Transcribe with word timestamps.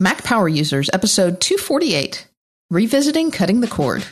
Mac 0.00 0.24
Power 0.24 0.48
Users, 0.48 0.90
episode 0.92 1.40
248 1.40 2.26
Revisiting 2.68 3.30
Cutting 3.30 3.60
the 3.60 3.68
Cord. 3.68 4.04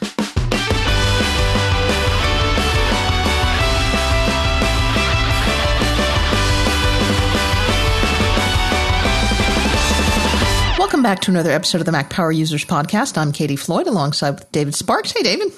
Welcome 10.79 11.03
back 11.03 11.19
to 11.23 11.33
another 11.33 11.51
episode 11.51 11.81
of 11.81 11.87
the 11.87 11.91
Mac 11.91 12.11
Power 12.11 12.31
Users 12.31 12.65
Podcast. 12.65 13.19
I'm 13.19 13.33
Katie 13.33 13.57
Floyd 13.57 13.89
alongside 13.89 14.37
with 14.37 14.53
David 14.53 14.77
Sparks. 14.77 15.11
Hey, 15.11 15.25
David. 15.25 15.53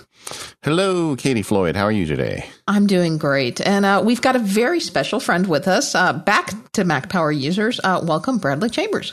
Hello, 0.63 1.17
Katie 1.17 1.43
Floyd. 1.43 1.77
How 1.77 1.85
are 1.85 1.93
you 1.93 2.07
today? 2.07 2.49
I'm 2.67 2.87
doing 2.87 3.19
great. 3.19 3.61
And 3.61 3.85
uh, 3.85 4.03
we've 4.03 4.23
got 4.23 4.37
a 4.37 4.39
very 4.39 4.81
special 4.81 5.21
friend 5.21 5.47
with 5.47 5.69
us. 5.69 5.95
Uh, 5.95 6.15
back 6.15 6.73
to 6.73 6.85
Mac 6.85 7.11
Power 7.11 7.31
Users. 7.31 7.79
Uh, 7.85 8.01
welcome, 8.03 8.39
Bradley 8.39 8.71
Chambers. 8.71 9.13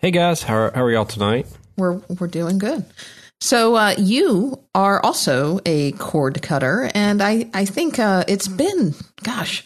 Hey, 0.00 0.12
guys. 0.12 0.42
How 0.42 0.54
are, 0.54 0.72
how 0.74 0.82
are 0.84 0.90
y'all 0.90 1.04
tonight? 1.04 1.46
We're, 1.76 2.00
we're 2.18 2.26
doing 2.26 2.56
good. 2.56 2.86
So 3.38 3.74
uh, 3.76 3.94
you 3.98 4.58
are 4.74 4.98
also 5.04 5.60
a 5.66 5.92
cord 5.92 6.40
cutter, 6.40 6.90
and 6.94 7.22
I 7.22 7.50
I 7.52 7.66
think 7.66 7.98
uh, 7.98 8.24
it's 8.26 8.48
been 8.48 8.94
gosh 9.22 9.62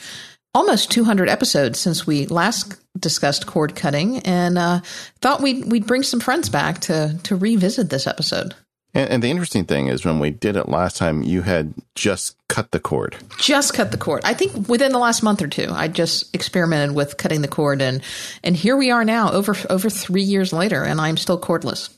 almost 0.53 0.91
200 0.91 1.29
episodes 1.29 1.79
since 1.79 2.05
we 2.05 2.27
last 2.27 2.81
discussed 2.99 3.47
cord 3.47 3.77
cutting, 3.77 4.19
and 4.21 4.59
uh, 4.59 4.81
thought 5.21 5.41
we'd 5.41 5.71
we'd 5.71 5.87
bring 5.87 6.03
some 6.03 6.19
friends 6.19 6.49
back 6.49 6.81
to 6.83 7.17
to 7.23 7.37
revisit 7.37 7.91
this 7.91 8.09
episode. 8.09 8.55
And, 8.93 9.11
and, 9.11 9.23
the 9.23 9.31
interesting 9.31 9.65
thing 9.65 9.87
is, 9.87 10.05
when 10.05 10.19
we 10.19 10.31
did 10.31 10.57
it 10.57 10.69
last 10.69 10.97
time, 10.97 11.23
you 11.23 11.43
had 11.43 11.75
just 11.95 12.34
cut 12.49 12.71
the 12.71 12.81
cord. 12.81 13.17
Just 13.39 13.75
cut 13.75 13.91
the 13.91 13.99
cord. 13.99 14.23
I 14.25 14.35
think 14.35 14.69
within 14.69 14.93
the 14.93 14.99
last 14.99 15.23
month 15.23 15.43
or 15.43 15.49
two, 15.49 15.69
I 15.71 15.89
just 15.89 16.35
experimented 16.35 16.95
with 16.95 17.17
cutting 17.17 17.43
the 17.43 17.49
cord, 17.49 17.83
and 17.83 18.03
and 18.43 18.57
here 18.57 18.77
we 18.77 18.91
are 18.91 19.05
now, 19.05 19.33
over 19.33 19.57
over 19.71 19.91
three 19.91 20.23
years 20.23 20.53
later, 20.53 20.83
and 20.83 21.01
I'm 21.01 21.17
still 21.17 21.41
cordless. 21.41 21.91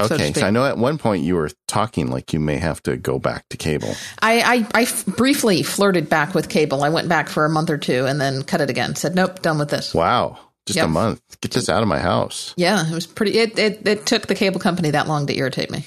Okay, 0.00 0.32
so, 0.32 0.40
so, 0.40 0.46
I 0.46 0.50
know 0.50 0.66
at 0.66 0.78
one 0.78 0.98
point 0.98 1.22
you 1.22 1.36
were 1.36 1.50
talking 1.68 2.08
like 2.08 2.32
you 2.32 2.40
may 2.40 2.56
have 2.56 2.82
to 2.84 2.96
go 2.96 3.18
back 3.18 3.48
to 3.50 3.56
cable. 3.56 3.94
I, 4.20 4.40
I, 4.40 4.66
I 4.74 4.82
f- 4.82 5.06
briefly 5.06 5.62
flirted 5.62 6.08
back 6.08 6.34
with 6.34 6.48
cable. 6.48 6.82
I 6.82 6.88
went 6.88 7.08
back 7.08 7.28
for 7.28 7.44
a 7.44 7.50
month 7.50 7.70
or 7.70 7.78
two 7.78 8.06
and 8.06 8.20
then 8.20 8.42
cut 8.42 8.60
it 8.60 8.70
again. 8.70 8.96
Said 8.96 9.14
nope, 9.14 9.42
done 9.42 9.58
with 9.58 9.70
this. 9.70 9.94
Wow, 9.94 10.38
just 10.66 10.78
yep. 10.78 10.86
a 10.86 10.88
month. 10.88 11.22
Get 11.40 11.52
this 11.52 11.68
out 11.68 11.82
of 11.82 11.88
my 11.88 12.00
house. 12.00 12.54
Yeah, 12.56 12.88
it 12.88 12.92
was 12.92 13.06
pretty. 13.06 13.38
It, 13.38 13.58
it 13.58 13.86
it 13.86 14.06
took 14.06 14.26
the 14.26 14.34
cable 14.34 14.60
company 14.60 14.90
that 14.90 15.06
long 15.06 15.26
to 15.26 15.36
irritate 15.36 15.70
me. 15.70 15.84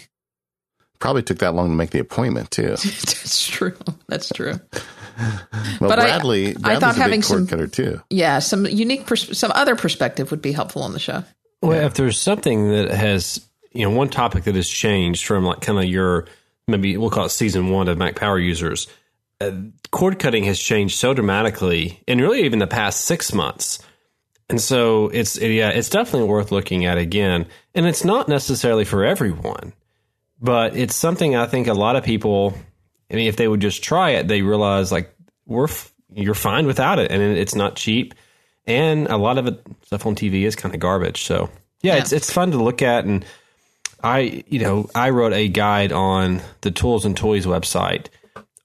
Probably 0.99 1.23
took 1.23 1.39
that 1.39 1.53
long 1.53 1.69
to 1.69 1.75
make 1.75 1.91
the 1.91 1.99
appointment 1.99 2.51
too. 2.51 2.67
That's 2.75 3.47
true. 3.47 3.75
That's 4.07 4.29
true. 4.29 4.59
well, 5.19 5.79
but 5.79 5.95
Bradley, 5.99 6.55
I, 6.63 6.75
I 6.75 6.79
thought 6.79 6.95
having 6.95 7.21
some 7.21 7.47
cutter 7.47 7.67
too. 7.67 8.01
Yeah, 8.09 8.39
some 8.39 8.65
unique, 8.65 9.05
pers- 9.05 9.37
some 9.37 9.51
other 9.55 9.75
perspective 9.75 10.31
would 10.31 10.41
be 10.41 10.51
helpful 10.51 10.83
on 10.83 10.93
the 10.93 10.99
show. 10.99 11.23
Well, 11.61 11.79
yeah. 11.79 11.85
if 11.85 11.93
there's 11.95 12.19
something 12.19 12.69
that 12.69 12.91
has 12.91 13.45
you 13.75 13.83
know, 13.83 13.95
one 13.95 14.09
topic 14.09 14.45
that 14.45 14.55
has 14.55 14.69
changed 14.69 15.25
from 15.25 15.43
like 15.43 15.61
kind 15.61 15.77
of 15.77 15.85
your 15.85 16.25
maybe 16.67 16.97
we'll 16.97 17.09
call 17.09 17.25
it 17.25 17.29
season 17.29 17.69
one 17.69 17.87
of 17.87 17.97
Mac 17.97 18.15
Power 18.15 18.39
users. 18.39 18.87
Uh, 19.41 19.51
cord 19.91 20.17
cutting 20.17 20.45
has 20.45 20.57
changed 20.57 20.97
so 20.97 21.13
dramatically, 21.13 22.01
and 22.07 22.21
really 22.21 22.43
even 22.43 22.59
the 22.59 22.67
past 22.67 23.01
six 23.01 23.33
months. 23.33 23.79
And 24.49 24.61
so 24.61 25.09
it's 25.09 25.37
yeah, 25.37 25.69
it's 25.69 25.89
definitely 25.89 26.29
worth 26.29 26.51
looking 26.51 26.85
at 26.85 26.97
again. 26.97 27.47
And 27.73 27.85
it's 27.85 28.05
not 28.05 28.29
necessarily 28.29 28.85
for 28.85 29.03
everyone, 29.03 29.73
but 30.41 30.75
it's 30.75 30.95
something 30.95 31.35
I 31.35 31.45
think 31.45 31.67
a 31.67 31.73
lot 31.73 31.95
of 31.95 32.03
people. 32.03 32.53
I 33.11 33.15
mean, 33.15 33.27
if 33.27 33.37
they 33.37 33.47
would 33.47 33.61
just 33.61 33.83
try 33.83 34.11
it, 34.11 34.27
they 34.27 34.41
realize 34.41 34.91
like 34.91 35.15
we're 35.45 35.67
you're 36.13 36.33
fine 36.33 36.65
without 36.65 36.99
it, 36.99 37.11
and 37.11 37.21
it's 37.21 37.55
not 37.55 37.75
cheap. 37.75 38.13
And 38.67 39.07
a 39.07 39.17
lot 39.17 39.37
of 39.37 39.47
it 39.47 39.61
stuff 39.83 40.05
on 40.05 40.15
TV 40.15 40.43
is 40.43 40.55
kind 40.55 40.73
of 40.73 40.79
garbage. 40.79 41.23
So 41.23 41.49
yeah, 41.81 41.93
yeah. 41.93 42.01
it's 42.01 42.11
it's 42.11 42.31
fun 42.31 42.51
to 42.51 42.57
look 42.57 42.81
at 42.81 43.05
and 43.05 43.25
I, 44.05 44.43
you 44.47 44.59
know, 44.59 44.87
I 44.93 45.09
wrote 45.09 45.33
a 45.33 45.47
guide 45.47 45.91
on 45.91 46.41
the 46.61 46.69
Tools 46.69 47.05
and 47.05 47.17
Toys 47.17 47.47
website 47.47 48.07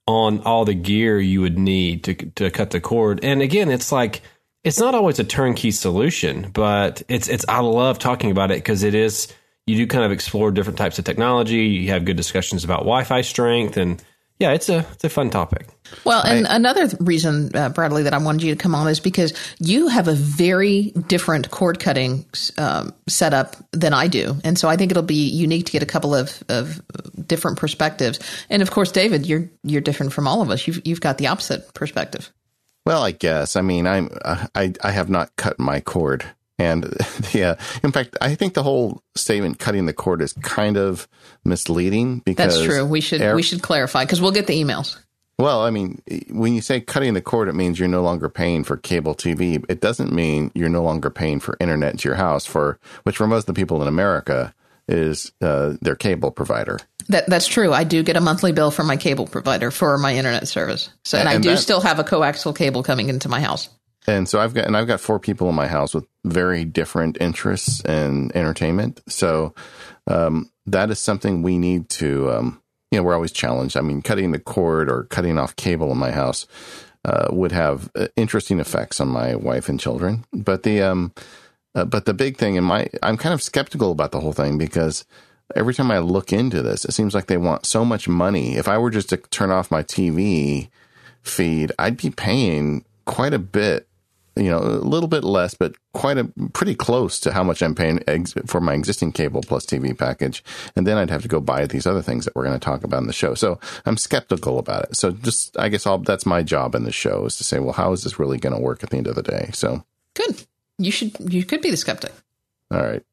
on 0.05 0.41
all 0.41 0.65
the 0.65 0.75
gear 0.75 1.19
you 1.19 1.41
would 1.41 1.57
need 1.57 2.03
to 2.03 2.13
to 2.13 2.51
cut 2.51 2.69
the 2.69 2.79
cord. 2.79 3.23
And 3.23 3.41
again, 3.41 3.71
it's 3.71 3.91
like 3.91 4.21
it's 4.63 4.79
not 4.79 4.93
always 4.93 5.17
a 5.17 5.23
turnkey 5.23 5.71
solution, 5.71 6.51
but 6.51 7.01
it's 7.07 7.27
it's 7.27 7.45
I 7.47 7.59
love 7.59 7.97
talking 7.97 8.29
about 8.29 8.51
it 8.51 8.59
because 8.59 8.83
it 8.83 8.93
is 8.93 9.33
you 9.67 9.75
do 9.75 9.87
kind 9.87 10.03
of 10.03 10.11
explore 10.11 10.51
different 10.51 10.77
types 10.77 10.99
of 10.99 11.05
technology. 11.05 11.67
You 11.67 11.89
have 11.89 12.05
good 12.05 12.17
discussions 12.17 12.63
about 12.63 12.79
Wi-Fi 12.79 13.21
strength 13.21 13.77
and 13.77 14.03
yeah, 14.41 14.53
it's 14.53 14.69
a 14.69 14.79
it's 14.93 15.03
a 15.03 15.09
fun 15.09 15.29
topic. 15.29 15.67
Well, 16.03 16.23
and 16.23 16.47
I, 16.47 16.55
another 16.55 16.87
reason, 16.99 17.55
uh, 17.55 17.69
Bradley, 17.69 18.01
that 18.03 18.13
I 18.15 18.17
wanted 18.17 18.41
you 18.41 18.55
to 18.55 18.59
come 18.59 18.73
on 18.73 18.87
is 18.87 18.99
because 18.99 19.35
you 19.59 19.87
have 19.87 20.07
a 20.07 20.15
very 20.15 20.93
different 21.07 21.51
cord 21.51 21.79
cutting 21.79 22.25
um, 22.57 22.91
setup 23.07 23.55
than 23.71 23.93
I 23.93 24.07
do, 24.07 24.35
and 24.43 24.57
so 24.57 24.67
I 24.67 24.77
think 24.77 24.89
it'll 24.89 25.03
be 25.03 25.29
unique 25.29 25.67
to 25.67 25.71
get 25.71 25.83
a 25.83 25.85
couple 25.85 26.15
of, 26.15 26.43
of 26.49 26.81
different 27.27 27.59
perspectives. 27.59 28.19
And 28.49 28.63
of 28.63 28.71
course, 28.71 28.91
David, 28.91 29.27
you're 29.27 29.47
you're 29.61 29.79
different 29.79 30.11
from 30.11 30.27
all 30.27 30.41
of 30.41 30.49
us. 30.49 30.65
You've 30.65 30.81
you've 30.87 31.01
got 31.01 31.19
the 31.19 31.27
opposite 31.27 31.71
perspective. 31.75 32.31
Well, 32.83 33.03
I 33.03 33.11
guess. 33.11 33.55
I 33.55 33.61
mean, 33.61 33.85
I'm 33.85 34.09
uh, 34.25 34.47
I 34.55 34.73
I 34.83 34.89
have 34.89 35.11
not 35.11 35.35
cut 35.35 35.59
my 35.59 35.81
cord 35.81 36.25
and 36.61 36.95
yeah, 37.33 37.55
in 37.83 37.91
fact, 37.91 38.15
I 38.21 38.35
think 38.35 38.53
the 38.53 38.63
whole 38.63 39.01
statement 39.15 39.59
"cutting 39.59 39.87
the 39.87 39.93
cord" 39.93 40.21
is 40.21 40.33
kind 40.33 40.77
of 40.77 41.07
misleading 41.43 42.19
because 42.19 42.55
that's 42.55 42.65
true. 42.65 42.85
We 42.85 43.01
should 43.01 43.35
we 43.35 43.41
should 43.41 43.63
clarify 43.63 44.05
because 44.05 44.21
we'll 44.21 44.31
get 44.31 44.47
the 44.47 44.61
emails. 44.61 44.97
Well, 45.39 45.63
I 45.63 45.71
mean, 45.71 46.03
when 46.29 46.53
you 46.53 46.61
say 46.61 46.81
cutting 46.81 47.15
the 47.15 47.21
cord, 47.21 47.49
it 47.49 47.55
means 47.55 47.79
you're 47.79 47.87
no 47.87 48.03
longer 48.03 48.29
paying 48.29 48.63
for 48.63 48.77
cable 48.77 49.15
TV. 49.15 49.65
It 49.69 49.81
doesn't 49.81 50.11
mean 50.11 50.51
you're 50.53 50.69
no 50.69 50.83
longer 50.83 51.09
paying 51.09 51.39
for 51.39 51.57
internet 51.59 51.97
to 51.99 52.09
your 52.09 52.15
house, 52.15 52.45
for 52.45 52.79
which 53.03 53.17
for 53.17 53.25
most 53.25 53.49
of 53.49 53.55
the 53.55 53.59
people 53.59 53.81
in 53.81 53.87
America 53.87 54.53
is 54.87 55.31
uh, 55.41 55.73
their 55.81 55.95
cable 55.95 56.29
provider. 56.29 56.79
That 57.09 57.25
that's 57.27 57.47
true. 57.47 57.73
I 57.73 57.85
do 57.85 58.03
get 58.03 58.17
a 58.17 58.21
monthly 58.21 58.51
bill 58.51 58.69
from 58.69 58.85
my 58.85 58.97
cable 58.97 59.25
provider 59.25 59.71
for 59.71 59.97
my 59.97 60.15
internet 60.15 60.47
service. 60.47 60.91
So, 61.03 61.17
and, 61.17 61.27
and 61.27 61.39
I 61.39 61.41
do 61.41 61.57
still 61.57 61.81
have 61.81 61.97
a 61.97 62.03
coaxial 62.03 62.55
cable 62.55 62.83
coming 62.83 63.09
into 63.09 63.27
my 63.27 63.39
house. 63.41 63.67
And 64.07 64.27
so 64.27 64.39
I've 64.39 64.53
got 64.53 64.65
and 64.65 64.75
I've 64.75 64.87
got 64.87 64.99
four 64.99 65.19
people 65.19 65.47
in 65.49 65.55
my 65.55 65.67
house 65.67 65.93
with 65.93 66.05
very 66.25 66.65
different 66.65 67.17
interests 67.21 67.81
and 67.85 68.35
entertainment. 68.35 69.01
So 69.07 69.53
um, 70.07 70.51
that 70.65 70.89
is 70.89 70.99
something 70.99 71.41
we 71.41 71.57
need 71.57 71.89
to. 71.89 72.31
Um, 72.31 72.61
you 72.89 72.99
know, 72.99 73.03
we're 73.03 73.13
always 73.13 73.31
challenged. 73.31 73.77
I 73.77 73.81
mean, 73.81 74.01
cutting 74.01 74.31
the 74.31 74.39
cord 74.39 74.89
or 74.89 75.03
cutting 75.05 75.37
off 75.37 75.55
cable 75.55 75.91
in 75.91 75.97
my 75.97 76.11
house 76.11 76.45
uh, 77.05 77.27
would 77.31 77.51
have 77.51 77.89
uh, 77.95 78.07
interesting 78.15 78.59
effects 78.59 78.99
on 78.99 79.07
my 79.07 79.35
wife 79.35 79.69
and 79.69 79.79
children. 79.79 80.25
But 80.33 80.63
the 80.63 80.81
um, 80.81 81.13
uh, 81.73 81.85
but 81.85 82.05
the 82.05 82.13
big 82.13 82.37
thing 82.37 82.55
in 82.55 82.63
my, 82.63 82.89
I'm 83.01 83.17
kind 83.17 83.33
of 83.33 83.41
skeptical 83.41 83.91
about 83.91 84.11
the 84.11 84.19
whole 84.19 84.33
thing 84.33 84.57
because 84.57 85.05
every 85.55 85.73
time 85.73 85.91
I 85.91 85.99
look 85.99 86.33
into 86.33 86.61
this, 86.61 86.85
it 86.85 86.91
seems 86.91 87.15
like 87.15 87.27
they 87.27 87.37
want 87.37 87.65
so 87.65 87.85
much 87.85 88.07
money. 88.07 88.57
If 88.57 88.67
I 88.67 88.77
were 88.77 88.89
just 88.89 89.09
to 89.09 89.17
turn 89.17 89.51
off 89.51 89.71
my 89.71 89.83
TV 89.83 90.69
feed, 91.21 91.71
I'd 91.79 91.97
be 91.97 92.09
paying 92.09 92.83
quite 93.05 93.33
a 93.33 93.39
bit 93.39 93.87
you 94.35 94.49
know, 94.49 94.59
a 94.59 94.79
little 94.79 95.09
bit 95.09 95.23
less, 95.23 95.53
but 95.53 95.75
quite 95.93 96.17
a 96.17 96.23
pretty 96.53 96.73
close 96.73 97.19
to 97.19 97.31
how 97.31 97.43
much 97.43 97.61
I'm 97.61 97.75
paying 97.75 97.99
ex- 98.07 98.33
for 98.45 98.61
my 98.61 98.73
existing 98.73 99.11
cable 99.11 99.41
plus 99.41 99.65
TV 99.65 99.97
package. 99.97 100.43
And 100.75 100.87
then 100.87 100.97
I'd 100.97 101.09
have 101.09 101.23
to 101.23 101.27
go 101.27 101.41
buy 101.41 101.65
these 101.65 101.85
other 101.85 102.01
things 102.01 102.25
that 102.25 102.35
we're 102.35 102.45
going 102.45 102.57
to 102.57 102.63
talk 102.63 102.83
about 102.83 103.01
in 103.01 103.07
the 103.07 103.13
show. 103.13 103.33
So 103.33 103.59
I'm 103.85 103.97
skeptical 103.97 104.57
about 104.57 104.85
it. 104.85 104.95
So 104.95 105.11
just, 105.11 105.57
I 105.59 105.67
guess 105.69 105.85
I'll, 105.85 105.97
that's 105.97 106.25
my 106.25 106.43
job 106.43 106.75
in 106.75 106.83
the 106.83 106.91
show 106.91 107.25
is 107.25 107.37
to 107.37 107.43
say, 107.43 107.59
well, 107.59 107.73
how 107.73 107.91
is 107.91 108.03
this 108.03 108.19
really 108.19 108.37
going 108.37 108.55
to 108.55 108.61
work 108.61 108.83
at 108.83 108.89
the 108.89 108.97
end 108.97 109.07
of 109.07 109.15
the 109.15 109.23
day? 109.23 109.49
So 109.53 109.83
good. 110.13 110.43
You 110.77 110.91
should, 110.91 111.13
you 111.19 111.43
could 111.43 111.61
be 111.61 111.69
the 111.69 111.77
skeptic. 111.77 112.13
All 112.71 112.81
right. 112.81 113.03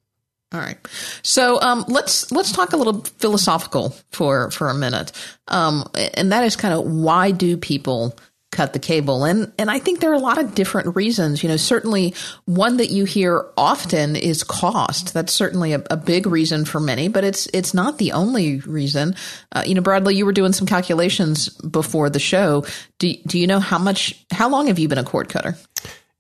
All 0.53 0.61
right. 0.61 0.79
So 1.23 1.61
um, 1.61 1.85
let's 1.89 2.33
let's 2.33 2.53
talk 2.53 2.73
a 2.73 2.79
little 2.79 3.03
philosophical 3.19 3.95
for 4.13 4.51
for 4.51 4.71
a 4.71 4.75
minute, 4.75 5.13
um, 5.49 5.85
and 6.15 6.33
that 6.33 6.43
is 6.45 6.57
kind 6.57 6.73
of 6.73 6.91
why 6.91 7.33
do 7.33 7.59
people 7.59 8.17
cut 8.51 8.73
the 8.73 8.79
cable. 8.79 9.25
And 9.25 9.53
and 9.59 9.71
I 9.71 9.79
think 9.79 10.01
there 10.01 10.11
are 10.11 10.15
a 10.15 10.19
lot 10.19 10.39
of 10.39 10.55
different 10.55 10.97
reasons. 10.97 11.43
You 11.43 11.49
know, 11.49 11.57
certainly 11.57 12.15
one 12.47 12.79
that 12.79 12.91
you 12.91 13.05
hear 13.05 13.47
often 13.57 14.17
is 14.17 14.43
cost. 14.43 15.15
That's 15.15 15.33
certainly 15.33 15.73
a, 15.73 15.83
a 15.91 15.97
big 15.97 16.27
reason 16.27 16.65
for 16.65 16.81
many, 16.81 17.09
but 17.09 17.25
it's 17.25 17.47
it's 17.53 17.75
not 17.75 17.99
the 17.99 18.13
only 18.13 18.61
reason. 18.61 19.15
Uh, 19.53 19.63
you 19.67 19.75
know, 19.75 19.83
Bradley, 19.83 20.17
you 20.17 20.27
were 20.27 20.33
doing 20.33 20.53
some 20.53 20.67
calculations 20.67 21.49
before 21.49 22.11
the 22.11 22.19
show. 22.19 22.65
Do 22.99 23.13
do 23.27 23.39
you 23.39 23.47
know 23.47 23.61
how 23.61 23.79
much? 23.79 24.25
How 24.31 24.49
long 24.49 24.69
have 24.69 24.79
you 24.79 24.89
been 24.89 24.99
a 24.99 25.05
cord 25.05 25.29
cutter? 25.29 25.57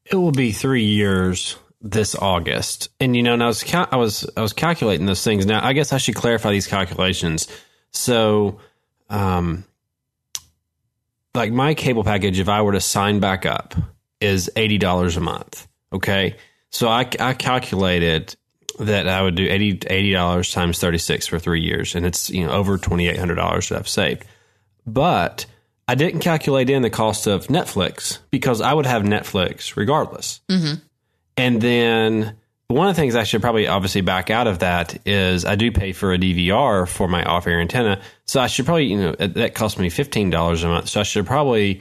It 0.04 0.16
will 0.16 0.32
be 0.32 0.52
three 0.52 0.84
years 0.84 1.56
this 1.80 2.14
August. 2.14 2.88
And 3.00 3.14
you 3.14 3.22
know, 3.22 3.34
and 3.34 3.42
I 3.42 3.46
was 3.46 3.62
cal- 3.62 3.88
I 3.90 3.96
was 3.96 4.28
I 4.36 4.42
was 4.42 4.52
calculating 4.52 5.06
those 5.06 5.22
things. 5.22 5.46
Now, 5.46 5.64
I 5.64 5.72
guess 5.72 5.92
I 5.92 5.98
should 5.98 6.14
clarify 6.14 6.50
these 6.50 6.66
calculations. 6.66 7.48
So, 7.90 8.60
um, 9.08 9.64
like 11.34 11.52
my 11.52 11.74
cable 11.74 12.04
package, 12.04 12.38
if 12.38 12.48
I 12.48 12.62
were 12.62 12.72
to 12.72 12.80
sign 12.80 13.20
back 13.20 13.46
up, 13.46 13.74
is 14.20 14.50
eighty 14.56 14.78
dollars 14.78 15.16
a 15.16 15.20
month. 15.20 15.66
Okay, 15.92 16.36
so 16.70 16.88
I, 16.88 17.08
I 17.18 17.34
calculated 17.34 18.34
that 18.78 19.08
I 19.08 19.22
would 19.22 19.34
do 19.34 19.46
80 19.48 20.12
dollars 20.12 20.52
times 20.52 20.78
thirty 20.78 20.98
six 20.98 21.26
for 21.26 21.38
three 21.38 21.62
years, 21.62 21.94
and 21.94 22.06
it's 22.06 22.30
you 22.30 22.46
know 22.46 22.52
over 22.52 22.78
twenty 22.78 23.08
eight 23.08 23.18
hundred 23.18 23.36
dollars 23.36 23.68
that 23.68 23.78
I've 23.78 23.88
saved. 23.88 24.24
But 24.86 25.46
I 25.86 25.94
didn't 25.94 26.20
calculate 26.20 26.70
in 26.70 26.82
the 26.82 26.90
cost 26.90 27.26
of 27.26 27.46
Netflix 27.46 28.18
because 28.30 28.60
I 28.60 28.72
would 28.74 28.86
have 28.86 29.02
Netflix 29.02 29.76
regardless. 29.76 30.40
Mm-hmm. 30.48 30.74
And 31.36 31.60
then 31.62 32.36
one 32.68 32.88
of 32.88 32.94
the 32.94 33.00
things 33.00 33.16
I 33.16 33.24
should 33.24 33.40
probably 33.40 33.66
obviously 33.66 34.02
back 34.02 34.30
out 34.30 34.46
of 34.46 34.58
that 34.58 35.06
is 35.06 35.44
I 35.46 35.56
do 35.56 35.72
pay 35.72 35.92
for 35.92 36.12
a 36.12 36.18
DVR 36.18 36.86
for 36.86 37.08
my 37.08 37.24
off 37.24 37.46
air 37.46 37.60
antenna. 37.60 38.00
So 38.26 38.40
I 38.40 38.46
should 38.46 38.66
probably, 38.66 38.86
you 38.86 38.98
know, 38.98 39.12
that 39.12 39.54
cost 39.54 39.78
me 39.78 39.88
$15 39.88 40.64
a 40.64 40.68
month. 40.68 40.88
So 40.90 41.00
I 41.00 41.02
should 41.02 41.26
probably, 41.26 41.80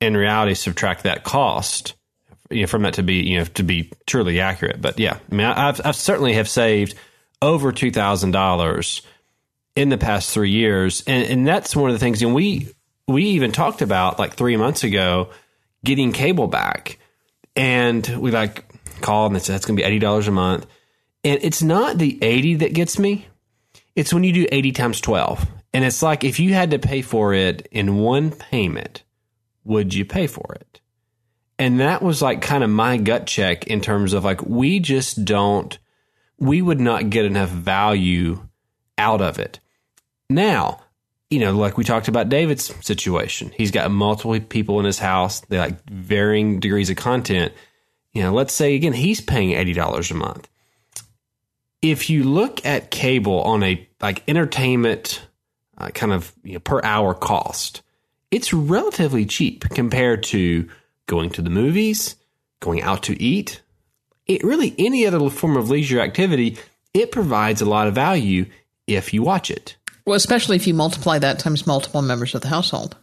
in 0.00 0.16
reality, 0.16 0.54
subtract 0.54 1.02
that 1.02 1.24
cost 1.24 1.94
you 2.50 2.62
know, 2.62 2.66
from 2.66 2.82
that 2.82 2.94
to 2.94 3.02
be, 3.02 3.14
you 3.14 3.38
know, 3.38 3.44
to 3.44 3.62
be 3.62 3.92
truly 4.06 4.40
accurate. 4.40 4.80
But 4.80 4.98
yeah, 4.98 5.18
I 5.30 5.34
mean, 5.34 5.46
I've, 5.46 5.80
I've 5.84 5.96
certainly 5.96 6.34
have 6.34 6.48
saved 6.48 6.94
over 7.40 7.72
$2,000 7.72 9.02
in 9.76 9.88
the 9.88 9.98
past 9.98 10.32
three 10.32 10.50
years. 10.50 11.02
And, 11.06 11.26
and 11.28 11.46
that's 11.46 11.74
one 11.74 11.90
of 11.90 11.94
the 11.94 12.00
things, 12.00 12.22
and 12.22 12.34
we, 12.34 12.68
we 13.06 13.24
even 13.24 13.52
talked 13.52 13.82
about 13.82 14.18
like 14.18 14.34
three 14.34 14.56
months 14.56 14.84
ago 14.84 15.30
getting 15.84 16.12
cable 16.12 16.48
back. 16.48 16.98
And 17.56 18.06
we 18.18 18.30
like, 18.30 18.69
called 19.00 19.32
and 19.32 19.42
said 19.42 19.54
that's 19.54 19.66
going 19.66 19.76
to 19.76 19.82
be 19.82 19.98
$80 20.00 20.28
a 20.28 20.30
month. 20.30 20.66
And 21.24 21.38
it's 21.42 21.62
not 21.62 21.98
the 21.98 22.18
80 22.22 22.56
that 22.56 22.72
gets 22.72 22.98
me. 22.98 23.26
It's 23.94 24.14
when 24.14 24.24
you 24.24 24.32
do 24.32 24.46
80 24.50 24.72
times 24.72 25.00
12. 25.00 25.46
And 25.72 25.84
it's 25.84 26.02
like 26.02 26.24
if 26.24 26.40
you 26.40 26.54
had 26.54 26.70
to 26.70 26.78
pay 26.78 27.02
for 27.02 27.34
it 27.34 27.68
in 27.70 27.96
one 27.98 28.30
payment, 28.30 29.02
would 29.64 29.94
you 29.94 30.04
pay 30.04 30.26
for 30.26 30.54
it? 30.54 30.80
And 31.58 31.80
that 31.80 32.02
was 32.02 32.22
like 32.22 32.40
kind 32.40 32.64
of 32.64 32.70
my 32.70 32.96
gut 32.96 33.26
check 33.26 33.66
in 33.66 33.80
terms 33.80 34.14
of 34.14 34.24
like, 34.24 34.42
we 34.42 34.80
just 34.80 35.24
don't, 35.24 35.78
we 36.38 36.62
would 36.62 36.80
not 36.80 37.10
get 37.10 37.26
enough 37.26 37.50
value 37.50 38.40
out 38.96 39.20
of 39.20 39.38
it. 39.38 39.60
Now, 40.30 40.80
you 41.28 41.38
know, 41.38 41.52
like 41.52 41.76
we 41.76 41.84
talked 41.84 42.08
about 42.08 42.30
David's 42.30 42.74
situation, 42.84 43.52
he's 43.54 43.70
got 43.70 43.90
multiple 43.90 44.40
people 44.40 44.80
in 44.80 44.86
his 44.86 44.98
house, 44.98 45.40
they 45.40 45.58
like 45.58 45.88
varying 45.88 46.60
degrees 46.60 46.88
of 46.88 46.96
content 46.96 47.52
you 48.12 48.22
know, 48.22 48.32
let's 48.32 48.54
say 48.54 48.74
again, 48.74 48.92
he's 48.92 49.20
paying 49.20 49.50
$80 49.50 50.10
a 50.10 50.14
month. 50.14 50.48
If 51.82 52.10
you 52.10 52.24
look 52.24 52.64
at 52.66 52.90
cable 52.90 53.40
on 53.42 53.62
a 53.62 53.88
like 54.00 54.22
entertainment 54.28 55.26
uh, 55.78 55.88
kind 55.88 56.12
of 56.12 56.32
you 56.44 56.54
know, 56.54 56.60
per 56.60 56.80
hour 56.82 57.14
cost, 57.14 57.82
it's 58.30 58.52
relatively 58.52 59.24
cheap 59.24 59.68
compared 59.70 60.22
to 60.24 60.68
going 61.06 61.30
to 61.30 61.42
the 61.42 61.50
movies, 61.50 62.16
going 62.60 62.82
out 62.82 63.02
to 63.04 63.20
eat. 63.20 63.62
It 64.26 64.44
really 64.44 64.74
any 64.78 65.06
other 65.06 65.30
form 65.30 65.56
of 65.56 65.70
leisure 65.70 66.00
activity, 66.00 66.58
it 66.94 67.12
provides 67.12 67.60
a 67.60 67.66
lot 67.66 67.86
of 67.86 67.94
value 67.94 68.46
if 68.86 69.14
you 69.14 69.22
watch 69.22 69.50
it. 69.50 69.76
Well, 70.06 70.16
especially 70.16 70.56
if 70.56 70.66
you 70.66 70.74
multiply 70.74 71.18
that 71.18 71.38
times 71.38 71.66
multiple 71.66 72.02
members 72.02 72.34
of 72.34 72.42
the 72.42 72.48
household. 72.48 72.96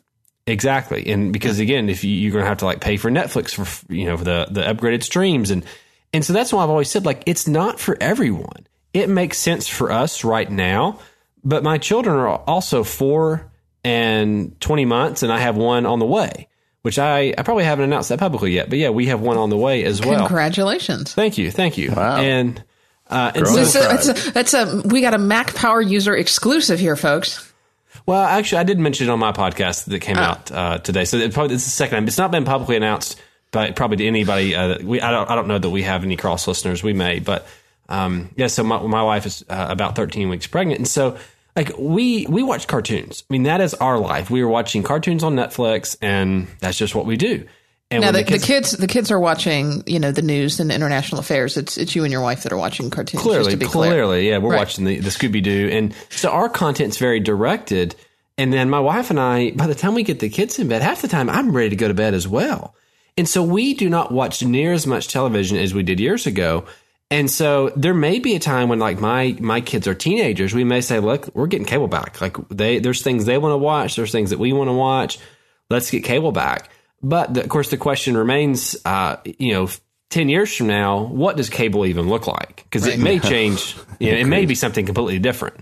Exactly, 0.47 1.11
and 1.11 1.33
because 1.33 1.59
again, 1.59 1.89
if 1.89 2.05
you, 2.05 2.29
are 2.29 2.31
going 2.31 2.43
to 2.43 2.47
have 2.47 2.59
to 2.59 2.65
like 2.65 2.79
pay 2.79 2.95
for 2.95 3.11
Netflix 3.11 3.53
for 3.53 3.93
you 3.93 4.05
know 4.05 4.15
for 4.15 4.23
the 4.23 4.47
the 4.49 4.61
upgraded 4.61 5.03
streams, 5.03 5.51
and 5.51 5.65
and 6.13 6.23
so 6.23 6.31
that's 6.31 6.53
why 6.53 6.63
I've 6.63 6.69
always 6.69 6.89
said 6.89 7.05
like 7.05 7.23
it's 7.25 7.49
not 7.49 7.81
for 7.81 7.97
everyone. 7.99 8.65
It 8.93 9.09
makes 9.09 9.37
sense 9.37 9.67
for 9.67 9.91
us 9.91 10.23
right 10.23 10.49
now, 10.49 10.99
but 11.43 11.63
my 11.63 11.77
children 11.77 12.15
are 12.15 12.29
also 12.29 12.85
four 12.85 13.51
and 13.83 14.57
twenty 14.61 14.85
months, 14.85 15.21
and 15.21 15.33
I 15.33 15.39
have 15.39 15.57
one 15.57 15.85
on 15.85 15.99
the 15.99 16.05
way, 16.05 16.47
which 16.81 16.97
I 16.97 17.33
I 17.37 17.43
probably 17.43 17.65
haven't 17.65 17.83
announced 17.83 18.07
that 18.07 18.19
publicly 18.19 18.53
yet, 18.53 18.69
but 18.69 18.79
yeah, 18.79 18.89
we 18.89 19.07
have 19.07 19.19
one 19.19 19.37
on 19.37 19.49
the 19.49 19.57
way 19.57 19.83
as 19.83 19.99
well. 19.99 20.27
Congratulations! 20.27 21.13
Thank 21.13 21.37
you, 21.37 21.51
thank 21.51 21.77
you. 21.77 21.91
Wow. 21.91 22.21
And 22.21 22.63
uh, 23.09 23.33
and 23.35 23.45
so, 23.45 23.55
that's, 23.55 23.75
a, 23.75 24.13
that's 24.13 24.27
a 24.27 24.31
that's 24.31 24.53
a 24.53 24.81
we 24.85 25.01
got 25.01 25.13
a 25.13 25.17
Mac 25.17 25.55
Power 25.55 25.81
user 25.81 26.15
exclusive 26.15 26.79
here, 26.79 26.95
folks. 26.95 27.51
Well, 28.07 28.23
actually, 28.23 28.59
I 28.59 28.63
did 28.63 28.79
mention 28.79 29.07
it 29.07 29.11
on 29.11 29.19
my 29.19 29.33
podcast 29.33 29.85
that 29.85 29.99
came 29.99 30.17
oh. 30.17 30.21
out 30.21 30.51
uh, 30.51 30.77
today. 30.79 31.03
So 31.03 31.17
it 31.17 31.33
probably 31.33 31.55
it's 31.55 31.65
the 31.65 31.71
second 31.71 31.97
time. 31.97 32.07
It's 32.07 32.17
not 32.17 32.31
been 32.31 32.45
publicly 32.45 32.77
announced, 32.77 33.21
but 33.51 33.75
probably 33.75 33.97
to 33.97 34.07
anybody. 34.07 34.55
Uh, 34.55 34.77
we 34.81 35.01
I 35.01 35.11
don't 35.11 35.29
I 35.29 35.35
don't 35.35 35.49
know 35.49 35.59
that 35.59 35.69
we 35.69 35.83
have 35.83 36.05
any 36.05 36.15
cross 36.15 36.47
listeners. 36.47 36.81
We 36.81 36.93
may, 36.93 37.19
but 37.19 37.45
um, 37.89 38.29
yeah. 38.37 38.47
So 38.47 38.63
my 38.63 38.81
my 38.81 39.03
wife 39.03 39.25
is 39.25 39.43
uh, 39.49 39.67
about 39.69 39.97
13 39.97 40.29
weeks 40.29 40.47
pregnant, 40.47 40.79
and 40.79 40.87
so 40.87 41.17
like 41.57 41.73
we 41.77 42.25
we 42.27 42.43
watch 42.43 42.67
cartoons. 42.67 43.25
I 43.29 43.33
mean, 43.33 43.43
that 43.43 43.59
is 43.59 43.73
our 43.73 43.99
life. 43.99 44.29
We 44.29 44.41
are 44.41 44.47
watching 44.47 44.83
cartoons 44.83 45.21
on 45.21 45.35
Netflix, 45.35 45.97
and 46.01 46.47
that's 46.59 46.77
just 46.77 46.95
what 46.95 47.05
we 47.05 47.17
do. 47.17 47.45
And 47.89 48.01
now 48.01 48.11
the, 48.11 48.17
the, 48.17 48.23
kids, 48.25 48.41
the, 48.41 48.47
kids, 48.47 48.71
the 48.71 48.87
kids 48.87 49.11
are 49.11 49.19
watching, 49.19 49.83
you 49.85 49.99
know, 49.99 50.11
the 50.11 50.21
news 50.21 50.59
and 50.59 50.71
international 50.71 51.19
affairs. 51.19 51.55
It's 51.55 51.77
it's 51.77 51.95
you 51.95 52.03
and 52.03 52.11
your 52.11 52.21
wife 52.21 52.43
that 52.43 52.51
are 52.51 52.57
watching 52.57 52.89
cartoons. 52.89 53.23
Clearly, 53.23 53.55
clearly, 53.55 54.29
yeah, 54.29 54.39
we're 54.39 54.51
right. 54.51 54.57
watching 54.57 54.83
the, 54.83 54.99
the 54.99 55.09
Scooby 55.09 55.41
Doo, 55.41 55.69
and 55.71 55.95
so 56.09 56.29
our 56.29 56.49
content's 56.49 56.97
very 56.97 57.21
directed. 57.21 57.95
And 58.37 58.53
then 58.53 58.69
my 58.69 58.79
wife 58.79 59.09
and 59.09 59.19
I, 59.19 59.51
by 59.51 59.67
the 59.67 59.73
time 59.73 59.95
we 59.95 60.03
get 60.03 60.19
the 60.19 60.29
kids 60.29 60.59
in 60.59 60.67
bed, 60.67 60.81
half 60.81 61.01
the 61.01 61.07
time 61.07 61.29
I'm 61.29 61.55
ready 61.55 61.69
to 61.69 61.75
go 61.75 61.87
to 61.87 61.93
bed 61.93 62.13
as 62.13 62.27
well. 62.27 62.75
And 63.17 63.27
so 63.27 63.41
we 63.41 63.73
do 63.73 63.89
not 63.89 64.11
watch 64.11 64.43
near 64.43 64.73
as 64.73 64.85
much 64.85 65.07
television 65.07 65.57
as 65.57 65.73
we 65.73 65.81
did 65.81 65.99
years 65.99 66.27
ago. 66.27 66.65
And 67.09 67.31
so 67.31 67.69
there 67.75 67.93
may 67.93 68.19
be 68.19 68.35
a 68.35 68.39
time 68.39 68.69
when 68.69 68.79
like 68.79 68.99
my 68.99 69.35
my 69.39 69.61
kids 69.61 69.87
are 69.87 69.95
teenagers, 69.95 70.53
we 70.53 70.65
may 70.65 70.81
say, 70.81 70.99
look, 70.99 71.33
we're 71.33 71.47
getting 71.47 71.65
cable 71.65 71.87
back. 71.87 72.19
Like 72.19 72.35
they 72.49 72.79
there's 72.79 73.01
things 73.01 73.25
they 73.25 73.37
want 73.37 73.53
to 73.53 73.57
watch, 73.57 73.95
there's 73.95 74.11
things 74.11 74.31
that 74.31 74.39
we 74.39 74.51
want 74.51 74.67
to 74.67 74.73
watch. 74.73 75.17
Let's 75.69 75.89
get 75.89 76.03
cable 76.03 76.31
back. 76.31 76.69
But 77.01 77.33
the, 77.33 77.43
of 77.43 77.49
course, 77.49 77.69
the 77.69 77.77
question 77.77 78.17
remains, 78.17 78.75
uh, 78.85 79.17
you 79.25 79.53
know, 79.53 79.69
10 80.09 80.29
years 80.29 80.55
from 80.55 80.67
now, 80.67 81.03
what 81.03 81.37
does 81.37 81.49
cable 81.49 81.85
even 81.85 82.09
look 82.09 82.27
like? 82.27 82.63
Because 82.63 82.85
right. 82.85 82.97
it 82.97 83.01
may 83.01 83.19
change. 83.33 83.75
You 83.99 84.11
know, 84.11 84.17
it 84.17 84.25
may 84.25 84.45
be 84.45 84.55
something 84.55 84.85
completely 84.85 85.19
different. 85.19 85.57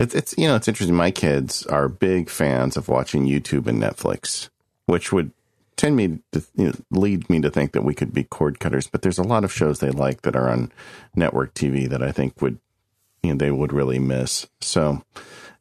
It's, 0.00 0.14
it's, 0.14 0.34
you 0.38 0.48
know, 0.48 0.56
it's 0.56 0.68
interesting. 0.68 0.96
My 0.96 1.10
kids 1.10 1.66
are 1.66 1.88
big 1.88 2.30
fans 2.30 2.76
of 2.76 2.88
watching 2.88 3.26
YouTube 3.26 3.66
and 3.66 3.80
Netflix, 3.80 4.48
which 4.86 5.12
would 5.12 5.32
tend 5.76 5.96
me 5.96 6.18
to 6.32 6.42
you 6.56 6.66
know, 6.66 6.72
lead 6.90 7.28
me 7.28 7.40
to 7.40 7.50
think 7.50 7.72
that 7.72 7.82
we 7.82 7.94
could 7.94 8.14
be 8.14 8.24
cord 8.24 8.58
cutters. 8.58 8.86
But 8.86 9.02
there's 9.02 9.18
a 9.18 9.22
lot 9.22 9.44
of 9.44 9.52
shows 9.52 9.78
they 9.78 9.90
like 9.90 10.22
that 10.22 10.36
are 10.36 10.48
on 10.48 10.72
network 11.14 11.54
TV 11.54 11.88
that 11.88 12.02
I 12.02 12.10
think 12.10 12.40
would, 12.40 12.58
you 13.22 13.30
know, 13.30 13.36
they 13.36 13.50
would 13.50 13.72
really 13.72 13.98
miss. 13.98 14.46
So, 14.60 15.04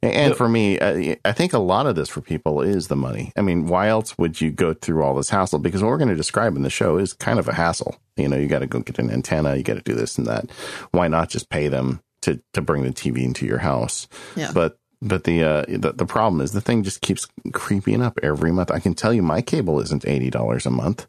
and 0.01 0.35
for 0.35 0.49
me, 0.49 0.79
I 1.23 1.31
think 1.31 1.53
a 1.53 1.59
lot 1.59 1.85
of 1.85 1.95
this 1.95 2.09
for 2.09 2.21
people 2.21 2.61
is 2.61 2.87
the 2.87 2.95
money. 2.95 3.31
I 3.37 3.41
mean, 3.41 3.67
why 3.67 3.87
else 3.87 4.17
would 4.17 4.41
you 4.41 4.51
go 4.51 4.73
through 4.73 5.03
all 5.03 5.15
this 5.15 5.29
hassle? 5.29 5.59
Because 5.59 5.83
what 5.83 5.89
we're 5.89 5.97
going 5.97 6.09
to 6.09 6.15
describe 6.15 6.55
in 6.55 6.63
the 6.63 6.69
show 6.69 6.97
is 6.97 7.13
kind 7.13 7.39
of 7.39 7.47
a 7.47 7.53
hassle. 7.53 7.95
You 8.17 8.27
know, 8.27 8.37
you 8.37 8.47
got 8.47 8.59
to 8.59 8.67
go 8.67 8.79
get 8.79 8.99
an 8.99 9.11
antenna, 9.11 9.55
you 9.55 9.63
got 9.63 9.75
to 9.75 9.81
do 9.81 9.93
this 9.93 10.17
and 10.17 10.25
that. 10.27 10.49
Why 10.91 11.07
not 11.07 11.29
just 11.29 11.49
pay 11.49 11.67
them 11.67 12.01
to 12.21 12.41
to 12.53 12.61
bring 12.61 12.83
the 12.83 12.89
TV 12.89 13.23
into 13.23 13.45
your 13.45 13.59
house? 13.59 14.07
Yeah. 14.35 14.51
But 14.53 14.77
but 15.01 15.23
the, 15.23 15.43
uh, 15.43 15.65
the 15.67 15.93
the 15.93 16.05
problem 16.05 16.41
is 16.41 16.51
the 16.51 16.61
thing 16.61 16.83
just 16.83 17.01
keeps 17.01 17.27
creeping 17.53 18.01
up 18.01 18.19
every 18.21 18.51
month. 18.51 18.71
I 18.71 18.79
can 18.79 18.93
tell 18.93 19.13
you, 19.13 19.21
my 19.21 19.41
cable 19.41 19.79
isn't 19.81 20.05
eighty 20.07 20.29
dollars 20.29 20.65
a 20.65 20.71
month. 20.71 21.07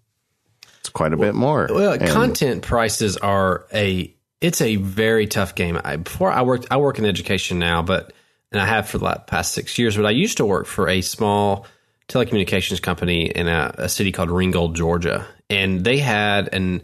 It's 0.81 0.89
quite 0.89 1.13
a 1.13 1.17
well, 1.17 1.29
bit 1.29 1.35
more. 1.35 1.69
Well, 1.71 1.93
and, 1.93 2.09
content 2.09 2.63
prices 2.63 3.17
are 3.19 3.67
a 3.73 4.15
it's 4.41 4.61
a 4.61 4.77
very 4.77 5.27
tough 5.27 5.55
game. 5.55 5.81
I, 5.85 5.97
before 5.97 6.31
I 6.31 6.43
worked, 6.43 6.67
I 6.71 6.79
work 6.79 6.99
in 6.99 7.05
education 7.05 7.59
now, 7.59 7.83
but 7.83 8.13
and 8.53 8.61
I 8.61 8.67
have 8.67 8.89
for 8.89 8.99
the 8.99 9.23
past 9.27 9.53
six 9.53 9.79
years. 9.79 9.97
But 9.97 10.07
I 10.07 10.11
used 10.11 10.37
to 10.37 10.45
work 10.45 10.67
for 10.67 10.89
a 10.89 11.01
small 11.01 11.67
telecommunications 12.09 12.81
company 12.81 13.27
in 13.27 13.49
a, 13.49 13.75
a 13.79 13.89
city 13.89 14.13
called 14.13 14.31
Ringgold, 14.31 14.77
Georgia, 14.77 15.27
and 15.49 15.85
they 15.85 15.99
had 15.99 16.53
an 16.53 16.83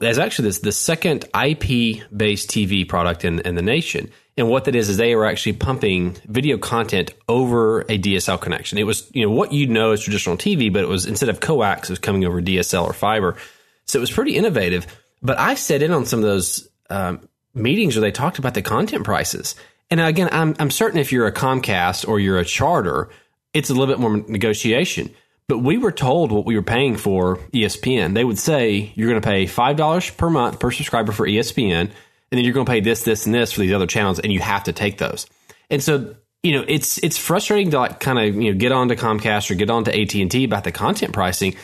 there's 0.00 0.18
actually 0.18 0.48
this 0.48 0.60
the 0.60 0.72
second 0.72 1.24
IP 1.34 2.02
based 2.14 2.50
TV 2.50 2.88
product 2.88 3.24
in, 3.24 3.40
in 3.40 3.54
the 3.54 3.62
nation. 3.62 4.10
And 4.38 4.50
what 4.50 4.64
that 4.66 4.74
is 4.74 4.90
is 4.90 4.98
they 4.98 5.14
were 5.14 5.24
actually 5.24 5.54
pumping 5.54 6.16
video 6.26 6.58
content 6.58 7.12
over 7.26 7.82
a 7.82 7.98
DSL 7.98 8.40
connection. 8.40 8.78
It 8.78 8.84
was 8.84 9.10
you 9.14 9.24
know 9.24 9.30
what 9.30 9.52
you 9.52 9.66
know 9.66 9.92
as 9.92 10.02
traditional 10.02 10.36
TV, 10.36 10.72
but 10.72 10.82
it 10.82 10.88
was 10.88 11.06
instead 11.06 11.28
of 11.28 11.40
coax, 11.40 11.88
it 11.88 11.92
was 11.92 11.98
coming 11.98 12.24
over 12.24 12.40
DSL 12.40 12.84
or 12.84 12.92
fiber. 12.92 13.36
So 13.84 13.98
it 13.98 14.00
was 14.00 14.10
pretty 14.10 14.36
innovative. 14.36 14.86
But 15.22 15.38
I 15.38 15.54
sat 15.54 15.82
in 15.82 15.92
on 15.92 16.06
some 16.06 16.18
of 16.18 16.24
those 16.24 16.68
um, 16.90 17.28
meetings 17.54 17.96
where 17.96 18.02
they 18.02 18.12
talked 18.12 18.38
about 18.38 18.54
the 18.54 18.62
content 18.62 19.04
prices. 19.04 19.54
And 19.90 20.00
again, 20.00 20.28
I'm, 20.32 20.56
I'm 20.58 20.70
certain 20.70 20.98
if 20.98 21.12
you're 21.12 21.26
a 21.26 21.32
Comcast 21.32 22.08
or 22.08 22.18
you're 22.18 22.38
a 22.38 22.44
charter, 22.44 23.08
it's 23.54 23.70
a 23.70 23.74
little 23.74 23.94
bit 23.94 24.00
more 24.00 24.16
negotiation. 24.16 25.10
But 25.48 25.58
we 25.58 25.78
were 25.78 25.92
told 25.92 26.32
what 26.32 26.44
we 26.44 26.56
were 26.56 26.62
paying 26.62 26.96
for 26.96 27.36
ESPN. 27.52 28.14
They 28.14 28.24
would 28.24 28.38
say 28.38 28.92
you're 28.96 29.08
going 29.08 29.20
to 29.20 29.26
pay 29.26 29.44
$5 29.44 30.16
per 30.16 30.28
month 30.28 30.58
per 30.58 30.72
subscriber 30.72 31.12
for 31.12 31.26
ESPN, 31.26 31.82
and 31.82 31.92
then 32.30 32.44
you're 32.44 32.52
going 32.52 32.66
to 32.66 32.72
pay 32.72 32.80
this, 32.80 33.04
this, 33.04 33.26
and 33.26 33.34
this 33.34 33.52
for 33.52 33.60
these 33.60 33.72
other 33.72 33.86
channels, 33.86 34.18
and 34.18 34.32
you 34.32 34.40
have 34.40 34.64
to 34.64 34.72
take 34.72 34.98
those. 34.98 35.26
And 35.70 35.80
so, 35.80 36.16
you 36.42 36.52
know, 36.52 36.64
it's 36.66 36.98
it's 36.98 37.16
frustrating 37.16 37.70
to 37.70 37.78
like 37.78 38.00
kind 38.00 38.18
of 38.18 38.34
you 38.34 38.52
know 38.52 38.58
get 38.58 38.72
on 38.72 38.88
to 38.88 38.96
Comcast 38.96 39.50
or 39.50 39.54
get 39.54 39.70
on 39.70 39.84
to 39.84 40.00
AT 40.00 40.14
and 40.14 40.30
T 40.30 40.44
about 40.44 40.64
the 40.64 40.72
content 40.72 41.12
pricing, 41.12 41.54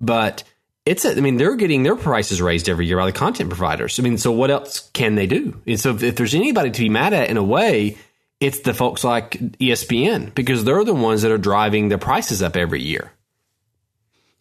but 0.00 0.44
it's 0.86 1.04
a, 1.04 1.12
I 1.12 1.20
mean 1.20 1.36
they're 1.36 1.56
getting 1.56 1.82
their 1.82 1.96
prices 1.96 2.42
raised 2.42 2.68
every 2.68 2.86
year 2.86 2.98
by 2.98 3.06
the 3.06 3.12
content 3.12 3.50
providers. 3.50 3.98
I 3.98 4.02
mean, 4.02 4.18
so 4.18 4.32
what 4.32 4.50
else 4.50 4.90
can 4.92 5.14
they 5.14 5.26
do? 5.26 5.60
And 5.66 5.80
so 5.80 5.94
if, 5.94 6.02
if 6.02 6.16
there's 6.16 6.34
anybody 6.34 6.70
to 6.70 6.80
be 6.80 6.88
mad 6.88 7.12
at 7.12 7.30
in 7.30 7.36
a 7.36 7.44
way, 7.44 7.96
it's 8.40 8.60
the 8.60 8.74
folks 8.74 9.04
like 9.04 9.32
ESPN 9.32 10.34
because 10.34 10.64
they're 10.64 10.84
the 10.84 10.94
ones 10.94 11.22
that 11.22 11.32
are 11.32 11.38
driving 11.38 11.88
the 11.88 11.98
prices 11.98 12.42
up 12.42 12.56
every 12.56 12.82
year. 12.82 13.12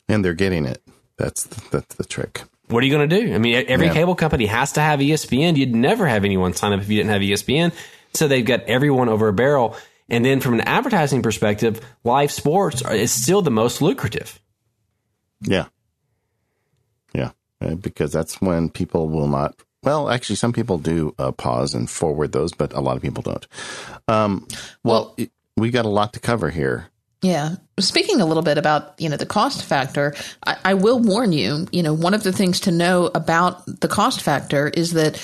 And 0.10 0.24
they're 0.26 0.34
getting 0.34 0.66
it. 0.66 0.82
That's 1.18 1.44
the, 1.44 1.62
that's 1.72 1.96
the 1.96 2.04
trick. 2.04 2.44
What 2.68 2.84
are 2.84 2.86
you 2.86 2.94
going 2.94 3.10
to 3.10 3.22
do? 3.22 3.34
I 3.34 3.38
mean, 3.38 3.64
every 3.68 3.88
yeah. 3.88 3.94
cable 3.94 4.16
company 4.16 4.46
has 4.48 4.74
to 4.74 4.82
have 4.82 5.00
ESPN. 5.00 5.56
You'd 5.58 5.76
never 5.76 6.08
have 6.08 6.26
anyone 6.26 6.54
sign 6.54 6.74
up 6.74 6.82
if 6.82 6.90
you 6.90 6.98
didn't 6.98 7.12
have 7.12 7.22
ESPN. 7.22 7.72
So 8.14 8.28
they've 8.28 8.46
got 8.46 8.64
everyone 8.64 9.10
over 9.10 9.28
a 9.28 9.34
barrel. 9.34 9.78
And 10.10 10.26
then 10.26 10.42
from 10.42 10.56
an 10.56 10.62
advertising 10.62 11.22
perspective, 11.22 11.82
live 12.04 12.32
sports 12.32 12.82
is 12.82 13.12
still 13.12 13.42
the 13.42 13.52
most 13.52 13.82
lucrative. 13.82 14.40
Yeah. 15.42 15.68
Uh, 17.64 17.76
because 17.76 18.12
that's 18.12 18.42
when 18.42 18.70
people 18.70 19.10
will 19.10 19.28
not 19.28 19.56
well, 19.84 20.10
actually, 20.10 20.38
some 20.38 20.54
people 20.54 20.78
do 20.78 21.14
uh, 21.20 21.34
pause 21.34 21.74
and 21.74 21.90
forward 21.90 22.32
those, 22.32 22.54
but 22.54 22.72
a 22.74 22.80
lot 22.80 22.96
of 22.96 23.02
people 23.02 23.22
don't. 23.22 23.46
Um, 24.08 24.48
well, 24.84 25.14
well 25.18 25.28
we 25.58 25.72
got 25.72 25.86
a 25.86 25.90
lot 25.90 26.14
to 26.14 26.20
cover 26.20 26.50
here. 26.50 26.88
Yeah. 27.22 27.56
Speaking 27.80 28.20
a 28.20 28.26
little 28.26 28.44
bit 28.44 28.58
about, 28.58 29.00
you 29.00 29.10
know, 29.10 29.18
the 29.18 29.26
cost 29.26 29.64
factor, 29.64 30.14
I, 30.46 30.58
I, 30.66 30.74
will 30.74 31.00
warn 31.00 31.32
you, 31.32 31.68
you 31.72 31.82
know, 31.82 31.94
one 31.94 32.14
of 32.14 32.24
the 32.24 32.34
things 32.34 32.60
to 32.62 32.72
know 32.72 33.10
about 33.16 33.66
the 33.66 33.88
cost 33.88 34.22
factor 34.22 34.68
is 34.68 34.92
that 34.92 35.22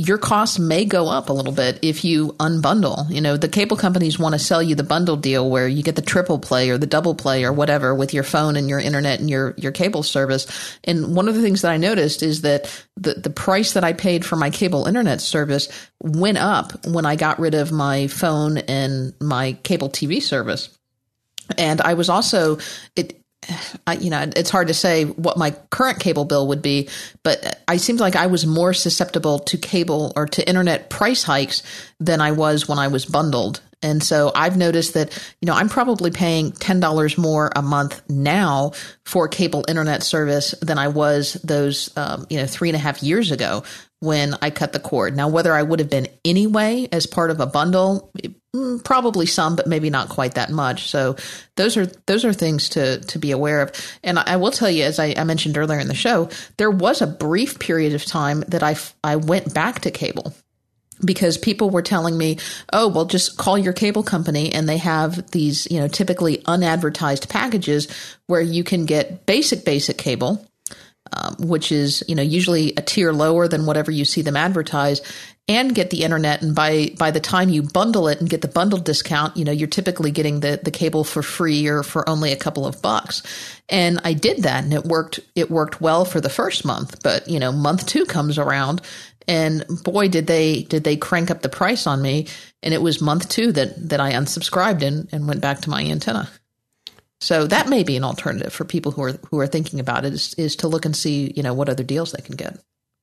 your 0.00 0.16
costs 0.16 0.58
may 0.58 0.86
go 0.86 1.08
up 1.08 1.28
a 1.28 1.32
little 1.32 1.52
bit 1.52 1.78
if 1.82 2.06
you 2.06 2.28
unbundle. 2.40 3.10
You 3.10 3.20
know, 3.20 3.36
the 3.36 3.50
cable 3.50 3.76
companies 3.76 4.18
want 4.18 4.32
to 4.32 4.38
sell 4.38 4.62
you 4.62 4.74
the 4.74 4.82
bundle 4.82 5.18
deal 5.18 5.50
where 5.50 5.68
you 5.68 5.82
get 5.82 5.94
the 5.94 6.00
triple 6.00 6.38
play 6.38 6.70
or 6.70 6.78
the 6.78 6.86
double 6.86 7.14
play 7.14 7.44
or 7.44 7.52
whatever 7.52 7.94
with 7.94 8.14
your 8.14 8.22
phone 8.22 8.56
and 8.56 8.66
your 8.66 8.78
internet 8.80 9.20
and 9.20 9.28
your, 9.28 9.52
your 9.58 9.72
cable 9.72 10.02
service. 10.02 10.78
And 10.84 11.14
one 11.14 11.28
of 11.28 11.34
the 11.34 11.42
things 11.42 11.60
that 11.60 11.70
I 11.70 11.76
noticed 11.76 12.22
is 12.22 12.40
that 12.42 12.84
the, 12.96 13.12
the 13.12 13.28
price 13.28 13.74
that 13.74 13.84
I 13.84 13.92
paid 13.92 14.24
for 14.24 14.36
my 14.36 14.48
cable 14.48 14.86
internet 14.86 15.20
service 15.20 15.68
went 16.00 16.38
up 16.38 16.86
when 16.86 17.04
I 17.04 17.16
got 17.16 17.38
rid 17.38 17.52
of 17.52 17.70
my 17.70 18.06
phone 18.06 18.56
and 18.56 19.12
my 19.20 19.52
cable 19.64 19.90
TV 19.90 20.22
service. 20.22 20.78
And 21.58 21.82
I 21.82 21.92
was 21.92 22.08
also, 22.08 22.56
it, 22.96 23.19
I, 23.86 23.94
you 23.94 24.10
know, 24.10 24.28
it's 24.36 24.50
hard 24.50 24.68
to 24.68 24.74
say 24.74 25.04
what 25.04 25.38
my 25.38 25.52
current 25.70 25.98
cable 26.00 26.24
bill 26.24 26.48
would 26.48 26.62
be, 26.62 26.88
but 27.22 27.62
I 27.66 27.78
seemed 27.78 28.00
like 28.00 28.16
I 28.16 28.26
was 28.26 28.46
more 28.46 28.74
susceptible 28.74 29.38
to 29.40 29.56
cable 29.56 30.12
or 30.14 30.26
to 30.26 30.46
internet 30.46 30.90
price 30.90 31.22
hikes 31.22 31.62
than 31.98 32.20
I 32.20 32.32
was 32.32 32.68
when 32.68 32.78
I 32.78 32.88
was 32.88 33.06
bundled. 33.06 33.60
And 33.82 34.02
so 34.02 34.30
I've 34.34 34.58
noticed 34.58 34.94
that, 34.94 35.16
you 35.40 35.46
know, 35.46 35.54
I'm 35.54 35.70
probably 35.70 36.10
paying 36.10 36.52
$10 36.52 37.18
more 37.18 37.50
a 37.56 37.62
month 37.62 38.02
now 38.10 38.72
for 39.04 39.26
cable 39.26 39.64
internet 39.68 40.02
service 40.02 40.54
than 40.60 40.76
I 40.76 40.88
was 40.88 41.34
those, 41.44 41.90
um, 41.96 42.26
you 42.28 42.38
know, 42.38 42.46
three 42.46 42.68
and 42.68 42.76
a 42.76 42.78
half 42.78 43.02
years 43.02 43.30
ago 43.30 43.64
when 44.00 44.34
I 44.40 44.50
cut 44.50 44.72
the 44.72 44.80
cord. 44.80 45.16
Now, 45.16 45.28
whether 45.28 45.54
I 45.54 45.62
would 45.62 45.78
have 45.78 45.90
been 45.90 46.08
anyway 46.24 46.88
as 46.90 47.06
part 47.06 47.30
of 47.30 47.38
a 47.38 47.46
bundle, 47.46 48.10
mm, 48.54 48.82
probably 48.82 49.26
some, 49.26 49.56
but 49.56 49.66
maybe 49.66 49.90
not 49.90 50.08
quite 50.08 50.34
that 50.34 50.50
much. 50.50 50.90
So 50.90 51.16
those 51.56 51.76
are 51.76 51.86
those 52.06 52.24
are 52.24 52.32
things 52.32 52.70
to 52.70 53.00
to 53.00 53.18
be 53.18 53.30
aware 53.30 53.60
of. 53.60 53.72
And 54.02 54.18
I 54.18 54.36
will 54.36 54.50
tell 54.50 54.70
you, 54.70 54.84
as 54.84 54.98
I, 54.98 55.14
I 55.16 55.24
mentioned 55.24 55.56
earlier 55.56 55.78
in 55.78 55.88
the 55.88 55.94
show, 55.94 56.30
there 56.56 56.70
was 56.70 57.02
a 57.02 57.06
brief 57.06 57.58
period 57.58 57.94
of 57.94 58.04
time 58.04 58.40
that 58.48 58.62
I 58.62 58.76
I 59.04 59.16
went 59.16 59.52
back 59.52 59.80
to 59.82 59.90
cable 59.90 60.34
because 61.04 61.38
people 61.38 61.70
were 61.70 61.82
telling 61.82 62.16
me, 62.16 62.38
oh, 62.72 62.88
well, 62.88 63.06
just 63.06 63.36
call 63.36 63.58
your 63.58 63.72
cable 63.72 64.02
company 64.02 64.52
and 64.52 64.68
they 64.68 64.76
have 64.76 65.30
these, 65.30 65.66
you 65.70 65.80
know, 65.80 65.88
typically 65.88 66.42
unadvertised 66.46 67.28
packages 67.28 67.88
where 68.26 68.40
you 68.40 68.64
can 68.64 68.84
get 68.84 69.24
basic, 69.26 69.64
basic 69.64 69.96
cable 69.96 70.46
um, 71.12 71.36
which 71.38 71.72
is 71.72 72.02
you 72.08 72.14
know 72.14 72.22
usually 72.22 72.72
a 72.76 72.82
tier 72.82 73.12
lower 73.12 73.48
than 73.48 73.66
whatever 73.66 73.90
you 73.90 74.04
see 74.04 74.22
them 74.22 74.36
advertise 74.36 75.00
and 75.48 75.74
get 75.74 75.90
the 75.90 76.04
internet. 76.04 76.42
And 76.42 76.54
by 76.54 76.94
by 76.98 77.10
the 77.10 77.20
time 77.20 77.48
you 77.48 77.62
bundle 77.62 78.08
it 78.08 78.20
and 78.20 78.30
get 78.30 78.40
the 78.40 78.48
bundle 78.48 78.78
discount 78.78 79.36
you 79.36 79.44
know 79.44 79.52
you're 79.52 79.68
typically 79.68 80.10
getting 80.10 80.40
the 80.40 80.60
the 80.62 80.70
cable 80.70 81.04
for 81.04 81.22
free 81.22 81.66
or 81.66 81.82
for 81.82 82.08
only 82.08 82.32
a 82.32 82.36
couple 82.36 82.66
of 82.66 82.80
bucks. 82.80 83.22
And 83.68 84.00
I 84.04 84.12
did 84.12 84.44
that 84.44 84.64
and 84.64 84.72
it 84.72 84.84
worked 84.84 85.20
it 85.34 85.50
worked 85.50 85.80
well 85.80 86.04
for 86.04 86.20
the 86.20 86.30
first 86.30 86.64
month 86.64 87.02
but 87.02 87.28
you 87.28 87.38
know 87.38 87.52
month 87.52 87.86
2 87.86 88.06
comes 88.06 88.38
around 88.38 88.80
and 89.28 89.64
boy 89.84 90.08
did 90.08 90.26
they 90.26 90.62
did 90.62 90.84
they 90.84 90.96
crank 90.96 91.30
up 91.30 91.42
the 91.42 91.48
price 91.48 91.86
on 91.86 92.00
me. 92.00 92.26
And 92.62 92.74
it 92.74 92.82
was 92.82 93.00
month 93.00 93.28
2 93.28 93.52
that 93.52 93.88
that 93.88 94.00
I 94.00 94.12
unsubscribed 94.12 94.82
and 94.82 95.08
and 95.12 95.26
went 95.26 95.40
back 95.40 95.60
to 95.62 95.70
my 95.70 95.82
antenna 95.82 96.30
so 97.20 97.46
that 97.46 97.68
may 97.68 97.82
be 97.82 97.96
an 97.96 98.04
alternative 98.04 98.52
for 98.52 98.64
people 98.64 98.92
who 98.92 99.02
are 99.02 99.12
who 99.30 99.38
are 99.38 99.46
thinking 99.46 99.78
about 99.78 100.04
it 100.04 100.14
is, 100.14 100.34
is 100.34 100.56
to 100.56 100.68
look 100.68 100.84
and 100.84 100.96
see, 100.96 101.32
you 101.36 101.42
know, 101.42 101.52
what 101.52 101.68
other 101.68 101.84
deals 101.84 102.12
they 102.12 102.22
can 102.22 102.36
get. 102.36 102.58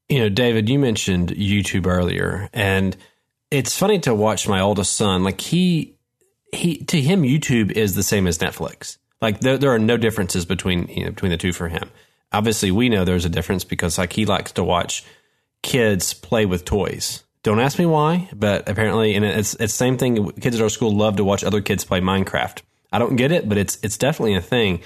You 0.09 0.19
know, 0.19 0.29
David, 0.29 0.69
you 0.69 0.79
mentioned 0.79 1.29
YouTube 1.29 1.85
earlier, 1.85 2.49
and 2.53 2.95
it's 3.51 3.77
funny 3.77 3.99
to 3.99 4.15
watch 4.15 4.47
my 4.47 4.59
oldest 4.59 4.95
son. 4.95 5.23
Like 5.23 5.41
he 5.41 5.95
he 6.51 6.77
to 6.85 6.99
him, 6.99 7.21
YouTube 7.21 7.71
is 7.71 7.93
the 7.93 8.03
same 8.03 8.25
as 8.25 8.39
Netflix. 8.39 8.97
Like 9.21 9.41
there 9.41 9.57
there 9.57 9.71
are 9.71 9.79
no 9.79 9.97
differences 9.97 10.45
between 10.45 10.87
you 10.87 11.05
know, 11.05 11.11
between 11.11 11.31
the 11.31 11.37
two 11.37 11.53
for 11.53 11.67
him. 11.67 11.91
Obviously, 12.31 12.71
we 12.71 12.89
know 12.89 13.05
there's 13.05 13.25
a 13.25 13.29
difference 13.29 13.63
because 13.63 13.97
like 13.97 14.13
he 14.13 14.25
likes 14.25 14.51
to 14.53 14.63
watch 14.63 15.03
kids 15.61 16.13
play 16.13 16.45
with 16.45 16.65
toys. 16.65 17.23
Don't 17.43 17.59
ask 17.59 17.77
me 17.77 17.85
why, 17.85 18.29
but 18.33 18.67
apparently, 18.67 19.13
and 19.15 19.23
it's 19.23 19.53
it's 19.55 19.73
same 19.73 19.97
thing. 19.97 20.31
Kids 20.31 20.55
at 20.55 20.63
our 20.63 20.69
school 20.69 20.95
love 20.95 21.17
to 21.17 21.23
watch 21.23 21.43
other 21.43 21.61
kids 21.61 21.85
play 21.85 22.01
Minecraft 22.01 22.61
I 22.91 22.99
don't 22.99 23.15
get 23.15 23.31
it, 23.31 23.47
but 23.47 23.57
it's 23.57 23.77
it's 23.83 23.97
definitely 23.97 24.35
a 24.35 24.41
thing. 24.41 24.81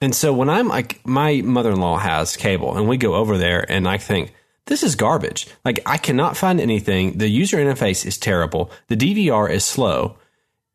And 0.00 0.14
so 0.14 0.32
when 0.32 0.48
I'm 0.48 0.68
like, 0.68 1.06
my 1.06 1.42
mother 1.42 1.72
in 1.72 1.80
law 1.80 1.98
has 1.98 2.36
cable, 2.36 2.76
and 2.76 2.88
we 2.88 2.96
go 2.96 3.14
over 3.14 3.36
there, 3.36 3.70
and 3.70 3.86
I 3.86 3.98
think 3.98 4.34
this 4.66 4.82
is 4.82 4.94
garbage. 4.94 5.46
Like 5.64 5.80
I 5.86 5.98
cannot 5.98 6.36
find 6.36 6.60
anything. 6.60 7.18
The 7.18 7.28
user 7.28 7.58
interface 7.58 8.06
is 8.06 8.18
terrible. 8.18 8.70
The 8.88 8.96
DVR 8.96 9.50
is 9.50 9.64
slow, 9.64 10.18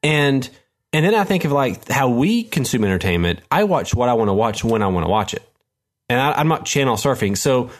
and 0.03 0.47
and 0.93 1.05
then 1.05 1.15
I 1.15 1.23
think 1.23 1.45
of 1.45 1.51
like 1.51 1.89
how 1.89 2.09
we 2.09 2.43
consume 2.43 2.83
entertainment. 2.83 3.41
I 3.49 3.63
watch 3.63 3.95
what 3.95 4.09
I 4.09 4.13
want 4.13 4.29
to 4.29 4.33
watch 4.33 4.63
when 4.63 4.83
I 4.83 4.87
want 4.87 5.05
to 5.05 5.09
watch 5.09 5.33
it, 5.33 5.43
and 6.09 6.19
I, 6.19 6.33
I'm 6.33 6.47
not 6.47 6.65
channel 6.65 6.95
surfing. 6.95 7.37
So 7.37 7.71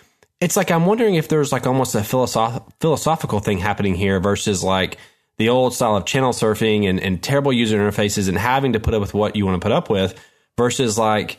it's 0.41 0.57
like 0.57 0.71
I'm 0.71 0.85
wondering 0.85 1.15
if 1.15 1.27
there's 1.27 1.51
like 1.51 1.67
almost 1.67 1.95
a 1.95 1.99
philosoph- 1.99 2.63
philosophical 2.79 3.39
thing 3.39 3.57
happening 3.59 3.95
here 3.95 4.19
versus 4.19 4.63
like 4.63 4.97
the 5.37 5.49
old 5.49 5.73
style 5.73 5.95
of 5.95 6.05
channel 6.05 6.31
surfing 6.31 6.89
and, 6.89 6.99
and 6.99 7.21
terrible 7.21 7.51
user 7.51 7.77
interfaces 7.77 8.29
and 8.29 8.37
having 8.37 8.73
to 8.73 8.79
put 8.79 8.93
up 8.93 9.01
with 9.01 9.13
what 9.13 9.35
you 9.35 9.45
want 9.45 9.61
to 9.61 9.65
put 9.65 9.71
up 9.71 9.89
with 9.89 10.19
versus 10.57 10.97
like 10.97 11.37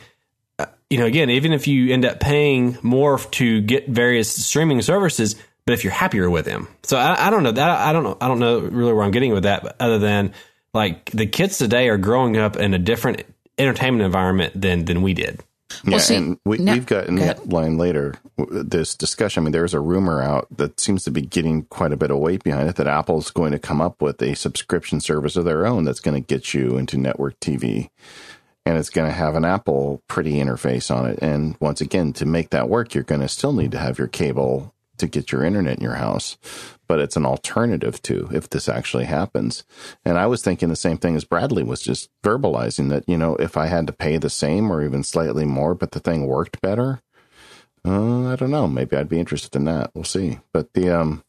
uh, 0.59 0.65
you 0.89 0.97
know 0.97 1.05
again 1.05 1.29
even 1.29 1.53
if 1.53 1.67
you 1.67 1.91
end 1.91 2.05
up 2.05 2.19
paying 2.19 2.77
more 2.81 3.19
to 3.19 3.61
get 3.61 3.87
various 3.87 4.45
streaming 4.45 4.81
services 4.81 5.35
but 5.65 5.73
if 5.73 5.83
you're 5.83 5.91
happier 5.91 6.29
with 6.29 6.45
them. 6.45 6.69
So 6.83 6.97
I, 6.97 7.27
I 7.27 7.29
don't 7.29 7.43
know 7.43 7.51
that 7.51 7.69
I 7.69 7.91
don't 7.91 8.03
know 8.03 8.17
I 8.21 8.27
don't 8.27 8.39
know 8.39 8.59
really 8.59 8.93
where 8.93 9.03
I'm 9.03 9.11
getting 9.11 9.33
with 9.33 9.43
that 9.43 9.63
but 9.63 9.75
other 9.79 9.99
than 9.99 10.33
like 10.73 11.11
the 11.11 11.27
kids 11.27 11.57
today 11.57 11.89
are 11.89 11.97
growing 11.97 12.37
up 12.37 12.55
in 12.55 12.73
a 12.73 12.79
different 12.79 13.23
entertainment 13.57 14.03
environment 14.03 14.59
than 14.59 14.85
than 14.85 15.01
we 15.01 15.13
did 15.13 15.43
yeah, 15.83 15.91
well, 15.91 15.99
see, 15.99 16.15
and 16.15 16.39
we, 16.45 16.63
have 16.65 16.85
got 16.85 17.07
in 17.07 17.15
that 17.15 17.49
line 17.49 17.77
later 17.77 18.15
this 18.37 18.95
discussion. 18.95 19.41
I 19.41 19.45
mean, 19.45 19.51
there's 19.51 19.73
a 19.73 19.79
rumor 19.79 20.21
out 20.21 20.47
that 20.57 20.79
seems 20.79 21.03
to 21.03 21.11
be 21.11 21.21
getting 21.21 21.63
quite 21.65 21.91
a 21.91 21.97
bit 21.97 22.11
of 22.11 22.19
weight 22.19 22.43
behind 22.43 22.69
it 22.69 22.77
that 22.77 22.87
Apple's 22.87 23.31
going 23.31 23.51
to 23.51 23.59
come 23.59 23.81
up 23.81 24.01
with 24.01 24.21
a 24.21 24.35
subscription 24.35 25.01
service 25.01 25.35
of 25.35 25.45
their 25.45 25.65
own 25.65 25.83
that's 25.83 25.99
going 25.99 26.21
to 26.21 26.25
get 26.25 26.53
you 26.53 26.77
into 26.77 26.97
network 26.97 27.39
TV. 27.39 27.89
And 28.65 28.77
it's 28.77 28.89
going 28.89 29.07
to 29.07 29.13
have 29.13 29.35
an 29.35 29.45
Apple 29.45 30.01
pretty 30.07 30.33
interface 30.35 30.93
on 30.93 31.05
it. 31.05 31.19
And 31.21 31.55
once 31.59 31.79
again, 31.79 32.11
to 32.13 32.25
make 32.25 32.49
that 32.49 32.69
work, 32.69 32.93
you're 32.93 33.03
going 33.03 33.21
to 33.21 33.29
still 33.29 33.53
need 33.53 33.71
to 33.71 33.77
have 33.77 33.97
your 33.97 34.07
cable 34.07 34.73
to 34.97 35.07
get 35.07 35.31
your 35.31 35.43
internet 35.43 35.77
in 35.77 35.83
your 35.83 35.95
house 35.95 36.37
but 36.87 36.99
it's 36.99 37.17
an 37.17 37.25
alternative 37.25 38.01
to 38.03 38.29
if 38.31 38.49
this 38.49 38.69
actually 38.69 39.05
happens. 39.05 39.63
And 40.05 40.17
I 40.17 40.25
was 40.27 40.41
thinking 40.41 40.69
the 40.69 40.75
same 40.75 40.97
thing 40.97 41.15
as 41.15 41.23
Bradley 41.23 41.63
was 41.63 41.81
just 41.81 42.09
verbalizing 42.23 42.89
that, 42.89 43.07
you 43.07 43.17
know, 43.17 43.35
if 43.35 43.57
I 43.57 43.67
had 43.67 43.87
to 43.87 43.93
pay 43.93 44.17
the 44.17 44.29
same 44.29 44.71
or 44.71 44.83
even 44.83 45.03
slightly 45.03 45.45
more, 45.45 45.75
but 45.75 45.91
the 45.91 45.99
thing 45.99 46.25
worked 46.25 46.61
better, 46.61 47.01
uh, 47.85 48.31
I 48.31 48.35
don't 48.35 48.51
know. 48.51 48.67
Maybe 48.67 48.97
I'd 48.97 49.09
be 49.09 49.19
interested 49.19 49.55
in 49.55 49.65
that. 49.65 49.91
We'll 49.93 50.03
see. 50.03 50.39
But 50.51 50.73
the, 50.73 50.89
um, 50.89 51.23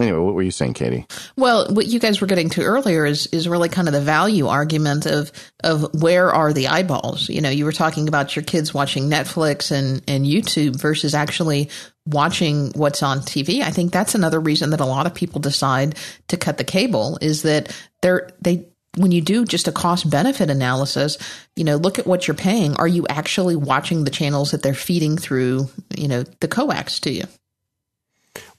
Anyway, 0.00 0.18
what 0.18 0.34
were 0.34 0.42
you 0.42 0.50
saying, 0.50 0.72
Katie? 0.72 1.06
Well, 1.36 1.66
what 1.74 1.86
you 1.86 2.00
guys 2.00 2.20
were 2.20 2.26
getting 2.26 2.48
to 2.50 2.62
earlier 2.62 3.04
is 3.04 3.26
is 3.26 3.46
really 3.46 3.68
kind 3.68 3.88
of 3.88 3.94
the 3.94 4.00
value 4.00 4.46
argument 4.46 5.04
of 5.04 5.30
of 5.62 6.00
where 6.00 6.32
are 6.32 6.54
the 6.54 6.68
eyeballs. 6.68 7.28
You 7.28 7.42
know, 7.42 7.50
you 7.50 7.66
were 7.66 7.72
talking 7.72 8.08
about 8.08 8.34
your 8.34 8.42
kids 8.42 8.72
watching 8.72 9.10
Netflix 9.10 9.70
and 9.70 10.02
and 10.08 10.24
YouTube 10.24 10.76
versus 10.76 11.14
actually 11.14 11.68
watching 12.06 12.72
what's 12.74 13.02
on 13.02 13.20
TV. 13.20 13.60
I 13.60 13.70
think 13.70 13.92
that's 13.92 14.14
another 14.14 14.40
reason 14.40 14.70
that 14.70 14.80
a 14.80 14.86
lot 14.86 15.06
of 15.06 15.14
people 15.14 15.40
decide 15.40 15.96
to 16.28 16.38
cut 16.38 16.56
the 16.56 16.64
cable 16.64 17.18
is 17.20 17.42
that 17.42 17.76
they're 18.00 18.30
they 18.40 18.66
when 18.96 19.12
you 19.12 19.20
do 19.20 19.44
just 19.44 19.68
a 19.68 19.72
cost 19.72 20.08
benefit 20.08 20.48
analysis, 20.48 21.18
you 21.54 21.64
know, 21.64 21.76
look 21.76 21.98
at 21.98 22.06
what 22.06 22.26
you're 22.26 22.34
paying. 22.34 22.76
Are 22.76 22.88
you 22.88 23.06
actually 23.08 23.56
watching 23.56 24.04
the 24.04 24.10
channels 24.10 24.52
that 24.52 24.62
they're 24.62 24.74
feeding 24.74 25.18
through, 25.18 25.68
you 25.96 26.08
know, 26.08 26.22
the 26.40 26.48
coax 26.48 27.00
to 27.00 27.10
you? 27.10 27.24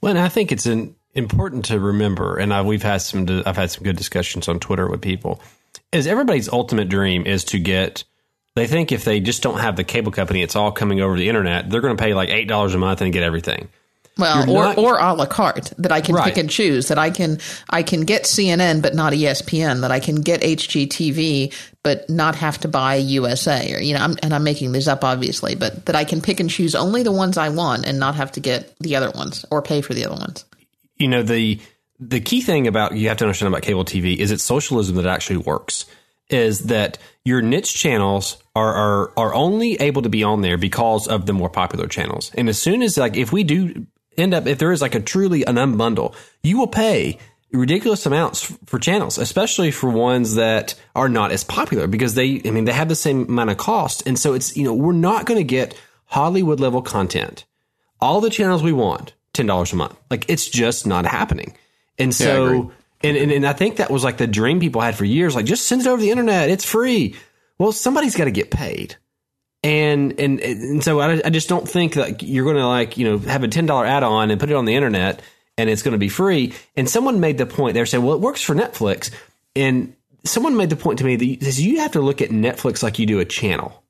Well, 0.02 0.18
I 0.18 0.30
think 0.30 0.52
it's 0.52 0.66
an 0.66 0.96
important 1.14 1.66
to 1.66 1.80
remember, 1.80 2.38
and 2.38 2.54
I, 2.54 2.62
we've 2.62 2.84
had 2.84 2.98
some, 2.98 3.28
I've 3.46 3.56
had 3.56 3.72
some 3.72 3.84
good 3.84 3.98
discussions 3.98 4.48
on 4.48 4.60
Twitter 4.60 4.88
with 4.88 5.02
people, 5.02 5.42
is 5.92 6.08
everybody's 6.08 6.50
ultimate 6.50 6.90
dream 6.90 7.26
is 7.26 7.44
to 7.46 7.60
get. 7.60 8.04
They 8.56 8.68
think 8.68 8.92
if 8.92 9.04
they 9.04 9.20
just 9.20 9.42
don't 9.42 9.60
have 9.60 9.76
the 9.76 9.84
cable 9.84 10.12
company, 10.12 10.44
it's 10.44 10.56
all 10.56 10.72
coming 10.72 11.02
over 11.02 11.16
the 11.18 11.28
internet. 11.28 11.70
They're 11.70 11.82
going 11.82 11.98
to 11.98 12.02
pay 12.02 12.14
like 12.14 12.30
eight 12.30 12.48
dollars 12.48 12.76
a 12.76 12.78
month 12.78 13.02
and 13.02 13.12
get 13.12 13.24
everything. 13.24 13.70
Well, 14.16 14.48
You're 14.48 14.58
or 14.58 14.64
not, 14.64 14.78
or 14.78 14.98
a 15.00 15.14
la 15.14 15.26
carte 15.26 15.74
that 15.80 15.92
I 15.92 16.02
can 16.02 16.14
right. 16.14 16.26
pick 16.26 16.38
and 16.38 16.48
choose. 16.48 16.90
That 16.90 17.00
I 17.00 17.10
can 17.10 17.40
I 17.72 17.82
can 17.82 18.02
get 18.02 18.24
CNN 18.24 18.84
but 18.84 18.94
not 18.94 19.14
ESPN. 19.14 19.82
That 19.82 19.92
I 19.92 20.00
can 20.00 20.22
get 20.22 20.42
HGTV 20.42 21.52
but 21.82 22.08
not 22.12 22.36
have 22.36 22.60
to 22.60 22.68
buy 22.68 22.96
USA. 22.96 23.74
Or 23.74 23.80
you 23.80 23.96
know, 23.96 24.02
I'm, 24.02 24.16
and 24.22 24.36
I'm 24.36 24.44
making 24.44 24.72
these 24.72 24.88
up 24.88 25.04
obviously, 25.04 25.56
but 25.56 25.88
that 25.88 25.96
I 25.96 26.04
can 26.04 26.22
pick 26.22 26.40
and 26.40 26.50
choose 26.50 26.76
only 26.76 27.02
the 27.02 27.12
ones 27.12 27.40
I 27.40 27.50
want 27.50 27.88
and 27.88 28.00
not 28.00 28.14
have 28.14 28.32
to 28.34 28.40
get 28.40 28.78
the 28.78 28.96
other 28.98 29.10
ones 29.10 29.46
or 29.50 29.64
pay 29.64 29.82
for 29.82 29.96
the 29.96 30.06
other 30.06 30.16
ones 30.16 30.46
you 30.98 31.08
know 31.08 31.24
the 31.24 31.60
the 32.00 32.20
key 32.20 32.42
thing 32.42 32.68
about 32.68 32.96
you 32.96 33.08
have 33.08 33.18
to 33.18 33.26
understand 33.26 33.54
about 33.54 33.64
cable 33.64 33.86
TV 33.86 34.18
is 34.18 34.32
it's 34.32 34.44
socialism 34.44 34.96
that 34.96 35.06
actually 35.06 35.38
works. 35.38 35.86
Is 36.30 36.62
that 36.66 36.98
your 37.26 37.42
niche 37.42 37.76
channels 37.76 38.42
are, 38.56 38.74
are 38.74 39.14
are 39.18 39.34
only 39.34 39.76
able 39.76 40.02
to 40.02 40.10
be 40.10 40.24
on 40.24 40.42
there 40.42 40.58
because 40.58 41.08
of 41.08 41.26
the 41.26 41.34
more 41.34 41.50
popular 41.50 41.88
channels. 41.88 42.32
And 42.36 42.50
as 42.50 42.60
soon 42.60 42.82
as 42.82 42.98
like 42.98 43.18
if 43.18 43.32
we 43.32 43.44
do 43.44 43.86
end 44.18 44.34
up 44.34 44.48
if 44.48 44.58
there 44.58 44.72
is 44.72 44.82
like 44.82 44.96
a 44.96 45.00
truly 45.00 45.44
an 45.46 45.56
unbundle, 45.56 46.16
you 46.42 46.58
will 46.58 46.68
pay 46.68 47.20
ridiculous 47.54 48.06
amounts 48.06 48.52
for 48.66 48.80
channels, 48.80 49.18
especially 49.18 49.72
for 49.72 49.90
ones 49.90 50.36
that 50.36 50.76
are 50.96 51.08
not 51.08 51.32
as 51.32 51.44
popular 51.44 51.88
because 51.88 52.16
they, 52.16 52.42
I 52.46 52.50
mean, 52.50 52.66
they 52.66 52.74
have 52.74 52.90
the 52.90 52.96
same 52.96 53.24
amount 53.24 53.52
of 53.52 53.58
cost. 53.58 54.06
And 54.08 54.18
so 54.18 54.34
it's, 54.34 54.58
you 54.58 54.64
know, 54.64 54.74
we're 54.74 54.92
not 54.92 55.26
going 55.26 55.38
to 55.38 55.44
get 55.44 55.80
Hollywood 56.06 56.60
level 56.60 56.82
content. 56.82 57.46
All 58.02 58.22
the 58.22 58.30
channels 58.30 58.64
we 58.64 58.74
want, 58.74 59.14
$10 59.34 59.74
a 59.74 59.76
month. 59.76 59.96
Like 60.10 60.26
it's 60.30 60.48
just 60.48 60.88
not 60.88 61.06
happening. 61.06 61.56
And 61.98 62.14
so, 62.14 62.54
yeah, 62.54 63.10
and, 63.10 63.18
and, 63.18 63.32
and 63.32 63.46
I 63.46 63.54
think 63.54 63.78
that 63.78 63.92
was 63.92 64.04
like 64.04 64.18
the 64.18 64.28
dream 64.28 64.60
people 64.60 64.82
had 64.82 64.96
for 64.96 65.06
years. 65.06 65.36
Like 65.36 65.46
just 65.46 65.68
send 65.68 65.82
it 65.82 65.88
over 65.88 66.02
the 66.02 66.12
internet. 66.12 66.50
It's 66.50 66.66
free. 66.66 67.16
Well, 67.58 67.72
somebody's 67.72 68.16
got 68.16 68.26
to 68.26 68.32
get 68.32 68.52
paid. 68.52 68.96
And, 69.64 70.20
and, 70.20 70.40
and 70.40 70.84
so 70.84 71.00
I, 71.00 71.22
I 71.24 71.30
just 71.30 71.48
don't 71.48 71.68
think 71.68 71.94
that 71.94 72.22
you're 72.22 72.44
going 72.44 72.58
to 72.58 72.68
like, 72.68 72.98
you 72.98 73.06
know, 73.06 73.18
have 73.18 73.44
a 73.44 73.48
$10 73.48 73.88
add 73.88 74.04
on 74.04 74.32
and 74.32 74.40
put 74.40 74.50
it 74.50 74.56
on 74.56 74.66
the 74.66 74.76
internet 74.76 75.22
and 75.58 75.70
it's 75.70 75.82
going 75.82 75.94
to 75.94 76.00
be 76.00 76.10
free. 76.10 76.54
And 76.76 76.90
someone 76.90 77.20
made 77.20 77.38
the 77.38 77.46
point 77.46 77.74
they're 77.74 77.86
saying, 77.86 78.04
well, 78.04 78.16
it 78.16 78.22
works 78.22 78.42
for 78.42 78.56
Netflix. 78.56 79.12
And 79.56 79.96
someone 80.24 80.58
made 80.58 80.70
the 80.70 80.76
point 80.76 81.00
to 81.00 81.06
me 81.06 81.16
that 81.16 81.60
you 81.60 81.80
have 81.80 81.92
to 81.92 82.02
look 82.02 82.22
at 82.22 82.30
Netflix 82.30 82.84
like 82.84 83.00
you 83.00 83.06
do 83.06 83.20
a 83.20 83.26
channel. 83.26 83.84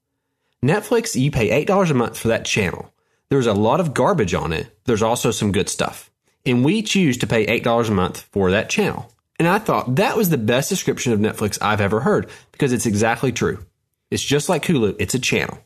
Netflix, 0.63 1.19
you 1.19 1.31
pay 1.31 1.65
$8 1.65 1.89
a 1.89 1.93
month 1.93 2.17
for 2.17 2.29
that 2.29 2.45
channel. 2.45 2.92
There's 3.33 3.47
a 3.47 3.53
lot 3.53 3.79
of 3.79 3.95
garbage 3.95 4.35
on 4.35 4.53
it. 4.53 4.67
There's 4.83 5.01
also 5.01 5.31
some 5.31 5.51
good 5.51 5.67
stuff. 5.67 6.11
And 6.45 6.63
we 6.63 6.83
choose 6.83 7.17
to 7.17 7.25
pay 7.25 7.59
$8 7.59 7.89
a 7.89 7.91
month 7.91 8.27
for 8.31 8.51
that 8.51 8.69
channel. 8.69 9.11
And 9.39 9.47
I 9.47 9.57
thought 9.57 9.95
that 9.95 10.15
was 10.15 10.29
the 10.29 10.37
best 10.37 10.69
description 10.69 11.13
of 11.13 11.19
Netflix 11.19 11.57
I've 11.59 11.81
ever 11.81 12.01
heard 12.01 12.29
because 12.51 12.73
it's 12.73 12.85
exactly 12.85 13.31
true. 13.31 13.65
It's 14.11 14.21
just 14.21 14.49
like 14.49 14.65
Hulu, 14.65 14.97
it's 14.99 15.15
a 15.15 15.19
channel. 15.19 15.57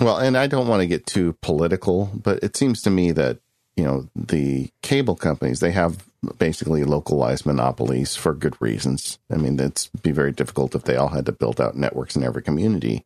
Well, 0.00 0.18
and 0.18 0.36
I 0.38 0.46
don't 0.46 0.68
want 0.68 0.82
to 0.82 0.86
get 0.86 1.04
too 1.04 1.36
political, 1.42 2.12
but 2.14 2.44
it 2.44 2.56
seems 2.56 2.80
to 2.82 2.90
me 2.90 3.10
that 3.10 3.38
you 3.74 3.82
know, 3.82 4.08
the 4.14 4.70
cable 4.82 5.16
companies, 5.16 5.58
they 5.58 5.72
have 5.72 6.04
basically 6.38 6.84
localized 6.84 7.44
monopolies 7.44 8.14
for 8.14 8.34
good 8.34 8.54
reasons. 8.60 9.18
I 9.32 9.36
mean, 9.36 9.58
it'd 9.58 9.88
be 10.00 10.12
very 10.12 10.30
difficult 10.30 10.76
if 10.76 10.84
they 10.84 10.94
all 10.94 11.08
had 11.08 11.26
to 11.26 11.32
build 11.32 11.60
out 11.60 11.76
networks 11.76 12.14
in 12.14 12.22
every 12.22 12.42
community. 12.42 13.04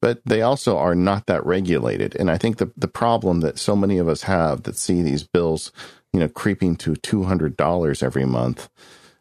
But 0.00 0.20
they 0.24 0.42
also 0.42 0.78
are 0.78 0.94
not 0.94 1.26
that 1.26 1.44
regulated. 1.44 2.14
And 2.16 2.30
I 2.30 2.38
think 2.38 2.58
the, 2.58 2.70
the 2.76 2.88
problem 2.88 3.40
that 3.40 3.58
so 3.58 3.74
many 3.74 3.98
of 3.98 4.08
us 4.08 4.22
have 4.22 4.62
that 4.62 4.76
see 4.76 5.02
these 5.02 5.24
bills, 5.24 5.72
you 6.12 6.20
know, 6.20 6.28
creeping 6.28 6.76
to 6.76 6.92
$200 6.92 8.02
every 8.02 8.24
month 8.24 8.68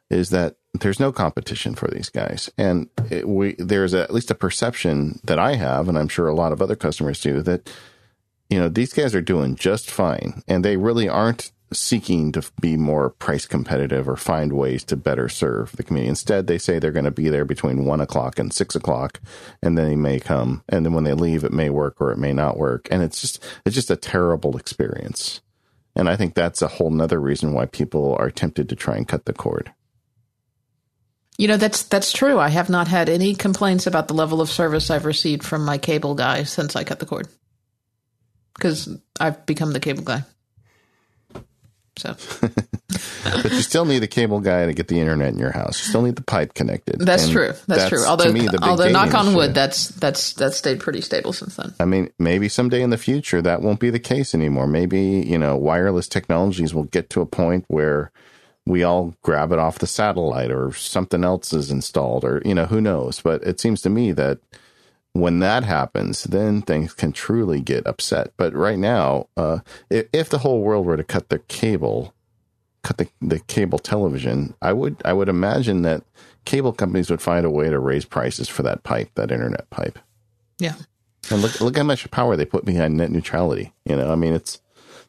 is 0.09 0.29
that 0.29 0.55
there's 0.79 0.99
no 0.99 1.11
competition 1.11 1.73
for 1.73 1.87
these 1.87 2.09
guys. 2.09 2.51
And 2.57 2.89
it, 3.09 3.27
we, 3.27 3.55
there's 3.57 3.93
at 3.95 4.13
least 4.13 4.29
a 4.29 4.35
perception 4.35 5.19
that 5.23 5.39
I 5.39 5.55
have, 5.55 5.89
and 5.89 5.97
I'm 5.97 6.07
sure 6.07 6.27
a 6.27 6.35
lot 6.35 6.51
of 6.51 6.61
other 6.61 6.75
customers 6.75 7.19
do, 7.19 7.41
that 7.41 7.69
you 8.49 8.59
know, 8.59 8.69
these 8.69 8.93
guys 8.93 9.13
are 9.13 9.21
doing 9.21 9.55
just 9.55 9.91
fine 9.91 10.41
and 10.47 10.63
they 10.63 10.77
really 10.77 11.09
aren't 11.09 11.51
seeking 11.73 12.31
to 12.31 12.43
be 12.61 12.77
more 12.77 13.09
price 13.09 13.45
competitive 13.45 14.07
or 14.07 14.15
find 14.15 14.53
ways 14.53 14.83
to 14.85 14.95
better 14.95 15.27
serve 15.27 15.73
the 15.73 15.83
community. 15.83 16.09
Instead, 16.09 16.47
they 16.47 16.57
say 16.57 16.79
they're 16.79 16.91
going 16.91 17.05
to 17.05 17.11
be 17.11 17.29
there 17.29 17.45
between 17.45 17.85
one 17.85 17.99
o'clock 17.99 18.39
and 18.39 18.53
six 18.53 18.75
o'clock 18.75 19.19
and 19.61 19.77
then 19.77 19.85
they 19.89 19.95
may 19.95 20.19
come. 20.19 20.63
And 20.69 20.85
then 20.85 20.93
when 20.93 21.03
they 21.03 21.13
leave, 21.13 21.43
it 21.43 21.51
may 21.51 21.69
work 21.69 21.99
or 21.99 22.11
it 22.11 22.17
may 22.17 22.33
not 22.33 22.57
work. 22.57 22.87
And 22.89 23.03
it's 23.03 23.19
just, 23.19 23.43
it's 23.65 23.75
just 23.75 23.91
a 23.91 23.97
terrible 23.97 24.55
experience. 24.57 25.41
And 25.95 26.09
I 26.09 26.15
think 26.15 26.35
that's 26.35 26.61
a 26.61 26.67
whole 26.67 26.91
nother 26.91 27.19
reason 27.19 27.53
why 27.53 27.65
people 27.65 28.15
are 28.19 28.31
tempted 28.31 28.69
to 28.69 28.75
try 28.75 28.95
and 28.95 29.07
cut 29.07 29.25
the 29.25 29.33
cord. 29.33 29.73
You 31.37 31.47
know, 31.47 31.57
that's 31.57 31.83
that's 31.83 32.11
true. 32.11 32.39
I 32.39 32.49
have 32.49 32.69
not 32.69 32.87
had 32.87 33.09
any 33.09 33.35
complaints 33.35 33.85
about 33.85 34.07
the 34.07 34.15
level 34.15 34.41
of 34.41 34.49
service 34.49 34.89
I've 34.89 35.05
received 35.05 35.43
from 35.43 35.65
my 35.65 35.77
cable 35.77 36.15
guy 36.15 36.43
since 36.43 36.75
I 36.75 36.83
cut 36.83 36.99
the 36.99 37.05
cord 37.05 37.27
because 38.55 38.89
I've 39.19 39.45
become 39.45 39.71
the 39.71 39.79
cable 39.79 40.03
guy. 40.03 40.23
So, 41.97 42.15
but 43.23 43.51
you 43.51 43.61
still 43.61 43.85
need 43.85 43.99
the 43.99 44.07
cable 44.07 44.39
guy 44.39 44.65
to 44.65 44.73
get 44.73 44.87
the 44.87 44.99
internet 44.99 45.33
in 45.33 45.39
your 45.39 45.51
house. 45.51 45.79
You 45.79 45.89
still 45.89 46.01
need 46.01 46.15
the 46.15 46.23
pipe 46.23 46.53
connected. 46.53 46.99
That's 46.99 47.23
and 47.23 47.31
true. 47.31 47.47
That's, 47.47 47.65
that's, 47.65 47.89
true. 47.89 48.05
Although, 48.05 48.31
me, 48.31 48.47
although 48.61 48.89
knock 48.89 49.13
on 49.13 49.33
wood, 49.33 49.53
that's 49.53 49.89
that's 49.89 50.33
that's 50.33 50.57
stayed 50.57 50.79
pretty 50.79 51.01
stable 51.01 51.33
since 51.33 51.55
then. 51.55 51.73
I 51.79 51.85
mean, 51.85 52.11
maybe 52.19 52.49
someday 52.49 52.81
in 52.81 52.89
the 52.89 52.97
future 52.97 53.41
that 53.41 53.61
won't 53.61 53.79
be 53.79 53.89
the 53.89 53.99
case 53.99 54.35
anymore. 54.35 54.67
Maybe 54.67 55.01
you 55.01 55.37
know, 55.37 55.57
wireless 55.57 56.07
technologies 56.07 56.73
will 56.73 56.85
get 56.85 57.09
to 57.11 57.21
a 57.21 57.25
point 57.25 57.65
where 57.67 58.11
we 58.65 58.83
all 58.83 59.15
grab 59.23 59.51
it 59.51 59.59
off 59.59 59.79
the 59.79 59.87
satellite, 59.87 60.51
or 60.51 60.73
something 60.73 61.23
else 61.23 61.53
is 61.53 61.71
installed, 61.71 62.23
or 62.23 62.41
you 62.45 62.53
know, 62.53 62.65
who 62.65 62.81
knows. 62.81 63.21
But 63.21 63.43
it 63.43 63.59
seems 63.59 63.81
to 63.81 63.89
me 63.89 64.11
that 64.13 64.39
when 65.21 65.39
that 65.39 65.63
happens, 65.63 66.23
then 66.23 66.61
things 66.61 66.93
can 66.93 67.11
truly 67.11 67.61
get 67.61 67.85
upset. 67.87 68.31
But 68.37 68.53
right 68.53 68.77
now, 68.77 69.27
uh, 69.37 69.59
if, 69.89 70.07
if, 70.13 70.29
the 70.29 70.39
whole 70.39 70.61
world 70.61 70.85
were 70.85 70.97
to 70.97 71.03
cut 71.03 71.29
the 71.29 71.39
cable, 71.39 72.13
cut 72.83 72.97
the, 72.97 73.07
the 73.21 73.39
cable 73.39 73.79
television, 73.79 74.53
I 74.61 74.73
would 74.73 74.97
I 75.05 75.13
would 75.13 75.29
imagine 75.29 75.81
that 75.83 76.03
cable 76.45 76.73
companies 76.73 77.09
would 77.09 77.21
find 77.21 77.45
a 77.45 77.49
way 77.49 77.69
to 77.69 77.79
raise 77.79 78.05
prices 78.05 78.47
for 78.47 78.63
that 78.63 78.83
pipe, 78.83 79.11
that 79.15 79.31
internet 79.31 79.69
pipe. 79.69 79.99
Yeah. 80.59 80.75
And 81.29 81.41
look 81.41 81.59
look 81.59 81.77
how 81.77 81.83
much 81.83 82.09
power 82.11 82.35
they 82.35 82.45
put 82.45 82.65
behind 82.65 82.97
net 82.97 83.11
neutrality. 83.11 83.73
You 83.85 83.95
know, 83.95 84.11
I 84.11 84.15
mean, 84.15 84.33
it's 84.33 84.61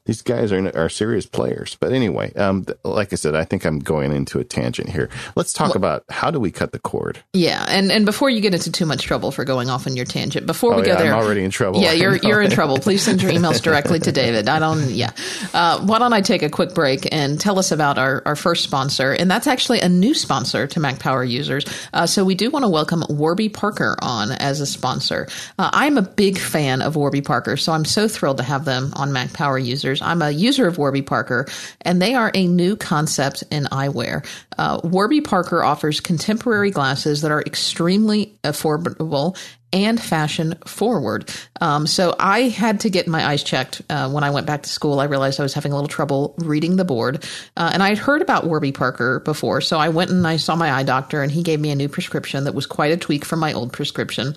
these 0.08 0.22
guys 0.22 0.52
are 0.52 0.74
are 0.74 0.88
serious 0.88 1.26
players. 1.26 1.76
But 1.78 1.92
anyway, 1.92 2.32
um, 2.32 2.64
like 2.82 3.12
I 3.12 3.16
said, 3.16 3.34
I 3.34 3.44
think 3.44 3.66
I'm 3.66 3.78
going 3.78 4.10
into 4.10 4.38
a 4.38 4.44
tangent 4.44 4.88
here. 4.88 5.10
Let's 5.36 5.52
talk 5.52 5.68
well, 5.68 5.76
about 5.76 6.04
how 6.08 6.30
do 6.30 6.40
we 6.40 6.50
cut 6.50 6.72
the 6.72 6.78
cord. 6.78 7.22
Yeah, 7.34 7.62
and 7.68 7.92
and 7.92 8.06
before 8.06 8.30
you 8.30 8.40
get 8.40 8.54
into 8.54 8.72
too 8.72 8.86
much 8.86 9.02
trouble 9.02 9.30
for 9.30 9.44
going 9.44 9.68
off 9.68 9.86
on 9.86 9.96
your 9.96 10.06
tangent, 10.06 10.46
before 10.46 10.74
we 10.74 10.80
oh, 10.80 10.84
go 10.86 10.96
there, 10.96 11.12
I'm 11.12 11.22
already 11.22 11.44
in 11.44 11.50
trouble. 11.50 11.82
Yeah, 11.82 11.92
you're 11.92 12.16
you're 12.22 12.40
in 12.40 12.50
trouble. 12.50 12.78
Please 12.78 13.02
send 13.02 13.20
your 13.20 13.30
emails 13.30 13.60
directly 13.60 14.00
to 14.00 14.10
David. 14.24 14.48
I 14.48 14.58
don't. 14.58 14.88
Yeah, 14.88 15.10
uh, 15.52 15.84
why 15.84 15.98
don't 15.98 16.14
I 16.14 16.22
take 16.22 16.42
a 16.42 16.48
quick 16.48 16.74
break 16.74 17.06
and 17.12 17.38
tell 17.38 17.58
us 17.58 17.70
about 17.70 17.98
our 17.98 18.22
our 18.24 18.36
first 18.36 18.64
sponsor, 18.64 19.12
and 19.12 19.30
that's 19.30 19.46
actually 19.46 19.80
a 19.80 19.90
new 19.90 20.14
sponsor 20.14 20.66
to 20.68 20.80
Mac 20.80 21.00
Power 21.00 21.22
users. 21.22 21.66
Uh, 21.92 22.06
so 22.06 22.24
we 22.24 22.34
do 22.34 22.48
want 22.50 22.64
to 22.64 22.70
welcome 22.70 23.04
Warby 23.10 23.50
Parker 23.50 23.94
on 24.00 24.32
as 24.32 24.62
a 24.62 24.66
sponsor. 24.66 25.28
Uh, 25.58 25.68
I'm 25.70 25.98
a 25.98 26.02
big 26.02 26.38
fan 26.38 26.80
of 26.80 26.96
Warby 26.96 27.20
Parker, 27.20 27.58
so 27.58 27.72
I'm 27.72 27.84
so 27.84 28.08
thrilled 28.08 28.38
to 28.38 28.42
have 28.42 28.64
them 28.64 28.94
on 28.96 29.12
Mac 29.12 29.34
Power 29.34 29.58
users. 29.58 29.97
I'm 30.02 30.22
a 30.22 30.30
user 30.30 30.66
of 30.66 30.78
Warby 30.78 31.02
Parker, 31.02 31.46
and 31.80 32.00
they 32.00 32.14
are 32.14 32.30
a 32.34 32.46
new 32.46 32.76
concept 32.76 33.44
in 33.50 33.64
eyewear. 33.64 34.26
Uh, 34.56 34.80
Warby 34.82 35.22
Parker 35.22 35.62
offers 35.62 36.00
contemporary 36.00 36.70
glasses 36.70 37.22
that 37.22 37.30
are 37.30 37.42
extremely 37.42 38.38
affordable 38.44 39.36
and 39.72 40.00
fashion 40.00 40.54
forward. 40.66 41.30
Um, 41.60 41.86
so 41.86 42.14
I 42.18 42.42
had 42.42 42.80
to 42.80 42.90
get 42.90 43.06
my 43.06 43.24
eyes 43.26 43.42
checked 43.42 43.82
uh, 43.90 44.10
when 44.10 44.24
I 44.24 44.30
went 44.30 44.46
back 44.46 44.62
to 44.62 44.68
school. 44.68 45.00
I 45.00 45.04
realized 45.04 45.40
I 45.40 45.42
was 45.42 45.54
having 45.54 45.72
a 45.72 45.74
little 45.74 45.88
trouble 45.88 46.34
reading 46.38 46.76
the 46.76 46.84
board, 46.84 47.24
uh, 47.56 47.70
and 47.72 47.82
I 47.82 47.90
had 47.90 47.98
heard 47.98 48.22
about 48.22 48.46
Warby 48.46 48.72
Parker 48.72 49.20
before. 49.20 49.60
So 49.60 49.78
I 49.78 49.90
went 49.90 50.10
and 50.10 50.26
I 50.26 50.36
saw 50.36 50.56
my 50.56 50.72
eye 50.72 50.84
doctor, 50.84 51.22
and 51.22 51.30
he 51.30 51.42
gave 51.42 51.60
me 51.60 51.70
a 51.70 51.76
new 51.76 51.88
prescription 51.88 52.44
that 52.44 52.54
was 52.54 52.66
quite 52.66 52.92
a 52.92 52.96
tweak 52.96 53.24
from 53.24 53.40
my 53.40 53.52
old 53.52 53.72
prescription. 53.72 54.36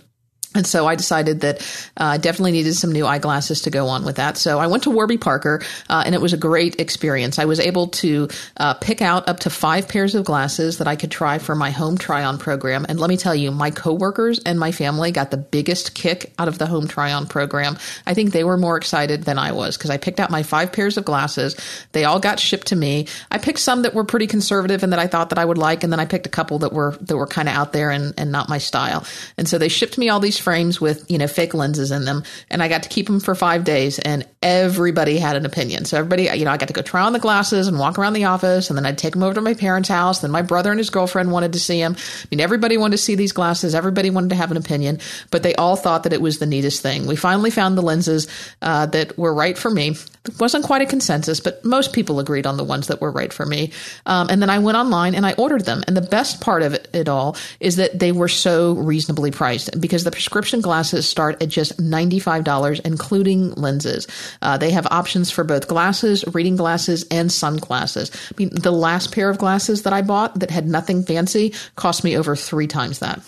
And 0.53 0.67
so 0.67 0.85
I 0.85 0.95
decided 0.95 1.41
that 1.41 1.61
uh, 1.97 2.03
I 2.03 2.17
definitely 2.17 2.51
needed 2.51 2.73
some 2.73 2.91
new 2.91 3.05
eyeglasses 3.05 3.61
to 3.61 3.69
go 3.69 3.87
on 3.87 4.03
with 4.03 4.17
that. 4.17 4.35
So 4.37 4.59
I 4.59 4.67
went 4.67 4.83
to 4.83 4.91
Warby 4.91 5.17
Parker, 5.17 5.61
uh, 5.89 6.03
and 6.05 6.13
it 6.13 6.19
was 6.19 6.33
a 6.33 6.37
great 6.37 6.79
experience. 6.79 7.39
I 7.39 7.45
was 7.45 7.59
able 7.61 7.87
to 7.87 8.27
uh, 8.57 8.73
pick 8.73 9.01
out 9.01 9.29
up 9.29 9.39
to 9.41 9.49
five 9.49 9.87
pairs 9.87 10.13
of 10.13 10.25
glasses 10.25 10.79
that 10.79 10.87
I 10.87 10.97
could 10.97 11.09
try 11.09 11.37
for 11.37 11.55
my 11.55 11.71
home 11.71 11.97
try-on 11.97 12.37
program. 12.37 12.85
And 12.89 12.99
let 12.99 13.09
me 13.09 13.15
tell 13.15 13.33
you, 13.33 13.51
my 13.51 13.71
coworkers 13.71 14.39
and 14.39 14.59
my 14.59 14.73
family 14.73 15.11
got 15.11 15.31
the 15.31 15.37
biggest 15.37 15.95
kick 15.95 16.33
out 16.37 16.49
of 16.49 16.57
the 16.57 16.65
home 16.65 16.87
try-on 16.87 17.27
program. 17.27 17.77
I 18.05 18.13
think 18.13 18.31
they 18.31 18.43
were 18.43 18.57
more 18.57 18.75
excited 18.75 19.23
than 19.23 19.37
I 19.37 19.53
was 19.53 19.77
because 19.77 19.89
I 19.89 19.97
picked 19.97 20.19
out 20.19 20.31
my 20.31 20.43
five 20.43 20.73
pairs 20.73 20.97
of 20.97 21.05
glasses. 21.05 21.55
They 21.93 22.03
all 22.03 22.19
got 22.19 22.41
shipped 22.41 22.67
to 22.67 22.75
me. 22.75 23.07
I 23.31 23.37
picked 23.37 23.59
some 23.59 23.83
that 23.83 23.93
were 23.93 24.03
pretty 24.03 24.27
conservative 24.27 24.83
and 24.83 24.91
that 24.91 24.99
I 24.99 25.07
thought 25.07 25.29
that 25.29 25.39
I 25.39 25.45
would 25.45 25.57
like, 25.57 25.85
and 25.85 25.93
then 25.93 26.01
I 26.01 26.05
picked 26.05 26.25
a 26.25 26.29
couple 26.29 26.59
that 26.59 26.73
were 26.73 26.97
that 27.01 27.15
were 27.15 27.27
kind 27.27 27.47
of 27.47 27.55
out 27.55 27.71
there 27.71 27.89
and, 27.89 28.13
and 28.17 28.33
not 28.33 28.49
my 28.49 28.57
style. 28.57 29.05
And 29.37 29.47
so 29.47 29.57
they 29.57 29.69
shipped 29.69 29.97
me 29.97 30.09
all 30.09 30.19
these 30.19 30.40
frames 30.41 30.81
with, 30.81 31.09
you 31.09 31.17
know, 31.17 31.27
fake 31.27 31.53
lenses 31.53 31.91
in 31.91 32.05
them. 32.05 32.23
And 32.49 32.61
I 32.61 32.67
got 32.67 32.83
to 32.83 32.89
keep 32.89 33.07
them 33.07 33.19
for 33.19 33.35
five 33.35 33.63
days 33.63 33.99
and 33.99 34.27
everybody 34.41 35.17
had 35.17 35.35
an 35.35 35.45
opinion. 35.45 35.85
So 35.85 35.97
everybody, 35.97 36.23
you 36.37 36.45
know, 36.45 36.51
I 36.51 36.57
got 36.57 36.67
to 36.67 36.73
go 36.73 36.81
try 36.81 37.01
on 37.01 37.13
the 37.13 37.19
glasses 37.19 37.67
and 37.67 37.77
walk 37.77 37.99
around 37.99 38.13
the 38.13 38.25
office 38.25 38.69
and 38.69 38.77
then 38.77 38.85
I'd 38.85 38.97
take 38.97 39.13
them 39.13 39.23
over 39.23 39.35
to 39.35 39.41
my 39.41 39.53
parents' 39.53 39.89
house. 39.89 40.19
Then 40.19 40.31
my 40.31 40.41
brother 40.41 40.71
and 40.71 40.79
his 40.79 40.89
girlfriend 40.89 41.31
wanted 41.31 41.53
to 41.53 41.59
see 41.59 41.79
them. 41.79 41.95
I 41.97 42.27
mean, 42.31 42.39
everybody 42.39 42.77
wanted 42.77 42.97
to 42.97 43.03
see 43.03 43.15
these 43.15 43.31
glasses. 43.31 43.75
Everybody 43.75 44.09
wanted 44.09 44.29
to 44.29 44.35
have 44.35 44.51
an 44.51 44.57
opinion, 44.57 44.99
but 45.29 45.43
they 45.43 45.53
all 45.55 45.75
thought 45.75 46.03
that 46.03 46.13
it 46.13 46.21
was 46.21 46.39
the 46.39 46.45
neatest 46.45 46.81
thing. 46.81 47.05
We 47.05 47.15
finally 47.15 47.51
found 47.51 47.77
the 47.77 47.81
lenses 47.81 48.27
uh, 48.61 48.87
that 48.87 49.17
were 49.17 49.33
right 49.33 49.57
for 49.57 49.69
me. 49.69 49.95
Wasn't 50.39 50.65
quite 50.65 50.81
a 50.81 50.85
consensus, 50.85 51.39
but 51.39 51.63
most 51.65 51.93
people 51.93 52.19
agreed 52.19 52.45
on 52.45 52.57
the 52.57 52.63
ones 52.63 52.87
that 52.87 53.01
were 53.01 53.11
right 53.11 53.33
for 53.33 53.45
me. 53.45 53.71
Um, 54.05 54.27
and 54.29 54.41
then 54.41 54.49
I 54.49 54.59
went 54.59 54.77
online 54.77 55.15
and 55.15 55.25
I 55.25 55.33
ordered 55.33 55.65
them. 55.65 55.83
And 55.87 55.97
the 55.97 56.01
best 56.01 56.41
part 56.41 56.61
of 56.63 56.73
it, 56.73 56.87
it 56.93 57.09
all 57.09 57.35
is 57.59 57.77
that 57.77 57.97
they 57.97 58.11
were 58.11 58.27
so 58.27 58.73
reasonably 58.73 59.31
priced 59.31 59.79
because 59.79 60.03
the 60.03 60.11
prescription 60.31 60.61
glasses 60.61 61.09
start 61.09 61.43
at 61.43 61.49
just 61.49 61.77
$95, 61.77 62.79
including 62.85 63.51
lenses. 63.55 64.07
Uh, 64.41 64.57
they 64.57 64.71
have 64.71 64.87
options 64.89 65.29
for 65.29 65.43
both 65.43 65.67
glasses, 65.67 66.23
reading 66.33 66.55
glasses, 66.55 67.05
and 67.11 67.29
sunglasses. 67.29 68.09
I 68.13 68.33
mean, 68.37 68.49
the 68.53 68.71
last 68.71 69.11
pair 69.11 69.29
of 69.29 69.37
glasses 69.37 69.83
that 69.83 69.91
I 69.91 70.01
bought 70.01 70.39
that 70.39 70.49
had 70.49 70.69
nothing 70.69 71.03
fancy 71.03 71.53
cost 71.75 72.05
me 72.05 72.15
over 72.15 72.37
three 72.37 72.67
times 72.67 72.99
that. 72.99 73.21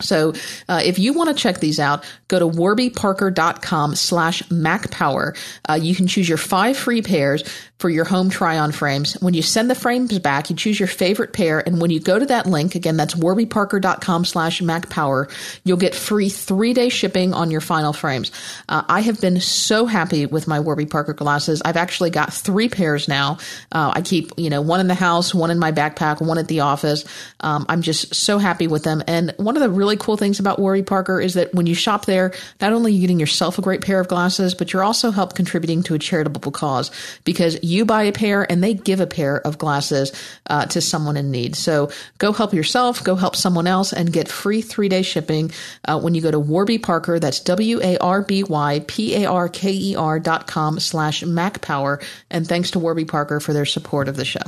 So 0.00 0.32
uh, 0.68 0.80
if 0.84 0.98
you 0.98 1.12
want 1.12 1.28
to 1.30 1.40
check 1.40 1.60
these 1.60 1.78
out, 1.78 2.04
go 2.26 2.40
to 2.40 2.46
warbyparker.com 2.46 3.94
slash 3.94 4.42
macpower. 4.44 5.36
Uh, 5.68 5.74
you 5.74 5.94
can 5.94 6.08
choose 6.08 6.28
your 6.28 6.38
five 6.38 6.76
free 6.76 7.02
pairs 7.02 7.44
for 7.82 7.90
your 7.90 8.04
home 8.04 8.30
try 8.30 8.58
on 8.58 8.70
frames. 8.70 9.14
When 9.14 9.34
you 9.34 9.42
send 9.42 9.68
the 9.68 9.74
frames 9.74 10.16
back, 10.20 10.50
you 10.50 10.54
choose 10.54 10.78
your 10.78 10.86
favorite 10.86 11.32
pair. 11.32 11.58
And 11.58 11.80
when 11.80 11.90
you 11.90 11.98
go 11.98 12.16
to 12.16 12.26
that 12.26 12.46
link, 12.46 12.76
again, 12.76 12.96
that's 12.96 13.12
warbyparker.com 13.14 14.24
slash 14.24 14.60
macpower, 14.60 15.28
you'll 15.64 15.78
get 15.78 15.92
free 15.92 16.28
three 16.28 16.74
day 16.74 16.90
shipping 16.90 17.34
on 17.34 17.50
your 17.50 17.60
final 17.60 17.92
frames. 17.92 18.30
Uh, 18.68 18.84
I 18.88 19.00
have 19.00 19.20
been 19.20 19.40
so 19.40 19.86
happy 19.86 20.26
with 20.26 20.46
my 20.46 20.60
Warby 20.60 20.86
Parker 20.86 21.12
glasses. 21.12 21.60
I've 21.64 21.76
actually 21.76 22.10
got 22.10 22.32
three 22.32 22.68
pairs 22.68 23.08
now. 23.08 23.38
Uh, 23.72 23.90
I 23.96 24.02
keep, 24.02 24.30
you 24.36 24.48
know, 24.48 24.62
one 24.62 24.78
in 24.78 24.86
the 24.86 24.94
house, 24.94 25.34
one 25.34 25.50
in 25.50 25.58
my 25.58 25.72
backpack, 25.72 26.24
one 26.24 26.38
at 26.38 26.46
the 26.46 26.60
office. 26.60 27.04
Um, 27.40 27.66
I'm 27.68 27.82
just 27.82 28.14
so 28.14 28.38
happy 28.38 28.68
with 28.68 28.84
them. 28.84 29.02
And 29.08 29.34
one 29.38 29.56
of 29.56 29.60
the 29.60 29.70
really 29.70 29.96
cool 29.96 30.16
things 30.16 30.38
about 30.38 30.60
Warby 30.60 30.84
Parker 30.84 31.20
is 31.20 31.34
that 31.34 31.52
when 31.52 31.66
you 31.66 31.74
shop 31.74 32.06
there, 32.06 32.32
not 32.60 32.72
only 32.72 32.92
are 32.92 32.94
you 32.94 33.00
getting 33.00 33.18
yourself 33.18 33.58
a 33.58 33.62
great 33.62 33.80
pair 33.80 33.98
of 33.98 34.06
glasses, 34.06 34.54
but 34.54 34.72
you're 34.72 34.84
also 34.84 35.10
help 35.10 35.34
contributing 35.34 35.82
to 35.82 35.94
a 35.94 35.98
charitable 35.98 36.52
cause 36.52 36.92
because 37.24 37.60
you 37.64 37.71
buy 37.84 38.04
a 38.04 38.12
pair 38.12 38.50
and 38.50 38.62
they 38.62 38.74
give 38.74 39.00
a 39.00 39.06
pair 39.06 39.40
of 39.46 39.58
glasses 39.58 40.12
uh, 40.48 40.66
to 40.66 40.80
someone 40.80 41.16
in 41.16 41.30
need. 41.30 41.56
So 41.56 41.90
go 42.18 42.32
help 42.32 42.52
yourself, 42.52 43.02
go 43.02 43.14
help 43.14 43.36
someone 43.36 43.66
else, 43.66 43.92
and 43.92 44.12
get 44.12 44.28
free 44.28 44.60
three 44.60 44.88
day 44.88 45.02
shipping 45.02 45.50
uh, 45.86 46.00
when 46.00 46.14
you 46.14 46.20
go 46.20 46.30
to 46.30 46.38
Warby 46.38 46.78
Parker. 46.78 47.18
That's 47.18 47.40
W 47.40 47.80
A 47.82 47.98
R 47.98 48.22
B 48.22 48.44
Y 48.44 48.84
P 48.86 49.14
A 49.22 49.26
R 49.26 49.48
K 49.48 49.72
E 49.72 49.96
R 49.96 50.20
dot 50.20 50.46
com 50.46 50.78
slash 50.78 51.22
MacPower. 51.22 52.02
And 52.30 52.46
thanks 52.46 52.70
to 52.72 52.78
Warby 52.78 53.06
Parker 53.06 53.40
for 53.40 53.52
their 53.52 53.66
support 53.66 54.08
of 54.08 54.16
the 54.16 54.24
show. 54.24 54.40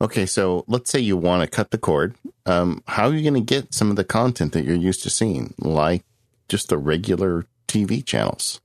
Okay, 0.00 0.26
so 0.26 0.64
let's 0.66 0.90
say 0.90 0.98
you 0.98 1.16
want 1.16 1.42
to 1.42 1.48
cut 1.48 1.70
the 1.70 1.78
cord. 1.78 2.14
Um, 2.46 2.82
how 2.86 3.08
are 3.08 3.14
you 3.14 3.22
going 3.22 3.42
to 3.42 3.54
get 3.54 3.72
some 3.72 3.90
of 3.90 3.96
the 3.96 4.04
content 4.04 4.52
that 4.52 4.64
you're 4.64 4.74
used 4.74 5.02
to 5.04 5.10
seeing, 5.10 5.54
like 5.58 6.04
just 6.48 6.68
the 6.68 6.76
regular 6.76 7.46
TV 7.68 8.04
channels? 8.04 8.60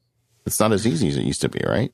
It's 0.45 0.59
not 0.59 0.73
as 0.73 0.87
easy 0.87 1.07
as 1.07 1.17
it 1.17 1.23
used 1.23 1.41
to 1.41 1.49
be, 1.49 1.61
right? 1.65 1.93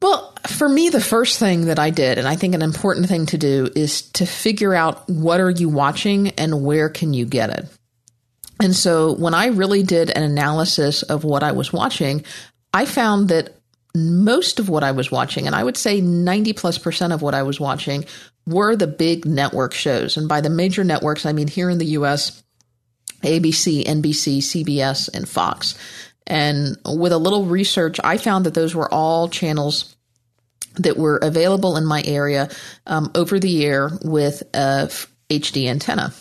Well, 0.00 0.34
for 0.46 0.68
me, 0.68 0.88
the 0.88 1.00
first 1.00 1.38
thing 1.38 1.66
that 1.66 1.78
I 1.78 1.90
did, 1.90 2.18
and 2.18 2.26
I 2.26 2.36
think 2.36 2.54
an 2.54 2.62
important 2.62 3.08
thing 3.08 3.26
to 3.26 3.38
do, 3.38 3.68
is 3.76 4.02
to 4.12 4.26
figure 4.26 4.74
out 4.74 5.08
what 5.08 5.40
are 5.40 5.50
you 5.50 5.68
watching 5.68 6.28
and 6.30 6.64
where 6.64 6.88
can 6.88 7.14
you 7.14 7.26
get 7.26 7.50
it. 7.50 7.66
And 8.60 8.74
so 8.74 9.12
when 9.12 9.34
I 9.34 9.46
really 9.46 9.82
did 9.82 10.10
an 10.10 10.22
analysis 10.22 11.02
of 11.02 11.24
what 11.24 11.42
I 11.42 11.52
was 11.52 11.72
watching, 11.72 12.24
I 12.72 12.86
found 12.86 13.28
that 13.28 13.58
most 13.94 14.58
of 14.58 14.68
what 14.68 14.84
I 14.84 14.92
was 14.92 15.10
watching, 15.10 15.46
and 15.46 15.54
I 15.54 15.62
would 15.62 15.76
say 15.76 16.00
90 16.00 16.52
plus 16.54 16.78
percent 16.78 17.12
of 17.12 17.22
what 17.22 17.34
I 17.34 17.42
was 17.42 17.60
watching, 17.60 18.04
were 18.46 18.74
the 18.74 18.86
big 18.86 19.24
network 19.24 19.74
shows. 19.74 20.16
And 20.16 20.28
by 20.28 20.40
the 20.40 20.50
major 20.50 20.84
networks, 20.84 21.26
I 21.26 21.32
mean 21.32 21.48
here 21.48 21.70
in 21.70 21.78
the 21.78 21.86
US, 21.86 22.42
ABC, 23.22 23.84
NBC, 23.84 24.38
CBS, 24.38 25.08
and 25.12 25.28
Fox. 25.28 25.74
And 26.26 26.76
with 26.86 27.12
a 27.12 27.18
little 27.18 27.44
research, 27.44 27.98
I 28.02 28.16
found 28.16 28.46
that 28.46 28.54
those 28.54 28.74
were 28.74 28.92
all 28.92 29.28
channels 29.28 29.96
that 30.76 30.96
were 30.96 31.18
available 31.18 31.76
in 31.76 31.84
my 31.84 32.02
area 32.04 32.48
um, 32.86 33.10
over 33.14 33.38
the 33.38 33.64
air 33.64 33.90
with 34.02 34.42
a 34.54 34.90
HD 35.28 35.68
antenna. 35.68 36.12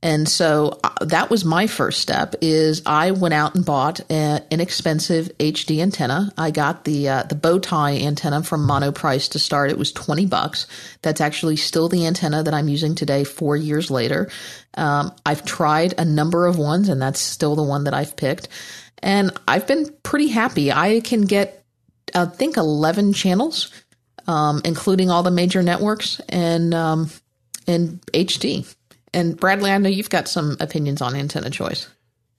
And 0.00 0.28
so 0.28 0.78
uh, 0.84 0.90
that 1.06 1.28
was 1.28 1.44
my 1.44 1.66
first 1.66 2.00
step 2.00 2.36
is 2.40 2.82
I 2.86 3.10
went 3.10 3.34
out 3.34 3.56
and 3.56 3.66
bought 3.66 4.00
an 4.10 4.44
inexpensive 4.48 5.28
HD 5.38 5.80
antenna. 5.80 6.32
I 6.38 6.52
got 6.52 6.84
the 6.84 7.08
uh, 7.08 7.22
the 7.24 7.34
bow 7.34 7.58
tie 7.58 7.96
antenna 7.96 8.44
from 8.44 8.66
Monoprice 8.66 9.32
to 9.32 9.40
start. 9.40 9.72
It 9.72 9.78
was 9.78 9.90
20 9.92 10.26
bucks. 10.26 10.68
That's 11.02 11.20
actually 11.20 11.56
still 11.56 11.88
the 11.88 12.06
antenna 12.06 12.44
that 12.44 12.54
I'm 12.54 12.68
using 12.68 12.94
today 12.94 13.24
4 13.24 13.56
years 13.56 13.90
later. 13.90 14.30
Um, 14.74 15.12
I've 15.26 15.44
tried 15.44 15.94
a 15.98 16.04
number 16.04 16.46
of 16.46 16.58
ones 16.58 16.88
and 16.88 17.02
that's 17.02 17.20
still 17.20 17.56
the 17.56 17.64
one 17.64 17.84
that 17.84 17.94
I've 17.94 18.16
picked. 18.16 18.48
And 19.02 19.32
I've 19.46 19.66
been 19.66 19.94
pretty 20.02 20.28
happy. 20.28 20.72
I 20.72 21.00
can 21.00 21.22
get 21.22 21.64
I 22.14 22.24
think 22.24 22.56
11 22.56 23.12
channels 23.12 23.70
um, 24.28 24.60
including 24.64 25.10
all 25.10 25.22
the 25.24 25.30
major 25.30 25.62
networks 25.62 26.20
and 26.28 26.74
um, 26.74 27.10
in 27.66 27.98
HD. 28.12 28.72
And 29.12 29.36
Bradley, 29.36 29.70
I 29.70 29.78
know 29.78 29.88
you've 29.88 30.10
got 30.10 30.28
some 30.28 30.58
opinions 30.60 31.00
on 31.00 31.16
antenna 31.16 31.50
choice. 31.50 31.88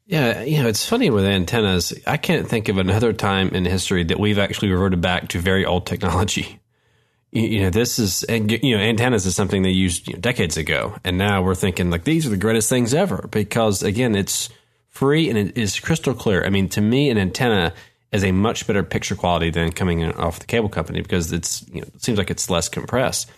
Yeah, 0.05 0.43
you 0.43 0.61
know, 0.61 0.69
it's 0.69 0.87
funny 0.87 1.09
with 1.09 1.25
antennas. 1.25 1.93
I 2.07 2.17
can't 2.17 2.47
think 2.47 2.69
of 2.69 2.77
another 2.77 3.11
time 3.11 3.49
in 3.49 3.65
history 3.65 4.03
that 4.05 4.19
we've 4.19 4.39
actually 4.39 4.71
reverted 4.71 5.01
back 5.01 5.29
to 5.29 5.39
very 5.39 5.65
old 5.65 5.85
technology. 5.85 6.59
You, 7.31 7.61
know, 7.61 7.69
this 7.69 7.99
is, 7.99 8.25
you 8.27 8.75
know, 8.75 8.81
antennas 8.81 9.27
is 9.27 9.35
something 9.35 9.61
they 9.61 9.69
used 9.69 10.07
you 10.07 10.15
know, 10.15 10.19
decades 10.19 10.57
ago, 10.57 10.95
and 11.03 11.19
now 11.19 11.43
we're 11.43 11.53
thinking 11.53 11.91
like 11.91 12.03
these 12.03 12.25
are 12.25 12.31
the 12.31 12.37
greatest 12.37 12.69
things 12.69 12.91
ever 12.91 13.29
because 13.29 13.83
again, 13.83 14.15
it's 14.15 14.49
free 14.99 15.29
and 15.29 15.37
it 15.37 15.57
is 15.57 15.79
crystal 15.79 16.13
clear. 16.13 16.45
I 16.45 16.49
mean, 16.49 16.67
to 16.69 16.81
me, 16.81 17.09
an 17.09 17.17
antenna 17.17 17.73
is 18.11 18.23
a 18.23 18.33
much 18.33 18.67
better 18.67 18.83
picture 18.83 19.15
quality 19.15 19.49
than 19.49 19.71
coming 19.71 20.03
off 20.03 20.39
the 20.39 20.45
cable 20.45 20.67
company 20.67 21.01
because 21.01 21.31
it's 21.31 21.65
you 21.69 21.81
know, 21.81 21.87
it 21.95 22.03
seems 22.03 22.17
like 22.17 22.29
it's 22.29 22.49
less 22.49 22.67
compressed, 22.67 23.31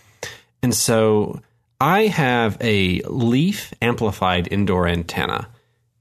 and 0.62 0.74
so 0.74 1.40
I 1.80 2.06
have 2.06 2.56
a 2.60 3.00
leaf 3.02 3.72
amplified 3.80 4.48
indoor 4.50 4.88
antenna, 4.88 5.48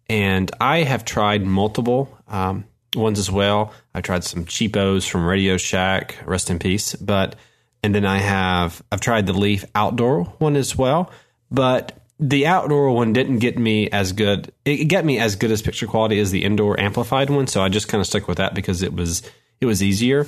and 0.10 0.50
I 0.60 0.84
have 0.84 1.06
tried 1.06 1.46
multiple 1.46 2.18
um, 2.28 2.66
ones 2.96 3.20
as 3.20 3.30
well. 3.30 3.74
I 3.94 4.02
tried 4.02 4.24
some 4.24 4.46
cheapos 4.46 5.08
from 5.08 5.26
Radio 5.26 5.58
Shack, 5.58 6.18
rest 6.26 6.50
in 6.50 6.58
peace. 6.60 6.96
But 6.96 7.36
and 7.84 7.94
then 7.94 8.06
I 8.06 8.18
have 8.18 8.82
I've 8.92 9.02
tried 9.02 9.28
the 9.28 9.34
leaf 9.34 9.66
outdoor 9.76 10.24
one 10.40 10.56
as 10.56 10.76
well. 10.76 11.12
But 11.52 12.01
the 12.22 12.46
outdoor 12.46 12.92
one 12.92 13.14
didn't 13.14 13.40
get 13.40 13.58
me 13.58 13.90
as 13.90 14.14
good. 14.14 14.54
It 14.64 14.86
got 14.86 15.04
me 15.04 15.18
as 15.18 15.36
good 15.36 15.52
as 15.52 15.62
picture 15.64 15.88
quality 15.88 16.20
as 16.20 16.30
the 16.30 16.44
indoor 16.44 16.80
amplified 16.80 17.32
one. 17.32 17.48
So 17.48 17.62
I 17.62 17.68
just 17.68 17.88
kind 17.88 18.00
of 18.00 18.06
stuck 18.06 18.28
with 18.28 18.38
that 18.38 18.54
because 18.54 18.84
it 18.84 18.94
was 18.94 19.24
it 19.60 19.66
was 19.66 19.82
easier. 19.82 20.28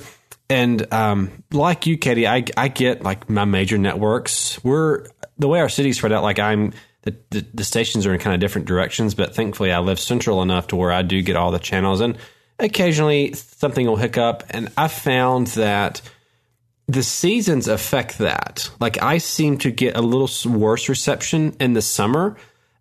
And 0.50 0.92
um, 0.92 1.44
like 1.52 1.86
you, 1.86 1.96
Katie, 1.96 2.26
I 2.26 2.44
I 2.56 2.68
get 2.68 3.02
like 3.02 3.30
my 3.30 3.44
major 3.44 3.78
networks. 3.78 4.62
We're 4.64 5.06
the 5.38 5.48
way 5.48 5.60
our 5.60 5.68
city's 5.68 5.96
spread 5.96 6.12
out, 6.12 6.24
like 6.24 6.40
I'm 6.40 6.72
the, 7.02 7.16
the, 7.30 7.46
the 7.54 7.64
stations 7.64 8.06
are 8.06 8.14
in 8.14 8.20
kind 8.20 8.34
of 8.34 8.40
different 8.40 8.66
directions, 8.66 9.14
but 9.14 9.34
thankfully 9.34 9.70
I 9.70 9.78
live 9.78 10.00
central 10.00 10.42
enough 10.42 10.68
to 10.68 10.76
where 10.76 10.90
I 10.90 11.02
do 11.02 11.22
get 11.22 11.36
all 11.36 11.50
the 11.50 11.58
channels, 11.58 12.00
and 12.00 12.18
occasionally 12.58 13.34
something 13.34 13.86
will 13.86 13.96
hook 13.96 14.18
up, 14.18 14.42
and 14.50 14.72
I 14.76 14.88
found 14.88 15.48
that 15.48 16.00
the 16.86 17.02
seasons 17.02 17.68
affect 17.68 18.18
that. 18.18 18.70
Like 18.80 19.02
I 19.02 19.18
seem 19.18 19.58
to 19.58 19.70
get 19.70 19.96
a 19.96 20.02
little 20.02 20.28
worse 20.52 20.88
reception 20.88 21.56
in 21.60 21.72
the 21.72 21.82
summer. 21.82 22.36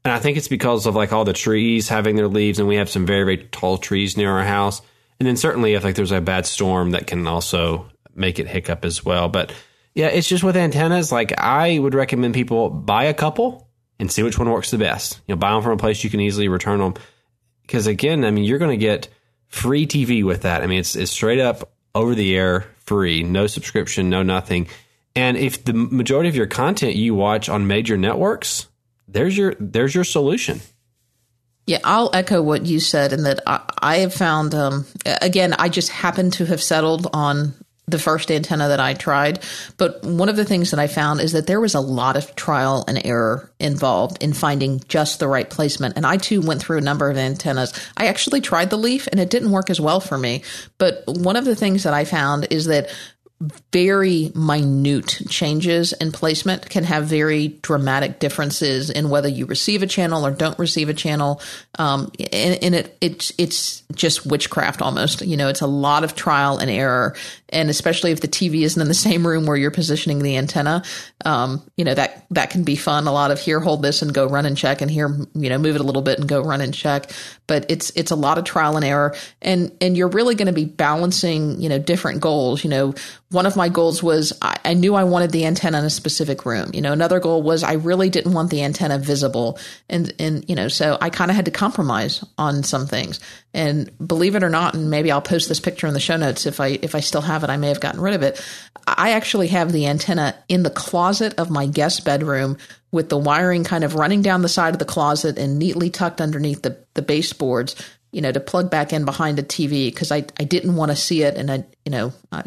And 0.06 0.13
I 0.13 0.20
think 0.20 0.38
it's 0.38 0.50
because 0.50 0.86
of 0.86 0.96
like 0.96 1.13
all 1.13 1.24
the 1.24 1.34
trees 1.34 1.88
having 1.88 2.18
their 2.18 2.28
leaves, 2.28 2.60
and 2.60 2.68
we 2.68 2.76
have 2.76 2.89
some 2.89 3.06
very, 3.06 3.24
very 3.24 3.38
tall 3.52 3.78
trees 3.78 4.18
near 4.18 4.32
our 4.32 4.44
house. 4.44 4.82
And 5.20 5.28
then 5.28 5.38
certainly 5.38 5.74
if 5.74 5.84
like 5.84 5.96
there's 5.96 6.12
a 6.12 6.20
bad 6.20 6.46
storm 6.46 6.92
that 6.92 7.08
can 7.08 7.26
also 7.26 7.89
make 8.13 8.39
it 8.39 8.48
hiccup 8.48 8.84
as 8.84 9.06
well. 9.06 9.30
But 9.30 9.54
yeah, 9.96 10.08
it's 10.08 10.28
just 10.28 10.44
with 10.44 10.58
antennas. 10.58 11.12
Like 11.12 11.39
I 11.39 11.80
would 11.80 11.94
recommend 11.94 12.34
people 12.34 12.70
buy 12.70 13.06
a 13.06 13.13
couple 13.13 13.70
and 14.00 14.12
see 14.12 14.24
which 14.24 14.38
one 14.38 14.50
works 14.50 14.72
the 14.72 14.78
best. 14.78 15.22
You 15.28 15.36
know, 15.36 15.39
buy 15.39 15.52
them 15.52 15.63
from 15.63 15.74
a 15.74 15.78
place 15.78 16.04
you 16.04 16.10
can 16.10 16.20
easily 16.20 16.50
return 16.50 16.80
them. 16.80 16.96
Because 17.62 17.88
again, 17.88 18.26
I 18.26 18.32
mean, 18.32 18.44
you're 18.44 18.60
going 18.60 18.78
to 18.78 18.86
get 18.86 19.08
free 19.48 19.88
TV 19.88 20.24
with 20.24 20.42
that. 20.42 20.63
I 20.63 20.68
mean, 20.68 20.80
it's 20.80 20.96
it's 20.96 21.12
straight 21.12 21.39
up 21.39 21.72
over 21.96 22.16
the 22.16 22.36
air, 22.36 22.66
free, 22.84 23.24
no 23.24 23.48
subscription, 23.48 24.10
no 24.10 24.24
nothing. 24.24 24.67
And 25.15 25.38
if 25.38 25.63
the 25.63 25.74
majority 25.74 26.30
of 26.30 26.36
your 26.36 26.48
content 26.48 26.96
you 26.96 27.13
watch 27.15 27.50
on 27.50 27.67
major 27.67 27.98
networks, 27.98 28.67
there's 29.08 29.38
your 29.38 29.56
there's 29.60 29.93
your 29.93 30.04
solution. 30.04 30.62
Yeah, 31.65 31.80
I'll 31.84 32.10
echo 32.13 32.41
what 32.41 32.65
you 32.65 32.80
said, 32.80 33.13
in 33.13 33.24
that 33.24 33.39
I, 33.48 33.62
I 33.80 33.98
have 33.98 34.13
found. 34.13 34.54
Um, 34.54 34.86
again, 35.06 35.54
I 35.54 35.69
just 35.69 35.89
happen 35.89 36.30
to 36.32 36.46
have 36.46 36.62
settled 36.62 37.08
on 37.13 37.54
the 37.86 38.00
first 38.00 38.32
antenna 38.32 38.69
that 38.69 38.80
I 38.80 38.93
tried. 38.93 39.39
But 39.78 40.04
one 40.04 40.30
of 40.30 40.36
the 40.36 40.46
things 40.46 40.72
that 40.72 40.80
I 40.80 40.88
found 40.88 41.19
is 41.19 41.34
that 41.34 41.48
there 41.48 41.60
was 41.60 41.76
a 41.76 41.82
lot 41.82 42.15
of 42.15 42.36
trial 42.36 42.86
and 42.88 43.06
error 43.06 43.52
involved 43.60 44.24
in 44.24 44.34
finding 44.34 44.82
just 44.88 45.19
the 45.19 45.28
right 45.28 45.50
placement. 45.50 45.98
And 45.98 46.06
I 46.06 46.17
too 46.17 46.41
went 46.41 46.62
through 46.62 46.78
a 46.78 46.82
number 46.82 47.10
of 47.10 47.17
antennas. 47.17 47.74
I 47.98 48.08
actually 48.08 48.41
tried 48.41 48.69
the 48.69 48.78
leaf 48.78 49.08
and 49.08 49.19
it 49.19 49.30
didn't 49.30 49.52
work 49.52 49.69
as 49.69 49.82
well 49.82 50.00
for 50.00 50.17
me. 50.17 50.43
But 50.78 51.04
one 51.08 51.36
of 51.36 51.46
the 51.46 51.56
things 51.56 51.84
that 51.84 51.93
I 51.93 52.06
found 52.06 52.48
is 52.52 52.65
that 52.65 52.89
very 53.71 54.32
minute 54.36 55.21
changes 55.29 55.93
in 55.93 56.12
placement 56.12 56.69
can 56.69 56.84
have 56.84 57.06
very 57.06 57.47
dramatic 57.47 58.19
differences 58.19 58.89
in 58.89 59.10
whether 59.10 59.27
you 59.27 59.45
receive 59.45 59.84
a 59.84 59.88
channel 59.88 60.25
or 60.25 60.32
don't 60.32 60.58
receive 60.60 60.89
a 60.89 60.93
channel. 60.93 61.41
Um, 61.77 62.12
and, 62.32 62.63
and 62.63 62.75
it, 62.75 62.97
it's, 63.01 63.34
it's 63.38 63.82
just 63.93 64.25
witchcraft 64.25 64.82
almost. 64.82 65.21
You 65.21 65.38
know, 65.38 65.49
it's 65.49 65.62
a 65.62 65.67
lot 65.67 66.03
of 66.03 66.15
trial 66.15 66.58
and 66.58 66.69
error. 66.69 67.15
And 67.49 67.69
especially 67.69 68.12
if 68.12 68.21
the 68.21 68.27
TV 68.27 68.62
isn't 68.62 68.82
in 68.82 68.88
the 68.88 68.93
same 68.93 69.25
room 69.25 69.45
where 69.45 69.58
you're 69.58 69.71
positioning 69.71 70.19
the 70.19 70.38
antenna, 70.38 70.84
um, 71.25 71.63
you 71.77 71.86
know, 71.86 71.93
that, 71.93 72.25
that 72.32 72.49
can 72.49 72.63
be 72.63 72.75
fun. 72.75 73.08
A 73.08 73.12
lot 73.12 73.32
of 73.32 73.39
here, 73.39 73.60
hold 73.60 73.82
this 73.82 74.01
and 74.01 74.13
go 74.13 74.27
run 74.27 74.45
and 74.45 74.58
check 74.58 74.82
and 74.82 74.89
here, 74.89 75.15
you 75.36 75.49
know, 75.49 75.58
move 75.58 75.75
it 75.75 75.82
a 75.82 75.84
little 75.84 76.01
bit 76.01 76.19
and 76.19 76.27
go 76.27 76.41
run 76.41 76.62
and 76.62 76.73
check. 76.73 77.12
But 77.47 77.65
it's, 77.69 77.91
it's 77.95 78.12
a 78.12 78.15
lot 78.15 78.38
of 78.38 78.45
trial 78.45 78.75
and 78.75 78.86
error. 78.86 79.15
And, 79.41 79.75
and 79.82 79.97
you're 79.97 80.08
really 80.08 80.36
going 80.36 80.47
to 80.47 80.53
be 80.53 80.65
balancing, 80.65 81.62
you 81.62 81.69
know, 81.69 81.79
different 81.79 82.21
goals. 82.21 82.63
You 82.63 82.69
know, 82.69 82.93
one 83.34 83.46
of 83.48 83.56
my 83.56 83.67
goals 83.67 84.04
was 84.04 84.32
I, 84.41 84.58
I, 84.63 84.74
knew 84.76 84.93
I 84.93 85.04
wanted 85.04 85.32
the 85.32 85.46
antenna 85.46 85.80
in 85.80 85.86
a 85.86 85.89
specific 85.89 86.46
room. 86.46 86.69
You 86.74 86.82
know, 86.82 86.93
another 86.93 87.19
goal 87.19 87.41
was 87.41 87.63
I 87.63 87.74
really 87.74 88.10
didn't 88.10 88.34
want 88.34 88.52
the 88.52 88.63
antenna 88.63 89.00
visible. 89.00 89.58
And, 89.89 90.13
and, 90.19 90.48
you 90.48 90.56
know, 90.56 90.67
so 90.67 90.98
I 91.02 91.10
kind 91.10 91.32
of 91.32 91.36
had 91.36 91.46
to 91.46 91.52
compromise 91.52 92.24
on 92.38 92.62
some 92.63 92.86
things. 92.86 93.19
And 93.54 93.91
believe 94.06 94.36
it 94.36 94.43
or 94.43 94.50
not, 94.50 94.76
and 94.76 94.89
maybe 94.89 95.12
I'll 95.12 95.22
post 95.22 95.50
this 95.50 95.60
picture 95.60 95.88
in 95.88 95.93
the 95.96 96.00
show 96.00 96.15
notes 96.15 96.46
if 96.46 96.60
I, 96.60 96.80
if 96.82 96.93
I 96.93 97.00
still 97.00 97.22
have 97.22 97.43
it, 97.43 97.50
I 97.50 97.58
may 97.58 97.69
have 97.69 97.80
gotten 97.80 98.02
rid 98.02 98.13
of 98.13 98.22
it. 98.22 98.46
I 98.86 99.12
actually 99.12 99.48
have 99.48 99.72
the 99.72 99.88
antenna 99.88 100.36
in 100.48 100.63
the 100.63 100.69
closet 100.69 101.34
of 101.39 101.50
my 101.50 101.65
guest 101.65 102.06
bedroom 102.06 102.58
with 102.91 103.10
the 103.10 103.17
wiring 103.17 103.63
kind 103.63 103.84
of 103.84 103.96
running 103.96 104.22
down 104.22 104.43
the 104.43 104.50
side 104.50 104.76
of 104.76 104.80
the 104.80 104.86
closet 104.86 105.39
and 105.39 105.58
neatly 105.58 105.89
tucked 105.89 106.22
underneath 106.22 106.62
the, 106.62 106.78
the 106.93 107.02
baseboards 107.02 107.76
you 108.12 108.22
know, 108.22 108.32
to 108.32 108.39
plug 108.39 108.69
back 108.69 108.93
in 108.93 109.06
behind 109.06 109.39
a 109.39 109.43
TV 109.43 109.88
because 109.88 110.12
I, 110.12 110.17
I 110.39 110.43
didn't 110.43 110.76
want 110.76 110.91
to 110.91 110.96
see 110.96 111.24
it. 111.24 111.36
And 111.36 111.52
I, 111.52 111.65
you 111.84 111.91
know, 111.91 112.13
I, 112.32 112.43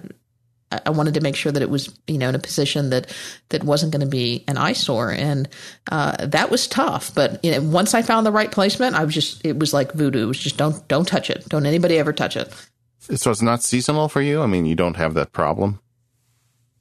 I 0.72 0.90
wanted 0.90 1.14
to 1.14 1.20
make 1.20 1.37
sure 1.37 1.52
that 1.52 1.62
it 1.62 1.70
was, 1.70 1.94
you 2.09 2.18
know, 2.18 2.29
in 2.29 2.35
a 2.35 2.40
position 2.40 2.90
that 2.90 3.14
that 3.50 3.62
wasn't 3.62 3.92
going 3.92 4.00
to 4.00 4.07
be 4.07 4.44
an 4.48 4.57
eyesore, 4.57 5.12
and 5.12 5.48
uh, 5.92 6.26
that 6.26 6.50
was 6.50 6.66
tough. 6.66 7.14
But 7.14 7.44
you 7.44 7.52
know, 7.52 7.62
once 7.62 7.94
I 7.94 8.02
found 8.02 8.26
the 8.26 8.33
right 8.33 8.50
placement, 8.50 8.96
I 8.96 9.05
was 9.05 9.14
just, 9.14 9.44
it 9.46 9.59
was 9.59 9.72
like 9.72 9.92
voodoo. 9.92 10.24
It 10.24 10.26
was 10.26 10.38
just 10.38 10.57
don't 10.57 10.87
don't 10.88 11.07
touch 11.07 11.31
it. 11.31 11.48
Don't 11.48 11.66
anybody 11.66 11.98
ever 11.98 12.12
touch 12.12 12.37
it. 12.37 12.52
So 12.98 13.31
it's 13.31 13.42
not 13.42 13.62
seasonal 13.62 14.09
for 14.09 14.20
you. 14.20 14.42
I 14.42 14.46
mean, 14.46 14.66
you 14.66 14.74
don't 14.74 14.96
have 14.96 15.14
that 15.14 15.33
problem. 15.33 15.79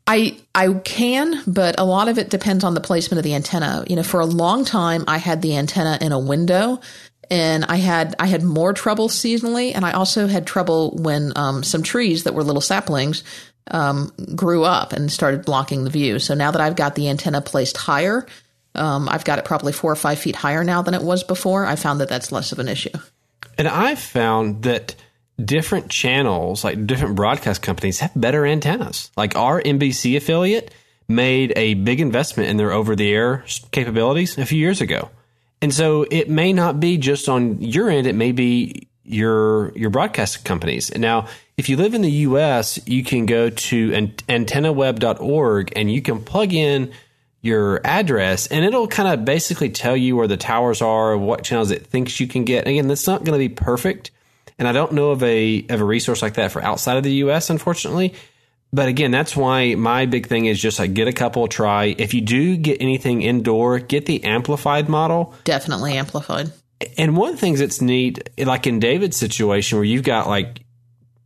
I 0.08 0.38
I 0.56 0.74
can, 0.74 1.44
but 1.46 1.76
a 1.80 1.86
lot 1.86 2.08
of 2.08 2.18
it 2.18 2.30
depends 2.32 2.64
on 2.64 2.74
the 2.74 2.82
placement 2.82 3.20
of 3.20 3.24
the 3.24 3.36
antenna. 3.36 3.86
You 3.88 3.98
know, 3.98 4.04
for 4.04 4.20
a 4.20 4.26
long 4.26 4.66
time, 4.66 5.04
I 5.08 5.18
had 5.18 5.44
the 5.44 5.58
antenna 5.58 6.00
in 6.02 6.12
a 6.12 6.20
window, 6.20 6.80
and 7.30 7.66
I 7.66 7.78
had 7.78 8.16
I 8.20 8.26
had 8.26 8.44
more 8.44 8.74
trouble 8.74 9.10
seasonally, 9.10 9.74
and 9.76 9.86
I 9.86 9.92
also 9.92 10.26
had 10.26 10.48
trouble 10.48 10.96
when 10.96 11.34
um, 11.36 11.64
some 11.64 11.84
trees 11.84 12.24
that 12.24 12.34
were 12.34 12.44
little 12.44 12.62
saplings 12.62 13.24
um, 13.72 14.12
grew 14.36 14.64
up 14.64 14.94
and 14.94 15.12
started 15.12 15.46
blocking 15.46 15.84
the 15.84 15.90
view. 15.90 16.20
So 16.20 16.34
now 16.34 16.52
that 16.52 16.62
I've 16.62 16.76
got 16.76 16.96
the 16.96 17.10
antenna 17.10 17.42
placed 17.42 17.78
higher, 17.78 18.26
um, 18.76 19.10
I've 19.10 19.24
got 19.24 19.40
it 19.40 19.46
probably 19.46 19.74
four 19.74 19.92
or 19.92 19.96
five 19.96 20.20
feet 20.20 20.36
higher 20.36 20.64
now 20.64 20.82
than 20.82 20.94
it 20.94 21.02
was 21.02 21.24
before. 21.24 21.66
I 21.66 21.76
found 21.76 22.02
that 22.02 22.10
that's 22.10 22.32
less 22.32 22.52
of 22.52 22.60
an 22.60 22.68
issue. 22.68 22.90
And 23.58 23.68
I've 23.68 24.00
found 24.00 24.64
that 24.64 24.96
different 25.44 25.90
channels, 25.90 26.64
like 26.64 26.86
different 26.86 27.16
broadcast 27.16 27.62
companies, 27.62 28.00
have 28.00 28.12
better 28.16 28.46
antennas. 28.46 29.12
Like 29.16 29.36
our 29.36 29.62
NBC 29.62 30.18
affiliate 30.18 30.74
made 31.08 31.54
a 31.56 31.76
big 31.76 32.02
investment 32.02 32.50
in 32.50 32.58
their 32.58 32.72
over 32.72 32.96
the 32.96 33.14
air 33.14 33.46
capabilities 33.72 34.38
a 34.38 34.46
few 34.46 34.60
years 34.60 34.82
ago. 34.82 35.10
And 35.62 35.74
so 35.74 36.06
it 36.12 36.30
may 36.30 36.54
not 36.54 36.80
be 36.80 36.98
just 36.98 37.30
on 37.30 37.62
your 37.62 37.90
end, 37.90 38.08
it 38.08 38.16
may 38.16 38.32
be 38.32 38.88
your 39.06 39.72
your 39.78 39.90
broadcast 39.90 40.44
companies. 40.44 40.96
Now, 40.96 41.28
if 41.58 41.70
you 41.70 41.78
live 41.78 41.94
in 41.94 42.02
the 42.02 42.12
US, 42.12 42.80
you 42.88 43.04
can 43.04 43.26
go 43.26 43.50
to 43.50 43.92
antennaweb.org 43.92 45.74
and 45.76 45.92
you 45.92 46.02
can 46.02 46.22
plug 46.24 46.54
in 46.54 46.92
your 47.42 47.80
address 47.86 48.48
and 48.48 48.66
it'll 48.66 48.88
kind 48.88 49.08
of 49.08 49.24
basically 49.24 49.70
tell 49.70 49.96
you 49.96 50.16
where 50.16 50.28
the 50.28 50.38
towers 50.38 50.82
are, 50.82 51.16
what 51.16 51.44
channels 51.44 51.70
it 51.70 51.86
thinks 51.86 52.20
you 52.20 52.28
can 52.28 52.44
get. 52.44 52.68
Again, 52.68 52.88
that's 52.88 53.08
not 53.08 53.24
going 53.24 53.40
to 53.40 53.50
be 53.50 53.54
perfect. 53.54 54.12
And 54.58 54.68
I 54.68 54.72
don't 54.72 54.94
know 54.94 55.12
of 55.12 55.22
a 55.24 55.66
of 55.70 55.82
a 55.82 55.86
resource 55.86 56.22
like 56.22 56.36
that 56.36 56.52
for 56.52 56.64
outside 56.64 56.98
of 56.98 57.04
the 57.04 57.14
US, 57.14 57.50
unfortunately. 57.50 58.14
But 58.74 58.90
again, 58.90 59.12
that's 59.12 59.38
why 59.38 59.76
my 59.76 60.06
big 60.06 60.28
thing 60.28 60.48
is 60.48 60.62
just 60.62 60.80
like 60.80 60.94
get 60.94 61.08
a 61.08 61.14
couple, 61.14 61.48
try. 61.48 61.96
If 61.98 62.14
you 62.14 62.22
do 62.22 62.58
get 62.58 62.82
anything 62.82 63.22
indoor, 63.22 63.80
get 63.80 64.06
the 64.06 64.24
amplified 64.24 64.90
model. 64.90 65.34
Definitely 65.44 65.94
amplified. 65.94 66.52
And 66.98 67.18
one 67.18 67.30
of 67.30 67.36
the 67.36 67.42
things 67.42 67.60
that's 67.60 67.82
neat, 67.82 68.30
like 68.38 68.68
in 68.68 68.80
David's 68.80 69.18
situation 69.18 69.78
where 69.78 69.86
you've 69.86 70.04
got 70.04 70.28
like 70.28 70.64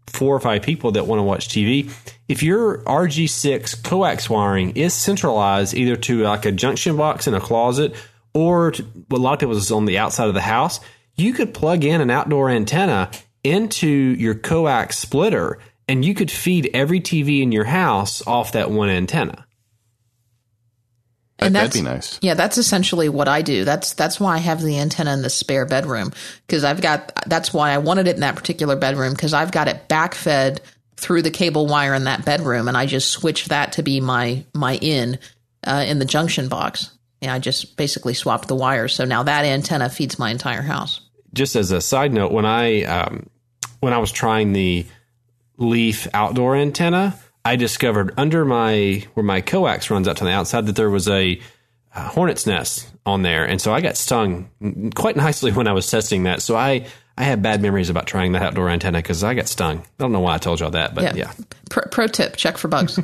four 0.08 0.36
or 0.36 0.40
five 0.40 0.62
people 0.62 0.92
that 0.94 1.08
want 1.08 1.20
to 1.20 1.24
watch 1.24 1.50
TV, 1.50 1.92
if 2.28 2.44
your 2.44 2.84
RG6 2.84 3.84
coax 3.84 4.30
wiring 4.30 4.76
is 4.76 4.94
centralized 4.94 5.74
either 5.74 5.96
to 5.96 6.24
like 6.24 6.46
a 6.46 6.52
junction 6.52 6.98
box 6.98 7.28
in 7.28 7.34
a 7.34 7.40
closet 7.40 7.96
or 8.34 8.72
to, 8.72 8.86
a 9.12 9.16
lot 9.16 9.34
of 9.34 9.40
people 9.40 9.56
is 9.56 9.72
on 9.72 9.86
the 9.86 9.98
outside 9.98 10.28
of 10.28 10.34
the 10.34 10.42
house, 10.42 10.80
you 11.16 11.34
could 11.34 11.54
plug 11.54 11.84
in 11.84 12.02
an 12.02 12.10
outdoor 12.10 12.50
antenna 12.50 13.12
into 13.44 13.88
your 13.88 14.36
coax 14.36 14.98
splitter 14.98 15.60
and 15.88 16.06
you 16.06 16.14
could 16.14 16.30
feed 16.30 16.70
every 16.74 17.02
TV 17.02 17.42
in 17.42 17.52
your 17.52 17.66
house 17.66 18.26
off 18.28 18.52
that 18.52 18.70
one 18.70 18.90
antenna 18.90 19.46
and 21.42 21.56
that'd 21.56 21.74
be 21.74 21.82
nice. 21.82 22.20
Yeah, 22.22 22.34
that's 22.34 22.58
essentially 22.58 23.10
what 23.10 23.28
I 23.28 23.42
do. 23.42 23.66
That's 23.66 23.94
that's 23.94 24.20
why 24.20 24.36
I 24.36 24.38
have 24.40 24.62
the 24.62 24.80
antenna 24.80 25.14
in 25.14 25.22
the 25.22 25.30
spare 25.30 25.66
bedroom 25.66 26.12
because 26.46 26.64
I've 26.64 26.82
got. 26.82 27.12
That's 27.28 27.54
why 27.54 27.72
I 27.72 27.78
wanted 27.78 28.08
it 28.08 28.16
in 28.16 28.22
that 28.22 28.36
particular 28.36 28.76
bedroom 28.76 29.14
because 29.14 29.34
I've 29.34 29.52
got 29.52 29.68
it 29.68 29.88
backfed 29.88 30.60
through 30.98 31.22
the 31.22 31.32
cable 31.32 31.68
wire 31.68 31.94
in 31.94 32.06
that 32.06 32.26
bedroom, 32.26 32.68
and 32.68 32.76
I 32.76 32.86
just 32.86 33.12
switched 33.12 33.50
that 33.50 33.74
to 33.74 33.84
be 33.84 34.02
my 34.02 34.44
my 34.54 34.76
in 34.76 35.18
uh, 35.66 35.86
in 35.88 36.00
the 36.00 36.06
junction 36.06 36.48
box. 36.48 36.92
And 37.22 37.30
I 37.30 37.40
just 37.40 37.76
basically 37.76 38.14
swapped 38.14 38.48
the 38.48 38.56
wires, 38.56 38.96
so 38.96 39.04
now 39.04 39.24
that 39.24 39.44
antenna 39.44 39.90
feeds 39.90 40.18
my 40.18 40.32
entire 40.32 40.62
house. 40.62 41.02
Just 41.34 41.56
as 41.58 41.72
a 41.72 41.82
side 41.82 42.14
note, 42.14 42.32
when 42.32 42.46
I 42.46 42.84
um, 42.84 43.30
when 43.82 43.94
I 43.94 43.98
was 43.98 44.12
trying 44.12 44.54
the 44.54 44.86
Leaf 45.58 46.08
outdoor 46.14 46.56
antenna 46.56 47.20
I 47.50 47.56
discovered 47.56 48.14
under 48.16 48.46
my 48.46 49.04
where 49.16 49.24
my 49.24 49.42
coax 49.42 49.90
runs 49.90 50.08
out 50.08 50.18
to 50.18 50.24
the 50.24 50.30
outside 50.30 50.68
that 50.68 50.76
there 50.76 50.92
was 50.92 51.08
a, 51.08 51.42
a 51.96 52.02
hornet's 52.02 52.46
nest 52.46 52.88
on 53.08 53.24
there, 53.24 53.44
and 53.44 53.60
so 53.60 53.74
I 53.74 53.82
got 53.82 53.98
stung 53.98 54.52
quite 54.94 55.16
nicely 55.16 55.52
when 55.58 55.68
I 55.68 55.74
was 55.74 55.90
testing 55.90 56.24
that. 56.24 56.44
So 56.44 56.56
I 56.56 56.86
I 57.18 57.24
have 57.24 57.42
bad 57.42 57.64
memories 57.64 57.90
about 57.90 58.06
trying 58.06 58.34
that 58.34 58.44
outdoor 58.44 58.70
antenna 58.70 59.00
because 59.00 59.24
I 59.24 59.34
got 59.34 59.48
stung. 59.48 59.80
I 59.80 59.84
don't 59.98 60.12
know 60.12 60.20
why 60.20 60.36
I 60.36 60.38
told 60.38 60.60
y'all 60.60 60.70
that, 60.70 60.94
but 60.94 61.04
yeah. 61.04 61.16
yeah. 61.16 61.34
Pro, 61.72 61.86
pro 61.90 62.06
tip: 62.06 62.36
check 62.38 62.56
for 62.60 62.68
bugs. 62.68 63.00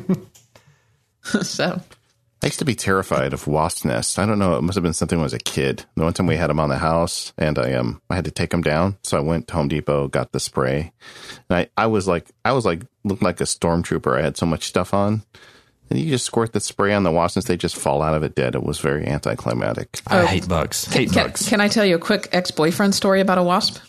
so 1.42 1.82
I 2.44 2.48
used 2.48 2.60
to 2.60 2.66
be 2.66 2.76
terrified 2.76 3.34
of 3.34 3.48
wasp 3.48 3.86
nests. 3.86 4.20
I 4.20 4.26
don't 4.26 4.38
know. 4.38 4.58
It 4.58 4.62
must 4.62 4.76
have 4.76 4.84
been 4.84 4.94
something 4.94 5.18
when 5.18 5.24
I 5.24 5.26
was 5.26 5.34
a 5.34 5.40
kid. 5.40 5.86
The 5.96 6.04
one 6.04 6.14
time 6.14 6.28
we 6.28 6.36
had 6.36 6.50
them 6.50 6.60
on 6.60 6.70
the 6.70 6.78
house, 6.78 7.34
and 7.38 7.58
I 7.58 7.74
um 7.74 8.02
I 8.10 8.16
had 8.16 8.26
to 8.26 8.32
take 8.32 8.52
them 8.52 8.62
down, 8.62 8.98
so 9.04 9.18
I 9.18 9.22
went 9.22 9.48
to 9.48 9.56
Home 9.56 9.68
Depot, 9.68 10.08
got 10.08 10.32
the 10.32 10.40
spray, 10.40 10.92
and 11.50 11.58
I 11.58 11.70
I 11.76 11.88
was 11.88 12.08
like 12.08 12.28
I 12.44 12.52
was 12.52 12.66
like 12.66 12.84
looked 13.04 13.24
like 13.24 13.42
a 13.42 13.46
stormtrooper. 13.46 14.18
I 14.18 14.22
had 14.22 14.38
so 14.38 14.46
much 14.46 14.66
stuff 14.66 14.94
on, 14.94 15.24
and 15.90 16.00
you 16.00 16.10
just 16.10 16.26
squirt 16.26 16.54
the 16.54 16.60
spray 16.60 16.94
on 16.94 17.04
the 17.04 17.12
wasp 17.12 17.38
nest, 17.38 17.48
they 17.48 17.58
just 17.58 17.76
fall 17.76 18.02
out 18.02 18.16
of 18.16 18.24
it 18.24 18.36
dead. 18.36 18.56
It 18.56 18.64
was 18.64 18.80
very 18.80 19.08
anticlimactic. 19.08 20.02
I 20.08 20.22
oh, 20.22 20.26
hate 20.26 20.48
bugs. 20.48 20.86
Hate 20.86 21.12
can, 21.12 21.28
bugs. 21.28 21.48
Can 21.48 21.62
I 21.62 21.68
tell 21.68 21.86
you 21.86 21.96
a 21.96 22.00
quick 22.00 22.30
ex 22.32 22.52
boyfriend 22.52 22.96
story 22.96 23.22
about 23.22 23.38
a 23.38 23.44
wasp? 23.44 23.80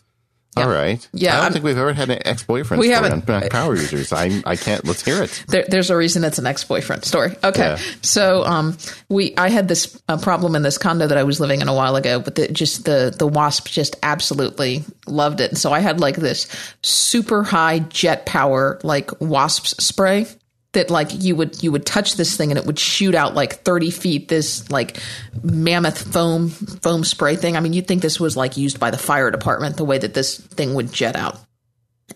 Yeah. 0.57 0.65
All 0.65 0.71
right. 0.71 1.09
Yeah. 1.13 1.33
I 1.33 1.37
don't 1.37 1.45
I'm, 1.47 1.53
think 1.53 1.65
we've 1.65 1.79
ever 1.79 1.93
had 1.93 2.11
an 2.11 2.19
ex 2.25 2.43
boyfriend 2.43 2.81
we 2.81 2.89
haven't. 2.89 3.29
on 3.29 3.49
power 3.49 3.75
users. 3.75 4.13
I 4.13 4.43
I 4.47 4.57
can't. 4.57 4.85
Let's 4.85 5.05
hear 5.05 5.23
it. 5.23 5.45
There, 5.49 5.65
there's 5.69 5.91
a 5.91 5.97
reason 5.97 6.25
it's 6.25 6.39
an 6.39 6.47
ex 6.47 6.65
boyfriend 6.65 7.05
story. 7.05 7.37
Okay. 7.45 7.71
Yeah. 7.71 7.79
So 8.03 8.45
um 8.45 8.77
we 9.09 9.35
I 9.37 9.51
had 9.51 9.69
this 9.69 10.01
uh, 10.09 10.17
problem 10.19 10.57
in 10.57 10.63
this 10.63 10.79
condo 10.79 11.07
that 11.07 11.19
I 11.19 11.25
was 11.25 11.41
living 11.41 11.61
in 11.61 11.69
a 11.69 11.75
while 11.75 11.97
ago, 11.97 12.21
but 12.21 12.35
the, 12.37 12.49
just 12.49 12.85
the 12.85 13.15
the 13.17 13.27
wasp 13.27 13.69
just 13.69 13.97
absolutely 14.03 14.85
loved 15.07 15.41
it. 15.41 15.51
And 15.51 15.59
so 15.59 15.73
I 15.73 15.81
had 15.81 16.01
like 16.01 16.17
this 16.17 16.49
super 16.83 17.43
high 17.43 17.81
jet 17.81 18.25
power 18.27 18.81
like 18.83 19.21
wasps 19.21 19.85
spray 19.85 20.27
that 20.73 20.91
like 20.91 21.09
you 21.13 21.35
would 21.35 21.63
you 21.63 21.73
would 21.73 21.87
touch 21.87 22.17
this 22.17 22.37
thing 22.37 22.51
and 22.51 22.59
it 22.59 22.67
would 22.67 22.79
shoot 22.79 23.15
out 23.15 23.35
like 23.35 23.63
30 23.65 23.91
feet 23.91 24.29
this 24.29 24.71
like 24.71 25.01
mammoth 25.43 26.13
foam 26.13 26.49
foam 26.49 27.05
spray 27.05 27.37
thing. 27.37 27.57
I 27.57 27.61
mean 27.61 27.73
you'd 27.73 27.89
think 27.89 28.03
this 28.03 28.21
was 28.21 28.37
like 28.37 28.57
used 28.57 28.79
by 28.79 28.91
the 28.91 28.99
fire 28.99 29.31
department 29.31 29.77
the 29.77 29.85
way 29.85 29.99
that 29.99 30.15
this 30.15 30.39
thing 30.39 30.75
would 30.75 30.93
jet 30.93 31.17
out. 31.17 31.41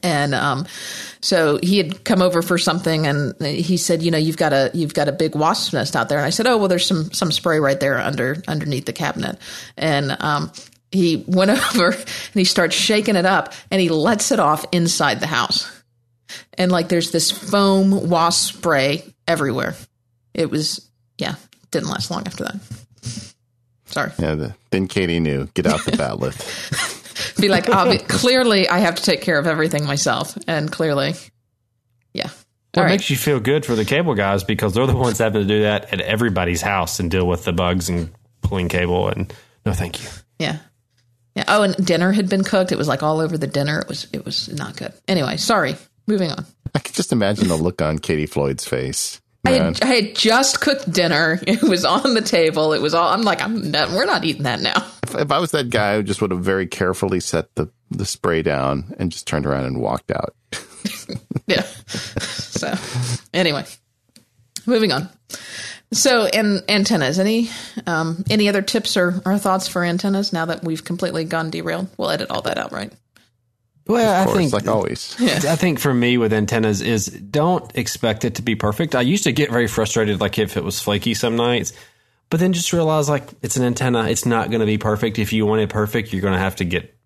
And 0.02 0.34
um, 0.34 0.66
so 1.20 1.58
he 1.62 1.78
had 1.78 2.04
come 2.04 2.22
over 2.22 2.42
for 2.42 2.58
something 2.58 3.06
and 3.06 3.34
he 3.40 3.76
said 3.76 4.02
you 4.02 4.10
know 4.10 4.18
you've 4.18 4.36
got 4.36 4.52
a 4.52 4.70
you've 4.74 4.94
got 4.94 5.08
a 5.08 5.12
big 5.12 5.34
wasp 5.34 5.72
nest 5.72 5.96
out 5.96 6.08
there. 6.08 6.18
And 6.18 6.26
i 6.26 6.30
said 6.30 6.46
oh 6.46 6.58
well 6.58 6.68
there's 6.68 6.86
some 6.86 7.12
some 7.12 7.32
spray 7.32 7.58
right 7.60 7.80
there 7.80 7.98
under 7.98 8.42
underneath 8.46 8.84
the 8.84 8.92
cabinet. 8.92 9.38
And 9.76 10.16
um, 10.20 10.52
he 10.92 11.24
went 11.26 11.50
over 11.50 11.92
and 11.92 12.34
he 12.34 12.44
starts 12.44 12.74
shaking 12.74 13.16
it 13.16 13.26
up 13.26 13.54
and 13.70 13.80
he 13.80 13.88
lets 13.88 14.32
it 14.32 14.38
off 14.38 14.66
inside 14.72 15.20
the 15.20 15.26
house 15.26 15.79
and 16.58 16.70
like 16.70 16.88
there's 16.88 17.10
this 17.10 17.30
foam 17.30 18.08
wasp 18.08 18.56
spray 18.56 19.04
everywhere. 19.26 19.74
It 20.34 20.50
was 20.50 20.88
yeah, 21.18 21.34
didn't 21.70 21.88
last 21.88 22.10
long 22.10 22.26
after 22.26 22.44
that. 22.44 22.60
Sorry. 23.86 24.12
Yeah, 24.18 24.34
the, 24.34 24.54
then 24.70 24.86
Katie 24.86 25.20
knew. 25.20 25.46
Get 25.54 25.66
out 25.66 25.84
the 25.84 25.92
batleth. 25.92 27.36
be 27.40 27.48
like, 27.48 27.68
oh, 27.68 27.96
clearly 28.08 28.68
I 28.68 28.78
have 28.78 28.94
to 28.94 29.02
take 29.02 29.22
care 29.22 29.38
of 29.38 29.46
everything 29.46 29.84
myself, 29.84 30.36
and 30.46 30.70
clearly, 30.70 31.14
yeah. 32.12 32.30
Well, 32.74 32.84
it 32.84 32.86
right. 32.86 32.92
makes 32.92 33.10
you 33.10 33.16
feel 33.16 33.40
good 33.40 33.66
for 33.66 33.74
the 33.74 33.84
cable 33.84 34.14
guys 34.14 34.44
because 34.44 34.74
they're 34.74 34.86
the 34.86 34.96
ones 34.96 35.18
having 35.18 35.42
to 35.42 35.48
do 35.48 35.62
that 35.62 35.92
at 35.92 36.00
everybody's 36.00 36.62
house 36.62 37.00
and 37.00 37.10
deal 37.10 37.26
with 37.26 37.44
the 37.44 37.52
bugs 37.52 37.88
and 37.88 38.12
pulling 38.42 38.68
cable. 38.68 39.08
And 39.08 39.32
no, 39.66 39.72
thank 39.72 40.00
you. 40.00 40.08
Yeah. 40.38 40.58
Yeah. 41.34 41.44
Oh, 41.48 41.64
and 41.64 41.74
dinner 41.84 42.12
had 42.12 42.28
been 42.28 42.44
cooked. 42.44 42.70
It 42.70 42.78
was 42.78 42.86
like 42.86 43.02
all 43.02 43.18
over 43.18 43.36
the 43.36 43.48
dinner. 43.48 43.80
It 43.80 43.88
was 43.88 44.06
it 44.12 44.24
was 44.24 44.48
not 44.48 44.76
good. 44.76 44.92
Anyway, 45.08 45.36
sorry. 45.36 45.74
Moving 46.10 46.32
on. 46.32 46.44
I 46.74 46.80
can 46.80 46.92
just 46.92 47.12
imagine 47.12 47.46
the 47.46 47.56
look 47.56 47.80
on 47.80 48.00
Katie 48.00 48.26
Floyd's 48.26 48.66
face. 48.66 49.20
I 49.46 49.52
had, 49.52 49.82
I 49.82 49.86
had, 49.86 50.14
just 50.16 50.60
cooked 50.60 50.90
dinner. 50.90 51.40
It 51.46 51.62
was 51.62 51.84
on 51.84 52.14
the 52.14 52.20
table. 52.20 52.72
It 52.72 52.82
was 52.82 52.94
all. 52.94 53.08
I'm 53.08 53.22
like, 53.22 53.40
I'm 53.40 53.70
not, 53.70 53.90
we're 53.90 54.06
not 54.06 54.24
eating 54.24 54.42
that 54.42 54.60
now. 54.60 54.86
If, 55.10 55.16
if 55.16 55.32
I 55.32 55.40
was 55.40 55.50
that 55.50 55.70
guy, 55.70 55.96
I 55.96 56.02
just 56.02 56.20
would 56.20 56.30
have 56.30 56.44
very 56.44 56.68
carefully 56.68 57.18
set 57.18 57.52
the 57.56 57.68
the 57.90 58.06
spray 58.06 58.42
down 58.42 58.94
and 58.96 59.10
just 59.10 59.26
turned 59.26 59.44
around 59.44 59.64
and 59.64 59.80
walked 59.80 60.12
out. 60.12 60.36
yeah. 61.48 61.62
So 61.62 62.74
anyway, 63.34 63.64
moving 64.66 64.92
on. 64.92 65.08
So, 65.92 66.26
and 66.26 66.62
antennas. 66.68 67.18
Any 67.18 67.50
um, 67.88 68.24
any 68.30 68.48
other 68.48 68.62
tips 68.62 68.96
or, 68.96 69.20
or 69.24 69.36
thoughts 69.38 69.66
for 69.66 69.82
antennas? 69.84 70.32
Now 70.32 70.44
that 70.44 70.62
we've 70.62 70.84
completely 70.84 71.24
gone 71.24 71.50
derailed, 71.50 71.88
we'll 71.96 72.10
edit 72.10 72.30
all 72.30 72.42
that 72.42 72.58
out, 72.58 72.70
right? 72.70 72.92
Well, 73.90 74.22
Of 74.22 74.26
course, 74.26 74.36
I 74.36 74.40
think 74.40 74.52
like 74.52 74.68
always. 74.68 75.16
I 75.20 75.56
think 75.56 75.80
for 75.80 75.92
me 75.92 76.18
with 76.18 76.32
antennas 76.32 76.80
is 76.80 77.06
don't 77.06 77.70
expect 77.76 78.24
it 78.24 78.36
to 78.36 78.42
be 78.42 78.54
perfect. 78.54 78.94
I 78.94 79.00
used 79.00 79.24
to 79.24 79.32
get 79.32 79.50
very 79.50 79.66
frustrated, 79.66 80.20
like 80.20 80.38
if 80.38 80.56
it 80.56 80.64
was 80.64 80.80
flaky 80.80 81.14
some 81.14 81.36
nights, 81.36 81.72
but 82.30 82.38
then 82.40 82.52
just 82.52 82.72
realize 82.72 83.08
like 83.08 83.28
it's 83.42 83.56
an 83.56 83.64
antenna. 83.64 84.04
It's 84.08 84.24
not 84.24 84.50
going 84.50 84.60
to 84.60 84.66
be 84.66 84.78
perfect. 84.78 85.18
If 85.18 85.32
you 85.32 85.46
want 85.46 85.62
it 85.62 85.68
perfect, 85.68 86.12
you're 86.12 86.22
going 86.22 86.34
to 86.34 86.38
have 86.38 86.56
to 86.56 86.64
get 86.64 86.96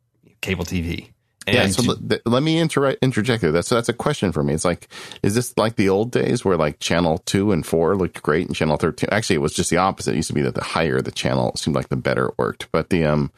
cable 0.40 0.64
TV. 0.64 1.13
And 1.46 1.56
Yeah, 1.56 1.66
so 1.68 1.82
let, 1.82 2.08
th- 2.08 2.22
let 2.24 2.42
me 2.42 2.58
inter- 2.58 2.96
interject 3.02 3.42
here. 3.42 3.52
That's 3.52 3.68
that's 3.68 3.88
a 3.88 3.92
question 3.92 4.32
for 4.32 4.42
me. 4.42 4.54
It's 4.54 4.64
like, 4.64 4.88
is 5.22 5.34
this 5.34 5.52
like 5.58 5.76
the 5.76 5.88
old 5.90 6.10
days 6.10 6.44
where 6.44 6.56
like 6.56 6.78
channel 6.80 7.18
two 7.18 7.52
and 7.52 7.64
four 7.66 7.96
looked 7.96 8.22
great 8.22 8.46
and 8.46 8.56
channel 8.56 8.76
thirteen? 8.76 9.08
Actually, 9.12 9.36
it 9.36 9.42
was 9.42 9.52
just 9.54 9.68
the 9.70 9.76
opposite. 9.76 10.12
It 10.12 10.16
used 10.16 10.28
to 10.28 10.34
be 10.34 10.42
that 10.42 10.54
the 10.54 10.64
higher 10.64 11.00
the 11.02 11.10
channel 11.10 11.52
seemed 11.56 11.76
like 11.76 11.88
the 11.88 11.96
better 11.96 12.26
it 12.28 12.34
worked. 12.38 12.68
But 12.72 12.90
the 12.90 13.04
um, 13.04 13.30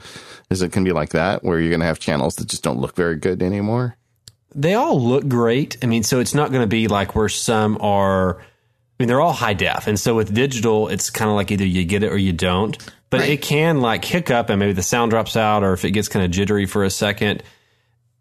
is 0.50 0.62
it 0.62 0.72
can 0.72 0.84
be 0.84 0.92
like 0.92 1.10
that 1.10 1.42
where 1.42 1.58
you're 1.58 1.70
going 1.70 1.80
to 1.80 1.86
have 1.86 1.98
channels 1.98 2.36
that 2.36 2.48
just 2.48 2.62
don't 2.62 2.78
look 2.78 2.94
very 2.94 3.16
good 3.16 3.42
anymore? 3.42 3.96
they 4.54 4.72
all 4.72 4.98
look 4.98 5.28
great. 5.28 5.76
I 5.82 5.86
mean, 5.86 6.02
so 6.02 6.18
it's 6.18 6.32
not 6.32 6.50
going 6.50 6.62
to 6.62 6.66
be 6.66 6.88
like 6.88 7.14
where 7.14 7.28
some 7.28 7.76
are. 7.82 8.38
I 8.38 8.42
mean, 8.98 9.08
they're 9.08 9.20
all 9.20 9.34
high 9.34 9.52
def, 9.52 9.86
and 9.88 10.00
so 10.00 10.14
with 10.14 10.32
digital, 10.32 10.88
it's 10.88 11.10
kind 11.10 11.28
of 11.28 11.34
like 11.34 11.50
either 11.50 11.66
you 11.66 11.84
get 11.84 12.02
it 12.02 12.10
or 12.10 12.16
you 12.16 12.32
don't. 12.32 12.78
But 13.10 13.20
Right. 13.20 13.30
it 13.30 13.42
can 13.42 13.82
like 13.82 14.04
hiccup, 14.04 14.48
and 14.48 14.58
maybe 14.58 14.72
the 14.72 14.82
sound 14.82 15.10
drops 15.10 15.36
out, 15.36 15.62
or 15.62 15.74
if 15.74 15.84
it 15.84 15.90
gets 15.90 16.08
kind 16.08 16.24
of 16.24 16.30
jittery 16.30 16.64
for 16.64 16.84
a 16.84 16.90
second. 16.90 17.42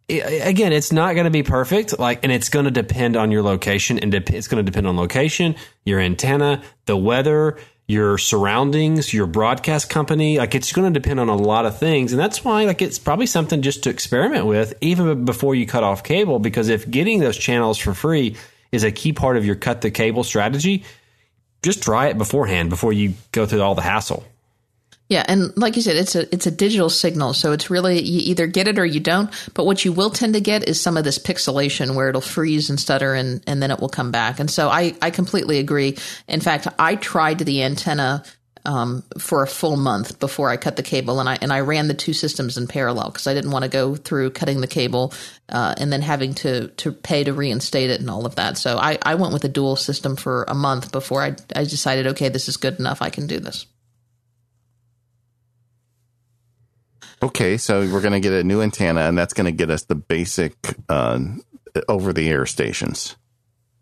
Again, 0.07 0.71
it's 0.71 0.91
not 0.91 1.13
going 1.13 1.25
to 1.25 1.31
be 1.31 1.41
perfect. 1.41 1.97
Like, 1.97 2.19
and 2.23 2.31
it's 2.31 2.49
going 2.49 2.65
to 2.65 2.71
depend 2.71 3.15
on 3.15 3.31
your 3.31 3.41
location, 3.41 3.97
and 3.97 4.13
it's 4.13 4.47
going 4.47 4.63
to 4.63 4.71
depend 4.71 4.87
on 4.87 4.97
location, 4.97 5.55
your 5.83 5.99
antenna, 5.99 6.61
the 6.85 6.95
weather, 6.95 7.57
your 7.87 8.17
surroundings, 8.17 9.13
your 9.13 9.25
broadcast 9.25 9.89
company. 9.89 10.37
Like, 10.37 10.53
it's 10.53 10.71
going 10.71 10.93
to 10.93 10.99
depend 10.99 11.19
on 11.19 11.29
a 11.29 11.35
lot 11.35 11.65
of 11.65 11.79
things, 11.79 12.13
and 12.13 12.19
that's 12.19 12.43
why 12.43 12.65
like 12.65 12.81
it's 12.81 12.99
probably 12.99 13.25
something 13.25 13.61
just 13.63 13.83
to 13.83 13.89
experiment 13.89 14.45
with, 14.45 14.75
even 14.81 15.25
before 15.25 15.55
you 15.55 15.65
cut 15.65 15.83
off 15.83 16.03
cable. 16.03 16.37
Because 16.39 16.69
if 16.69 16.89
getting 16.89 17.19
those 17.19 17.37
channels 17.37 17.79
for 17.79 17.93
free 17.95 18.35
is 18.71 18.83
a 18.83 18.91
key 18.91 19.13
part 19.13 19.37
of 19.37 19.45
your 19.45 19.55
cut 19.55 19.81
the 19.81 19.89
cable 19.89 20.23
strategy, 20.23 20.83
just 21.63 21.81
try 21.81 22.07
it 22.07 22.17
beforehand 22.17 22.69
before 22.69 22.93
you 22.93 23.15
go 23.31 23.47
through 23.47 23.61
all 23.61 23.73
the 23.73 23.81
hassle. 23.81 24.23
Yeah, 25.07 25.23
and 25.27 25.55
like 25.55 25.75
you 25.75 25.83
said, 25.83 25.97
it's 25.97 26.15
a 26.15 26.33
it's 26.33 26.47
a 26.47 26.51
digital 26.51 26.89
signal, 26.89 27.33
so 27.33 27.51
it's 27.51 27.69
really 27.69 28.01
you 28.01 28.21
either 28.31 28.47
get 28.47 28.67
it 28.67 28.79
or 28.79 28.85
you 28.85 28.99
don't. 28.99 29.29
But 29.53 29.65
what 29.65 29.85
you 29.85 29.93
will 29.93 30.09
tend 30.09 30.33
to 30.33 30.41
get 30.41 30.67
is 30.67 30.81
some 30.81 30.97
of 30.97 31.03
this 31.03 31.19
pixelation 31.19 31.93
where 31.93 32.09
it'll 32.09 32.21
freeze 32.21 32.71
and 32.71 32.79
stutter, 32.79 33.13
and 33.13 33.43
and 33.45 33.61
then 33.61 33.69
it 33.69 33.79
will 33.79 33.89
come 33.89 34.09
back. 34.09 34.39
And 34.39 34.49
so 34.49 34.67
I 34.67 34.95
I 35.03 35.11
completely 35.11 35.59
agree. 35.59 35.97
In 36.27 36.41
fact, 36.41 36.67
I 36.79 36.95
tried 36.95 37.37
the 37.37 37.61
antenna 37.61 38.23
um, 38.65 39.03
for 39.19 39.43
a 39.43 39.47
full 39.47 39.77
month 39.77 40.19
before 40.19 40.49
I 40.49 40.57
cut 40.57 40.75
the 40.75 40.81
cable, 40.81 41.19
and 41.19 41.29
I 41.29 41.37
and 41.39 41.53
I 41.53 41.59
ran 41.59 41.87
the 41.87 41.93
two 41.93 42.13
systems 42.13 42.57
in 42.57 42.65
parallel 42.65 43.11
because 43.11 43.27
I 43.27 43.35
didn't 43.35 43.51
want 43.51 43.61
to 43.61 43.69
go 43.69 43.95
through 43.95 44.31
cutting 44.31 44.59
the 44.59 44.67
cable 44.67 45.13
uh, 45.49 45.75
and 45.77 45.93
then 45.93 46.01
having 46.01 46.33
to 46.35 46.69
to 46.69 46.91
pay 46.91 47.23
to 47.23 47.31
reinstate 47.31 47.91
it 47.91 47.99
and 47.99 48.09
all 48.09 48.25
of 48.25 48.37
that. 48.37 48.57
So 48.57 48.79
I 48.79 48.97
I 49.03 49.15
went 49.15 49.33
with 49.33 49.43
a 49.43 49.49
dual 49.49 49.75
system 49.75 50.15
for 50.15 50.45
a 50.47 50.55
month 50.55 50.91
before 50.91 51.21
I 51.21 51.35
I 51.55 51.65
decided 51.65 52.07
okay 52.07 52.29
this 52.29 52.49
is 52.49 52.57
good 52.57 52.79
enough 52.79 53.03
I 53.03 53.11
can 53.11 53.27
do 53.27 53.39
this. 53.39 53.67
Okay, 57.23 57.57
so 57.57 57.79
we're 57.81 58.01
going 58.01 58.13
to 58.13 58.19
get 58.19 58.33
a 58.33 58.43
new 58.43 58.61
antenna, 58.61 59.01
and 59.01 59.17
that's 59.17 59.33
going 59.33 59.45
to 59.45 59.51
get 59.51 59.69
us 59.69 59.83
the 59.83 59.95
basic 59.95 60.55
uh, 60.89 61.19
over 61.87 62.13
the 62.13 62.29
air 62.29 62.45
stations. 62.45 63.15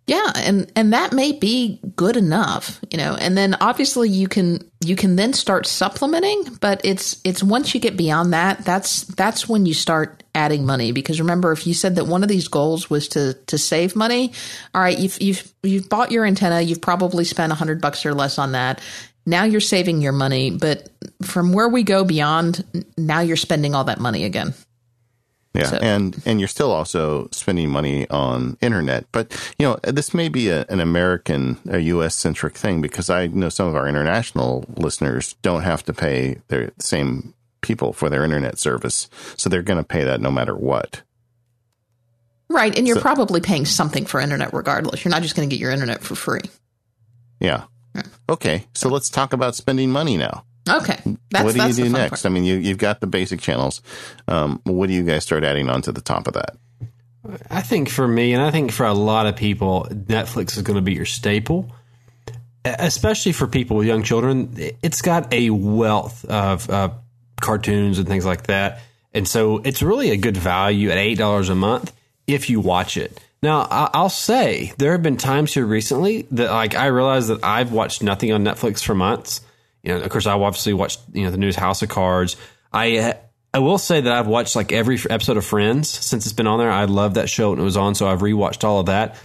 Yeah, 0.06 0.34
and 0.36 0.70
and 0.76 0.92
that 0.92 1.14
may 1.14 1.32
be 1.32 1.80
good 1.96 2.18
enough, 2.18 2.82
you 2.92 2.98
know. 2.98 3.16
And 3.16 3.38
then 3.38 3.56
obviously 3.62 4.10
you 4.10 4.28
can 4.28 4.60
you 4.84 4.98
can 4.98 5.16
then 5.16 5.32
start 5.32 5.66
supplementing, 5.66 6.58
but 6.60 6.82
it's 6.84 7.22
it's 7.24 7.42
once 7.42 7.74
you 7.74 7.80
get 7.80 7.96
beyond 7.96 8.34
that, 8.34 8.66
that's 8.66 9.04
that's 9.04 9.48
when 9.48 9.66
you 9.66 9.74
start 9.74 10.22
adding 10.36 10.66
money 10.66 10.92
because 10.92 11.22
remember 11.22 11.52
if 11.54 11.66
you 11.66 11.74
said 11.74 11.96
that 11.96 12.06
one 12.06 12.22
of 12.22 12.28
these 12.28 12.50
goals 12.50 12.90
was 12.90 13.08
to 13.10 13.36
to 13.48 13.58
save 13.58 13.96
money, 13.96 14.34
all 14.76 14.82
right, 14.82 15.00
you've 15.00 15.22
you've 15.22 15.54
you've 15.64 15.88
bought 15.88 16.12
your 16.12 16.26
antenna, 16.26 16.60
you've 16.60 16.82
probably 16.82 17.24
spent 17.24 17.52
a 17.52 17.56
100 17.56 17.80
bucks 17.80 18.06
or 18.06 18.14
less 18.14 18.38
on 18.38 18.52
that. 18.52 18.82
Now 19.26 19.44
you're 19.46 19.62
saving 19.62 20.02
your 20.02 20.12
money, 20.12 20.52
but 20.52 20.90
from 21.22 21.54
where 21.54 21.70
we 21.70 21.84
go 21.84 22.04
beyond, 22.04 22.64
now 22.98 23.22
you're 23.22 23.38
spending 23.38 23.74
all 23.74 23.86
that 23.86 24.00
money 24.00 24.26
again. 24.26 24.54
Yeah, 25.54 25.68
So- 25.68 25.78
and 25.78 26.20
and 26.26 26.40
you're 26.40 26.48
still 26.48 26.72
also 26.72 27.30
spending 27.32 27.70
money 27.70 28.10
on 28.10 28.58
internet, 28.60 29.06
but 29.12 29.32
you 29.60 29.68
know 29.68 29.78
this 29.84 30.14
may 30.14 30.28
be 30.28 30.50
a, 30.50 30.66
an 30.68 30.80
American, 30.80 31.60
a 31.70 31.78
U.S. 31.80 32.16
centric 32.16 32.56
thing 32.56 32.82
because 32.82 33.10
I 33.12 33.28
know 33.28 33.50
some 33.50 33.68
of 33.68 33.76
our 33.76 33.88
international 33.88 34.66
listeners 34.76 35.36
don't 35.44 35.62
have 35.62 35.84
to 35.86 35.94
pay 35.94 36.40
their 36.48 36.72
same 36.80 37.36
people 37.62 37.94
for 37.94 38.10
their 38.10 38.24
internet 38.26 38.58
service, 38.58 39.10
so 39.38 39.48
they're 39.48 39.62
going 39.62 39.78
to 39.78 39.84
pay 39.84 40.04
that 40.04 40.20
no 40.20 40.32
matter 40.32 40.56
what. 40.56 41.04
Right, 42.50 42.76
and 42.78 42.88
you're 42.88 43.00
probably 43.00 43.40
paying 43.40 43.66
something 43.66 44.06
for 44.06 44.20
internet 44.20 44.54
regardless. 44.54 45.06
You're 45.06 45.12
not 45.12 45.22
just 45.22 45.36
going 45.36 45.48
to 45.48 45.56
get 45.56 45.62
your 45.62 45.72
internet 45.72 46.02
for 46.04 46.16
free. 46.16 46.42
Yeah. 47.40 47.64
Okay, 48.30 48.66
so 48.74 48.90
let's 48.90 49.10
talk 49.10 49.34
about 49.34 49.56
spending 49.56 49.92
money 49.92 50.18
now. 50.18 50.46
Okay, 50.70 51.00
that's 51.30 51.44
what 51.44 51.54
do 51.54 51.60
you 51.60 51.64
that's 51.66 51.76
the 51.76 51.84
do 51.84 51.90
next? 51.90 52.22
part. 52.22 52.26
I 52.26 52.30
mean, 52.30 52.44
you 52.46 52.56
you've 52.56 52.78
got 52.78 53.02
the 53.02 53.08
basic 53.08 53.42
channels. 53.42 53.82
Um, 54.28 54.62
what 54.64 54.88
do 54.88 54.94
you 54.94 55.04
guys 55.04 55.24
start 55.24 55.44
adding 55.44 55.70
on 55.70 55.82
to 55.84 55.92
the 55.92 56.02
top 56.02 56.28
of 56.28 56.34
that? 56.34 56.56
I 57.50 57.62
think 57.62 57.90
for 57.90 58.08
me, 58.08 58.34
and 58.34 58.42
I 58.42 58.52
think 58.52 58.72
for 58.72 58.86
a 58.86 58.94
lot 58.94 59.28
of 59.28 59.36
people, 59.36 59.88
Netflix 59.90 60.58
is 60.58 60.64
going 60.64 60.76
to 60.76 60.82
be 60.82 60.94
your 60.94 61.06
staple, 61.06 61.72
especially 62.66 63.32
for 63.32 63.48
people 63.48 63.78
with 63.78 63.88
young 63.88 64.04
children. 64.04 64.54
It's 64.82 65.02
got 65.02 65.34
a 65.34 65.50
wealth 65.50 66.26
of 66.26 66.70
uh, 66.70 66.90
cartoons 67.40 68.00
and 68.00 68.08
things 68.08 68.26
like 68.26 68.48
that. 68.48 68.82
And 69.14 69.28
so 69.28 69.60
it's 69.60 69.82
really 69.82 70.12
a 70.12 70.18
good 70.18 70.36
value 70.36 70.90
at 70.90 70.98
$8 70.98 71.50
a 71.50 71.56
month 71.56 71.94
if 72.26 72.50
you 72.50 72.60
watch 72.60 72.98
it. 72.98 73.20
Now, 73.44 73.68
I'll 73.70 74.08
say 74.08 74.72
there 74.78 74.94
have 74.94 75.04
been 75.04 75.18
times 75.18 75.54
here 75.54 75.66
recently 75.66 76.26
that 76.32 76.50
like 76.50 76.76
I 76.76 76.86
realized 76.86 77.28
that 77.28 77.44
I've 77.44 77.74
watched 77.74 78.02
nothing 78.02 78.32
on 78.32 78.46
Netflix 78.46 78.82
for 78.82 78.96
months. 78.96 79.42
You 79.84 79.92
know, 79.92 80.00
of 80.00 80.10
course, 80.10 80.26
I 80.26 80.32
obviously 80.32 80.72
watched 80.72 81.02
you 81.12 81.26
know 81.26 81.30
the 81.30 81.38
news 81.38 81.58
House 81.58 81.82
of 81.82 81.90
Cards. 81.90 82.38
I 82.72 83.16
I 83.54 83.60
will 83.60 83.78
say 83.78 84.00
that 84.00 84.14
I've 84.14 84.28
watched 84.28 84.56
like 84.56 84.72
every 84.72 84.98
episode 85.10 85.36
of 85.36 85.44
Friends 85.44 85.90
since 85.90 86.26
it's 86.26 86.32
been 86.32 86.48
on 86.48 86.58
there. 86.58 86.72
I 86.72 86.86
love 86.86 87.16
that 87.16 87.30
show 87.30 87.50
when 87.50 87.60
it 87.60 87.64
was 87.64 87.76
on, 87.76 87.96
so 87.96 88.08
I've 88.08 88.22
rewatched 88.22 88.64
all 88.64 88.80
of 88.80 88.86
that. 88.86 89.18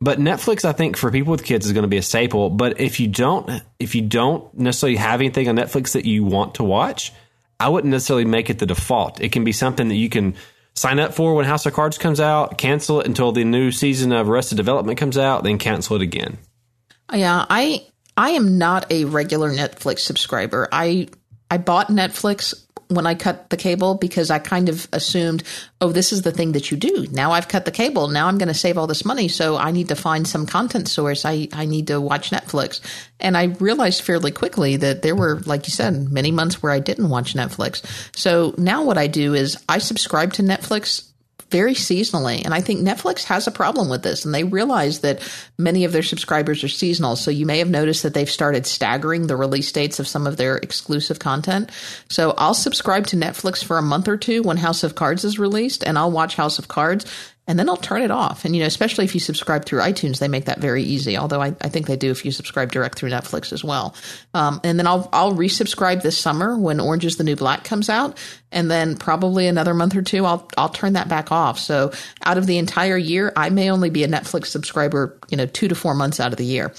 But 0.00 0.18
Netflix, 0.18 0.64
I 0.64 0.72
think, 0.72 0.96
for 0.96 1.12
people 1.12 1.30
with 1.30 1.44
kids 1.44 1.64
is 1.64 1.72
going 1.72 1.82
to 1.82 1.88
be 1.88 1.98
a 1.98 2.02
staple. 2.02 2.50
But 2.50 2.80
if 2.80 2.98
you 2.98 3.06
don't, 3.06 3.62
if 3.78 3.94
you 3.94 4.02
don't 4.02 4.52
necessarily 4.58 4.96
have 4.96 5.20
anything 5.20 5.48
on 5.48 5.54
Netflix 5.54 5.92
that 5.92 6.06
you 6.06 6.24
want 6.24 6.56
to 6.56 6.64
watch, 6.64 7.12
I 7.60 7.68
wouldn't 7.68 7.92
necessarily 7.92 8.24
make 8.24 8.50
it 8.50 8.58
the 8.58 8.66
default. 8.66 9.20
It 9.20 9.30
can 9.30 9.44
be 9.44 9.52
something 9.52 9.86
that 9.86 9.94
you 9.94 10.08
can 10.08 10.34
sign 10.80 10.98
up 10.98 11.12
for 11.12 11.34
when 11.34 11.44
House 11.44 11.66
of 11.66 11.74
Cards 11.74 11.98
comes 11.98 12.20
out, 12.20 12.56
cancel 12.56 13.00
it 13.00 13.06
until 13.06 13.32
the 13.32 13.44
new 13.44 13.70
season 13.70 14.12
of 14.12 14.30
Arrested 14.30 14.56
Development 14.56 14.98
comes 14.98 15.18
out, 15.18 15.44
then 15.44 15.58
cancel 15.58 15.96
it 15.96 16.02
again. 16.02 16.38
Yeah, 17.12 17.44
I 17.50 17.86
I 18.16 18.30
am 18.30 18.56
not 18.56 18.90
a 18.90 19.04
regular 19.04 19.50
Netflix 19.50 20.00
subscriber. 20.00 20.68
I 20.72 21.08
I 21.50 21.58
bought 21.58 21.88
Netflix 21.88 22.54
when 22.90 23.06
I 23.06 23.14
cut 23.14 23.50
the 23.50 23.56
cable 23.56 23.94
because 23.94 24.30
I 24.30 24.38
kind 24.38 24.68
of 24.68 24.88
assumed, 24.92 25.42
oh, 25.80 25.92
this 25.92 26.12
is 26.12 26.22
the 26.22 26.32
thing 26.32 26.52
that 26.52 26.70
you 26.70 26.76
do. 26.76 27.06
Now 27.10 27.32
I've 27.32 27.48
cut 27.48 27.64
the 27.64 27.70
cable. 27.70 28.08
Now 28.08 28.26
I'm 28.26 28.36
going 28.36 28.48
to 28.48 28.54
save 28.54 28.76
all 28.76 28.86
this 28.86 29.04
money, 29.04 29.28
so 29.28 29.56
I 29.56 29.70
need 29.70 29.88
to 29.88 29.96
find 29.96 30.26
some 30.26 30.46
content 30.46 30.88
source. 30.88 31.24
I 31.24 31.48
I 31.52 31.66
need 31.66 31.86
to 31.86 32.00
watch 32.00 32.30
Netflix. 32.30 32.80
And 33.20 33.36
I 33.36 33.44
realized 33.60 34.02
fairly 34.02 34.30
quickly 34.30 34.76
that 34.76 35.02
there 35.02 35.14
were, 35.14 35.40
like 35.40 35.66
you 35.66 35.72
said, 35.72 36.10
many 36.10 36.30
months 36.30 36.62
where 36.62 36.72
I 36.72 36.80
didn't 36.80 37.10
watch 37.10 37.34
Netflix. 37.34 37.82
So 38.16 38.54
now 38.56 38.84
what 38.84 38.98
I 38.98 39.06
do 39.06 39.34
is 39.34 39.62
I 39.68 39.78
subscribe 39.78 40.32
to 40.34 40.42
Netflix 40.42 41.09
very 41.50 41.74
seasonally. 41.74 42.44
And 42.44 42.54
I 42.54 42.60
think 42.60 42.80
Netflix 42.80 43.24
has 43.24 43.46
a 43.46 43.52
problem 43.52 43.88
with 43.88 44.02
this 44.02 44.24
and 44.24 44.34
they 44.34 44.44
realize 44.44 45.00
that 45.00 45.20
many 45.58 45.84
of 45.84 45.92
their 45.92 46.02
subscribers 46.02 46.62
are 46.62 46.68
seasonal. 46.68 47.16
So 47.16 47.30
you 47.30 47.46
may 47.46 47.58
have 47.58 47.68
noticed 47.68 48.02
that 48.04 48.14
they've 48.14 48.30
started 48.30 48.66
staggering 48.66 49.26
the 49.26 49.36
release 49.36 49.70
dates 49.72 49.98
of 49.98 50.08
some 50.08 50.26
of 50.26 50.36
their 50.36 50.56
exclusive 50.56 51.18
content. 51.18 51.70
So 52.08 52.34
I'll 52.38 52.54
subscribe 52.54 53.06
to 53.08 53.16
Netflix 53.16 53.62
for 53.64 53.78
a 53.78 53.82
month 53.82 54.08
or 54.08 54.16
two 54.16 54.42
when 54.42 54.56
House 54.56 54.84
of 54.84 54.94
Cards 54.94 55.24
is 55.24 55.38
released 55.38 55.84
and 55.84 55.98
I'll 55.98 56.10
watch 56.10 56.36
House 56.36 56.58
of 56.58 56.68
Cards 56.68 57.04
and 57.50 57.58
then 57.58 57.68
I'll 57.68 57.76
turn 57.76 58.02
it 58.02 58.12
off. 58.12 58.44
And, 58.44 58.54
you 58.54 58.60
know, 58.60 58.68
especially 58.68 59.04
if 59.06 59.12
you 59.12 59.18
subscribe 59.18 59.64
through 59.64 59.80
iTunes, 59.80 60.20
they 60.20 60.28
make 60.28 60.44
that 60.44 60.60
very 60.60 60.84
easy. 60.84 61.18
Although 61.18 61.42
I, 61.42 61.48
I 61.60 61.68
think 61.68 61.88
they 61.88 61.96
do 61.96 62.12
if 62.12 62.24
you 62.24 62.30
subscribe 62.30 62.70
direct 62.70 62.96
through 62.96 63.10
Netflix 63.10 63.52
as 63.52 63.64
well. 63.64 63.96
Um, 64.34 64.60
and 64.62 64.78
then 64.78 64.86
I'll, 64.86 65.08
I'll 65.12 65.34
resubscribe 65.34 66.00
this 66.00 66.16
summer 66.16 66.56
when 66.56 66.78
Orange 66.78 67.04
is 67.04 67.16
the 67.16 67.24
New 67.24 67.34
Black 67.34 67.64
comes 67.64 67.88
out. 67.88 68.16
And 68.52 68.70
then 68.70 68.96
probably 68.96 69.48
another 69.48 69.74
month 69.74 69.96
or 69.96 70.02
two, 70.02 70.24
I'll, 70.26 70.48
I'll 70.56 70.68
turn 70.68 70.92
that 70.92 71.08
back 71.08 71.32
off. 71.32 71.58
So 71.58 71.90
out 72.24 72.38
of 72.38 72.46
the 72.46 72.58
entire 72.58 72.96
year, 72.96 73.32
I 73.34 73.50
may 73.50 73.68
only 73.68 73.90
be 73.90 74.04
a 74.04 74.08
Netflix 74.08 74.46
subscriber, 74.46 75.18
you 75.28 75.36
know, 75.36 75.46
two 75.46 75.66
to 75.66 75.74
four 75.74 75.96
months 75.96 76.20
out 76.20 76.30
of 76.30 76.38
the 76.38 76.44
year. 76.44 76.72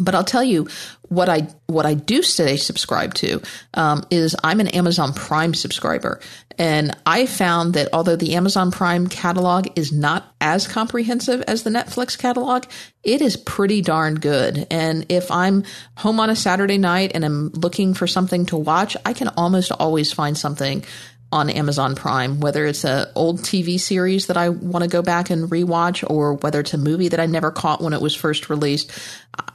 But 0.00 0.14
I'll 0.14 0.24
tell 0.24 0.44
you 0.44 0.68
what 1.08 1.28
I 1.28 1.48
what 1.66 1.84
I 1.84 1.94
do 1.94 2.22
stay 2.22 2.56
subscribed 2.56 3.16
to 3.18 3.42
um, 3.74 4.04
is 4.10 4.34
I'm 4.42 4.60
an 4.60 4.68
Amazon 4.68 5.12
Prime 5.12 5.52
subscriber, 5.52 6.20
and 6.60 6.94
I 7.06 7.24
found 7.24 7.72
that 7.72 7.88
although 7.94 8.16
the 8.16 8.34
Amazon 8.34 8.70
Prime 8.70 9.06
catalog 9.06 9.68
is 9.76 9.92
not 9.92 10.34
as 10.42 10.68
comprehensive 10.68 11.40
as 11.48 11.62
the 11.62 11.70
Netflix 11.70 12.18
catalog, 12.18 12.64
it 13.02 13.22
is 13.22 13.38
pretty 13.38 13.80
darn 13.80 14.16
good. 14.16 14.66
And 14.70 15.06
if 15.08 15.30
I'm 15.30 15.64
home 15.96 16.20
on 16.20 16.28
a 16.28 16.36
Saturday 16.36 16.76
night 16.76 17.12
and 17.14 17.24
I'm 17.24 17.48
looking 17.52 17.94
for 17.94 18.06
something 18.06 18.44
to 18.46 18.58
watch, 18.58 18.94
I 19.06 19.14
can 19.14 19.28
almost 19.28 19.72
always 19.72 20.12
find 20.12 20.36
something 20.36 20.84
on 21.32 21.48
Amazon 21.48 21.94
Prime, 21.94 22.40
whether 22.40 22.66
it's 22.66 22.84
an 22.84 23.06
old 23.14 23.40
TV 23.40 23.80
series 23.80 24.26
that 24.26 24.36
I 24.36 24.50
want 24.50 24.82
to 24.82 24.90
go 24.90 25.00
back 25.00 25.30
and 25.30 25.48
rewatch 25.48 26.04
or 26.10 26.34
whether 26.34 26.60
it's 26.60 26.74
a 26.74 26.78
movie 26.78 27.08
that 27.08 27.20
I 27.20 27.26
never 27.26 27.50
caught 27.50 27.80
when 27.80 27.94
it 27.94 28.02
was 28.02 28.14
first 28.14 28.50
released. 28.50 28.90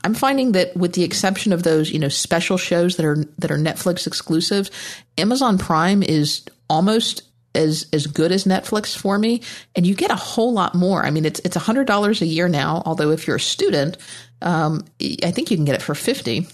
I'm 0.03 0.15
finding 0.15 0.53
that 0.53 0.75
with 0.75 0.93
the 0.93 1.03
exception 1.03 1.53
of 1.53 1.61
those, 1.61 1.91
you 1.91 1.99
know, 1.99 2.07
special 2.07 2.57
shows 2.57 2.95
that 2.95 3.05
are 3.05 3.25
that 3.37 3.51
are 3.51 3.57
Netflix 3.57 4.07
exclusives, 4.07 4.71
Amazon 5.17 5.57
Prime 5.57 6.01
is 6.01 6.45
almost 6.69 7.23
as 7.55 7.87
as 7.93 8.07
good 8.07 8.31
as 8.31 8.43
Netflix 8.43 8.95
for 8.95 9.17
me, 9.17 9.41
and 9.75 9.87
you 9.87 9.95
get 9.95 10.11
a 10.11 10.15
whole 10.15 10.53
lot 10.53 10.75
more. 10.75 11.05
I 11.05 11.11
mean, 11.11 11.25
it's 11.25 11.39
it's 11.41 11.55
hundred 11.55 11.87
dollars 11.87 12.21
a 12.21 12.25
year 12.25 12.47
now. 12.47 12.83
Although 12.85 13.11
if 13.11 13.27
you're 13.27 13.37
a 13.37 13.39
student, 13.39 13.97
um, 14.41 14.85
I 15.23 15.31
think 15.31 15.49
you 15.49 15.57
can 15.57 15.65
get 15.65 15.75
it 15.75 15.81
for 15.81 15.95
fifty. 15.95 16.47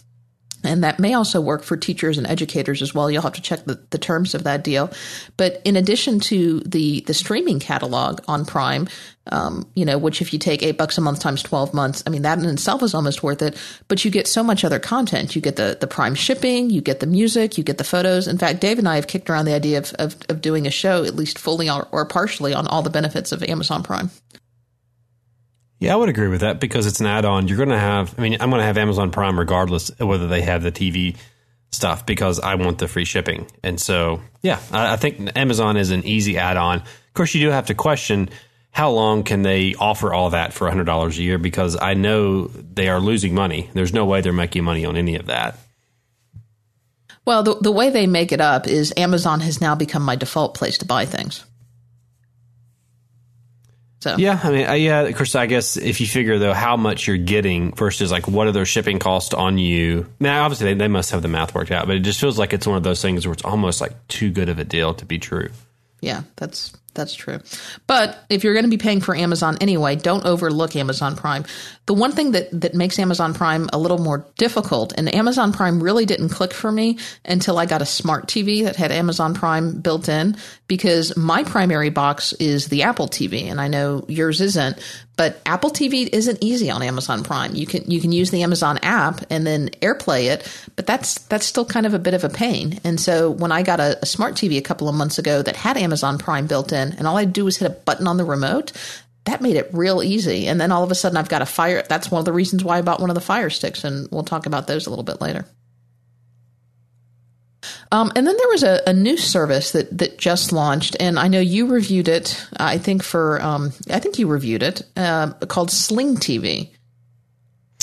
And 0.63 0.83
that 0.83 0.99
may 0.99 1.13
also 1.13 1.41
work 1.41 1.63
for 1.63 1.75
teachers 1.75 2.17
and 2.17 2.27
educators 2.27 2.81
as 2.81 2.93
well. 2.93 3.09
You'll 3.09 3.23
have 3.23 3.33
to 3.33 3.41
check 3.41 3.65
the, 3.65 3.81
the 3.89 3.97
terms 3.97 4.35
of 4.35 4.43
that 4.43 4.63
deal. 4.63 4.91
But 5.37 5.61
in 5.65 5.75
addition 5.75 6.19
to 6.21 6.59
the, 6.61 7.01
the 7.01 7.13
streaming 7.13 7.59
catalog 7.59 8.19
on 8.27 8.45
Prime, 8.45 8.87
um, 9.27 9.67
you 9.75 9.85
know, 9.85 9.97
which 9.97 10.21
if 10.21 10.33
you 10.33 10.39
take 10.39 10.63
eight 10.63 10.77
bucks 10.77 10.97
a 10.97 11.01
month 11.01 11.19
times 11.19 11.43
12 11.43 11.73
months, 11.73 12.03
I 12.05 12.09
mean, 12.09 12.23
that 12.23 12.39
in 12.39 12.45
itself 12.45 12.83
is 12.83 12.93
almost 12.93 13.23
worth 13.23 13.41
it. 13.41 13.57
But 13.87 14.03
you 14.03 14.11
get 14.11 14.27
so 14.27 14.43
much 14.43 14.63
other 14.63 14.79
content. 14.79 15.35
You 15.35 15.41
get 15.41 15.55
the, 15.55 15.77
the 15.79 15.87
Prime 15.87 16.15
shipping, 16.15 16.69
you 16.69 16.81
get 16.81 16.99
the 16.99 17.07
music, 17.07 17.57
you 17.57 17.63
get 17.63 17.77
the 17.77 17.83
photos. 17.83 18.27
In 18.27 18.37
fact, 18.37 18.61
Dave 18.61 18.79
and 18.79 18.87
I 18.87 18.95
have 18.95 19.07
kicked 19.07 19.29
around 19.29 19.45
the 19.45 19.53
idea 19.53 19.79
of, 19.79 19.93
of, 19.95 20.15
of 20.29 20.41
doing 20.41 20.67
a 20.67 20.71
show, 20.71 21.03
at 21.03 21.15
least 21.15 21.39
fully 21.39 21.69
or, 21.69 21.87
or 21.91 22.05
partially, 22.05 22.53
on 22.53 22.67
all 22.67 22.81
the 22.81 22.89
benefits 22.89 23.31
of 23.31 23.43
Amazon 23.43 23.83
Prime. 23.83 24.09
Yeah, 25.81 25.93
I 25.93 25.95
would 25.95 26.09
agree 26.09 26.27
with 26.27 26.41
that 26.41 26.59
because 26.59 26.85
it's 26.85 26.99
an 26.99 27.07
add-on. 27.07 27.47
You're 27.47 27.57
going 27.57 27.69
to 27.69 27.79
have, 27.79 28.13
I 28.15 28.21
mean, 28.21 28.37
I'm 28.39 28.51
going 28.51 28.59
to 28.59 28.65
have 28.65 28.77
Amazon 28.77 29.09
Prime 29.09 29.37
regardless 29.37 29.89
whether 29.97 30.27
they 30.27 30.43
have 30.43 30.61
the 30.61 30.71
TV 30.71 31.17
stuff 31.71 32.05
because 32.05 32.39
I 32.39 32.53
want 32.53 32.77
the 32.77 32.87
free 32.87 33.03
shipping. 33.03 33.47
And 33.63 33.81
so, 33.81 34.21
yeah, 34.43 34.59
I, 34.71 34.93
I 34.93 34.95
think 34.97 35.35
Amazon 35.35 35.77
is 35.77 35.89
an 35.89 36.05
easy 36.05 36.37
add-on. 36.37 36.81
Of 36.81 37.13
course, 37.15 37.33
you 37.33 37.41
do 37.41 37.49
have 37.49 37.65
to 37.65 37.73
question 37.73 38.29
how 38.69 38.91
long 38.91 39.23
can 39.23 39.41
they 39.41 39.73
offer 39.73 40.13
all 40.13 40.29
that 40.29 40.53
for 40.53 40.69
$100 40.69 41.17
a 41.17 41.21
year 41.23 41.39
because 41.39 41.75
I 41.81 41.95
know 41.95 42.45
they 42.45 42.87
are 42.87 42.99
losing 42.99 43.33
money. 43.33 43.71
There's 43.73 43.91
no 43.91 44.05
way 44.05 44.21
they're 44.21 44.33
making 44.33 44.63
money 44.63 44.85
on 44.85 44.95
any 44.95 45.15
of 45.15 45.25
that. 45.25 45.57
Well, 47.25 47.41
the, 47.41 47.55
the 47.55 47.71
way 47.71 47.89
they 47.89 48.05
make 48.05 48.31
it 48.31 48.39
up 48.39 48.67
is 48.67 48.93
Amazon 48.97 49.39
has 49.39 49.59
now 49.59 49.73
become 49.73 50.03
my 50.03 50.15
default 50.15 50.53
place 50.53 50.77
to 50.77 50.85
buy 50.85 51.05
things. 51.05 51.43
So 54.01 54.15
yeah, 54.17 54.39
I 54.43 54.51
mean, 54.51 54.67
uh, 54.67 54.73
yeah, 54.73 55.01
of 55.01 55.15
course, 55.15 55.35
I 55.35 55.45
guess 55.45 55.77
if 55.77 56.01
you 56.01 56.07
figure 56.07 56.39
though 56.39 56.53
how 56.53 56.75
much 56.75 57.07
you're 57.07 57.17
getting 57.17 57.71
versus 57.75 58.11
like 58.11 58.27
what 58.27 58.47
are 58.47 58.51
their 58.51 58.65
shipping 58.65 58.97
costs 58.97 59.33
on 59.33 59.59
you. 59.59 60.07
Now, 60.19 60.43
obviously, 60.43 60.73
they, 60.73 60.73
they 60.73 60.87
must 60.87 61.11
have 61.11 61.21
the 61.21 61.27
math 61.27 61.53
worked 61.53 61.69
out, 61.69 61.85
but 61.85 61.95
it 61.95 61.99
just 61.99 62.19
feels 62.19 62.39
like 62.39 62.51
it's 62.51 62.65
one 62.65 62.77
of 62.77 62.83
those 62.83 63.01
things 63.01 63.27
where 63.27 63.33
it's 63.33 63.45
almost 63.45 63.79
like 63.79 64.07
too 64.07 64.31
good 64.31 64.49
of 64.49 64.57
a 64.57 64.65
deal 64.65 64.95
to 64.95 65.05
be 65.05 65.19
true. 65.19 65.49
Yeah, 66.01 66.23
that's 66.35 66.73
that's 66.93 67.13
true. 67.13 67.39
But 67.87 68.25
if 68.29 68.43
you're 68.43 68.53
going 68.53 68.65
to 68.65 68.69
be 68.69 68.77
paying 68.77 69.01
for 69.01 69.15
Amazon 69.15 69.57
anyway, 69.61 69.95
don't 69.95 70.25
overlook 70.25 70.75
Amazon 70.75 71.15
Prime. 71.15 71.45
The 71.91 71.95
one 71.95 72.13
thing 72.13 72.31
that, 72.31 72.61
that 72.61 72.73
makes 72.73 72.97
Amazon 72.99 73.33
Prime 73.33 73.67
a 73.73 73.77
little 73.77 73.97
more 73.97 74.25
difficult, 74.37 74.93
and 74.97 75.13
Amazon 75.13 75.51
Prime 75.51 75.83
really 75.83 76.05
didn't 76.05 76.29
click 76.29 76.53
for 76.53 76.71
me 76.71 76.97
until 77.25 77.57
I 77.57 77.65
got 77.65 77.81
a 77.81 77.85
smart 77.85 78.27
TV 78.27 78.63
that 78.63 78.77
had 78.77 78.93
Amazon 78.93 79.33
Prime 79.33 79.81
built 79.81 80.07
in, 80.07 80.37
because 80.67 81.17
my 81.17 81.43
primary 81.43 81.89
box 81.89 82.31
is 82.31 82.69
the 82.69 82.83
Apple 82.83 83.09
TV, 83.09 83.51
and 83.51 83.59
I 83.59 83.67
know 83.67 84.05
yours 84.07 84.39
isn't. 84.39 84.79
But 85.17 85.39
Apple 85.45 85.69
TV 85.69 86.09
isn't 86.11 86.39
easy 86.41 86.71
on 86.71 86.81
Amazon 86.81 87.23
Prime. 87.23 87.53
You 87.53 87.67
can 87.67 87.83
you 87.91 88.01
can 88.01 88.11
use 88.11 88.31
the 88.31 88.41
Amazon 88.41 88.79
app 88.81 89.23
and 89.29 89.45
then 89.45 89.69
AirPlay 89.81 90.31
it, 90.31 90.47
but 90.75 90.87
that's 90.87 91.19
that's 91.27 91.45
still 91.45 91.65
kind 91.65 91.85
of 91.85 91.93
a 91.93 91.99
bit 91.99 92.15
of 92.15 92.23
a 92.23 92.29
pain. 92.29 92.79
And 92.83 92.99
so 92.99 93.29
when 93.29 93.51
I 93.51 93.61
got 93.61 93.79
a, 93.79 93.99
a 94.01 94.05
smart 94.07 94.35
TV 94.35 94.57
a 94.57 94.61
couple 94.61 94.89
of 94.89 94.95
months 94.95 95.19
ago 95.19 95.43
that 95.43 95.55
had 95.55 95.77
Amazon 95.77 96.17
Prime 96.17 96.47
built 96.47 96.71
in, 96.71 96.93
and 96.93 97.05
all 97.05 97.17
I 97.17 97.25
do 97.25 97.45
was 97.45 97.57
hit 97.57 97.69
a 97.69 97.75
button 97.75 98.07
on 98.07 98.17
the 98.17 98.23
remote, 98.23 98.71
that 99.25 99.41
made 99.41 99.55
it 99.55 99.69
real 99.73 100.01
easy. 100.01 100.47
And 100.47 100.59
then 100.59 100.71
all 100.71 100.83
of 100.83 100.91
a 100.91 100.95
sudden 100.95 101.17
I've 101.17 101.29
got 101.29 101.41
a 101.41 101.45
fire. 101.45 101.83
That's 101.87 102.09
one 102.09 102.19
of 102.19 102.25
the 102.25 102.33
reasons 102.33 102.63
why 102.63 102.77
I 102.77 102.81
bought 102.81 102.99
one 102.99 103.09
of 103.09 103.15
the 103.15 103.21
Fire 103.21 103.49
Sticks, 103.49 103.83
and 103.83 104.07
we'll 104.11 104.23
talk 104.23 104.45
about 104.45 104.67
those 104.67 104.87
a 104.87 104.89
little 104.89 105.03
bit 105.03 105.21
later. 105.21 105.45
Um, 107.91 108.11
and 108.15 108.25
then 108.25 108.35
there 108.37 108.47
was 108.47 108.63
a, 108.63 108.81
a 108.87 108.93
new 108.93 109.17
service 109.17 109.71
that 109.73 109.95
that 109.97 110.17
just 110.17 110.51
launched, 110.51 110.95
and 110.99 111.19
I 111.19 111.27
know 111.27 111.39
you 111.39 111.67
reviewed 111.67 112.07
it. 112.07 112.43
I 112.57 112.77
think 112.77 113.03
for 113.03 113.41
um, 113.41 113.73
I 113.89 113.99
think 113.99 114.17
you 114.17 114.27
reviewed 114.27 114.63
it 114.63 114.81
uh, 114.95 115.33
called 115.47 115.69
Sling 115.69 116.15
TV. 116.15 116.71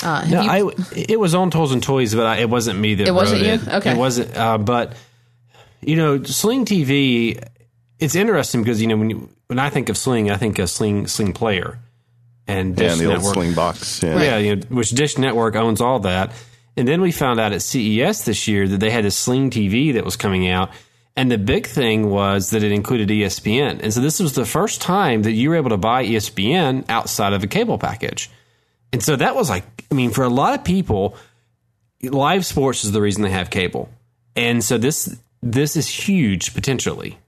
Uh, 0.02 0.24
no, 0.28 0.42
you, 0.42 0.50
I 0.50 0.72
it 0.96 1.20
was 1.20 1.34
on 1.34 1.50
Tools 1.50 1.72
and 1.72 1.82
Toys, 1.82 2.14
but 2.14 2.26
I, 2.26 2.36
it 2.38 2.50
wasn't 2.50 2.78
me 2.78 2.96
that 2.96 3.06
it 3.06 3.12
wasn't 3.12 3.42
you. 3.42 3.52
It. 3.52 3.68
Okay, 3.68 3.92
it 3.92 3.98
wasn't. 3.98 4.36
Uh, 4.36 4.58
but 4.58 4.94
you 5.80 5.96
know, 5.96 6.22
Sling 6.24 6.64
TV. 6.64 7.42
It's 7.98 8.14
interesting 8.14 8.62
because 8.62 8.80
you 8.80 8.86
know 8.86 8.96
when 8.96 9.10
you, 9.10 9.28
when 9.48 9.58
I 9.58 9.70
think 9.70 9.88
of 9.88 9.96
Sling, 9.96 10.30
I 10.30 10.36
think 10.36 10.58
of 10.58 10.70
Sling 10.70 11.06
Sling 11.06 11.32
Player 11.32 11.78
and 12.46 12.76
Dish 12.76 12.84
yeah, 12.84 12.92
and 12.92 13.00
the 13.00 13.08
Network. 13.08 13.24
old 13.24 13.34
Sling 13.34 13.54
box. 13.54 14.02
Yeah, 14.02 14.22
yeah 14.22 14.38
you 14.38 14.56
know, 14.56 14.62
which 14.68 14.90
Dish 14.90 15.18
Network 15.18 15.56
owns 15.56 15.80
all 15.80 16.00
that. 16.00 16.32
And 16.76 16.86
then 16.86 17.00
we 17.00 17.10
found 17.10 17.40
out 17.40 17.52
at 17.52 17.62
CES 17.62 18.24
this 18.24 18.46
year 18.46 18.68
that 18.68 18.78
they 18.78 18.90
had 18.90 19.04
a 19.04 19.10
Sling 19.10 19.50
TV 19.50 19.94
that 19.94 20.04
was 20.04 20.16
coming 20.16 20.48
out. 20.48 20.70
And 21.16 21.32
the 21.32 21.38
big 21.38 21.66
thing 21.66 22.10
was 22.10 22.50
that 22.50 22.62
it 22.62 22.70
included 22.70 23.08
ESPN. 23.08 23.80
And 23.82 23.92
so 23.92 24.00
this 24.00 24.20
was 24.20 24.34
the 24.34 24.44
first 24.44 24.80
time 24.80 25.22
that 25.22 25.32
you 25.32 25.50
were 25.50 25.56
able 25.56 25.70
to 25.70 25.76
buy 25.76 26.06
ESPN 26.06 26.84
outside 26.88 27.32
of 27.32 27.42
a 27.42 27.48
cable 27.48 27.78
package. 27.78 28.30
And 28.92 29.02
so 29.02 29.16
that 29.16 29.34
was 29.34 29.50
like, 29.50 29.64
I 29.90 29.94
mean, 29.94 30.10
for 30.10 30.22
a 30.22 30.28
lot 30.28 30.56
of 30.56 30.64
people, 30.64 31.16
live 32.02 32.46
sports 32.46 32.84
is 32.84 32.92
the 32.92 33.00
reason 33.00 33.22
they 33.22 33.30
have 33.30 33.50
cable. 33.50 33.88
And 34.36 34.62
so 34.62 34.78
this 34.78 35.18
this 35.42 35.76
is 35.76 35.88
huge 35.88 36.54
potentially 36.54 37.18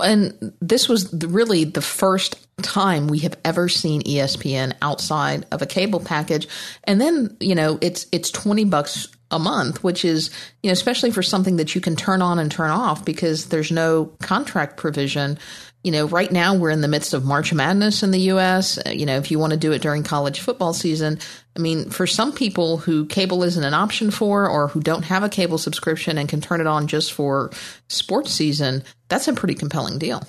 and 0.00 0.52
this 0.60 0.88
was 0.88 1.12
really 1.12 1.64
the 1.64 1.82
first 1.82 2.36
time 2.62 3.06
we 3.06 3.20
have 3.20 3.36
ever 3.44 3.68
seen 3.68 4.02
ESPN 4.02 4.74
outside 4.82 5.46
of 5.50 5.62
a 5.62 5.66
cable 5.66 6.00
package. 6.00 6.46
And 6.84 7.00
then, 7.00 7.36
you 7.40 7.54
know, 7.54 7.78
it's 7.80 8.06
it's 8.12 8.30
20 8.30 8.64
bucks 8.64 9.08
a 9.30 9.38
month, 9.38 9.84
which 9.84 10.04
is, 10.04 10.30
you 10.62 10.68
know, 10.68 10.72
especially 10.72 11.10
for 11.10 11.22
something 11.22 11.56
that 11.56 11.74
you 11.74 11.80
can 11.80 11.96
turn 11.96 12.20
on 12.20 12.38
and 12.38 12.50
turn 12.50 12.70
off 12.70 13.04
because 13.04 13.46
there's 13.46 13.70
no 13.70 14.06
contract 14.20 14.76
provision. 14.76 15.38
You 15.82 15.92
know, 15.92 16.06
right 16.06 16.30
now 16.30 16.54
we're 16.54 16.70
in 16.70 16.82
the 16.82 16.88
midst 16.88 17.14
of 17.14 17.24
March 17.24 17.54
Madness 17.54 18.02
in 18.02 18.10
the 18.10 18.20
US. 18.32 18.78
You 18.86 19.06
know, 19.06 19.16
if 19.16 19.30
you 19.30 19.38
want 19.38 19.52
to 19.52 19.58
do 19.58 19.72
it 19.72 19.80
during 19.80 20.02
college 20.02 20.40
football 20.40 20.74
season, 20.74 21.18
I 21.56 21.60
mean, 21.60 21.88
for 21.88 22.06
some 22.06 22.32
people 22.32 22.76
who 22.76 23.06
cable 23.06 23.42
isn't 23.42 23.64
an 23.64 23.72
option 23.72 24.10
for 24.10 24.48
or 24.48 24.68
who 24.68 24.80
don't 24.80 25.04
have 25.04 25.22
a 25.22 25.28
cable 25.28 25.58
subscription 25.58 26.18
and 26.18 26.28
can 26.28 26.40
turn 26.40 26.60
it 26.60 26.66
on 26.66 26.86
just 26.86 27.12
for 27.12 27.50
sports 27.88 28.30
season, 28.30 28.84
that's 29.08 29.26
a 29.26 29.32
pretty 29.32 29.54
compelling 29.54 29.98
deal. 29.98 30.22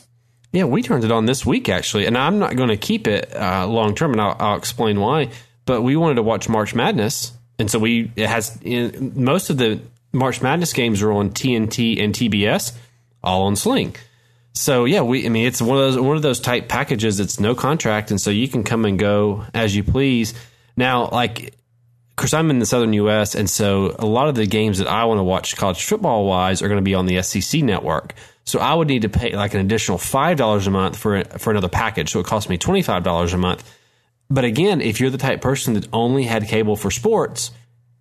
Yeah, 0.53 0.65
we 0.65 0.83
turned 0.83 1.03
it 1.03 1.11
on 1.11 1.25
this 1.25 1.45
week 1.45 1.69
actually, 1.69 2.05
and 2.05 2.17
I'm 2.17 2.39
not 2.39 2.55
going 2.55 2.69
to 2.69 2.77
keep 2.77 3.07
it 3.07 3.33
uh, 3.35 3.65
long 3.67 3.95
term, 3.95 4.11
and 4.11 4.21
I'll, 4.21 4.35
I'll, 4.39 4.57
explain 4.57 4.99
why. 4.99 5.29
But 5.65 5.81
we 5.81 5.95
wanted 5.95 6.15
to 6.15 6.23
watch 6.23 6.49
March 6.49 6.75
Madness, 6.75 7.31
and 7.57 7.71
so 7.71 7.79
we 7.79 8.11
it 8.15 8.27
has 8.27 8.57
in, 8.61 9.13
most 9.15 9.49
of 9.49 9.57
the 9.57 9.79
March 10.11 10.41
Madness 10.41 10.73
games 10.73 11.01
are 11.01 11.11
on 11.11 11.29
TNT 11.29 12.03
and 12.03 12.13
TBS, 12.13 12.73
all 13.23 13.43
on 13.43 13.55
Sling. 13.55 13.95
So 14.53 14.85
yeah, 14.85 15.01
we 15.01 15.25
I 15.25 15.29
mean 15.29 15.47
it's 15.47 15.61
one 15.61 15.77
of 15.77 15.83
those 15.83 15.99
one 15.99 16.15
of 16.15 16.21
those 16.21 16.39
type 16.39 16.67
packages. 16.67 17.19
It's 17.19 17.39
no 17.39 17.55
contract, 17.55 18.11
and 18.11 18.19
so 18.19 18.29
you 18.29 18.47
can 18.47 18.63
come 18.63 18.85
and 18.85 18.99
go 18.99 19.45
as 19.53 19.75
you 19.75 19.83
please. 19.83 20.33
Now, 20.77 21.09
like, 21.09 21.47
of 21.47 22.15
course, 22.15 22.33
I'm 22.33 22.49
in 22.49 22.59
the 22.59 22.65
southern 22.65 22.93
U.S., 22.93 23.35
and 23.35 23.49
so 23.49 23.95
a 23.99 24.05
lot 24.05 24.27
of 24.27 24.35
the 24.35 24.45
games 24.45 24.77
that 24.79 24.87
I 24.87 25.05
want 25.05 25.19
to 25.19 25.23
watch 25.23 25.55
college 25.55 25.83
football 25.83 26.25
wise 26.25 26.61
are 26.61 26.67
going 26.67 26.79
to 26.79 26.83
be 26.83 26.95
on 26.95 27.05
the 27.05 27.21
SEC 27.21 27.61
network. 27.61 28.13
So 28.43 28.59
I 28.59 28.73
would 28.73 28.87
need 28.87 29.03
to 29.03 29.09
pay 29.09 29.35
like 29.35 29.53
an 29.53 29.61
additional 29.61 29.97
five 29.97 30.37
dollars 30.37 30.67
a 30.67 30.71
month 30.71 30.97
for 30.97 31.23
for 31.23 31.51
another 31.51 31.69
package. 31.69 32.11
So 32.11 32.19
it 32.19 32.25
cost 32.25 32.49
me 32.49 32.57
twenty 32.57 32.81
five 32.81 33.03
dollars 33.03 33.33
a 33.33 33.37
month. 33.37 33.63
But 34.29 34.45
again, 34.45 34.81
if 34.81 34.99
you're 34.99 35.09
the 35.09 35.17
type 35.17 35.41
person 35.41 35.73
that 35.73 35.87
only 35.91 36.23
had 36.23 36.47
cable 36.47 36.75
for 36.75 36.89
sports, 36.89 37.51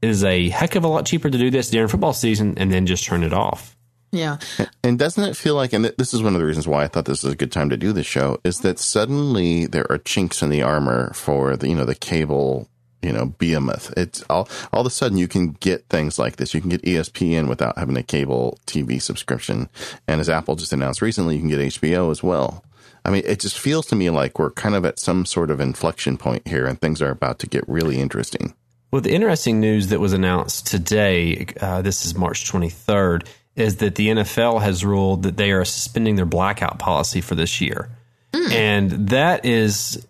it 0.01 0.09
is 0.09 0.25
a 0.25 0.49
heck 0.49 0.77
of 0.77 0.85
a 0.85 0.89
lot 0.89 1.07
cheaper 1.07 1.29
to 1.29 1.39
do 1.39 1.51
this 1.51 1.71
during 1.71 1.89
football 1.89 2.13
season 2.13 2.55
and 2.57 2.73
then 2.73 2.87
just 2.87 3.05
turn 3.05 3.23
it 3.23 3.33
off. 3.33 3.77
Yeah. 4.13 4.39
And 4.83 4.99
doesn't 4.99 5.23
it 5.23 5.37
feel 5.37 5.55
like, 5.55 5.73
and 5.73 5.85
this 5.85 6.13
is 6.13 6.23
one 6.23 6.35
of 6.35 6.41
the 6.41 6.47
reasons 6.47 6.67
why 6.67 6.85
I 6.85 6.89
thought 6.89 7.05
this 7.05 7.23
was 7.23 7.33
a 7.33 7.37
good 7.37 7.53
time 7.53 7.71
to 7.71 7.77
do 7.77 7.93
the 7.93 8.03
show, 8.03 8.41
is 8.45 8.61
that 8.61 8.79
suddenly 8.79 9.67
there 9.67 9.91
are 9.91 9.99
chinks 9.99 10.43
in 10.43 10.51
the 10.51 10.63
armor 10.63 11.13
for 11.15 11.57
the, 11.57 11.69
you 11.69 11.77
know, 11.77 11.85
the 11.85 11.95
cable, 11.95 12.69
you 13.03 13.13
know, 13.13 13.27
behemoth. 13.27 13.93
It's 13.97 14.25
all, 14.29 14.49
all 14.73 14.81
of 14.81 14.87
a 14.87 14.91
sudden 14.91 15.17
you 15.17 15.29
can 15.29 15.53
get 15.53 15.89
things 15.89 16.19
like 16.19 16.37
this. 16.37 16.55
You 16.55 16.61
can 16.61 16.71
get 16.71 16.83
ESPN 16.83 17.49
without 17.49 17.79
having 17.79 17.97
a 17.97 18.03
cable 18.03 18.59
TV 18.67 19.01
subscription. 19.01 19.69
And 20.09 20.21
as 20.21 20.29
Apple 20.29 20.57
just 20.57 20.73
announced 20.73 21.03
recently, 21.03 21.37
you 21.37 21.41
can 21.41 21.51
get 21.51 21.61
HBO 21.61 22.11
as 22.11 22.23
well. 22.23 22.65
I 23.05 23.11
I 23.11 23.13
mean, 23.13 23.23
it 23.25 23.41
just 23.41 23.59
feels 23.59 23.87
to 23.87 23.97
me 23.97 24.11
like 24.11 24.39
we're 24.39 24.51
kind 24.51 24.75
of 24.75 24.85
at 24.85 24.99
some 24.99 25.25
sort 25.25 25.51
of 25.51 25.61
inflection 25.61 26.19
point 26.19 26.47
here 26.47 26.67
and 26.67 26.81
things 26.81 27.01
are 27.01 27.11
about 27.11 27.39
to 27.41 27.47
get 27.47 27.69
really 27.69 27.99
interesting. 27.99 28.55
Well, 28.91 29.01
the 29.01 29.13
interesting 29.13 29.61
news 29.61 29.89
that 29.89 30.01
was 30.01 30.13
announced 30.13 30.67
today, 30.67 31.47
uh, 31.61 31.81
this 31.81 32.05
is 32.05 32.17
March 32.17 32.51
23rd, 32.51 33.25
is 33.57 33.77
that 33.77 33.95
the 33.95 34.09
NFL 34.09 34.63
has 34.63 34.85
ruled 34.85 35.25
that 35.25 35.37
they 35.37 35.53
are 35.53 35.65
suspending 35.65 36.17
their 36.17 36.27
blackout 36.27 36.79
policy 36.79 37.21
for 37.21 37.35
this 37.35 37.61
year. 37.61 37.91
Mm. 38.33 38.53
And 38.53 38.91
that 39.09 39.45
is, 39.45 40.07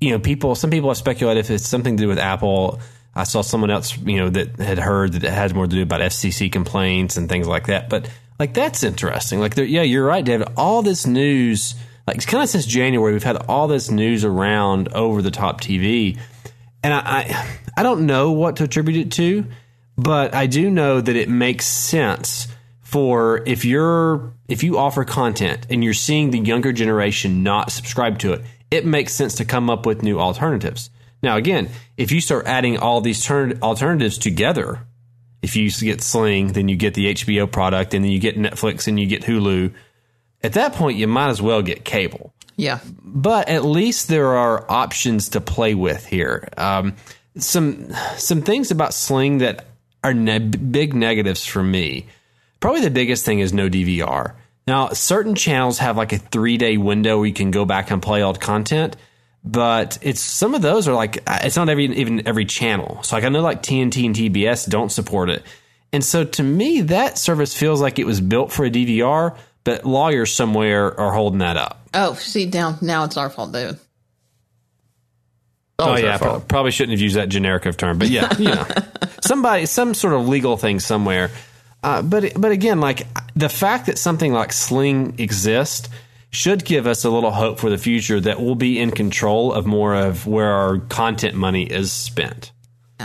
you 0.00 0.10
know, 0.10 0.18
people, 0.18 0.54
some 0.54 0.70
people 0.70 0.88
have 0.90 0.96
speculated 0.96 1.40
if 1.40 1.50
it's 1.50 1.68
something 1.68 1.96
to 1.96 2.02
do 2.02 2.08
with 2.08 2.18
Apple. 2.18 2.80
I 3.14 3.24
saw 3.24 3.42
someone 3.42 3.70
else, 3.70 3.96
you 3.98 4.18
know, 4.18 4.30
that 4.30 4.56
had 4.58 4.78
heard 4.78 5.14
that 5.14 5.24
it 5.24 5.32
had 5.32 5.54
more 5.54 5.66
to 5.66 5.76
do 5.76 5.82
about 5.82 6.00
FCC 6.00 6.50
complaints 6.50 7.16
and 7.16 7.28
things 7.28 7.48
like 7.48 7.66
that. 7.66 7.88
But 7.88 8.08
like, 8.38 8.54
that's 8.54 8.82
interesting. 8.82 9.40
Like, 9.40 9.56
yeah, 9.56 9.82
you're 9.82 10.06
right, 10.06 10.24
David. 10.24 10.48
All 10.56 10.82
this 10.82 11.06
news, 11.06 11.74
like, 12.06 12.16
it's 12.16 12.26
kind 12.26 12.42
of 12.42 12.48
since 12.48 12.66
January, 12.66 13.12
we've 13.12 13.22
had 13.22 13.36
all 13.48 13.68
this 13.68 13.90
news 13.90 14.24
around 14.24 14.88
over 14.94 15.22
the 15.22 15.30
top 15.30 15.60
TV. 15.60 16.18
And 16.82 16.94
I, 16.94 17.00
I, 17.04 17.48
I 17.78 17.82
don't 17.82 18.06
know 18.06 18.30
what 18.30 18.56
to 18.56 18.64
attribute 18.64 19.06
it 19.06 19.12
to, 19.12 19.44
but 19.98 20.34
I 20.34 20.46
do 20.46 20.70
know 20.70 21.00
that 21.00 21.16
it 21.16 21.28
makes 21.28 21.66
sense 21.66 22.46
for 22.90 23.40
if 23.46 23.64
you're 23.64 24.32
if 24.48 24.64
you 24.64 24.76
offer 24.76 25.04
content 25.04 25.64
and 25.70 25.84
you're 25.84 25.94
seeing 25.94 26.32
the 26.32 26.40
younger 26.40 26.72
generation 26.72 27.44
not 27.44 27.70
subscribe 27.70 28.18
to 28.18 28.32
it, 28.32 28.42
it 28.68 28.84
makes 28.84 29.12
sense 29.12 29.36
to 29.36 29.44
come 29.44 29.70
up 29.70 29.86
with 29.86 30.02
new 30.02 30.18
alternatives. 30.18 30.90
Now, 31.22 31.36
again, 31.36 31.68
if 31.96 32.10
you 32.10 32.20
start 32.20 32.46
adding 32.46 32.78
all 32.78 33.00
these 33.00 33.24
turn- 33.24 33.60
alternatives 33.62 34.18
together, 34.18 34.80
if 35.40 35.54
you 35.54 35.70
get 35.70 36.02
Sling, 36.02 36.48
then 36.48 36.68
you 36.68 36.74
get 36.74 36.94
the 36.94 37.14
HBO 37.14 37.46
product, 37.50 37.94
and 37.94 38.04
then 38.04 38.10
you 38.10 38.18
get 38.18 38.36
Netflix, 38.36 38.88
and 38.88 38.98
you 38.98 39.06
get 39.06 39.22
Hulu. 39.22 39.72
At 40.42 40.54
that 40.54 40.72
point, 40.72 40.98
you 40.98 41.06
might 41.06 41.28
as 41.28 41.40
well 41.40 41.62
get 41.62 41.84
cable. 41.84 42.34
Yeah. 42.56 42.80
But 43.04 43.48
at 43.48 43.64
least 43.64 44.08
there 44.08 44.36
are 44.36 44.68
options 44.68 45.28
to 45.30 45.40
play 45.40 45.76
with 45.76 46.06
here. 46.06 46.48
Um, 46.56 46.96
some 47.36 47.92
some 48.16 48.42
things 48.42 48.72
about 48.72 48.94
Sling 48.94 49.38
that 49.38 49.66
are 50.02 50.12
ne- 50.12 50.38
big 50.40 50.92
negatives 50.92 51.46
for 51.46 51.62
me. 51.62 52.06
Probably 52.60 52.82
the 52.82 52.90
biggest 52.90 53.24
thing 53.24 53.40
is 53.40 53.52
no 53.52 53.68
DVR. 53.68 54.34
Now, 54.66 54.90
certain 54.90 55.34
channels 55.34 55.78
have 55.78 55.96
like 55.96 56.12
a 56.12 56.18
three 56.18 56.58
day 56.58 56.76
window 56.76 57.18
where 57.18 57.26
you 57.26 57.32
can 57.32 57.50
go 57.50 57.64
back 57.64 57.90
and 57.90 58.00
play 58.00 58.22
old 58.22 58.38
content, 58.38 58.96
but 59.42 59.98
it's 60.02 60.20
some 60.20 60.54
of 60.54 60.62
those 60.62 60.86
are 60.86 60.94
like 60.94 61.28
uh, 61.28 61.40
it's 61.42 61.56
not 61.56 61.68
every 61.68 61.86
even 61.86 62.26
every 62.28 62.44
channel. 62.44 63.02
So 63.02 63.16
like 63.16 63.24
I 63.24 63.30
know 63.30 63.40
like 63.40 63.62
TNT 63.62 64.04
and 64.04 64.14
TBS 64.14 64.68
don't 64.68 64.92
support 64.92 65.30
it, 65.30 65.42
and 65.92 66.04
so 66.04 66.24
to 66.24 66.42
me 66.42 66.82
that 66.82 67.18
service 67.18 67.52
feels 67.56 67.80
like 67.80 67.98
it 67.98 68.06
was 68.06 68.20
built 68.20 68.52
for 68.52 68.64
a 68.66 68.70
DVR, 68.70 69.36
but 69.64 69.84
lawyers 69.84 70.32
somewhere 70.32 70.98
are 71.00 71.12
holding 71.12 71.38
that 71.38 71.56
up. 71.56 71.88
Oh, 71.94 72.14
see, 72.14 72.46
now 72.46 72.76
now 72.82 73.04
it's 73.04 73.16
our 73.16 73.30
fault, 73.30 73.52
David. 73.52 73.78
Oh, 75.78 75.94
oh 75.94 75.96
yeah, 75.96 76.18
probably 76.18 76.70
shouldn't 76.72 76.92
have 76.92 77.00
used 77.00 77.16
that 77.16 77.30
generic 77.30 77.64
of 77.64 77.78
term, 77.78 77.98
but 77.98 78.08
yeah, 78.08 78.36
you 78.36 78.44
know, 78.44 78.66
somebody, 79.22 79.64
some 79.64 79.94
sort 79.94 80.12
of 80.12 80.28
legal 80.28 80.58
thing 80.58 80.78
somewhere 80.78 81.30
uh, 81.82 82.02
but 82.02 82.32
but 82.36 82.52
again, 82.52 82.80
like 82.80 83.06
the 83.34 83.48
fact 83.48 83.86
that 83.86 83.98
something 83.98 84.32
like 84.32 84.52
Sling 84.52 85.14
exists 85.18 85.88
should 86.30 86.64
give 86.64 86.86
us 86.86 87.04
a 87.04 87.10
little 87.10 87.32
hope 87.32 87.58
for 87.58 87.70
the 87.70 87.78
future 87.78 88.20
that 88.20 88.40
we'll 88.40 88.54
be 88.54 88.78
in 88.78 88.90
control 88.90 89.52
of 89.52 89.66
more 89.66 89.94
of 89.94 90.26
where 90.26 90.52
our 90.52 90.78
content 90.78 91.34
money 91.34 91.64
is 91.64 91.90
spent. 91.90 92.52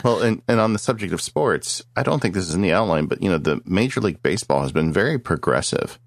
Well, 0.04 0.22
and, 0.22 0.42
and 0.48 0.60
on 0.60 0.74
the 0.74 0.80
subject 0.80 1.14
of 1.14 1.22
sports, 1.22 1.82
I 1.96 2.04
don't 2.04 2.22
think 2.22 2.36
this 2.36 2.48
is 2.48 2.54
in 2.54 2.62
the 2.62 2.74
outline, 2.74 3.06
but 3.06 3.22
you 3.24 3.30
know, 3.30 3.38
the 3.38 3.62
Major 3.66 4.02
League 4.02 4.22
Baseball 4.22 4.62
has 4.62 4.72
been 4.72 4.92
very 4.92 5.18
progressive. 5.18 5.98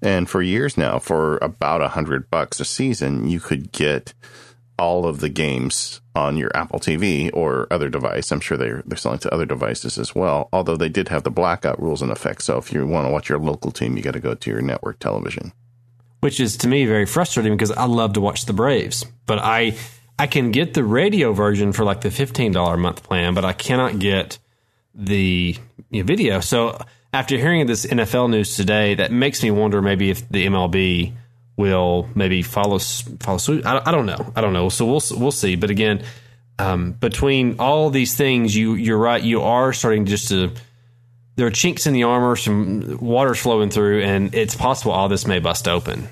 And 0.00 0.28
for 0.28 0.42
years 0.42 0.76
now, 0.76 0.98
for 0.98 1.38
about 1.38 1.82
a 1.82 1.88
hundred 1.88 2.30
bucks 2.30 2.60
a 2.60 2.64
season, 2.64 3.28
you 3.28 3.40
could 3.40 3.72
get 3.72 4.14
all 4.78 5.06
of 5.06 5.20
the 5.20 5.28
games 5.28 6.00
on 6.14 6.36
your 6.36 6.50
Apple 6.54 6.78
TV 6.78 7.30
or 7.32 7.66
other 7.70 7.88
device. 7.88 8.30
I'm 8.30 8.40
sure 8.40 8.56
they're 8.56 8.82
they're 8.86 8.96
selling 8.96 9.18
to 9.20 9.34
other 9.34 9.46
devices 9.46 9.98
as 9.98 10.14
well. 10.14 10.48
Although 10.52 10.76
they 10.76 10.88
did 10.88 11.08
have 11.08 11.22
the 11.22 11.30
blackout 11.30 11.80
rules 11.80 12.02
in 12.02 12.10
effect, 12.10 12.42
so 12.42 12.58
if 12.58 12.72
you 12.72 12.86
want 12.86 13.06
to 13.06 13.12
watch 13.12 13.28
your 13.28 13.38
local 13.38 13.70
team, 13.70 13.96
you 13.96 14.02
got 14.02 14.12
to 14.12 14.20
go 14.20 14.34
to 14.34 14.50
your 14.50 14.62
network 14.62 14.98
television. 14.98 15.52
Which 16.20 16.40
is 16.40 16.56
to 16.58 16.68
me 16.68 16.86
very 16.86 17.06
frustrating 17.06 17.54
because 17.54 17.70
I 17.72 17.84
love 17.84 18.14
to 18.14 18.20
watch 18.20 18.46
the 18.46 18.52
Braves, 18.52 19.04
but 19.26 19.38
I 19.38 19.76
I 20.18 20.26
can 20.26 20.50
get 20.50 20.74
the 20.74 20.84
radio 20.84 21.32
version 21.32 21.72
for 21.72 21.84
like 21.84 22.00
the 22.00 22.10
fifteen 22.10 22.52
dollar 22.52 22.74
a 22.74 22.78
month 22.78 23.02
plan, 23.02 23.34
but 23.34 23.44
I 23.44 23.52
cannot 23.52 23.98
get 23.98 24.38
the 24.94 25.56
video. 25.90 26.40
So 26.40 26.78
after 27.12 27.36
hearing 27.36 27.66
this 27.66 27.86
NFL 27.86 28.30
news 28.30 28.56
today, 28.56 28.94
that 28.94 29.12
makes 29.12 29.42
me 29.42 29.50
wonder 29.50 29.82
maybe 29.82 30.10
if 30.10 30.28
the 30.28 30.46
MLB 30.46 31.12
will 31.56 32.08
maybe 32.14 32.42
follow 32.42 32.78
follow 32.78 33.38
suit. 33.38 33.64
I, 33.64 33.82
I 33.84 33.92
don't 33.92 34.06
know. 34.06 34.32
I 34.34 34.40
don't 34.40 34.52
know. 34.52 34.68
So 34.68 34.86
we'll 34.86 35.02
we'll 35.20 35.32
see. 35.32 35.56
But 35.56 35.70
again, 35.70 36.04
um, 36.58 36.92
between 36.92 37.56
all 37.58 37.90
these 37.90 38.16
things, 38.16 38.56
you 38.56 38.74
you're 38.74 38.98
right. 38.98 39.22
You 39.22 39.42
are 39.42 39.72
starting 39.72 40.06
just 40.06 40.28
to 40.28 40.52
there 41.36 41.46
are 41.46 41.50
chinks 41.50 41.86
in 41.86 41.94
the 41.94 42.04
armor, 42.04 42.36
some 42.36 42.98
water's 43.00 43.40
flowing 43.40 43.70
through, 43.70 44.02
and 44.02 44.34
it's 44.34 44.54
possible 44.54 44.92
all 44.92 45.08
this 45.08 45.26
may 45.26 45.40
bust 45.40 45.66
open. 45.66 46.08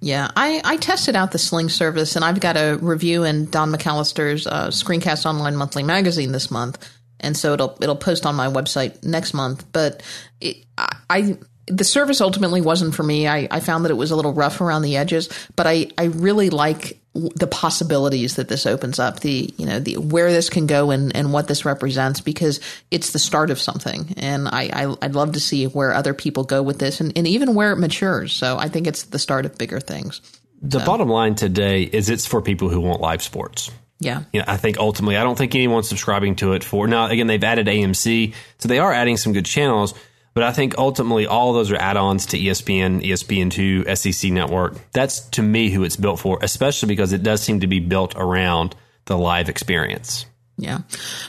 Yeah, 0.00 0.30
I, 0.34 0.62
I 0.64 0.76
tested 0.76 1.14
out 1.14 1.32
the 1.32 1.38
Sling 1.38 1.68
service, 1.68 2.16
and 2.16 2.24
I've 2.24 2.40
got 2.40 2.56
a 2.56 2.78
review 2.80 3.24
in 3.24 3.50
Don 3.50 3.70
McAllister's 3.70 4.46
uh, 4.46 4.68
Screencast 4.68 5.26
Online 5.26 5.56
Monthly 5.56 5.82
magazine 5.82 6.32
this 6.32 6.50
month, 6.50 6.88
and 7.18 7.36
so 7.36 7.52
it'll 7.52 7.76
it'll 7.82 7.96
post 7.96 8.24
on 8.24 8.34
my 8.34 8.46
website 8.46 9.04
next 9.04 9.34
month. 9.34 9.64
But 9.72 10.02
it, 10.40 10.64
I 10.78 11.36
the 11.70 11.84
service 11.84 12.20
ultimately 12.20 12.60
wasn't 12.60 12.94
for 12.94 13.02
me. 13.02 13.26
I, 13.26 13.48
I 13.50 13.60
found 13.60 13.84
that 13.84 13.90
it 13.90 13.96
was 13.96 14.10
a 14.10 14.16
little 14.16 14.32
rough 14.32 14.60
around 14.60 14.82
the 14.82 14.96
edges, 14.96 15.28
but 15.56 15.66
I, 15.66 15.88
I 15.96 16.04
really 16.04 16.50
like 16.50 16.98
the 17.12 17.46
possibilities 17.46 18.36
that 18.36 18.48
this 18.48 18.66
opens 18.66 18.98
up, 18.98 19.20
the 19.20 19.52
you 19.56 19.66
know 19.66 19.80
the 19.80 19.96
where 19.96 20.30
this 20.30 20.48
can 20.48 20.66
go 20.66 20.90
and, 20.90 21.14
and 21.16 21.32
what 21.32 21.48
this 21.48 21.64
represents 21.64 22.20
because 22.20 22.60
it's 22.90 23.10
the 23.10 23.18
start 23.18 23.50
of 23.50 23.60
something, 23.60 24.14
and 24.16 24.48
I, 24.48 24.70
I 24.72 24.86
would 24.86 25.14
love 25.14 25.32
to 25.32 25.40
see 25.40 25.66
where 25.66 25.92
other 25.92 26.14
people 26.14 26.44
go 26.44 26.62
with 26.62 26.78
this 26.78 27.00
and, 27.00 27.12
and 27.16 27.26
even 27.26 27.54
where 27.54 27.72
it 27.72 27.78
matures. 27.78 28.32
So 28.32 28.58
I 28.58 28.68
think 28.68 28.86
it's 28.86 29.04
the 29.04 29.18
start 29.18 29.44
of 29.44 29.58
bigger 29.58 29.80
things. 29.80 30.20
The 30.62 30.80
so. 30.80 30.86
bottom 30.86 31.08
line 31.08 31.34
today 31.34 31.82
is 31.82 32.10
it's 32.10 32.26
for 32.26 32.42
people 32.42 32.68
who 32.68 32.80
want 32.80 33.00
live 33.00 33.22
sports. 33.22 33.70
Yeah. 33.98 34.22
You 34.32 34.40
know, 34.40 34.46
I 34.48 34.56
think 34.56 34.78
ultimately, 34.78 35.16
I 35.16 35.24
don't 35.24 35.36
think 35.36 35.54
anyone's 35.54 35.88
subscribing 35.88 36.36
to 36.36 36.54
it 36.54 36.64
for 36.64 36.86
now. 36.86 37.06
Again, 37.06 37.26
they've 37.26 37.42
added 37.42 37.66
AMC, 37.66 38.34
so 38.58 38.68
they 38.68 38.78
are 38.78 38.92
adding 38.92 39.16
some 39.16 39.32
good 39.32 39.46
channels 39.46 39.94
but 40.34 40.44
I 40.44 40.52
think 40.52 40.78
ultimately 40.78 41.26
all 41.26 41.52
those 41.52 41.70
are 41.70 41.76
add-ons 41.76 42.26
to 42.26 42.38
ESPN, 42.38 43.02
ESPN2, 43.02 43.96
SEC 43.96 44.30
network. 44.30 44.74
That's 44.92 45.20
to 45.30 45.42
me 45.42 45.70
who 45.70 45.84
it's 45.84 45.96
built 45.96 46.20
for, 46.20 46.38
especially 46.42 46.88
because 46.88 47.12
it 47.12 47.22
does 47.22 47.42
seem 47.42 47.60
to 47.60 47.66
be 47.66 47.80
built 47.80 48.14
around 48.16 48.76
the 49.06 49.18
live 49.18 49.48
experience. 49.48 50.26
Yeah. 50.56 50.80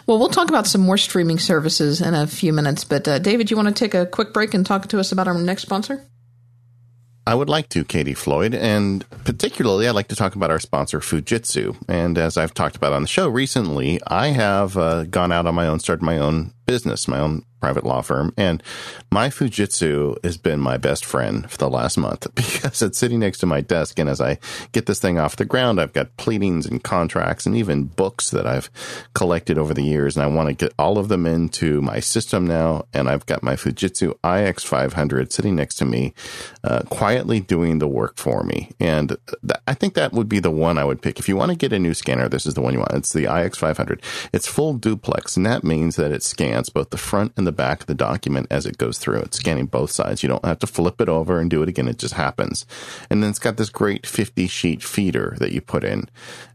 Well, 0.05 0.19
we'll 0.19 0.29
talk 0.29 0.49
about 0.49 0.67
some 0.67 0.81
more 0.81 0.97
streaming 0.97 1.39
services 1.39 2.01
in 2.01 2.13
a 2.13 2.27
few 2.27 2.51
minutes. 2.51 2.83
But 2.83 3.07
uh, 3.07 3.19
David, 3.19 3.49
you 3.49 3.55
want 3.55 3.69
to 3.69 3.73
take 3.73 3.93
a 3.93 4.05
quick 4.05 4.33
break 4.33 4.53
and 4.53 4.65
talk 4.65 4.87
to 4.89 4.99
us 4.99 5.11
about 5.11 5.27
our 5.27 5.33
next 5.33 5.61
sponsor? 5.63 6.05
I 7.25 7.35
would 7.35 7.49
like 7.49 7.69
to, 7.69 7.83
Katie 7.83 8.15
Floyd, 8.15 8.55
and 8.55 9.07
particularly 9.23 9.87
I'd 9.87 9.95
like 9.95 10.07
to 10.07 10.15
talk 10.15 10.35
about 10.35 10.49
our 10.49 10.59
sponsor, 10.59 10.99
Fujitsu. 10.99 11.77
And 11.87 12.17
as 12.17 12.35
I've 12.35 12.53
talked 12.53 12.75
about 12.75 12.93
on 12.93 13.03
the 13.03 13.07
show 13.07 13.29
recently, 13.29 14.01
I 14.07 14.29
have 14.29 14.75
uh, 14.75 15.03
gone 15.03 15.31
out 15.31 15.45
on 15.45 15.53
my 15.53 15.67
own, 15.67 15.79
started 15.79 16.03
my 16.03 16.17
own 16.17 16.51
business, 16.65 17.07
my 17.07 17.19
own 17.19 17.45
private 17.61 17.85
law 17.85 18.01
firm. 18.01 18.33
And 18.35 18.61
my 19.11 19.29
Fujitsu 19.29 20.21
has 20.23 20.35
been 20.35 20.59
my 20.59 20.77
best 20.77 21.05
friend 21.05 21.49
for 21.49 21.57
the 21.57 21.69
last 21.69 21.97
month 21.97 22.27
because 22.35 22.81
it's 22.81 22.97
sitting 22.97 23.19
next 23.19 23.37
to 23.39 23.45
my 23.45 23.61
desk. 23.61 23.99
And 23.99 24.09
as 24.09 24.19
I 24.19 24.39
get 24.73 24.87
this 24.87 24.99
thing 24.99 25.19
off 25.19 25.37
the 25.37 25.45
ground, 25.45 25.79
I've 25.79 25.93
got 25.93 26.17
pleadings 26.17 26.65
and 26.65 26.83
contracts 26.83 27.45
and 27.45 27.55
even 27.55 27.85
books 27.85 28.31
that 28.31 28.45
I've 28.45 28.69
collected 29.13 29.57
over 29.57 29.73
the 29.73 29.83
years. 29.83 30.17
And 30.17 30.23
I 30.23 30.27
want 30.27 30.49
to 30.49 30.53
get 30.53 30.73
all 30.77 30.97
of 30.97 31.07
them 31.07 31.25
into 31.25 31.81
my 31.81 31.99
system 31.99 32.45
now. 32.45 32.85
And 32.93 33.07
I've 33.07 33.25
got 33.25 33.43
my 33.43 33.55
Fujitsu 33.55 34.17
IX500 34.23 35.31
sitting 35.31 35.55
next 35.55 35.75
to 35.75 35.85
me, 35.85 36.13
uh, 36.63 36.81
quietly 36.89 37.39
doing 37.39 37.79
the 37.79 37.87
work 37.87 38.17
for 38.17 38.43
me. 38.43 38.71
And 38.79 39.09
th- 39.09 39.61
I 39.67 39.73
think 39.75 39.93
that 39.93 40.13
would 40.13 40.27
be 40.27 40.39
the 40.39 40.51
one 40.51 40.77
I 40.77 40.83
would 40.85 41.01
pick. 41.01 41.19
If 41.19 41.29
you 41.29 41.37
want 41.37 41.51
to 41.51 41.57
get 41.57 41.73
a 41.73 41.79
new 41.79 41.93
scanner, 41.93 42.27
this 42.27 42.45
is 42.45 42.55
the 42.55 42.61
one 42.61 42.73
you 42.73 42.79
want. 42.79 42.93
It's 42.93 43.13
the 43.13 43.25
IX500. 43.25 44.01
It's 44.33 44.47
full 44.47 44.73
duplex, 44.73 45.37
and 45.37 45.45
that 45.45 45.63
means 45.63 45.95
that 45.97 46.11
it 46.11 46.23
scans 46.23 46.69
both 46.69 46.89
the 46.89 46.97
front 46.97 47.33
and 47.37 47.45
the 47.45 47.50
back 47.51 47.81
of 47.81 47.87
the 47.87 47.95
document 47.95 48.47
as 48.49 48.65
it 48.65 48.77
goes 48.77 48.97
through. 48.97 49.19
It's 49.19 49.37
scanning 49.37 49.65
both 49.65 49.91
sides. 49.91 50.23
You 50.23 50.29
don't 50.29 50.45
have 50.45 50.59
to 50.59 50.67
flip 50.67 51.01
it 51.01 51.09
over 51.09 51.39
and 51.39 51.49
do 51.49 51.61
it 51.63 51.69
again. 51.69 51.87
It 51.87 51.97
just 51.97 52.13
happens. 52.13 52.65
And 53.09 53.21
then 53.21 53.29
it's 53.29 53.39
got 53.39 53.57
this 53.57 53.69
great 53.69 54.05
50 54.05 54.47
sheet 54.47 54.83
feeder 54.83 55.35
that 55.39 55.51
you 55.51 55.61
put 55.61 55.83
in. 55.83 56.09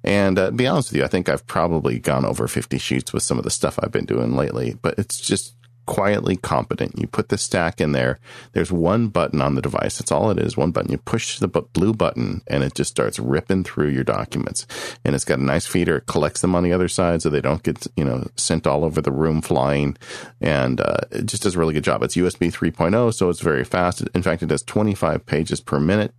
And 0.04 0.38
uh, 0.38 0.50
be 0.50 0.66
honest 0.66 0.90
with 0.90 0.98
you, 0.98 1.04
I 1.04 1.08
think 1.08 1.28
I've 1.28 1.46
probably 1.46 1.98
gone 1.98 2.24
over 2.24 2.48
50 2.48 2.78
sheets 2.78 3.12
with 3.12 3.22
some 3.22 3.38
of 3.38 3.44
the 3.44 3.50
stuff 3.50 3.78
I've 3.82 3.92
been 3.92 4.06
doing 4.06 4.36
lately, 4.36 4.76
but 4.80 4.98
it's 4.98 5.20
just 5.20 5.54
quietly 5.86 6.36
competent. 6.36 6.98
You 6.98 7.06
put 7.06 7.28
the 7.28 7.38
stack 7.38 7.80
in 7.80 7.92
there. 7.92 8.18
There's 8.52 8.72
one 8.72 9.08
button 9.08 9.40
on 9.40 9.54
the 9.54 9.62
device. 9.62 9.98
That's 9.98 10.12
all 10.12 10.30
it 10.30 10.38
is. 10.38 10.56
One 10.56 10.72
button. 10.72 10.90
You 10.92 10.98
push 10.98 11.38
the 11.38 11.48
blue 11.48 11.94
button 11.94 12.42
and 12.46 12.62
it 12.62 12.74
just 12.74 12.90
starts 12.90 13.18
ripping 13.18 13.64
through 13.64 13.88
your 13.88 14.04
documents. 14.04 14.66
And 15.04 15.14
it's 15.14 15.24
got 15.24 15.38
a 15.38 15.44
nice 15.44 15.66
feeder. 15.66 15.98
It 15.98 16.06
collects 16.06 16.40
them 16.40 16.54
on 16.54 16.64
the 16.64 16.72
other 16.72 16.88
side 16.88 17.22
so 17.22 17.30
they 17.30 17.40
don't 17.40 17.62
get, 17.62 17.86
you 17.96 18.04
know, 18.04 18.28
sent 18.36 18.66
all 18.66 18.84
over 18.84 19.00
the 19.00 19.12
room 19.12 19.40
flying. 19.40 19.96
And 20.40 20.80
uh, 20.80 20.98
it 21.10 21.26
just 21.26 21.42
does 21.42 21.54
a 21.54 21.58
really 21.58 21.74
good 21.74 21.84
job. 21.84 22.02
It's 22.02 22.16
USB 22.16 22.52
3.0, 22.52 23.14
so 23.14 23.30
it's 23.30 23.40
very 23.40 23.64
fast. 23.64 24.02
In 24.14 24.22
fact, 24.22 24.42
it 24.42 24.46
does 24.46 24.62
25 24.62 25.24
pages 25.24 25.60
per 25.60 25.80
minute. 25.80 26.12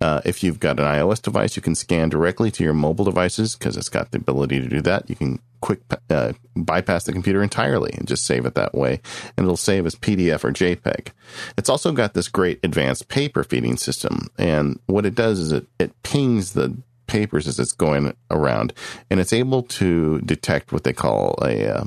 Uh, 0.00 0.20
if 0.24 0.44
you've 0.44 0.60
got 0.60 0.78
an 0.78 0.86
iOS 0.86 1.20
device, 1.20 1.56
you 1.56 1.62
can 1.62 1.74
scan 1.74 2.08
directly 2.08 2.50
to 2.52 2.62
your 2.62 2.74
mobile 2.74 3.04
devices 3.04 3.56
because 3.56 3.76
it's 3.76 3.88
got 3.88 4.12
the 4.12 4.18
ability 4.18 4.60
to 4.60 4.68
do 4.68 4.80
that. 4.80 5.10
You 5.10 5.16
can 5.16 5.40
quick 5.60 5.80
uh, 6.10 6.32
bypass 6.56 7.04
the 7.04 7.12
computer 7.12 7.42
entirely 7.42 7.92
and 7.96 8.06
just 8.06 8.24
save 8.24 8.46
it 8.46 8.54
that 8.54 8.74
way, 8.74 9.00
and 9.36 9.44
it'll 9.44 9.56
save 9.56 9.86
as 9.86 9.94
PDF 9.94 10.44
or 10.44 10.52
JPEG. 10.52 11.08
It's 11.56 11.68
also 11.68 11.92
got 11.92 12.14
this 12.14 12.28
great 12.28 12.60
advanced 12.62 13.08
paper 13.08 13.44
feeding 13.44 13.76
system, 13.76 14.28
and 14.38 14.78
what 14.86 15.06
it 15.06 15.14
does 15.14 15.38
is 15.38 15.52
it 15.52 15.66
it 15.78 16.02
pings 16.02 16.52
the 16.52 16.76
papers 17.06 17.48
as 17.48 17.58
it's 17.58 17.72
going 17.72 18.14
around, 18.30 18.72
and 19.10 19.20
it's 19.20 19.32
able 19.32 19.62
to 19.62 20.20
detect 20.20 20.72
what 20.72 20.84
they 20.84 20.92
call 20.92 21.38
a 21.42 21.78
uh, 21.78 21.84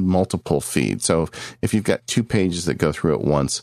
multiple 0.00 0.60
feed. 0.60 1.02
So 1.02 1.28
if 1.62 1.74
you've 1.74 1.84
got 1.84 2.06
two 2.06 2.22
pages 2.22 2.64
that 2.66 2.74
go 2.74 2.92
through 2.92 3.14
at 3.14 3.24
once, 3.24 3.62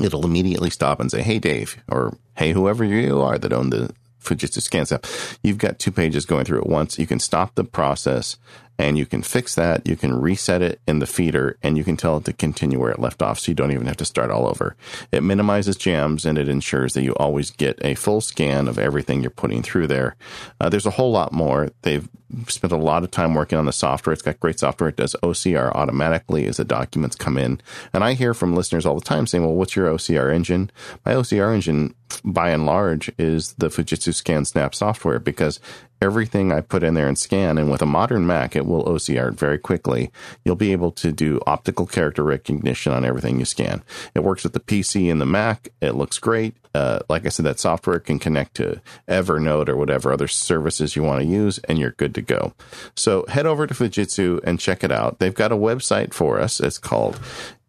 it'll 0.00 0.24
immediately 0.24 0.70
stop 0.70 1.00
and 1.00 1.10
say, 1.10 1.22
Hey, 1.22 1.38
Dave, 1.38 1.82
or 1.88 2.16
Hey, 2.36 2.52
whoever 2.52 2.84
you 2.84 3.20
are 3.20 3.38
that 3.38 3.52
own 3.52 3.70
the 3.70 3.94
Fujitsu 4.22 4.58
ScanSnap, 4.58 5.38
you've 5.42 5.58
got 5.58 5.78
two 5.78 5.92
pages 5.92 6.26
going 6.26 6.44
through 6.44 6.60
at 6.60 6.66
once. 6.66 6.98
You 6.98 7.06
can 7.06 7.18
stop 7.18 7.54
the 7.54 7.64
process 7.64 8.36
and 8.78 8.98
you 8.98 9.06
can 9.06 9.22
fix 9.22 9.54
that. 9.54 9.86
You 9.86 9.96
can 9.96 10.14
reset 10.14 10.62
it 10.62 10.80
in 10.86 10.98
the 10.98 11.06
feeder 11.06 11.58
and 11.62 11.76
you 11.76 11.84
can 11.84 11.96
tell 11.96 12.16
it 12.16 12.24
to 12.24 12.32
continue 12.32 12.78
where 12.80 12.90
it 12.90 12.98
left 12.98 13.22
off. 13.22 13.38
So 13.38 13.50
you 13.50 13.54
don't 13.54 13.72
even 13.72 13.86
have 13.86 13.96
to 13.98 14.04
start 14.04 14.30
all 14.30 14.48
over. 14.48 14.76
It 15.12 15.22
minimizes 15.22 15.76
jams 15.76 16.24
and 16.24 16.38
it 16.38 16.48
ensures 16.48 16.94
that 16.94 17.02
you 17.02 17.14
always 17.14 17.50
get 17.50 17.78
a 17.82 17.94
full 17.94 18.20
scan 18.20 18.68
of 18.68 18.78
everything 18.78 19.20
you're 19.20 19.30
putting 19.30 19.62
through 19.62 19.86
there. 19.88 20.16
Uh, 20.60 20.68
there's 20.68 20.86
a 20.86 20.90
whole 20.90 21.12
lot 21.12 21.32
more. 21.32 21.70
They've 21.82 22.08
spent 22.48 22.72
a 22.72 22.76
lot 22.76 23.04
of 23.04 23.10
time 23.10 23.34
working 23.34 23.58
on 23.58 23.66
the 23.66 23.72
software. 23.72 24.12
It's 24.12 24.22
got 24.22 24.40
great 24.40 24.58
software. 24.58 24.88
It 24.88 24.96
does 24.96 25.16
OCR 25.22 25.74
automatically 25.74 26.46
as 26.46 26.56
the 26.56 26.64
documents 26.64 27.16
come 27.16 27.36
in. 27.36 27.60
And 27.92 28.02
I 28.02 28.14
hear 28.14 28.34
from 28.34 28.54
listeners 28.54 28.86
all 28.86 28.94
the 28.94 29.04
time 29.04 29.26
saying, 29.26 29.44
well, 29.44 29.54
what's 29.54 29.76
your 29.76 29.88
OCR 29.88 30.34
engine? 30.34 30.70
My 31.04 31.12
OCR 31.12 31.54
engine, 31.54 31.94
by 32.24 32.50
and 32.50 32.66
large, 32.66 33.10
is 33.18 33.54
the 33.54 33.68
Fujitsu 33.68 34.10
ScanSnap 34.10 34.74
software 34.74 35.18
because 35.18 35.60
everything 36.00 36.52
I 36.52 36.60
put 36.60 36.82
in 36.82 36.94
there 36.94 37.06
and 37.06 37.16
scan. 37.16 37.58
And 37.58 37.70
with 37.70 37.80
a 37.80 37.86
modern 37.86 38.26
Mac, 38.26 38.56
it 38.56 38.66
will 38.66 38.84
OCR 38.84 39.32
very 39.34 39.58
quickly. 39.58 40.10
You'll 40.44 40.56
be 40.56 40.72
able 40.72 40.90
to 40.92 41.12
do 41.12 41.40
optical 41.46 41.86
character 41.86 42.24
recognition 42.24 42.92
on 42.92 43.04
everything 43.04 43.38
you 43.38 43.44
scan. 43.44 43.82
It 44.14 44.24
works 44.24 44.42
with 44.42 44.52
the 44.52 44.60
PC 44.60 45.10
and 45.10 45.20
the 45.20 45.26
Mac. 45.26 45.68
It 45.80 45.94
looks 45.94 46.18
great. 46.18 46.56
Uh, 46.74 47.00
like 47.08 47.26
I 47.26 47.28
said, 47.28 47.46
that 47.46 47.60
software 47.60 47.98
can 47.98 48.18
connect 48.18 48.54
to 48.54 48.80
Evernote 49.08 49.68
or 49.68 49.76
whatever 49.76 50.12
other 50.12 50.28
services 50.28 50.96
you 50.96 51.02
want 51.02 51.20
to 51.22 51.26
use, 51.26 51.58
and 51.58 51.78
you're 51.78 51.92
good 51.92 52.14
to 52.14 52.22
go. 52.22 52.54
So 52.96 53.26
head 53.28 53.46
over 53.46 53.66
to 53.66 53.74
Fujitsu 53.74 54.40
and 54.44 54.58
check 54.58 54.82
it 54.82 54.92
out. 54.92 55.18
They've 55.18 55.34
got 55.34 55.52
a 55.52 55.56
website 55.56 56.14
for 56.14 56.40
us. 56.40 56.60
It's 56.60 56.78
called 56.78 57.18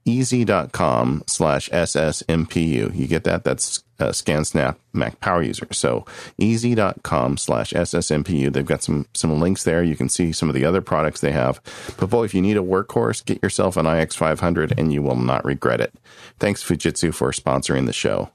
easy.com 0.06 1.24
slash 1.28 1.70
SSMPU. 1.70 2.96
You 2.96 3.08
get 3.08 3.24
that? 3.24 3.44
That's 3.44 3.84
uh, 4.00 4.10
ScanSnap 4.10 4.76
Mac 4.92 5.20
Power 5.20 5.42
User. 5.42 5.68
So 5.72 6.06
easy.com 6.38 7.38
slash 7.38 7.72
SSMPU. 7.72 8.52
They've 8.52 8.66
got 8.66 8.84
some, 8.84 9.08
some 9.14 9.40
links 9.40 9.64
there. 9.64 9.84
You 9.84 9.96
can 9.96 10.10
see 10.10 10.32
some 10.32 10.50
of 10.50 10.56
the 10.56 10.66
other 10.66 10.82
products 10.82 11.22
they 11.22 11.32
have. 11.32 11.62
But 11.98 12.10
boy, 12.10 12.26
if 12.26 12.34
you 12.34 12.42
need 12.42 12.58
a 12.58 12.62
workhorse, 12.62 13.24
get 13.24 13.42
yourself 13.42 13.78
an 13.78 13.86
iX500 13.86 14.78
and 14.78 14.92
you 14.92 15.02
will 15.02 15.16
not 15.16 15.46
regret 15.46 15.80
it. 15.80 15.94
Thanks 16.40 16.64
Fujitsu 16.64 17.14
for 17.14 17.32
sponsoring 17.32 17.86
the 17.86 17.94
show. 17.94 18.32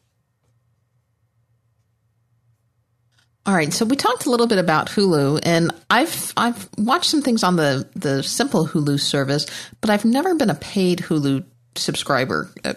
All 3.48 3.54
right, 3.54 3.72
so 3.72 3.86
we 3.86 3.96
talked 3.96 4.26
a 4.26 4.30
little 4.30 4.46
bit 4.46 4.58
about 4.58 4.90
Hulu, 4.90 5.40
and 5.42 5.70
I've 5.88 6.34
I've 6.36 6.68
watched 6.76 7.06
some 7.06 7.22
things 7.22 7.42
on 7.42 7.56
the 7.56 7.88
the 7.96 8.22
simple 8.22 8.68
Hulu 8.68 9.00
service, 9.00 9.46
but 9.80 9.88
I've 9.88 10.04
never 10.04 10.34
been 10.34 10.50
a 10.50 10.54
paid 10.54 10.98
Hulu 10.98 11.46
subscriber. 11.74 12.50
Uh, 12.62 12.74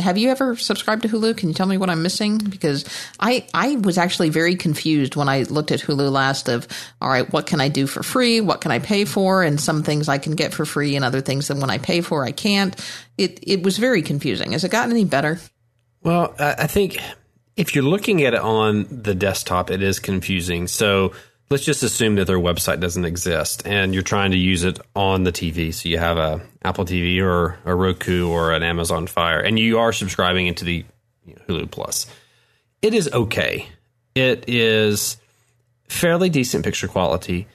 have 0.00 0.18
you 0.18 0.30
ever 0.30 0.56
subscribed 0.56 1.02
to 1.02 1.08
Hulu? 1.08 1.36
Can 1.36 1.50
you 1.50 1.54
tell 1.54 1.68
me 1.68 1.76
what 1.76 1.88
I'm 1.88 2.02
missing? 2.02 2.38
Because 2.38 2.84
I 3.20 3.46
I 3.54 3.76
was 3.76 3.96
actually 3.96 4.30
very 4.30 4.56
confused 4.56 5.14
when 5.14 5.28
I 5.28 5.44
looked 5.44 5.70
at 5.70 5.78
Hulu 5.78 6.10
last. 6.10 6.48
Of 6.48 6.66
all 7.00 7.08
right, 7.08 7.32
what 7.32 7.46
can 7.46 7.60
I 7.60 7.68
do 7.68 7.86
for 7.86 8.02
free? 8.02 8.40
What 8.40 8.60
can 8.60 8.72
I 8.72 8.80
pay 8.80 9.04
for? 9.04 9.44
And 9.44 9.60
some 9.60 9.84
things 9.84 10.08
I 10.08 10.18
can 10.18 10.34
get 10.34 10.52
for 10.52 10.64
free, 10.64 10.96
and 10.96 11.04
other 11.04 11.20
things 11.20 11.46
that 11.46 11.58
when 11.58 11.70
I 11.70 11.78
pay 11.78 12.00
for 12.00 12.24
I 12.24 12.32
can't. 12.32 12.74
It 13.16 13.38
it 13.40 13.62
was 13.62 13.78
very 13.78 14.02
confusing. 14.02 14.50
Has 14.50 14.64
it 14.64 14.72
gotten 14.72 14.90
any 14.90 15.04
better? 15.04 15.38
Well, 16.02 16.34
I 16.40 16.66
think 16.66 16.98
if 17.56 17.74
you're 17.74 17.84
looking 17.84 18.22
at 18.24 18.34
it 18.34 18.40
on 18.40 18.86
the 18.90 19.14
desktop, 19.14 19.70
it 19.70 19.82
is 19.82 19.98
confusing. 19.98 20.66
So 20.66 21.12
let's 21.50 21.64
just 21.64 21.82
assume 21.82 22.14
that 22.14 22.26
their 22.26 22.38
website 22.38 22.80
doesn't 22.80 23.04
exist 23.04 23.66
and 23.66 23.92
you're 23.92 24.02
trying 24.02 24.30
to 24.30 24.38
use 24.38 24.64
it 24.64 24.78
on 24.96 25.24
the 25.24 25.32
TV. 25.32 25.72
So 25.72 25.88
you 25.88 25.98
have 25.98 26.16
a 26.16 26.40
Apple 26.64 26.84
TV 26.84 27.20
or 27.20 27.58
a 27.64 27.74
Roku 27.74 28.28
or 28.28 28.52
an 28.52 28.62
Amazon 28.62 29.06
Fire, 29.06 29.40
and 29.40 29.58
you 29.58 29.78
are 29.78 29.92
subscribing 29.92 30.46
into 30.46 30.64
the 30.64 30.84
Hulu 31.48 31.70
Plus. 31.70 32.06
It 32.80 32.94
is 32.94 33.10
okay. 33.12 33.68
It 34.14 34.48
is 34.48 35.16
fairly 35.88 36.30
decent 36.30 36.64
picture 36.64 36.88
quality. 36.88 37.46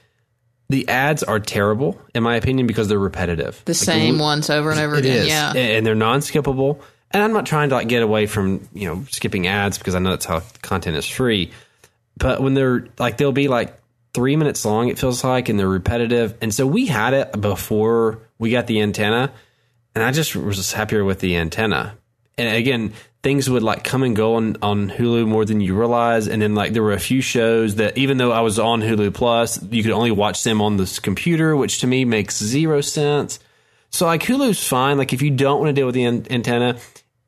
The 0.70 0.88
ads 0.88 1.22
are 1.22 1.40
terrible, 1.40 2.00
in 2.14 2.22
my 2.22 2.36
opinion, 2.36 2.66
because 2.66 2.88
they're 2.88 2.98
repetitive. 2.98 3.62
The 3.64 3.72
like 3.72 3.76
same 3.76 4.18
ones 4.18 4.50
over 4.50 4.70
and 4.70 4.78
over 4.78 4.96
again. 4.96 5.22
Is. 5.22 5.28
Yeah, 5.28 5.54
and 5.54 5.84
they're 5.86 5.94
non-skippable. 5.94 6.80
And 7.10 7.22
I'm 7.22 7.32
not 7.32 7.46
trying 7.46 7.70
to 7.70 7.76
like 7.76 7.88
get 7.88 8.02
away 8.02 8.26
from 8.26 8.68
you 8.72 8.86
know 8.86 9.04
skipping 9.10 9.46
ads 9.46 9.78
because 9.78 9.94
I 9.94 9.98
know 9.98 10.10
that's 10.10 10.26
how 10.26 10.42
content 10.62 10.96
is 10.96 11.06
free. 11.06 11.50
But 12.16 12.42
when 12.42 12.54
they're 12.54 12.86
like 12.98 13.16
they'll 13.16 13.32
be 13.32 13.48
like 13.48 13.78
three 14.14 14.36
minutes 14.36 14.64
long, 14.64 14.88
it 14.88 14.98
feels 14.98 15.22
like, 15.22 15.48
and 15.48 15.58
they're 15.58 15.68
repetitive. 15.68 16.36
And 16.40 16.52
so 16.52 16.66
we 16.66 16.86
had 16.86 17.14
it 17.14 17.40
before 17.40 18.20
we 18.38 18.50
got 18.50 18.66
the 18.66 18.80
antenna, 18.80 19.32
and 19.94 20.04
I 20.04 20.12
just 20.12 20.34
was 20.34 20.56
just 20.56 20.72
happier 20.72 21.04
with 21.04 21.20
the 21.20 21.36
antenna. 21.36 21.96
And 22.36 22.56
again, 22.56 22.92
things 23.22 23.50
would 23.50 23.62
like 23.62 23.82
come 23.82 24.02
and 24.02 24.14
go 24.14 24.36
on, 24.36 24.56
on 24.62 24.90
Hulu 24.90 25.26
more 25.26 25.44
than 25.44 25.60
you 25.60 25.74
realize. 25.76 26.28
And 26.28 26.40
then 26.40 26.54
like 26.54 26.72
there 26.72 26.82
were 26.82 26.92
a 26.92 27.00
few 27.00 27.20
shows 27.20 27.76
that 27.76 27.98
even 27.98 28.16
though 28.16 28.30
I 28.30 28.40
was 28.40 28.58
on 28.58 28.80
Hulu 28.80 29.12
Plus, 29.12 29.62
you 29.70 29.82
could 29.82 29.92
only 29.92 30.12
watch 30.12 30.44
them 30.44 30.62
on 30.62 30.76
this 30.76 30.98
computer, 30.98 31.56
which 31.56 31.80
to 31.80 31.86
me 31.86 32.04
makes 32.04 32.38
zero 32.38 32.80
sense. 32.80 33.40
So 33.90 34.06
like 34.06 34.22
Hulu's 34.22 34.66
fine. 34.66 34.98
Like 34.98 35.12
if 35.12 35.22
you 35.22 35.30
don't 35.30 35.60
want 35.60 35.68
to 35.68 35.72
deal 35.72 35.86
with 35.86 35.94
the 35.94 36.04
an- 36.04 36.26
antenna, 36.30 36.78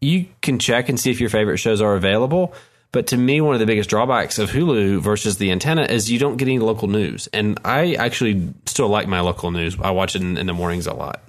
you 0.00 0.26
can 0.42 0.58
check 0.58 0.88
and 0.88 0.98
see 0.98 1.10
if 1.10 1.20
your 1.20 1.30
favorite 1.30 1.58
shows 1.58 1.80
are 1.80 1.94
available. 1.94 2.54
But 2.92 3.08
to 3.08 3.16
me, 3.16 3.40
one 3.40 3.54
of 3.54 3.60
the 3.60 3.66
biggest 3.66 3.88
drawbacks 3.88 4.38
of 4.38 4.50
Hulu 4.50 5.00
versus 5.00 5.38
the 5.38 5.52
antenna 5.52 5.82
is 5.82 6.10
you 6.10 6.18
don't 6.18 6.36
get 6.36 6.48
any 6.48 6.58
local 6.58 6.88
news. 6.88 7.28
And 7.32 7.60
I 7.64 7.94
actually 7.94 8.52
still 8.66 8.88
like 8.88 9.06
my 9.06 9.20
local 9.20 9.52
news. 9.52 9.76
I 9.80 9.92
watch 9.92 10.16
it 10.16 10.22
in, 10.22 10.36
in 10.36 10.46
the 10.46 10.52
mornings 10.52 10.86
a 10.88 10.94
lot. 10.94 11.22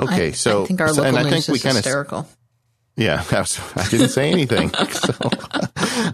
Okay, 0.00 0.28
I, 0.28 0.32
so 0.32 0.64
I 0.64 0.66
think 0.66 0.80
our 0.80 0.88
local 0.88 1.04
and 1.04 1.16
I 1.16 1.22
news 1.22 1.32
think 1.32 1.48
we 1.48 1.54
is 1.54 1.62
kind 1.62 1.76
hysterical. 1.76 2.18
of 2.18 2.36
yeah, 2.98 3.24
I 3.30 3.88
didn't 3.88 4.08
say 4.08 4.30
anything. 4.30 4.70
so, 4.90 5.12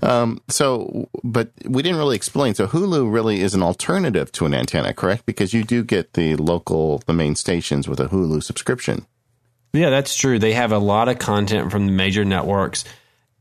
um, 0.03 0.41
so, 0.49 1.09
but 1.23 1.51
we 1.65 1.83
didn't 1.83 1.99
really 1.99 2.17
explain. 2.17 2.55
So 2.55 2.67
Hulu 2.67 3.13
really 3.13 3.41
is 3.41 3.55
an 3.55 3.63
alternative 3.63 4.31
to 4.33 4.47
an 4.47 4.55
antenna, 4.55 4.93
correct? 4.93 5.27
Because 5.27 5.53
you 5.53 5.65
do 5.65 5.83
get 5.83 6.15
the 6.15 6.37
local, 6.37 6.99
the 7.07 7.13
main 7.13 7.35
stations 7.35 7.89
with 7.89 8.01
a 8.01 8.07
Hulu 8.07 8.43
subscription. 8.43 9.07
Yeah, 9.73 9.91
that's 9.91 10.17
true. 10.17 10.39
They 10.39 10.53
have 10.53 10.73
a 10.73 10.79
lot 10.79 11.09
of 11.09 11.19
content 11.19 11.71
from 11.71 11.87
the 11.87 11.93
major 11.93 12.25
networks. 12.25 12.85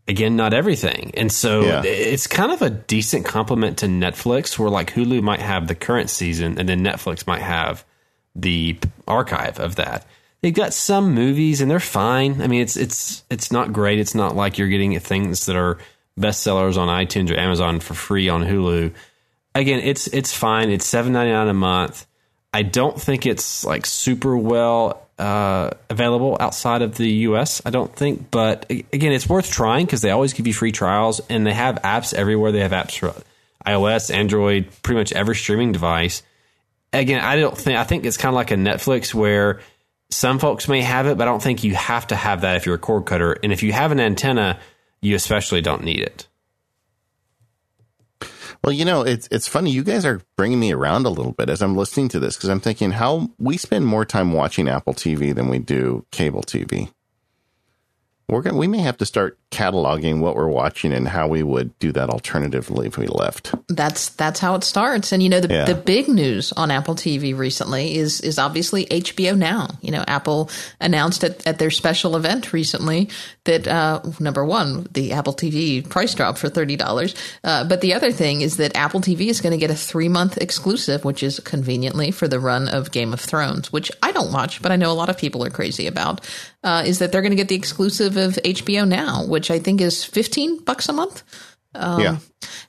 Again, 0.07 0.35
not 0.35 0.53
everything. 0.53 1.11
And 1.15 1.31
so 1.31 1.61
yeah. 1.61 1.81
it's 1.85 2.27
kind 2.27 2.51
of 2.51 2.61
a 2.61 2.69
decent 2.69 3.25
complement 3.25 3.77
to 3.79 3.85
Netflix, 3.85 4.59
where 4.59 4.69
like 4.69 4.93
Hulu 4.93 5.21
might 5.21 5.39
have 5.39 5.67
the 5.67 5.75
current 5.75 6.09
season 6.09 6.57
and 6.59 6.67
then 6.67 6.83
Netflix 6.83 7.25
might 7.25 7.41
have 7.41 7.85
the 8.35 8.77
archive 9.07 9.59
of 9.59 9.75
that. 9.75 10.05
They've 10.41 10.53
got 10.53 10.73
some 10.73 11.13
movies 11.13 11.61
and 11.61 11.71
they're 11.71 11.79
fine. 11.79 12.41
I 12.41 12.47
mean, 12.47 12.61
it's 12.61 12.75
it's 12.75 13.23
it's 13.29 13.49
not 13.49 13.71
great. 13.71 13.99
It's 13.99 14.13
not 14.13 14.35
like 14.35 14.57
you're 14.57 14.67
getting 14.67 14.99
things 14.99 15.45
that 15.45 15.55
are 15.55 15.77
bestsellers 16.19 16.77
on 16.77 16.87
iTunes 16.87 17.31
or 17.31 17.37
Amazon 17.37 17.79
for 17.79 17.93
free 17.93 18.29
on 18.29 18.43
Hulu. 18.43 18.93
Again, 19.55 19.79
it's 19.79 20.07
it's 20.07 20.33
fine. 20.33 20.69
It's 20.69 20.85
seven 20.85 21.13
ninety 21.13 21.31
nine 21.31 21.47
a 21.47 21.53
month. 21.53 22.05
I 22.53 22.61
don't 22.61 22.99
think 22.99 23.25
it's 23.25 23.65
like 23.65 23.85
super 23.85 24.37
well 24.37 25.03
uh, 25.17 25.71
available 25.89 26.37
outside 26.39 26.81
of 26.81 26.97
the 26.97 27.09
US, 27.09 27.61
I 27.65 27.69
don't 27.69 27.93
think. 27.95 28.29
But 28.31 28.69
again, 28.69 29.11
it's 29.11 29.27
worth 29.27 29.49
trying 29.49 29.85
because 29.85 30.01
they 30.01 30.11
always 30.11 30.33
give 30.33 30.47
you 30.47 30.53
free 30.53 30.71
trials 30.71 31.21
and 31.29 31.45
they 31.45 31.53
have 31.53 31.75
apps 31.83 32.13
everywhere. 32.13 32.51
They 32.51 32.61
have 32.61 32.71
apps 32.71 32.97
for 32.97 33.13
iOS, 33.65 34.13
Android, 34.13 34.67
pretty 34.83 34.99
much 34.99 35.13
every 35.13 35.35
streaming 35.35 35.71
device. 35.71 36.23
Again, 36.91 37.23
I 37.23 37.37
don't 37.37 37.57
think, 37.57 37.79
I 37.79 37.83
think 37.85 38.05
it's 38.05 38.17
kind 38.17 38.33
of 38.33 38.35
like 38.35 38.51
a 38.51 38.55
Netflix 38.55 39.13
where 39.13 39.61
some 40.11 40.37
folks 40.37 40.67
may 40.67 40.81
have 40.81 41.07
it, 41.07 41.17
but 41.17 41.27
I 41.27 41.31
don't 41.31 41.41
think 41.41 41.63
you 41.63 41.73
have 41.73 42.07
to 42.07 42.15
have 42.15 42.41
that 42.41 42.57
if 42.57 42.65
you're 42.65 42.75
a 42.75 42.79
cord 42.79 43.05
cutter. 43.05 43.33
And 43.41 43.51
if 43.51 43.63
you 43.63 43.73
have 43.73 43.91
an 43.91 43.99
antenna, 43.99 44.59
you 45.03 45.15
especially 45.15 45.61
don't 45.61 45.83
need 45.83 45.99
it. 45.99 46.27
Well, 48.63 48.71
you 48.71 48.85
know, 48.85 49.01
it's 49.01 49.27
it's 49.29 49.47
funny. 49.47 49.71
You 49.71 49.83
guys 49.83 50.05
are 50.05 50.21
bringing 50.37 50.59
me 50.59 50.71
around 50.71 51.05
a 51.05 51.09
little 51.09 51.33
bit 51.33 51.49
as 51.49 51.61
I'm 51.61 51.75
listening 51.75 52.07
to 52.09 52.19
this 52.19 52.37
because 52.37 52.49
I'm 52.49 52.61
thinking 52.61 52.91
how 52.91 53.29
we 53.37 53.57
spend 53.57 53.85
more 53.85 54.05
time 54.05 54.31
watching 54.31 54.69
Apple 54.69 54.93
TV 54.93 55.35
than 55.35 55.49
we 55.49 55.59
do 55.59 56.05
cable 56.11 56.41
TV 56.41 56.89
we're 58.29 58.41
going 58.41 58.55
we 58.55 58.67
may 58.67 58.79
have 58.79 58.97
to 58.97 59.05
start 59.05 59.37
cataloging 59.51 60.19
what 60.19 60.35
we're 60.35 60.47
watching 60.47 60.91
and 60.91 61.07
how 61.07 61.27
we 61.27 61.43
would 61.43 61.77
do 61.77 61.91
that 61.91 62.09
alternatively 62.09 62.87
if 62.87 62.97
we 62.97 63.05
left. 63.05 63.53
That's 63.67 64.09
that's 64.09 64.39
how 64.39 64.55
it 64.55 64.63
starts. 64.63 65.11
And 65.11 65.21
you 65.21 65.29
know 65.29 65.39
the 65.39 65.53
yeah. 65.53 65.65
the 65.65 65.75
big 65.75 66.07
news 66.07 66.51
on 66.53 66.71
Apple 66.71 66.95
TV 66.95 67.37
recently 67.37 67.95
is 67.95 68.21
is 68.21 68.39
obviously 68.39 68.85
HBO 68.85 69.37
Now. 69.37 69.67
You 69.81 69.91
know, 69.91 70.03
Apple 70.07 70.49
announced 70.81 71.23
at, 71.23 71.45
at 71.45 71.59
their 71.59 71.69
special 71.69 72.15
event 72.15 72.53
recently 72.53 73.09
that 73.43 73.67
uh, 73.67 74.01
number 74.19 74.43
one, 74.43 74.87
the 74.91 75.13
Apple 75.13 75.33
TV 75.33 75.87
price 75.87 76.15
drop 76.15 76.37
for 76.37 76.49
thirty 76.49 76.75
dollars. 76.75 77.13
Uh, 77.43 77.63
but 77.63 77.81
the 77.81 77.93
other 77.93 78.11
thing 78.11 78.41
is 78.41 78.57
that 78.57 78.75
Apple 78.75 79.01
TV 79.01 79.27
is 79.27 79.41
going 79.41 79.51
to 79.51 79.57
get 79.57 79.69
a 79.69 79.75
three 79.75 80.09
month 80.09 80.37
exclusive, 80.37 81.05
which 81.05 81.21
is 81.21 81.39
conveniently 81.41 82.11
for 82.11 82.27
the 82.27 82.39
run 82.39 82.67
of 82.67 82.91
Game 82.91 83.13
of 83.13 83.19
Thrones, 83.19 83.71
which 83.71 83.91
I 84.01 84.11
don't 84.11 84.31
watch, 84.31 84.61
but 84.61 84.71
I 84.71 84.77
know 84.77 84.91
a 84.91 84.93
lot 84.93 85.09
of 85.09 85.17
people 85.17 85.43
are 85.43 85.49
crazy 85.49 85.87
about. 85.87 86.21
Uh, 86.63 86.83
is 86.85 86.99
that 86.99 87.11
they're 87.11 87.21
going 87.21 87.31
to 87.31 87.37
get 87.37 87.49
the 87.49 87.55
exclusive 87.55 88.15
of 88.15 88.35
HBO 88.35 88.87
Now, 88.87 89.25
which 89.25 89.51
I 89.51 89.59
think 89.59 89.81
is 89.81 90.05
15 90.05 90.63
bucks 90.63 90.87
a 90.87 90.93
month. 90.93 91.23
Um, 91.75 91.99
yeah. 91.99 92.17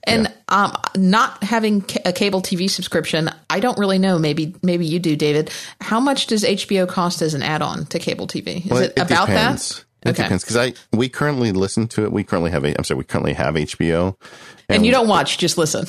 And 0.04 0.24
yeah. 0.24 0.34
Um, 0.48 0.72
not 0.96 1.42
having 1.42 1.84
a 2.04 2.12
cable 2.12 2.42
TV 2.42 2.68
subscription, 2.68 3.30
I 3.48 3.60
don't 3.60 3.78
really 3.78 3.98
know. 3.98 4.18
Maybe 4.18 4.54
maybe 4.62 4.86
you 4.86 4.98
do, 4.98 5.16
David. 5.16 5.50
How 5.80 6.00
much 6.00 6.26
does 6.26 6.44
HBO 6.44 6.88
cost 6.88 7.22
as 7.22 7.34
an 7.34 7.42
add-on 7.42 7.86
to 7.86 7.98
cable 7.98 8.26
TV? 8.26 8.64
Is 8.64 8.70
well, 8.70 8.82
it, 8.82 8.92
it, 8.96 8.98
about 8.98 9.26
depends. 9.26 9.76
that? 9.76 9.84
It 10.04 10.08
okay. 10.10 10.22
depends 10.24 10.44
because 10.44 10.56
I 10.56 10.74
we 10.96 11.08
currently 11.08 11.52
listen 11.52 11.88
to 11.88 12.04
it. 12.04 12.12
We 12.12 12.24
currently 12.24 12.50
have 12.50 12.64
a, 12.64 12.76
I'm 12.78 12.84
sorry, 12.84 12.98
we 12.98 13.04
currently 13.04 13.32
have 13.32 13.54
HBO, 13.54 14.16
and, 14.68 14.76
and 14.76 14.86
you 14.86 14.92
don't 14.92 15.08
watch, 15.08 15.38
just 15.38 15.56
listen. 15.56 15.86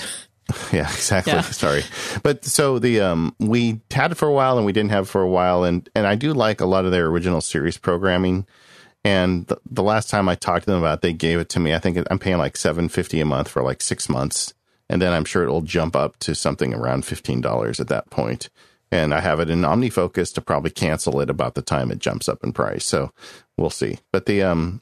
Yeah, 0.71 0.83
exactly. 0.83 1.33
Yeah. 1.33 1.41
Sorry. 1.41 1.83
But 2.23 2.45
so 2.45 2.79
the 2.79 3.01
um 3.01 3.35
we 3.39 3.81
had 3.91 4.11
it 4.11 4.15
for 4.15 4.27
a 4.27 4.33
while 4.33 4.57
and 4.57 4.65
we 4.65 4.73
didn't 4.73 4.91
have 4.91 5.05
it 5.05 5.09
for 5.09 5.21
a 5.21 5.29
while 5.29 5.63
and 5.63 5.89
and 5.95 6.05
I 6.05 6.15
do 6.15 6.33
like 6.33 6.61
a 6.61 6.65
lot 6.65 6.85
of 6.85 6.91
their 6.91 7.07
original 7.07 7.41
series 7.41 7.77
programming. 7.77 8.45
And 9.03 9.45
the, 9.47 9.59
the 9.69 9.83
last 9.83 10.09
time 10.09 10.27
I 10.27 10.35
talked 10.35 10.65
to 10.65 10.71
them 10.71 10.79
about 10.79 10.99
it, 10.99 11.01
they 11.01 11.13
gave 11.13 11.39
it 11.39 11.49
to 11.49 11.59
me. 11.59 11.75
I 11.75 11.79
think 11.79 11.97
I'm 12.09 12.19
paying 12.19 12.37
like 12.37 12.57
seven 12.57 12.89
fifty 12.89 13.19
a 13.21 13.25
month 13.25 13.47
for 13.49 13.61
like 13.61 13.81
six 13.81 14.09
months, 14.09 14.53
and 14.89 15.01
then 15.01 15.13
I'm 15.13 15.25
sure 15.25 15.43
it 15.43 15.49
will 15.49 15.61
jump 15.61 15.95
up 15.95 16.17
to 16.19 16.33
something 16.33 16.73
around 16.73 17.05
fifteen 17.05 17.39
dollars 17.39 17.79
at 17.79 17.87
that 17.89 18.09
point. 18.09 18.49
And 18.91 19.13
I 19.13 19.19
have 19.19 19.39
it 19.39 19.49
in 19.49 19.61
OmniFocus 19.61 20.33
to 20.35 20.41
probably 20.41 20.71
cancel 20.71 21.19
it 21.19 21.29
about 21.29 21.55
the 21.55 21.61
time 21.61 21.91
it 21.91 21.99
jumps 21.99 22.29
up 22.29 22.43
in 22.43 22.53
price. 22.53 22.85
So 22.85 23.11
we'll 23.57 23.69
see. 23.69 23.99
But 24.11 24.25
the 24.25 24.41
um, 24.43 24.81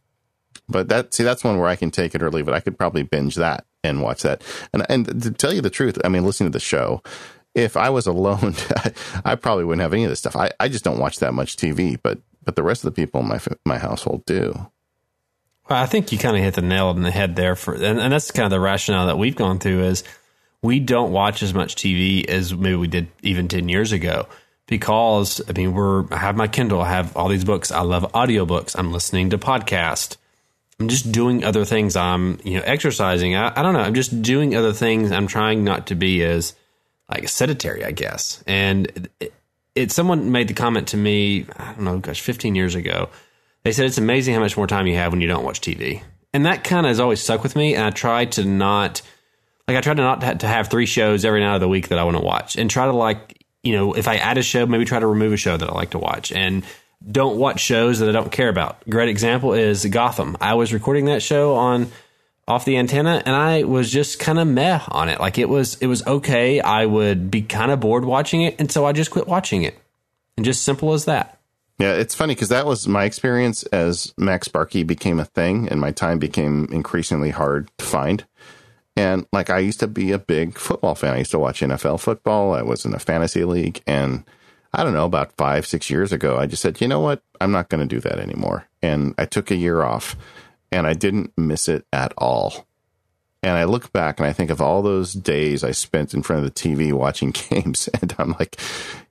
but 0.69 0.87
that 0.89 1.13
see 1.13 1.23
that's 1.23 1.43
one 1.43 1.57
where 1.57 1.69
I 1.69 1.75
can 1.75 1.91
take 1.91 2.15
it 2.15 2.23
or 2.23 2.31
leave 2.31 2.47
it. 2.47 2.53
I 2.53 2.59
could 2.61 2.77
probably 2.77 3.03
binge 3.03 3.35
that 3.35 3.65
and 3.83 4.01
watch 4.01 4.21
that. 4.23 4.43
And 4.73 4.85
and 4.89 5.23
to 5.23 5.31
tell 5.31 5.53
you 5.53 5.61
the 5.61 5.69
truth, 5.69 5.97
I 6.03 6.09
mean, 6.09 6.25
listening 6.25 6.51
to 6.51 6.55
the 6.55 6.59
show, 6.59 7.01
if 7.55 7.77
I 7.77 7.89
was 7.89 8.07
alone, 8.07 8.55
I 9.25 9.35
probably 9.35 9.65
wouldn't 9.65 9.81
have 9.81 9.93
any 9.93 10.03
of 10.03 10.09
this 10.09 10.19
stuff. 10.19 10.35
I, 10.35 10.51
I 10.59 10.67
just 10.67 10.83
don't 10.83 10.99
watch 10.99 11.19
that 11.19 11.33
much 11.33 11.57
TV, 11.57 11.97
but 12.01 12.19
but 12.43 12.55
the 12.55 12.63
rest 12.63 12.83
of 12.83 12.93
the 12.93 13.01
people 13.01 13.21
in 13.21 13.27
my 13.27 13.39
my 13.65 13.77
household 13.77 14.25
do. 14.25 14.53
Well, 15.69 15.81
I 15.81 15.85
think 15.85 16.11
you 16.11 16.17
kind 16.17 16.35
of 16.35 16.43
hit 16.43 16.55
the 16.55 16.61
nail 16.61 16.87
on 16.87 17.01
the 17.03 17.11
head 17.11 17.37
there 17.37 17.55
for, 17.55 17.73
and, 17.73 17.99
and 17.99 18.11
that's 18.11 18.31
kind 18.31 18.45
of 18.45 18.51
the 18.51 18.59
rationale 18.59 19.07
that 19.07 19.17
we've 19.17 19.35
gone 19.35 19.59
through 19.59 19.83
is 19.83 20.03
we 20.61 20.79
don't 20.79 21.13
watch 21.13 21.41
as 21.41 21.53
much 21.53 21.75
TV 21.75 22.25
as 22.25 22.53
maybe 22.53 22.75
we 22.75 22.87
did 22.87 23.07
even 23.21 23.47
10 23.47 23.69
years 23.69 23.93
ago 23.93 24.27
because 24.67 25.41
I 25.47 25.53
mean, 25.53 25.73
we're, 25.73 26.05
I 26.13 26.17
have 26.17 26.35
my 26.35 26.47
Kindle, 26.47 26.81
I 26.81 26.89
have 26.89 27.15
all 27.15 27.29
these 27.29 27.45
books. 27.45 27.71
I 27.71 27.81
love 27.81 28.03
audiobooks. 28.13 28.75
I'm 28.77 28.91
listening 28.91 29.29
to 29.29 29.37
podcasts. 29.37 30.17
I'm 30.79 30.87
just 30.87 31.11
doing 31.11 31.43
other 31.43 31.65
things. 31.65 31.95
I'm, 31.95 32.39
you 32.43 32.57
know, 32.57 32.63
exercising. 32.65 33.35
I, 33.35 33.53
I 33.55 33.61
don't 33.61 33.73
know. 33.73 33.79
I'm 33.79 33.93
just 33.93 34.21
doing 34.21 34.55
other 34.55 34.73
things. 34.73 35.11
I'm 35.11 35.27
trying 35.27 35.63
not 35.63 35.87
to 35.87 35.95
be 35.95 36.23
as 36.23 36.55
like 37.09 37.29
sedentary, 37.29 37.85
I 37.85 37.91
guess. 37.91 38.43
And 38.47 39.09
it, 39.19 39.33
it 39.75 39.91
someone 39.91 40.31
made 40.31 40.47
the 40.47 40.53
comment 40.53 40.89
to 40.89 40.97
me, 40.97 41.45
I 41.57 41.73
don't 41.73 41.83
know, 41.83 41.99
gosh, 41.99 42.21
15 42.21 42.55
years 42.55 42.75
ago. 42.75 43.09
They 43.63 43.71
said 43.71 43.85
it's 43.85 43.97
amazing 43.97 44.33
how 44.33 44.39
much 44.39 44.57
more 44.57 44.67
time 44.67 44.87
you 44.87 44.95
have 44.95 45.11
when 45.11 45.21
you 45.21 45.27
don't 45.27 45.43
watch 45.43 45.61
TV. 45.61 46.03
And 46.33 46.45
that 46.45 46.63
kind 46.63 46.85
of 46.85 46.89
has 46.89 46.99
always 46.99 47.21
stuck 47.21 47.43
with 47.43 47.55
me. 47.55 47.75
And 47.75 47.85
I 47.85 47.91
try 47.91 48.25
to 48.25 48.43
not, 48.43 49.01
like, 49.67 49.77
I 49.77 49.81
try 49.81 49.93
to 49.93 50.01
not 50.01 50.39
to 50.39 50.47
have 50.47 50.67
three 50.67 50.87
shows 50.87 51.23
every 51.23 51.39
night 51.39 51.55
of 51.55 51.61
the 51.61 51.69
week 51.69 51.89
that 51.89 51.99
I 51.99 52.03
want 52.03 52.17
to 52.17 52.23
watch 52.23 52.57
and 52.57 52.69
try 52.69 52.85
to, 52.85 52.91
like, 52.91 53.45
you 53.61 53.73
know, 53.73 53.93
if 53.93 54.07
I 54.07 54.17
add 54.17 54.37
a 54.37 54.43
show, 54.43 54.65
maybe 54.65 54.85
try 54.85 54.99
to 54.99 55.07
remove 55.07 55.31
a 55.31 55.37
show 55.37 55.55
that 55.55 55.69
I 55.69 55.73
like 55.73 55.91
to 55.91 55.99
watch 55.99 56.31
and 56.31 56.65
don't 57.09 57.37
watch 57.37 57.59
shows 57.59 57.99
that 57.99 58.09
I 58.09 58.11
don't 58.11 58.31
care 58.31 58.49
about. 58.49 58.87
Great 58.89 59.09
example 59.09 59.53
is 59.53 59.85
Gotham. 59.85 60.37
I 60.39 60.53
was 60.53 60.73
recording 60.73 61.05
that 61.05 61.21
show 61.21 61.55
on 61.55 61.91
off 62.47 62.65
the 62.65 62.77
antenna 62.77 63.21
and 63.25 63.35
I 63.35 63.63
was 63.63 63.91
just 63.91 64.19
kind 64.19 64.37
of 64.39 64.47
meh 64.47 64.81
on 64.89 65.09
it. 65.09 65.19
Like 65.19 65.37
it 65.37 65.49
was 65.49 65.75
it 65.75 65.87
was 65.87 66.05
okay. 66.05 66.59
I 66.59 66.85
would 66.85 67.31
be 67.31 67.41
kind 67.41 67.71
of 67.71 67.79
bored 67.79 68.05
watching 68.05 68.41
it 68.41 68.55
and 68.59 68.71
so 68.71 68.85
I 68.85 68.91
just 68.91 69.11
quit 69.11 69.27
watching 69.27 69.63
it. 69.63 69.77
And 70.35 70.45
just 70.45 70.63
simple 70.63 70.93
as 70.93 71.05
that. 71.05 71.39
Yeah, 71.79 71.93
it's 71.93 72.15
funny 72.15 72.33
because 72.33 72.49
that 72.49 72.65
was 72.65 72.87
my 72.87 73.03
experience 73.03 73.63
as 73.63 74.13
MacSparky 74.19 74.85
became 74.85 75.19
a 75.19 75.25
thing 75.25 75.67
and 75.69 75.79
my 75.79 75.91
time 75.91 76.19
became 76.19 76.67
increasingly 76.71 77.31
hard 77.31 77.69
to 77.77 77.85
find. 77.85 78.25
And 78.95 79.25
like 79.33 79.49
I 79.49 79.59
used 79.59 79.79
to 79.79 79.87
be 79.87 80.11
a 80.11 80.19
big 80.19 80.57
football 80.57 80.95
fan. 80.95 81.13
I 81.13 81.19
used 81.19 81.31
to 81.31 81.39
watch 81.39 81.61
NFL 81.61 81.99
football. 81.99 82.53
I 82.53 82.61
was 82.61 82.85
in 82.85 82.93
a 82.93 82.99
fantasy 82.99 83.43
league 83.43 83.81
and 83.87 84.23
I 84.73 84.83
don't 84.83 84.93
know, 84.93 85.05
about 85.05 85.33
five, 85.37 85.67
six 85.67 85.89
years 85.89 86.11
ago, 86.11 86.37
I 86.37 86.47
just 86.47 86.61
said, 86.61 86.81
you 86.81 86.87
know 86.87 86.99
what? 86.99 87.21
I'm 87.39 87.51
not 87.51 87.69
going 87.69 87.87
to 87.87 87.95
do 87.95 88.01
that 88.01 88.19
anymore. 88.19 88.67
And 88.81 89.13
I 89.17 89.25
took 89.25 89.51
a 89.51 89.55
year 89.55 89.83
off 89.83 90.15
and 90.71 90.87
I 90.87 90.93
didn't 90.93 91.31
miss 91.37 91.69
it 91.69 91.85
at 91.93 92.13
all. 92.17 92.65
And 93.43 93.57
I 93.57 93.65
look 93.65 93.91
back 93.93 94.19
and 94.19 94.25
I 94.25 94.33
think 94.33 94.49
of 94.49 94.61
all 94.61 94.81
those 94.81 95.13
days 95.13 95.63
I 95.63 95.71
spent 95.71 96.13
in 96.13 96.23
front 96.23 96.43
of 96.43 96.53
the 96.53 96.59
TV 96.59 96.91
watching 97.03 97.31
games, 97.31 97.87
and 98.01 98.15
I'm 98.17 98.31
like, 98.39 98.59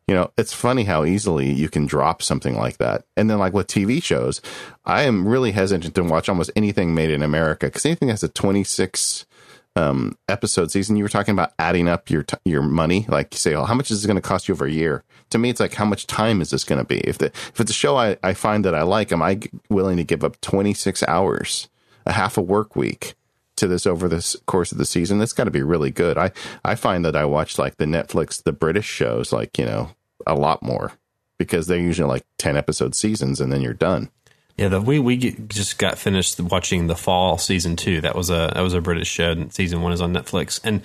you 0.09 0.15
know, 0.15 0.33
it's 0.37 0.53
funny 0.53 0.85
how 0.85 1.05
easily 1.05 1.53
you 1.53 1.69
can 1.69 1.87
drop 1.87 2.23
something 2.23 2.57
like 2.57 2.79
that. 2.79 3.05
And 3.17 3.31
then, 3.31 3.39
like 3.39 3.53
with 3.53 3.69
TV 3.69 4.03
shows, 4.03 4.41
I 4.85 5.03
am 5.03 5.29
really 5.29 5.53
hesitant 5.53 5.95
to 5.95 6.03
watch 6.03 6.29
almost 6.29 6.51
anything 6.57 6.95
made 6.95 7.11
in 7.11 7.23
America 7.23 7.67
because 7.67 7.87
anything 7.87 8.09
that's 8.09 8.25
a 8.25 8.29
26 8.29 9.27
um, 9.75 10.17
episode 10.29 10.71
season, 10.71 10.97
you 10.97 11.05
were 11.05 11.09
talking 11.09 11.33
about 11.33 11.53
adding 11.59 11.89
up 11.89 12.11
your 12.11 12.25
t- 12.25 12.37
your 12.45 12.63
money. 12.63 13.07
Like 13.09 13.33
you 13.33 13.39
say, 13.39 13.55
oh, 13.55 13.65
how 13.65 13.75
much 13.75 13.91
is 13.91 14.05
it 14.05 14.07
going 14.07 14.17
to 14.17 14.21
cost 14.21 14.49
you 14.49 14.55
over 14.55 14.67
a 14.67 14.71
year? 14.71 15.05
To 15.31 15.39
me, 15.39 15.51
it's 15.51 15.61
like 15.61 15.75
how 15.75 15.85
much 15.85 16.07
time 16.07 16.41
is 16.41 16.51
this 16.51 16.65
going 16.65 16.79
to 16.79 16.85
be? 16.85 16.99
If 17.01 17.19
the 17.19 17.27
if 17.27 17.61
it's 17.61 17.71
a 17.71 17.75
show 17.75 17.97
I, 17.97 18.17
I 18.23 18.35
find 18.35 18.65
that 18.65 18.75
I 18.75 18.83
like, 18.83 19.13
am 19.13 19.23
I 19.23 19.41
willing 19.71 19.97
to 19.97 20.05
give 20.05 20.25
up 20.25 20.41
twenty 20.41 20.75
six 20.75 21.03
hours, 21.05 21.69
a 22.05 22.13
half 22.13 22.37
a 22.37 22.43
work 22.43 22.77
week? 22.77 23.15
to 23.57 23.69
this 23.69 23.87
over 23.87 24.09
this 24.09 24.35
course 24.47 24.73
of 24.73 24.79
the 24.79 24.85
season 24.85 25.21
it's 25.21 25.35
got 25.35 25.45
to 25.45 25.51
be 25.51 25.63
really 25.63 25.91
good 25.91 26.17
i 26.17 26.33
i 26.65 26.75
find 26.75 27.05
that 27.05 27.15
i 27.15 27.25
watch 27.25 27.59
like 27.59 27.77
the 27.77 27.85
netflix 27.85 28.43
the 28.43 28.51
british 28.51 28.87
shows 28.87 29.31
like 29.31 29.59
you 29.59 29.65
know 29.65 29.91
a 30.27 30.35
lot 30.35 30.63
more 30.63 30.93
because 31.39 31.67
they're 31.67 31.79
usually 31.79 32.09
like 32.09 32.25
10 32.39 32.57
episode 32.57 32.95
seasons 32.95 33.41
and 33.41 33.53
then 33.53 33.61
you're 33.61 33.75
done 33.75 34.11
yeah, 34.57 34.69
the, 34.69 34.81
we 34.81 34.99
we 34.99 35.17
just 35.17 35.79
got 35.79 35.99
finished 35.99 36.39
watching 36.41 36.87
the 36.87 36.97
fall 36.97 37.39
season 37.39 37.77
two. 37.77 38.01
That 38.01 38.15
was 38.15 38.31
a 38.31 38.53
that 38.55 38.61
was 38.61 38.75
a 38.75 38.81
British 38.81 39.09
show. 39.09 39.31
And 39.33 39.53
season 39.53 39.83
one 39.83 39.93
is 39.93 40.01
on 40.01 40.13
Netflix, 40.13 40.61
and 40.63 40.83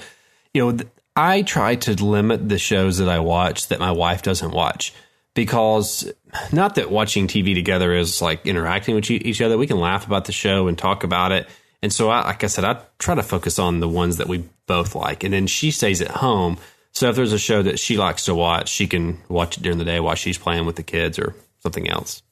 you 0.53 0.71
know 0.71 0.77
I 1.15 1.41
try 1.41 1.75
to 1.75 1.93
limit 1.93 2.47
the 2.47 2.59
shows 2.59 2.99
that 2.99 3.09
I 3.09 3.19
watch 3.19 3.67
that 3.67 3.79
my 3.79 3.91
wife 3.91 4.21
doesn't 4.21 4.51
watch 4.51 4.93
because 5.33 6.11
not 6.51 6.75
that 6.75 6.91
watching 6.91 7.27
TV 7.27 7.53
together 7.53 7.93
is 7.93 8.21
like 8.21 8.45
interacting 8.45 8.95
with 8.95 9.09
each 9.09 9.41
other. 9.41 9.57
We 9.57 9.67
can 9.67 9.79
laugh 9.79 10.05
about 10.05 10.25
the 10.25 10.31
show 10.31 10.67
and 10.67 10.77
talk 10.77 11.03
about 11.03 11.31
it. 11.31 11.47
And 11.81 11.93
so, 11.93 12.09
I, 12.09 12.21
like 12.21 12.43
I 12.43 12.47
said, 12.47 12.65
I 12.65 12.81
try 12.97 13.15
to 13.15 13.23
focus 13.23 13.59
on 13.59 13.79
the 13.79 13.89
ones 13.89 14.17
that 14.17 14.27
we 14.27 14.49
both 14.65 14.95
like. 14.95 15.23
And 15.23 15.33
then 15.33 15.47
she 15.47 15.71
stays 15.71 16.01
at 16.01 16.09
home. 16.09 16.57
So 16.91 17.09
if 17.09 17.15
there's 17.15 17.33
a 17.33 17.39
show 17.39 17.61
that 17.63 17.79
she 17.79 17.97
likes 17.97 18.25
to 18.25 18.33
watch, 18.35 18.69
she 18.69 18.87
can 18.87 19.19
watch 19.29 19.57
it 19.57 19.63
during 19.63 19.77
the 19.77 19.85
day 19.85 19.99
while 19.99 20.15
she's 20.15 20.37
playing 20.37 20.65
with 20.65 20.75
the 20.75 20.83
kids 20.83 21.19
or 21.19 21.35
something 21.59 21.87
else. 21.87 22.23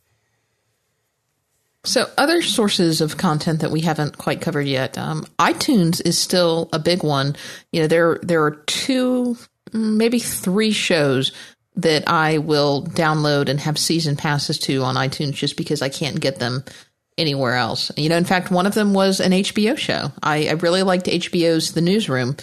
So, 1.85 2.09
other 2.17 2.41
sources 2.41 3.01
of 3.01 3.17
content 3.17 3.61
that 3.61 3.71
we 3.71 3.81
haven't 3.81 4.17
quite 4.17 4.41
covered 4.41 4.67
yet, 4.67 4.97
um, 4.97 5.25
iTunes 5.39 6.01
is 6.05 6.17
still 6.17 6.69
a 6.73 6.79
big 6.79 7.03
one. 7.03 7.35
You 7.71 7.81
know, 7.81 7.87
there 7.87 8.19
there 8.21 8.43
are 8.43 8.55
two, 8.65 9.37
maybe 9.71 10.19
three 10.19 10.71
shows 10.71 11.31
that 11.75 12.09
I 12.09 12.37
will 12.39 12.83
download 12.83 13.49
and 13.49 13.59
have 13.59 13.77
season 13.77 14.15
passes 14.15 14.57
to 14.59 14.83
on 14.83 14.95
iTunes 14.95 15.33
just 15.33 15.57
because 15.57 15.81
I 15.81 15.89
can't 15.89 16.19
get 16.19 16.39
them 16.39 16.63
anywhere 17.17 17.55
else. 17.55 17.91
You 17.97 18.09
know, 18.09 18.17
in 18.17 18.25
fact, 18.25 18.51
one 18.51 18.65
of 18.65 18.73
them 18.73 18.93
was 18.93 19.19
an 19.19 19.31
HBO 19.31 19.77
show. 19.77 20.11
I, 20.23 20.47
I 20.47 20.51
really 20.53 20.83
liked 20.83 21.05
HBO's 21.05 21.73
The 21.73 21.81
Newsroom. 21.81 22.37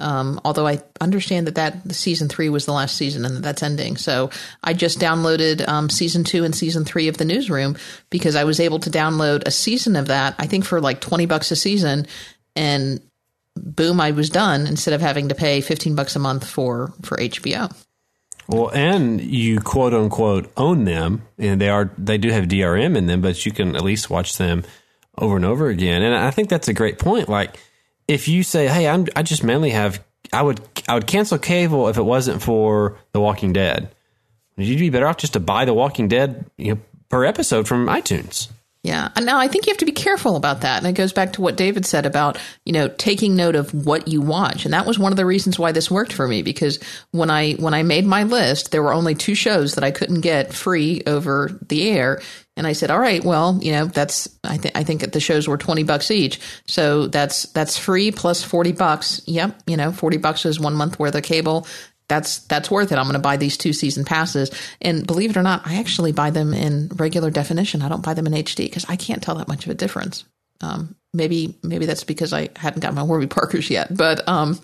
Um, 0.00 0.40
although 0.44 0.66
I 0.66 0.80
understand 1.00 1.48
that 1.48 1.56
that 1.56 1.92
season 1.94 2.28
three 2.28 2.48
was 2.48 2.66
the 2.66 2.72
last 2.72 2.96
season 2.96 3.24
and 3.24 3.36
that 3.36 3.42
that's 3.42 3.62
ending. 3.62 3.96
So 3.96 4.30
I 4.62 4.72
just 4.72 5.00
downloaded 5.00 5.66
um, 5.66 5.90
season 5.90 6.22
two 6.22 6.44
and 6.44 6.54
season 6.54 6.84
three 6.84 7.08
of 7.08 7.16
the 7.16 7.24
newsroom 7.24 7.76
because 8.08 8.36
I 8.36 8.44
was 8.44 8.60
able 8.60 8.78
to 8.80 8.90
download 8.90 9.46
a 9.46 9.50
season 9.50 9.96
of 9.96 10.06
that. 10.06 10.36
I 10.38 10.46
think 10.46 10.64
for 10.64 10.80
like 10.80 11.00
twenty 11.00 11.26
bucks 11.26 11.50
a 11.50 11.56
season, 11.56 12.06
and 12.54 13.00
boom, 13.56 14.00
I 14.00 14.12
was 14.12 14.30
done 14.30 14.66
instead 14.66 14.94
of 14.94 15.00
having 15.00 15.30
to 15.30 15.34
pay 15.34 15.60
fifteen 15.60 15.96
bucks 15.96 16.14
a 16.14 16.20
month 16.20 16.48
for 16.48 16.92
for 17.02 17.16
HBO. 17.16 17.74
Well, 18.48 18.70
and 18.70 19.20
you 19.20 19.60
quote 19.60 19.94
unquote 19.94 20.50
own 20.56 20.84
them, 20.84 21.22
and 21.38 21.60
they 21.60 21.68
are 21.68 21.90
they 21.98 22.18
do 22.18 22.30
have 22.30 22.44
DRM 22.44 22.96
in 22.96 23.06
them, 23.06 23.20
but 23.20 23.44
you 23.44 23.52
can 23.52 23.74
at 23.76 23.82
least 23.82 24.10
watch 24.10 24.38
them 24.38 24.64
over 25.18 25.36
and 25.36 25.44
over 25.44 25.68
again. 25.68 26.02
And 26.02 26.14
I 26.14 26.30
think 26.30 26.48
that's 26.48 26.68
a 26.68 26.74
great 26.74 26.98
point. 26.98 27.28
Like 27.28 27.58
if 28.08 28.26
you 28.26 28.42
say, 28.42 28.66
"Hey, 28.66 28.88
I'm 28.88 29.06
I 29.14 29.22
just 29.22 29.44
mainly 29.44 29.70
have," 29.70 30.02
I 30.32 30.42
would 30.42 30.60
I 30.88 30.94
would 30.94 31.06
cancel 31.06 31.38
cable 31.38 31.88
if 31.88 31.98
it 31.98 32.02
wasn't 32.02 32.42
for 32.42 32.98
The 33.12 33.20
Walking 33.20 33.52
Dead. 33.52 33.94
You'd 34.56 34.80
be 34.80 34.90
better 34.90 35.06
off 35.06 35.18
just 35.18 35.34
to 35.34 35.40
buy 35.40 35.64
The 35.66 35.74
Walking 35.74 36.08
Dead 36.08 36.46
you 36.56 36.74
know, 36.74 36.80
per 37.08 37.24
episode 37.24 37.68
from 37.68 37.86
iTunes. 37.86 38.48
Yeah. 38.84 39.08
Now 39.20 39.38
I 39.38 39.48
think 39.48 39.66
you 39.66 39.72
have 39.72 39.78
to 39.78 39.84
be 39.84 39.92
careful 39.92 40.36
about 40.36 40.62
that. 40.62 40.78
And 40.78 40.86
it 40.86 40.92
goes 40.92 41.12
back 41.12 41.34
to 41.34 41.42
what 41.42 41.56
David 41.56 41.84
said 41.84 42.06
about, 42.06 42.38
you 42.64 42.72
know, 42.72 42.88
taking 42.88 43.34
note 43.34 43.56
of 43.56 43.74
what 43.86 44.08
you 44.08 44.20
watch. 44.20 44.64
And 44.64 44.72
that 44.72 44.86
was 44.86 44.98
one 44.98 45.12
of 45.12 45.16
the 45.16 45.26
reasons 45.26 45.58
why 45.58 45.72
this 45.72 45.90
worked 45.90 46.12
for 46.12 46.26
me 46.26 46.42
because 46.42 46.78
when 47.10 47.28
I 47.28 47.52
when 47.54 47.74
I 47.74 47.82
made 47.82 48.06
my 48.06 48.22
list, 48.22 48.70
there 48.70 48.82
were 48.82 48.94
only 48.94 49.14
two 49.14 49.34
shows 49.34 49.74
that 49.74 49.84
I 49.84 49.90
couldn't 49.90 50.20
get 50.20 50.54
free 50.54 51.02
over 51.06 51.58
the 51.68 51.90
air. 51.90 52.22
And 52.58 52.66
I 52.66 52.72
said, 52.74 52.90
"All 52.90 52.98
right, 52.98 53.24
well, 53.24 53.58
you 53.62 53.72
know, 53.72 53.86
that's 53.86 54.28
I 54.44 54.58
think 54.58 54.76
I 54.76 54.84
think 54.84 55.12
the 55.12 55.20
shows 55.20 55.48
were 55.48 55.56
20 55.56 55.84
bucks 55.84 56.10
each. 56.10 56.40
So 56.66 57.06
that's 57.06 57.44
that's 57.52 57.78
free 57.78 58.10
plus 58.10 58.42
40 58.42 58.72
bucks. 58.72 59.22
Yep, 59.26 59.62
you 59.66 59.76
know, 59.76 59.92
40 59.92 60.18
bucks 60.18 60.44
is 60.44 60.60
one 60.60 60.74
month 60.74 60.98
worth 60.98 61.14
of 61.14 61.22
cable 61.22 61.66
that's 62.08 62.38
that's 62.40 62.70
worth 62.70 62.90
it. 62.90 62.96
I'm 62.96 63.04
going 63.04 63.12
to 63.14 63.20
buy 63.20 63.36
these 63.36 63.56
two 63.56 63.72
season 63.72 64.04
passes, 64.04 64.50
and 64.80 65.06
believe 65.06 65.30
it 65.30 65.36
or 65.36 65.42
not, 65.42 65.66
I 65.66 65.76
actually 65.76 66.12
buy 66.12 66.30
them 66.30 66.54
in 66.54 66.88
regular 66.96 67.30
definition. 67.30 67.82
I 67.82 67.88
don't 67.88 68.02
buy 68.02 68.14
them 68.14 68.26
in 68.26 68.32
HD 68.32 68.64
because 68.64 68.86
I 68.88 68.96
can't 68.96 69.22
tell 69.22 69.36
that 69.36 69.48
much 69.48 69.66
of 69.66 69.70
a 69.70 69.74
difference. 69.74 70.24
Um, 70.60 70.96
maybe 71.12 71.56
maybe 71.62 71.86
that's 71.86 72.04
because 72.04 72.32
I 72.32 72.48
hadn't 72.56 72.80
got 72.80 72.94
my 72.94 73.02
Warby 73.02 73.28
Parkers 73.28 73.70
yet, 73.70 73.94
but 73.94 74.26
um, 74.26 74.58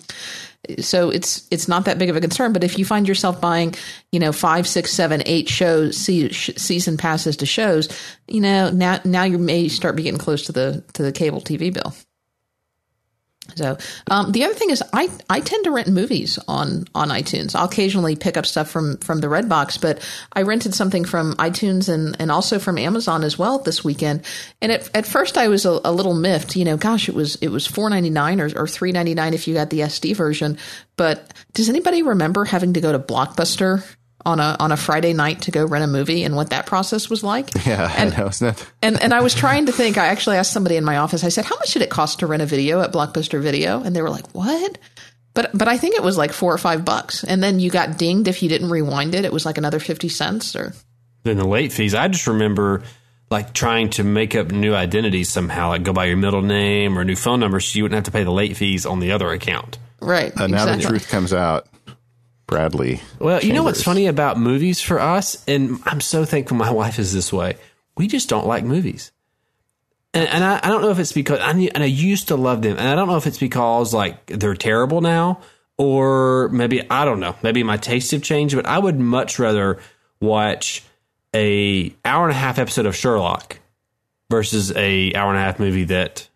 so 0.79 1.09
it's 1.09 1.47
it's 1.51 1.67
not 1.67 1.85
that 1.85 1.97
big 1.97 2.09
of 2.09 2.15
a 2.15 2.21
concern. 2.21 2.53
But 2.53 2.63
if 2.63 2.77
you 2.77 2.85
find 2.85 3.07
yourself 3.07 3.39
buying, 3.41 3.75
you 4.11 4.19
know, 4.19 4.31
five, 4.31 4.67
six, 4.67 4.91
seven, 4.91 5.21
eight 5.25 5.49
shows 5.49 5.97
season 5.97 6.97
passes 6.97 7.37
to 7.37 7.45
shows, 7.45 7.89
you 8.27 8.41
know, 8.41 8.69
now 8.69 8.99
now 9.05 9.23
you 9.23 9.37
may 9.37 9.67
start 9.67 9.95
be 9.95 10.03
getting 10.03 10.19
close 10.19 10.45
to 10.45 10.51
the 10.51 10.83
to 10.93 11.03
the 11.03 11.11
cable 11.11 11.41
TV 11.41 11.73
bill. 11.73 11.93
So 13.55 13.77
um, 14.09 14.31
the 14.31 14.43
other 14.43 14.53
thing 14.53 14.71
is, 14.71 14.83
I, 14.91 15.09
I 15.29 15.39
tend 15.39 15.65
to 15.65 15.71
rent 15.71 15.87
movies 15.87 16.39
on 16.47 16.85
on 16.95 17.09
iTunes. 17.09 17.55
I'll 17.55 17.65
occasionally 17.65 18.15
pick 18.15 18.37
up 18.37 18.45
stuff 18.45 18.69
from 18.69 18.97
from 18.97 19.19
the 19.19 19.27
Redbox, 19.27 19.79
but 19.79 20.05
I 20.33 20.41
rented 20.41 20.73
something 20.73 21.05
from 21.05 21.35
iTunes 21.35 21.87
and 21.87 22.15
and 22.19 22.31
also 22.31 22.59
from 22.59 22.77
Amazon 22.77 23.23
as 23.23 23.37
well 23.37 23.59
this 23.59 23.83
weekend. 23.83 24.23
And 24.61 24.71
at, 24.71 24.89
at 24.95 25.05
first, 25.05 25.37
I 25.37 25.47
was 25.47 25.65
a, 25.65 25.79
a 25.85 25.91
little 25.91 26.15
miffed. 26.15 26.55
You 26.55 26.65
know, 26.65 26.77
gosh, 26.77 27.07
it 27.07 27.15
was 27.15 27.35
it 27.35 27.49
was 27.49 27.67
four 27.67 27.89
ninety 27.89 28.09
nine 28.09 28.41
or 28.41 28.49
or 28.55 28.67
three 28.67 28.91
ninety 28.91 29.13
nine 29.13 29.33
if 29.33 29.47
you 29.47 29.53
got 29.53 29.69
the 29.69 29.81
SD 29.81 30.15
version. 30.15 30.57
But 30.97 31.33
does 31.53 31.69
anybody 31.69 32.01
remember 32.01 32.45
having 32.45 32.73
to 32.73 32.81
go 32.81 32.91
to 32.91 32.99
Blockbuster 32.99 33.85
on 34.25 34.39
a 34.39 34.55
on 34.59 34.71
a 34.71 34.77
Friday 34.77 35.13
night 35.13 35.43
to 35.43 35.51
go 35.51 35.65
rent 35.65 35.83
a 35.83 35.87
movie 35.87 36.23
and 36.23 36.35
what 36.35 36.49
that 36.49 36.65
process 36.65 37.09
was 37.09 37.23
like. 37.23 37.49
Yeah, 37.65 37.91
and, 37.97 38.13
I 38.13 38.17
know, 38.17 38.27
isn't 38.27 38.47
it? 38.47 38.71
And 38.83 39.01
and 39.01 39.13
I 39.13 39.21
was 39.21 39.33
trying 39.33 39.65
to 39.65 39.71
think. 39.71 39.97
I 39.97 40.07
actually 40.07 40.37
asked 40.37 40.53
somebody 40.53 40.75
in 40.75 40.83
my 40.83 40.97
office. 40.97 41.23
I 41.23 41.29
said, 41.29 41.45
"How 41.45 41.55
much 41.55 41.73
did 41.73 41.81
it 41.81 41.89
cost 41.89 42.19
to 42.19 42.27
rent 42.27 42.43
a 42.43 42.45
video 42.45 42.81
at 42.81 42.91
Blockbuster 42.91 43.41
Video?" 43.41 43.81
And 43.81 43.95
they 43.95 44.01
were 44.01 44.09
like, 44.09 44.29
"What?" 44.33 44.77
But 45.33 45.51
but 45.57 45.67
I 45.67 45.77
think 45.77 45.95
it 45.95 46.03
was 46.03 46.17
like 46.17 46.31
four 46.31 46.53
or 46.53 46.57
five 46.57 46.85
bucks, 46.85 47.23
and 47.23 47.41
then 47.41 47.59
you 47.59 47.71
got 47.71 47.97
dinged 47.97 48.27
if 48.27 48.43
you 48.43 48.49
didn't 48.49 48.69
rewind 48.69 49.15
it. 49.15 49.25
It 49.25 49.33
was 49.33 49.45
like 49.45 49.57
another 49.57 49.79
fifty 49.79 50.09
cents 50.09 50.55
or. 50.55 50.73
Then 51.23 51.37
the 51.37 51.47
late 51.47 51.73
fees. 51.73 51.95
I 51.95 52.07
just 52.07 52.27
remember 52.27 52.83
like 53.31 53.53
trying 53.53 53.89
to 53.91 54.03
make 54.03 54.35
up 54.35 54.51
new 54.51 54.75
identities 54.75 55.29
somehow, 55.29 55.69
like 55.69 55.83
go 55.83 55.93
by 55.93 56.05
your 56.05 56.17
middle 56.17 56.41
name 56.41 56.97
or 56.97 57.03
new 57.03 57.15
phone 57.15 57.39
number, 57.39 57.59
so 57.59 57.77
you 57.77 57.83
wouldn't 57.83 57.95
have 57.95 58.05
to 58.05 58.11
pay 58.11 58.23
the 58.23 58.31
late 58.31 58.55
fees 58.55 58.85
on 58.85 58.99
the 58.99 59.11
other 59.11 59.31
account. 59.31 59.79
Right. 59.99 60.31
Uh, 60.39 60.47
now 60.47 60.63
exactly. 60.63 60.83
the 60.83 60.89
truth 60.89 61.09
comes 61.09 61.33
out. 61.33 61.67
Bradley. 62.47 63.01
Well, 63.19 63.39
Chambers. 63.39 63.47
you 63.47 63.53
know 63.53 63.63
what's 63.63 63.83
funny 63.83 64.07
about 64.07 64.39
movies 64.39 64.81
for 64.81 64.99
us, 64.99 65.43
and 65.47 65.79
I'm 65.85 66.01
so 66.01 66.25
thankful 66.25 66.57
my 66.57 66.71
wife 66.83 66.99
is 66.99 67.13
this 67.13 67.33
way. 67.33 67.57
We 67.97 68.07
just 68.07 68.29
don't 68.29 68.45
like 68.45 68.63
movies, 68.63 69.11
and, 70.13 70.27
and 70.27 70.43
I, 70.43 70.59
I, 70.63 70.69
don't 70.69 70.81
know 70.81 70.91
if 70.91 70.99
it's 70.99 71.11
because 71.11 71.39
I 71.39 71.51
and 71.51 71.83
I 71.83 71.85
used 71.85 72.27
to 72.29 72.35
love 72.35 72.61
them, 72.61 72.77
and 72.77 72.87
I 72.87 72.95
don't 72.95 73.07
know 73.07 73.17
if 73.17 73.27
it's 73.27 73.37
because 73.37 73.93
like 73.93 74.25
they're 74.27 74.55
terrible 74.55 75.01
now, 75.01 75.41
or 75.77 76.49
maybe 76.49 76.89
I 76.89 77.05
don't 77.05 77.19
know, 77.19 77.35
maybe 77.41 77.63
my 77.63 77.77
tastes 77.77 78.11
have 78.11 78.23
changed. 78.23 78.55
But 78.55 78.65
I 78.65 78.79
would 78.79 78.99
much 78.99 79.39
rather 79.39 79.79
watch 80.19 80.83
a 81.33 81.93
hour 82.03 82.23
and 82.23 82.31
a 82.31 82.39
half 82.39 82.59
episode 82.59 82.85
of 82.85 82.95
Sherlock 82.95 83.59
versus 84.29 84.71
a 84.75 85.13
hour 85.13 85.29
and 85.29 85.37
a 85.37 85.41
half 85.41 85.59
movie 85.59 85.85
that 85.85 86.27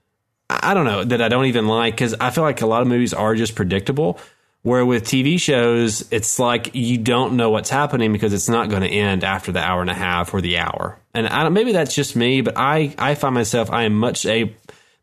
I 0.49 0.73
don't 0.73 0.85
know 0.85 1.03
that 1.03 1.21
I 1.21 1.29
don't 1.29 1.45
even 1.45 1.67
like 1.67 1.93
because 1.93 2.15
I 2.19 2.31
feel 2.31 2.43
like 2.43 2.61
a 2.61 2.67
lot 2.67 2.81
of 2.81 2.87
movies 2.87 3.13
are 3.13 3.35
just 3.35 3.55
predictable. 3.55 4.19
Where 4.61 4.85
with 4.85 5.05
TV 5.05 5.39
shows, 5.39 6.11
it's 6.11 6.37
like 6.37 6.75
you 6.75 6.97
don't 6.97 7.37
know 7.37 7.49
what's 7.49 7.69
happening 7.69 8.11
because 8.11 8.33
it's 8.33 8.49
not 8.49 8.69
going 8.69 8.81
to 8.81 8.89
end 8.89 9.23
after 9.23 9.53
the 9.53 9.61
hour 9.61 9.79
and 9.81 9.89
a 9.89 9.93
half 9.93 10.33
or 10.33 10.41
the 10.41 10.57
hour. 10.57 10.99
And 11.13 11.27
I 11.27 11.43
don't, 11.43 11.53
maybe 11.53 11.71
that's 11.71 11.95
just 11.95 12.15
me, 12.15 12.41
but 12.41 12.57
I, 12.57 12.93
I 12.97 13.15
find 13.15 13.33
myself 13.33 13.71
I 13.71 13.83
am 13.83 13.93
much 13.93 14.25
a 14.25 14.53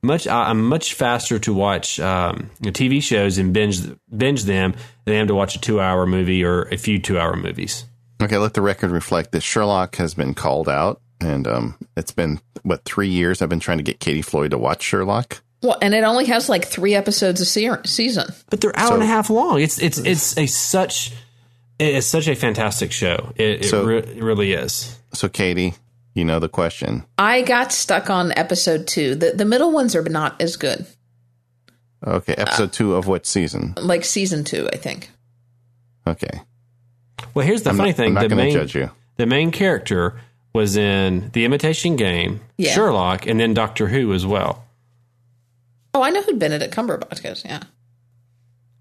much 0.03 0.27
I'm 0.27 0.65
much 0.65 0.95
faster 0.95 1.39
to 1.41 1.53
watch 1.53 2.01
um, 2.01 2.51
TV 2.63 3.03
shows 3.03 3.39
and 3.39 3.53
binge 3.53 3.81
binge 4.15 4.45
them 4.45 4.75
than 5.05 5.15
I 5.15 5.19
am 5.19 5.27
to 5.29 5.35
watch 5.35 5.57
a 5.57 5.61
two 5.61 5.81
hour 5.81 6.07
movie 6.07 6.45
or 6.45 6.63
a 6.65 6.77
few 6.77 6.99
two 6.99 7.19
hour 7.19 7.37
movies. 7.37 7.85
Okay, 8.23 8.39
let 8.39 8.55
the 8.55 8.63
record 8.63 8.91
reflect 8.91 9.33
that 9.33 9.43
Sherlock 9.43 9.97
has 9.97 10.15
been 10.15 10.33
called 10.35 10.69
out, 10.69 11.01
and 11.21 11.47
um, 11.47 11.79
it's 11.97 12.13
been 12.13 12.41
what 12.63 12.85
three 12.85 13.09
years 13.09 13.43
I've 13.43 13.49
been 13.49 13.61
trying 13.61 13.79
to 13.79 13.85
get 13.85 14.01
Katie 14.01 14.23
Floyd 14.23 14.53
to 14.53 14.59
watch 14.59 14.83
Sherlock. 14.83 15.43
Well, 15.63 15.79
and 15.81 15.95
it 15.95 16.05
only 16.05 16.27
has 16.27 16.49
like 16.49 16.67
three 16.67 16.95
episodes 16.95 17.41
a 17.41 17.45
se- 17.45 17.83
season, 17.85 18.29
but 18.51 18.61
they're 18.61 18.77
hour 18.79 18.89
so, 18.89 18.95
and 18.95 19.03
a 19.03 19.07
half 19.07 19.31
long. 19.31 19.61
It's 19.61 19.79
it's 19.79 19.99
it's 19.99 20.37
a 20.37 20.47
such 20.47 21.13
it's 21.79 22.07
such 22.07 22.29
a 22.29 22.35
fantastic 22.35 22.93
show. 22.93 23.33
It, 23.37 23.65
it, 23.65 23.73
re- 23.73 23.99
it 23.99 24.23
really 24.23 24.53
is. 24.53 24.99
So, 25.13 25.29
Katie, 25.29 25.75
you 26.15 26.25
know 26.25 26.39
the 26.39 26.49
question. 26.49 27.05
I 27.19 27.43
got 27.43 27.73
stuck 27.73 28.11
on 28.11 28.33
episode 28.33 28.87
two. 28.87 29.15
The 29.15 29.33
the 29.33 29.45
middle 29.45 29.73
ones 29.73 29.95
are 29.95 30.03
not 30.03 30.41
as 30.41 30.57
good. 30.57 30.87
Okay, 32.07 32.35
episode 32.35 32.71
uh, 32.71 32.73
two 32.73 32.95
of 32.95 33.07
what 33.07 33.27
season? 33.27 33.75
Like 33.77 34.05
season 34.05 34.45
two, 34.45 34.69
I 34.73 34.77
think. 34.77 35.11
Okay. 36.07 36.43
Well, 37.35 37.47
here's 37.47 37.63
the 37.63 37.71
I'm 37.71 37.77
funny 37.77 37.91
not, 37.91 37.97
thing: 37.97 38.09
I'm 38.09 38.15
not 38.15 38.29
the 38.29 38.37
main 38.37 38.53
judge 38.53 38.75
you. 38.75 38.91
the 39.17 39.27
main 39.27 39.51
character 39.51 40.21
was 40.53 40.77
in 40.77 41.31
The 41.33 41.45
Imitation 41.45 41.97
Game, 41.97 42.41
yeah. 42.57 42.73
Sherlock, 42.73 43.27
and 43.27 43.39
then 43.39 43.53
Doctor 43.55 43.89
Who 43.89 44.13
as 44.13 44.25
well. 44.25 44.65
Oh, 45.97 46.03
I 46.03 46.11
know 46.11 46.21
who 46.21 46.37
Benedict 46.37 46.75
Cumberbatch 46.75 47.25
is. 47.25 47.43
Yeah, 47.45 47.63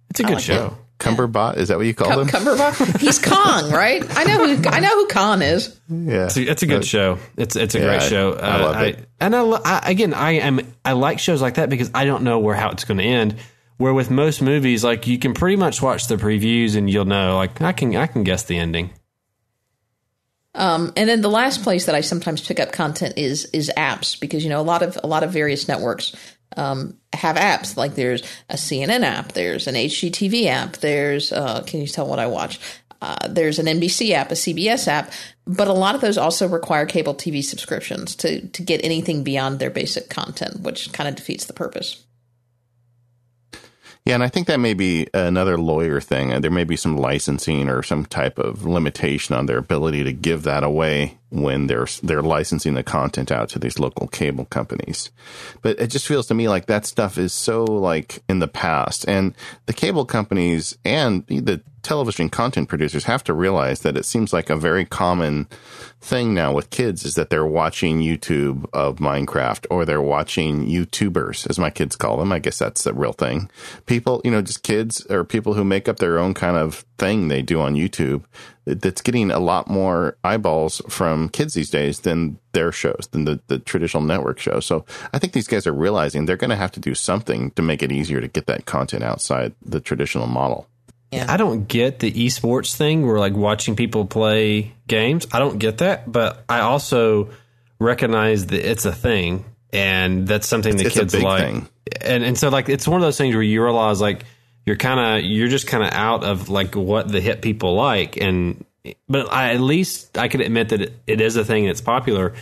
it's 0.10 0.20
a 0.20 0.24
good 0.24 0.34
like 0.34 0.44
show. 0.44 0.66
It. 0.68 0.74
Cumberbot 1.00 1.58
is 1.58 1.68
that 1.70 1.78
what 1.78 1.86
you 1.86 1.94
call 1.94 2.20
him? 2.20 2.28
Cumberbot. 2.28 3.00
He's 3.00 3.20
Khan, 3.26 3.70
right? 3.72 4.04
I 4.18 4.24
know 4.24 4.48
who 4.48 4.70
I 4.70 4.80
know 4.80 4.90
who 4.90 5.08
Khan 5.08 5.42
is. 5.42 5.80
Yeah, 5.90 6.26
it's 6.26 6.38
a, 6.38 6.52
it's 6.52 6.64
a 6.64 6.68
good 6.68 6.86
show. 6.86 7.20
It's 7.38 7.56
it's 7.56 7.76
a 7.76 7.80
yeah, 7.80 7.86
great 7.86 8.02
show. 8.04 8.34
Uh, 8.34 8.42
I 8.42 8.62
love 8.62 8.82
it. 8.82 9.00
I, 9.00 9.26
and 9.26 9.36
I, 9.36 9.42
I, 9.42 9.92
again, 9.92 10.14
I 10.14 10.32
am 10.34 10.62
I 10.84 10.94
like 10.94 11.20
shows 11.20 11.42
like 11.42 11.56
that 11.56 11.70
because 11.70 11.92
I 11.94 12.06
don't 12.06 12.24
know 12.24 12.40
where 12.40 12.56
how 12.56 12.70
it's 12.72 12.84
going 12.84 12.98
to 12.98 13.04
end. 13.04 13.36
Where 13.78 13.94
with 13.94 14.10
most 14.10 14.42
movies, 14.42 14.84
like 14.84 15.08
you 15.08 15.20
can 15.20 15.34
pretty 15.34 15.58
much 15.58 15.82
watch 15.82 16.08
the 16.08 16.16
previews 16.16 16.76
and 16.76 16.90
you'll 16.90 17.06
know. 17.06 17.36
Like 17.36 17.62
I 17.62 17.72
can 17.72 17.96
I 17.96 18.08
can 18.08 18.24
guess 18.24 18.44
the 18.44 18.58
ending. 18.58 18.92
Um, 20.56 20.94
and 20.96 21.10
then 21.10 21.20
the 21.20 21.30
last 21.30 21.64
place 21.64 21.86
that 21.88 21.96
I 21.96 22.02
sometimes 22.02 22.40
pick 22.40 22.62
up 22.62 22.72
content 22.72 23.16
is 23.18 23.46
is 23.52 23.70
apps 23.76 24.18
because 24.18 24.44
you 24.46 24.50
know 24.50 24.62
a 24.62 24.64
lot 24.64 24.82
of 24.82 24.98
a 25.04 25.08
lot 25.08 25.24
of 25.24 25.32
various 25.32 25.68
networks 25.68 26.16
um, 26.58 26.98
have 27.14 27.36
apps. 27.36 27.78
Like 27.78 27.96
there's 27.96 28.24
a 28.50 28.56
CNN 28.56 29.04
app, 29.04 29.34
there's 29.34 29.68
an 29.68 29.76
HGTV 29.76 30.48
app, 30.48 30.78
there's 30.78 31.32
uh, 31.32 31.64
can 31.66 31.82
you 31.82 31.88
tell 31.88 32.08
what 32.08 32.20
I 32.20 32.28
watch? 32.28 32.60
Uh, 33.02 33.28
there's 33.28 33.60
an 33.60 33.66
NBC 33.66 34.12
app, 34.12 34.32
a 34.32 34.36
CBS 34.36 34.88
app, 34.88 35.12
but 35.46 35.68
a 35.68 35.74
lot 35.74 35.96
of 35.96 36.02
those 36.02 36.18
also 36.18 36.48
require 36.48 36.86
cable 36.86 37.14
TV 37.14 37.44
subscriptions 37.44 38.16
to 38.18 38.48
to 38.48 38.64
get 38.64 38.84
anything 38.84 39.24
beyond 39.24 39.60
their 39.60 39.70
basic 39.70 40.10
content, 40.10 40.62
which 40.62 40.92
kind 40.92 41.10
of 41.10 41.16
defeats 41.16 41.46
the 41.46 41.54
purpose. 41.54 42.05
Yeah, 44.06 44.14
and 44.14 44.24
I 44.24 44.28
think 44.28 44.46
that 44.48 44.60
may 44.60 44.76
be 44.76 45.08
another 45.16 45.58
lawyer 45.58 46.00
thing. 46.00 46.40
There 46.42 46.52
may 46.52 46.64
be 46.64 46.76
some 46.76 46.96
licensing 46.96 47.70
or 47.70 47.82
some 47.82 48.06
type 48.06 48.38
of 48.38 48.64
limitation 48.64 49.34
on 49.34 49.48
their 49.48 49.58
ability 49.58 50.04
to 50.04 50.14
give 50.14 50.44
that 50.44 50.64
away 50.64 51.18
when 51.30 51.66
they're 51.66 51.88
they're 52.04 52.22
licensing 52.22 52.76
the 52.76 52.84
content 52.84 53.32
out 53.32 53.50
to 53.50 53.60
these 53.60 53.80
local 53.80 54.08
cable 54.08 54.46
companies. 54.46 55.10
But 55.64 55.80
it 55.80 55.88
just 55.88 56.08
feels 56.08 56.28
to 56.28 56.36
me 56.36 56.48
like 56.48 56.68
that 56.68 56.86
stuff 56.86 57.18
is 57.18 57.34
so 57.34 57.64
like 57.64 58.22
in 58.30 58.38
the 58.38 58.48
past, 58.48 59.06
and 59.08 59.34
the 59.66 59.74
cable 59.74 60.06
companies 60.06 60.78
and 60.86 61.26
the 61.26 61.62
television 61.86 62.30
content 62.30 62.68
producers 62.68 63.04
have 63.04 63.24
to 63.24 63.32
realize 63.32 63.82
that 63.82 63.96
it 63.96 64.06
seems 64.06 64.34
like 64.34 64.50
a 64.50 64.56
very 64.56 64.86
common 64.86 65.48
thing 66.02 66.34
now 66.34 66.52
with 66.52 66.72
kids 66.72 67.06
is 67.06 67.14
that 67.14 67.30
they're 67.30 67.46
watching 67.46 68.00
YouTube 68.00 68.66
of 68.74 68.96
Minecraft 68.96 69.68
or 69.70 69.86
they're 69.86 70.02
watching 70.02 70.66
YouTubers, 70.66 71.48
as 71.48 71.60
my 71.60 71.70
kids 71.70 71.96
call 71.96 72.18
them. 72.18 72.32
I 72.32 72.40
guess 72.40 72.58
that's 72.58 72.84
the 72.84 72.94
real 72.94 73.14
thing. 73.14 73.52
People, 73.86 74.20
you 74.24 74.32
know, 74.32 74.42
just 74.42 74.64
kids 74.64 75.06
or 75.12 75.24
people 75.24 75.54
who 75.54 75.64
make 75.64 75.88
up 75.88 75.98
their 75.98 76.18
own 76.18 76.34
kind 76.34 76.58
of 76.58 76.84
thing 76.98 77.28
they 77.28 77.44
do 77.44 77.62
on 77.62 77.76
YouTube 77.76 78.24
that's 78.66 79.02
getting 79.02 79.30
a 79.30 79.38
lot 79.38 79.68
more 79.68 80.18
eyeballs 80.24 80.82
from 80.90 81.30
kids 81.30 81.54
these 81.54 81.70
days 81.70 82.00
than 82.00 82.40
their 82.54 82.72
shows, 82.72 83.08
than 83.12 83.26
the, 83.26 83.40
the 83.46 83.60
traditional 83.60 84.02
network 84.02 84.40
shows. 84.40 84.66
So 84.66 84.86
I 85.14 85.20
think 85.20 85.34
these 85.34 85.48
guys 85.48 85.68
are 85.68 85.74
realizing 85.74 86.26
they're 86.26 86.36
going 86.36 86.50
to 86.50 86.56
have 86.56 86.72
to 86.72 86.80
do 86.80 86.96
something 86.96 87.52
to 87.52 87.62
make 87.62 87.84
it 87.84 87.92
easier 87.92 88.22
to 88.22 88.28
get 88.28 88.48
that 88.48 88.66
content 88.66 89.04
outside 89.04 89.54
the 89.64 89.80
traditional 89.80 90.26
model. 90.26 90.68
Yeah. 91.12 91.26
I 91.32 91.38
don't 91.38 91.68
get 91.68 92.00
the 92.00 92.12
esports 92.12 92.76
thing 92.76 93.06
where 93.06 93.20
like 93.20 93.34
watching 93.34 93.76
people 93.76 94.06
play 94.06 94.74
games. 94.88 95.28
I 95.32 95.40
don't 95.40 95.60
get 95.60 95.78
that, 95.78 96.12
but 96.12 96.44
I 96.50 96.60
also 96.62 97.30
recognize 97.80 98.48
that 98.48 98.70
it's 98.70 98.86
a 98.86 98.92
thing 98.92 99.46
and 99.72 100.28
that's 100.28 100.48
something 100.48 100.76
the 100.76 100.86
It's 100.86 100.96
a 100.96 101.00
kids 101.02 101.14
big 101.14 101.24
like. 101.24 101.44
thing. 101.44 101.70
And 102.02 102.24
and 102.24 102.38
so 102.38 102.50
like 102.50 102.70
it's 102.70 102.88
one 102.88 103.00
of 103.00 103.06
those 103.06 103.18
things 103.18 103.34
where 103.36 103.44
you 103.44 103.64
realize 103.64 104.02
like 104.02 104.26
you're 104.66 104.76
kind 104.76 105.00
of 105.20 105.30
you're 105.30 105.48
just 105.48 105.68
kind 105.68 105.84
of 105.84 105.92
out 105.92 106.24
of 106.24 106.50
like 106.50 106.76
what 106.76 107.08
the 107.08 107.22
hip 107.22 107.42
people 107.42 107.76
like, 107.76 108.18
and 108.18 108.66
but 109.08 109.32
I, 109.32 109.54
at 109.54 109.62
least 109.62 110.18
I 110.18 110.28
can 110.28 110.42
admit 110.42 110.70
that 110.70 110.82
it, 110.82 110.94
it 111.06 111.22
is 111.22 111.36
a 111.36 111.46
thing 111.46 111.66
that's 111.68 111.82
popular, 111.82 112.34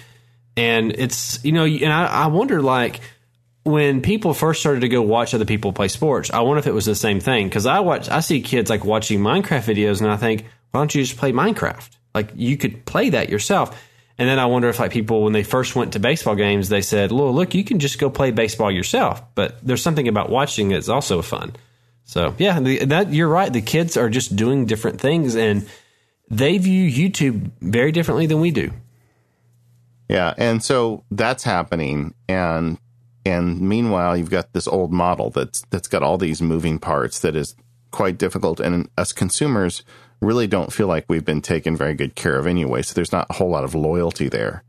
and 0.55 0.93
it's 0.93 1.43
you 1.43 1.51
know, 1.51 1.65
and 1.65 1.91
I, 1.91 2.05
I 2.05 2.27
wonder 2.27 2.61
like 2.61 3.01
when 3.63 4.01
people 4.01 4.33
first 4.33 4.59
started 4.59 4.81
to 4.81 4.89
go 4.89 5.01
watch 5.01 5.33
other 5.33 5.45
people 5.45 5.71
play 5.71 5.87
sports, 5.87 6.31
I 6.31 6.41
wonder 6.41 6.59
if 6.59 6.67
it 6.67 6.73
was 6.73 6.85
the 6.85 6.95
same 6.95 7.19
thing 7.19 7.47
because 7.47 7.65
I 7.65 7.79
watch 7.79 8.09
I 8.09 8.19
see 8.19 8.41
kids 8.41 8.69
like 8.69 8.83
watching 8.83 9.19
Minecraft 9.19 9.73
videos, 9.73 10.01
and 10.01 10.11
I 10.11 10.17
think 10.17 10.45
why 10.71 10.81
don't 10.81 10.93
you 10.93 11.03
just 11.03 11.17
play 11.17 11.31
Minecraft? 11.31 11.89
Like 12.13 12.31
you 12.35 12.57
could 12.57 12.85
play 12.85 13.09
that 13.11 13.29
yourself. 13.29 13.81
And 14.17 14.29
then 14.29 14.37
I 14.37 14.45
wonder 14.45 14.69
if 14.69 14.79
like 14.79 14.91
people 14.91 15.23
when 15.23 15.33
they 15.33 15.43
first 15.43 15.75
went 15.75 15.93
to 15.93 15.99
baseball 15.99 16.35
games, 16.35 16.69
they 16.69 16.81
said, 16.81 17.11
"Well, 17.11 17.33
look, 17.33 17.55
you 17.55 17.63
can 17.63 17.79
just 17.79 17.99
go 17.99 18.09
play 18.09 18.31
baseball 18.31 18.71
yourself." 18.71 19.23
But 19.33 19.65
there's 19.65 19.81
something 19.81 20.07
about 20.07 20.29
watching 20.29 20.69
that's 20.69 20.89
also 20.89 21.21
fun. 21.21 21.55
So 22.05 22.35
yeah, 22.37 22.59
the, 22.59 22.85
that 22.85 23.13
you're 23.13 23.29
right. 23.29 23.51
The 23.51 23.61
kids 23.61 23.97
are 23.97 24.09
just 24.09 24.35
doing 24.35 24.65
different 24.65 24.99
things, 24.99 25.35
and 25.35 25.67
they 26.29 26.57
view 26.57 26.89
YouTube 26.89 27.51
very 27.61 27.91
differently 27.91 28.27
than 28.27 28.39
we 28.39 28.51
do. 28.51 28.71
Yeah, 30.09 30.33
and 30.37 30.61
so 30.61 31.05
that's 31.09 31.43
happening, 31.43 32.13
and 32.27 32.77
and 33.25 33.61
meanwhile, 33.61 34.17
you've 34.17 34.29
got 34.29 34.53
this 34.53 34.67
old 34.67 34.91
model 34.91 35.29
that's 35.29 35.61
that's 35.69 35.87
got 35.87 36.03
all 36.03 36.17
these 36.17 36.41
moving 36.41 36.79
parts 36.79 37.19
that 37.19 37.35
is 37.35 37.55
quite 37.91 38.17
difficult, 38.17 38.59
and 38.59 38.89
us 38.97 39.13
consumers 39.13 39.83
really 40.21 40.47
don't 40.47 40.73
feel 40.73 40.87
like 40.87 41.05
we've 41.07 41.25
been 41.25 41.41
taken 41.41 41.75
very 41.75 41.93
good 41.93 42.15
care 42.15 42.37
of 42.37 42.47
anyway. 42.47 42.81
So 42.81 42.93
there's 42.93 43.11
not 43.11 43.27
a 43.29 43.33
whole 43.33 43.49
lot 43.49 43.63
of 43.63 43.75
loyalty 43.75 44.27
there, 44.27 44.63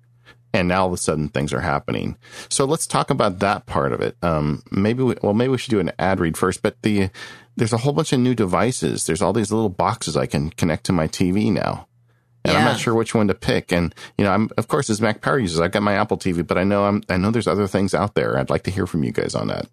and 0.53 0.69
now 0.69 0.83
all 0.83 0.87
of 0.89 0.93
a 0.93 0.97
sudden 0.97 1.29
things 1.29 1.53
are 1.53 1.61
happening. 1.61 2.17
So 2.49 2.65
let's 2.65 2.87
talk 2.87 3.11
about 3.11 3.41
that 3.41 3.67
part 3.67 3.93
of 3.93 4.01
it. 4.01 4.17
Um, 4.23 4.63
maybe 4.71 5.03
we, 5.03 5.17
well, 5.23 5.35
maybe 5.35 5.51
we 5.51 5.59
should 5.59 5.71
do 5.71 5.81
an 5.81 5.93
ad 5.99 6.21
read 6.21 6.37
first, 6.37 6.63
but 6.63 6.81
the 6.83 7.11
there's 7.57 7.73
a 7.73 7.79
whole 7.79 7.93
bunch 7.93 8.13
of 8.13 8.21
new 8.21 8.35
devices. 8.35 9.07
There's 9.07 9.23
all 9.23 9.33
these 9.33 9.53
little 9.53 9.69
boxes 9.69 10.17
I 10.17 10.27
can 10.27 10.51
connect 10.51 10.85
to 10.87 10.93
my 10.93 11.09
TV 11.09 11.53
now 11.53 11.89
and 12.45 12.57
I'm 12.57 12.65
not 12.65 12.79
sure 12.79 12.95
which 12.95 13.15
one 13.15 13.29
to 13.29 13.35
pick. 13.35 13.73
And 13.73 13.95
you 14.19 14.25
know, 14.25 14.33
I'm 14.33 14.51
of 14.57 14.69
course 14.69 14.91
as 14.91 15.01
Mac 15.01 15.21
Power 15.21 15.39
users, 15.39 15.61
I've 15.61 15.73
got 15.73 15.83
my 15.83 15.95
Apple 15.95 16.19
TV, 16.19 16.47
but 16.47 16.59
I 16.59 16.65
know 16.65 16.85
I'm 16.85 17.03
I 17.09 17.17
know 17.17 17.31
there's 17.31 17.49
other 17.49 17.67
things 17.67 17.95
out 17.95 18.15
there. 18.15 18.39
I'd 18.39 18.51
like 18.51 18.65
to 18.65 18.71
hear 18.71 18.87
from 18.87 19.05
you 19.05 19.13
guys 19.13 19.35
on 19.35 19.49
that. 19.49 19.67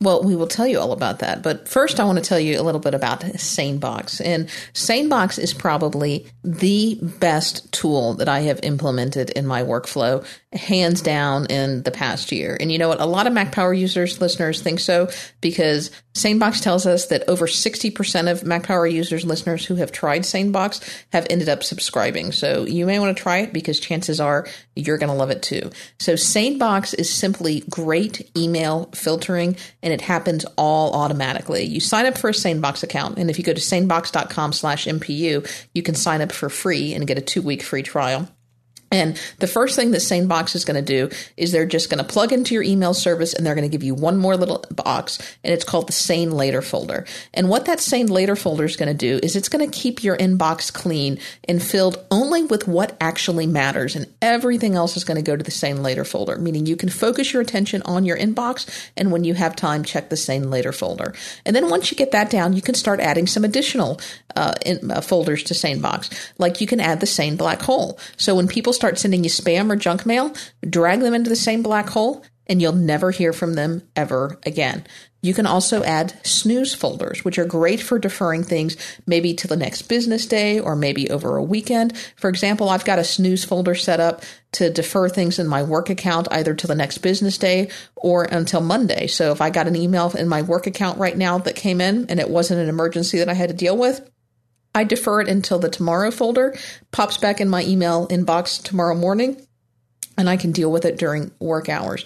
Well, 0.00 0.22
we 0.22 0.36
will 0.36 0.46
tell 0.46 0.66
you 0.66 0.78
all 0.78 0.92
about 0.92 1.18
that. 1.20 1.42
But 1.42 1.68
first, 1.68 1.98
I 1.98 2.04
want 2.04 2.18
to 2.18 2.24
tell 2.24 2.38
you 2.38 2.60
a 2.60 2.62
little 2.62 2.80
bit 2.80 2.94
about 2.94 3.20
SaneBox. 3.20 4.24
And 4.24 4.48
SaneBox 4.72 5.40
is 5.40 5.52
probably 5.52 6.26
the 6.44 7.00
best 7.02 7.70
tool 7.72 8.14
that 8.14 8.28
I 8.28 8.40
have 8.40 8.60
implemented 8.62 9.30
in 9.30 9.44
my 9.44 9.64
workflow, 9.64 10.24
hands 10.52 11.02
down, 11.02 11.46
in 11.46 11.82
the 11.82 11.90
past 11.90 12.32
year. 12.32 12.56
And 12.58 12.72
you 12.72 12.78
know 12.78 12.88
what? 12.88 13.00
A 13.00 13.06
lot 13.06 13.26
of 13.26 13.32
Mac 13.32 13.52
Power 13.52 13.74
users, 13.74 14.20
listeners, 14.20 14.62
think 14.62 14.80
so 14.80 15.08
because 15.40 15.90
SaneBox 16.14 16.62
tells 16.62 16.86
us 16.86 17.06
that 17.06 17.28
over 17.28 17.46
60% 17.46 18.30
of 18.30 18.44
Mac 18.44 18.62
Power 18.62 18.86
users, 18.86 19.24
listeners 19.24 19.66
who 19.66 19.74
have 19.76 19.92
tried 19.92 20.22
SaneBox 20.22 21.04
have 21.12 21.26
ended 21.28 21.48
up 21.48 21.62
subscribing. 21.62 22.32
So 22.32 22.64
you 22.64 22.86
may 22.86 22.98
want 22.98 23.16
to 23.16 23.22
try 23.22 23.38
it 23.38 23.52
because 23.52 23.78
chances 23.78 24.20
are 24.20 24.46
you're 24.74 24.98
going 24.98 25.10
to 25.10 25.14
love 25.14 25.30
it 25.30 25.42
too. 25.42 25.70
So 25.98 26.14
SaneBox 26.14 26.98
is 26.98 27.12
simply 27.12 27.60
great 27.68 28.30
email 28.36 28.90
filtering 28.94 29.56
and 29.82 29.92
it 29.92 30.00
happens 30.00 30.46
all 30.56 30.94
automatically. 30.94 31.64
You 31.64 31.80
sign 31.80 32.06
up 32.06 32.16
for 32.16 32.30
a 32.30 32.32
SaneBox 32.32 32.82
account 32.82 33.18
and 33.18 33.28
if 33.28 33.38
you 33.38 33.44
go 33.44 33.52
to 33.52 33.60
sanebox.com 33.60 34.52
slash 34.54 34.86
MPU, 34.86 35.68
you 35.74 35.82
can 35.82 35.94
sign 35.94 36.22
up 36.22 36.32
for 36.32 36.48
free 36.48 36.94
and 36.94 37.06
get 37.06 37.18
a 37.18 37.22
two 37.22 37.42
week 37.42 37.62
free 37.62 37.82
trial. 37.82 38.28
And 38.90 39.20
the 39.38 39.46
first 39.46 39.76
thing 39.76 39.90
that 39.90 39.98
SaneBox 39.98 40.54
is 40.54 40.64
going 40.64 40.82
to 40.82 41.08
do 41.08 41.14
is 41.36 41.52
they're 41.52 41.66
just 41.66 41.90
going 41.90 42.04
to 42.04 42.10
plug 42.10 42.32
into 42.32 42.54
your 42.54 42.62
email 42.62 42.94
service 42.94 43.34
and 43.34 43.44
they're 43.44 43.54
going 43.54 43.68
to 43.68 43.74
give 43.74 43.82
you 43.82 43.94
one 43.94 44.16
more 44.16 44.36
little 44.36 44.64
box 44.70 45.18
and 45.44 45.52
it's 45.52 45.64
called 45.64 45.88
the 45.88 45.92
Sane 45.92 46.30
Later 46.30 46.62
folder. 46.62 47.06
And 47.34 47.48
what 47.48 47.66
that 47.66 47.80
Sane 47.80 48.06
Later 48.06 48.36
folder 48.36 48.64
is 48.64 48.76
going 48.76 48.88
to 48.88 48.94
do 48.94 49.20
is 49.22 49.36
it's 49.36 49.48
going 49.48 49.68
to 49.68 49.78
keep 49.78 50.02
your 50.02 50.16
inbox 50.16 50.72
clean 50.72 51.18
and 51.48 51.62
filled 51.62 52.04
only 52.10 52.44
with 52.44 52.66
what 52.66 52.96
actually 53.00 53.46
matters 53.46 53.94
and 53.94 54.06
everything 54.22 54.74
else 54.74 54.96
is 54.96 55.04
going 55.04 55.16
to 55.16 55.22
go 55.22 55.36
to 55.36 55.44
the 55.44 55.50
Sane 55.50 55.82
Later 55.82 56.04
folder, 56.04 56.38
meaning 56.38 56.66
you 56.66 56.76
can 56.76 56.88
focus 56.88 57.32
your 57.32 57.42
attention 57.42 57.82
on 57.82 58.04
your 58.04 58.16
inbox 58.16 58.90
and 58.96 59.12
when 59.12 59.24
you 59.24 59.34
have 59.34 59.54
time, 59.54 59.84
check 59.84 60.08
the 60.08 60.16
Sane 60.16 60.50
Later 60.50 60.72
folder. 60.72 61.14
And 61.44 61.54
then 61.54 61.68
once 61.68 61.90
you 61.90 61.96
get 61.96 62.12
that 62.12 62.30
down, 62.30 62.54
you 62.54 62.62
can 62.62 62.74
start 62.74 63.00
adding 63.00 63.26
some 63.26 63.44
additional 63.44 64.00
uh, 64.36 64.54
in, 64.64 64.90
uh, 64.90 65.00
folders 65.00 65.42
to 65.44 65.54
SaneBox. 65.54 66.32
Like 66.38 66.60
you 66.60 66.66
can 66.66 66.80
add 66.80 67.00
the 67.00 67.06
Sane 67.06 67.36
Black 67.36 67.60
Hole. 67.62 67.98
So 68.16 68.34
when 68.34 68.46
people 68.46 68.72
start 68.78 68.98
sending 68.98 69.24
you 69.24 69.30
spam 69.30 69.70
or 69.70 69.76
junk 69.76 70.06
mail, 70.06 70.32
drag 70.68 71.00
them 71.00 71.14
into 71.14 71.28
the 71.28 71.36
same 71.36 71.62
black 71.62 71.90
hole 71.90 72.24
and 72.46 72.62
you'll 72.62 72.72
never 72.72 73.10
hear 73.10 73.32
from 73.32 73.54
them 73.54 73.82
ever 73.94 74.38
again. 74.46 74.86
You 75.20 75.34
can 75.34 75.46
also 75.46 75.82
add 75.82 76.14
snooze 76.24 76.74
folders, 76.74 77.24
which 77.24 77.38
are 77.38 77.44
great 77.44 77.80
for 77.80 77.98
deferring 77.98 78.44
things 78.44 78.76
maybe 79.04 79.34
to 79.34 79.48
the 79.48 79.56
next 79.56 79.82
business 79.82 80.26
day 80.26 80.60
or 80.60 80.76
maybe 80.76 81.10
over 81.10 81.36
a 81.36 81.42
weekend. 81.42 81.98
For 82.16 82.30
example, 82.30 82.68
I've 82.68 82.84
got 82.84 83.00
a 83.00 83.04
snooze 83.04 83.44
folder 83.44 83.74
set 83.74 83.98
up 83.98 84.22
to 84.52 84.70
defer 84.70 85.08
things 85.08 85.40
in 85.40 85.48
my 85.48 85.64
work 85.64 85.90
account 85.90 86.28
either 86.30 86.54
to 86.54 86.66
the 86.68 86.76
next 86.76 86.98
business 86.98 87.36
day 87.36 87.68
or 87.96 88.24
until 88.24 88.60
Monday. 88.60 89.08
So 89.08 89.32
if 89.32 89.40
I 89.40 89.50
got 89.50 89.66
an 89.66 89.76
email 89.76 90.14
in 90.16 90.28
my 90.28 90.42
work 90.42 90.68
account 90.68 90.98
right 90.98 91.16
now 91.16 91.38
that 91.38 91.56
came 91.56 91.80
in 91.80 92.06
and 92.08 92.20
it 92.20 92.30
wasn't 92.30 92.60
an 92.60 92.68
emergency 92.68 93.18
that 93.18 93.28
I 93.28 93.34
had 93.34 93.48
to 93.48 93.56
deal 93.56 93.76
with, 93.76 94.08
I 94.78 94.84
defer 94.84 95.20
it 95.20 95.28
until 95.28 95.58
the 95.58 95.68
tomorrow 95.68 96.12
folder 96.12 96.56
pops 96.92 97.18
back 97.18 97.40
in 97.40 97.48
my 97.48 97.64
email 97.64 98.06
inbox 98.06 98.62
tomorrow 98.62 98.94
morning, 98.94 99.44
and 100.16 100.30
I 100.30 100.36
can 100.36 100.52
deal 100.52 100.70
with 100.70 100.84
it 100.84 100.98
during 100.98 101.32
work 101.40 101.68
hours. 101.68 102.04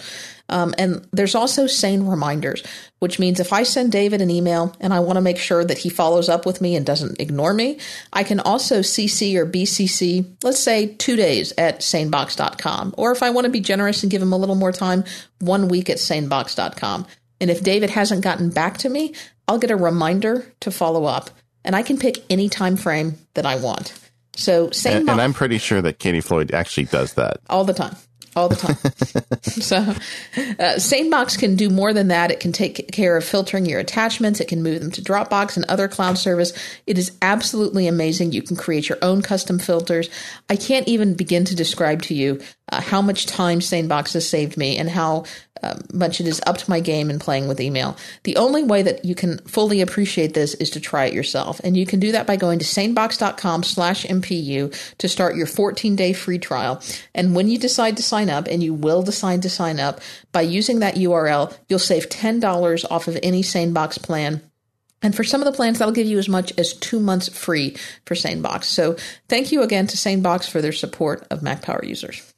Um, 0.48 0.74
and 0.78 1.06
there's 1.12 1.34
also 1.34 1.66
sane 1.66 2.06
reminders, 2.06 2.62
which 3.00 3.18
means 3.18 3.40
if 3.40 3.52
I 3.52 3.64
send 3.64 3.92
David 3.92 4.22
an 4.22 4.30
email 4.30 4.74
and 4.80 4.94
I 4.94 5.00
want 5.00 5.18
to 5.18 5.20
make 5.20 5.36
sure 5.36 5.62
that 5.66 5.76
he 5.76 5.90
follows 5.90 6.30
up 6.30 6.46
with 6.46 6.62
me 6.62 6.74
and 6.74 6.86
doesn't 6.86 7.20
ignore 7.20 7.52
me, 7.52 7.78
I 8.10 8.24
can 8.24 8.40
also 8.40 8.80
CC 8.80 9.36
or 9.36 9.44
BCC, 9.44 10.42
let's 10.42 10.58
say 10.58 10.94
two 10.94 11.16
days 11.16 11.52
at 11.58 11.80
sanebox.com. 11.80 12.94
Or 12.96 13.12
if 13.12 13.22
I 13.22 13.28
want 13.28 13.44
to 13.44 13.50
be 13.50 13.60
generous 13.60 14.02
and 14.02 14.10
give 14.10 14.22
him 14.22 14.32
a 14.32 14.38
little 14.38 14.54
more 14.54 14.72
time, 14.72 15.04
one 15.40 15.68
week 15.68 15.90
at 15.90 15.98
sanebox.com. 15.98 17.06
And 17.38 17.50
if 17.50 17.62
David 17.62 17.90
hasn't 17.90 18.24
gotten 18.24 18.48
back 18.48 18.78
to 18.78 18.88
me, 18.88 19.14
I'll 19.46 19.58
get 19.58 19.70
a 19.70 19.76
reminder 19.76 20.46
to 20.60 20.70
follow 20.70 21.04
up 21.04 21.28
and 21.64 21.76
I 21.76 21.82
can 21.82 21.98
pick 21.98 22.18
any 22.30 22.48
time 22.48 22.76
frame 22.76 23.18
that 23.34 23.46
I 23.46 23.56
want. 23.56 23.98
So 24.36 24.70
same 24.70 25.02
And, 25.02 25.10
and 25.10 25.20
I'm 25.20 25.34
pretty 25.34 25.58
sure 25.58 25.82
that 25.82 25.98
Katie 25.98 26.20
Floyd 26.20 26.52
actually 26.52 26.84
does 26.84 27.14
that. 27.14 27.38
all 27.50 27.64
the 27.64 27.74
time. 27.74 27.96
All 28.34 28.48
the 28.48 28.56
time. 28.56 28.76
so, 29.42 29.76
uh, 29.76 30.76
SaneBox 30.76 31.38
can 31.38 31.54
do 31.54 31.68
more 31.68 31.92
than 31.92 32.08
that. 32.08 32.30
It 32.30 32.40
can 32.40 32.52
take 32.52 32.90
care 32.90 33.16
of 33.16 33.24
filtering 33.24 33.66
your 33.66 33.78
attachments. 33.78 34.40
It 34.40 34.48
can 34.48 34.62
move 34.62 34.80
them 34.80 34.90
to 34.92 35.02
Dropbox 35.02 35.56
and 35.56 35.66
other 35.66 35.86
cloud 35.86 36.16
service. 36.16 36.52
It 36.86 36.96
is 36.96 37.12
absolutely 37.20 37.86
amazing. 37.86 38.32
You 38.32 38.42
can 38.42 38.56
create 38.56 38.88
your 38.88 38.98
own 39.02 39.20
custom 39.20 39.58
filters. 39.58 40.08
I 40.48 40.56
can't 40.56 40.88
even 40.88 41.14
begin 41.14 41.44
to 41.44 41.54
describe 41.54 42.02
to 42.02 42.14
you 42.14 42.40
uh, 42.70 42.80
how 42.80 43.02
much 43.02 43.26
time 43.26 43.60
SaneBox 43.60 44.14
has 44.14 44.28
saved 44.28 44.56
me 44.56 44.78
and 44.78 44.88
how 44.88 45.24
uh, 45.62 45.76
much 45.92 46.20
it 46.20 46.26
has 46.26 46.40
upped 46.46 46.68
my 46.68 46.80
game 46.80 47.08
in 47.08 47.18
playing 47.18 47.46
with 47.46 47.60
email. 47.60 47.96
The 48.24 48.36
only 48.36 48.64
way 48.64 48.82
that 48.82 49.04
you 49.04 49.14
can 49.14 49.38
fully 49.38 49.80
appreciate 49.80 50.34
this 50.34 50.54
is 50.54 50.70
to 50.70 50.80
try 50.80 51.04
it 51.04 51.14
yourself. 51.14 51.60
And 51.62 51.76
you 51.76 51.86
can 51.86 52.00
do 52.00 52.12
that 52.12 52.26
by 52.26 52.36
going 52.36 52.58
to 52.58 52.64
sanebox.com 52.64 53.62
slash 53.62 54.04
MPU 54.04 54.96
to 54.98 55.08
start 55.08 55.36
your 55.36 55.46
14 55.46 55.94
day 55.94 56.12
free 56.14 56.38
trial. 56.38 56.82
And 57.14 57.36
when 57.36 57.48
you 57.48 57.58
decide 57.58 57.96
to 57.98 58.02
sign 58.02 58.21
up, 58.30 58.46
and 58.48 58.62
you 58.62 58.74
will 58.74 59.02
decide 59.02 59.42
to 59.42 59.50
sign 59.50 59.80
up, 59.80 60.00
by 60.32 60.42
using 60.42 60.80
that 60.80 60.96
URL, 60.96 61.56
you'll 61.68 61.78
save 61.78 62.08
$10 62.08 62.84
off 62.90 63.08
of 63.08 63.18
any 63.22 63.42
SaneBox 63.42 64.02
plan. 64.02 64.42
And 65.02 65.14
for 65.14 65.24
some 65.24 65.40
of 65.40 65.46
the 65.46 65.52
plans, 65.52 65.78
that'll 65.78 65.92
give 65.92 66.06
you 66.06 66.18
as 66.18 66.28
much 66.28 66.52
as 66.56 66.74
two 66.74 67.00
months 67.00 67.28
free 67.28 67.76
for 68.06 68.14
SaneBox. 68.14 68.64
So 68.64 68.96
thank 69.28 69.50
you 69.50 69.62
again 69.62 69.86
to 69.88 69.96
SaneBox 69.96 70.48
for 70.48 70.62
their 70.62 70.72
support 70.72 71.26
of 71.30 71.42
Mac 71.42 71.62
Power 71.62 71.84
users. 71.84 72.32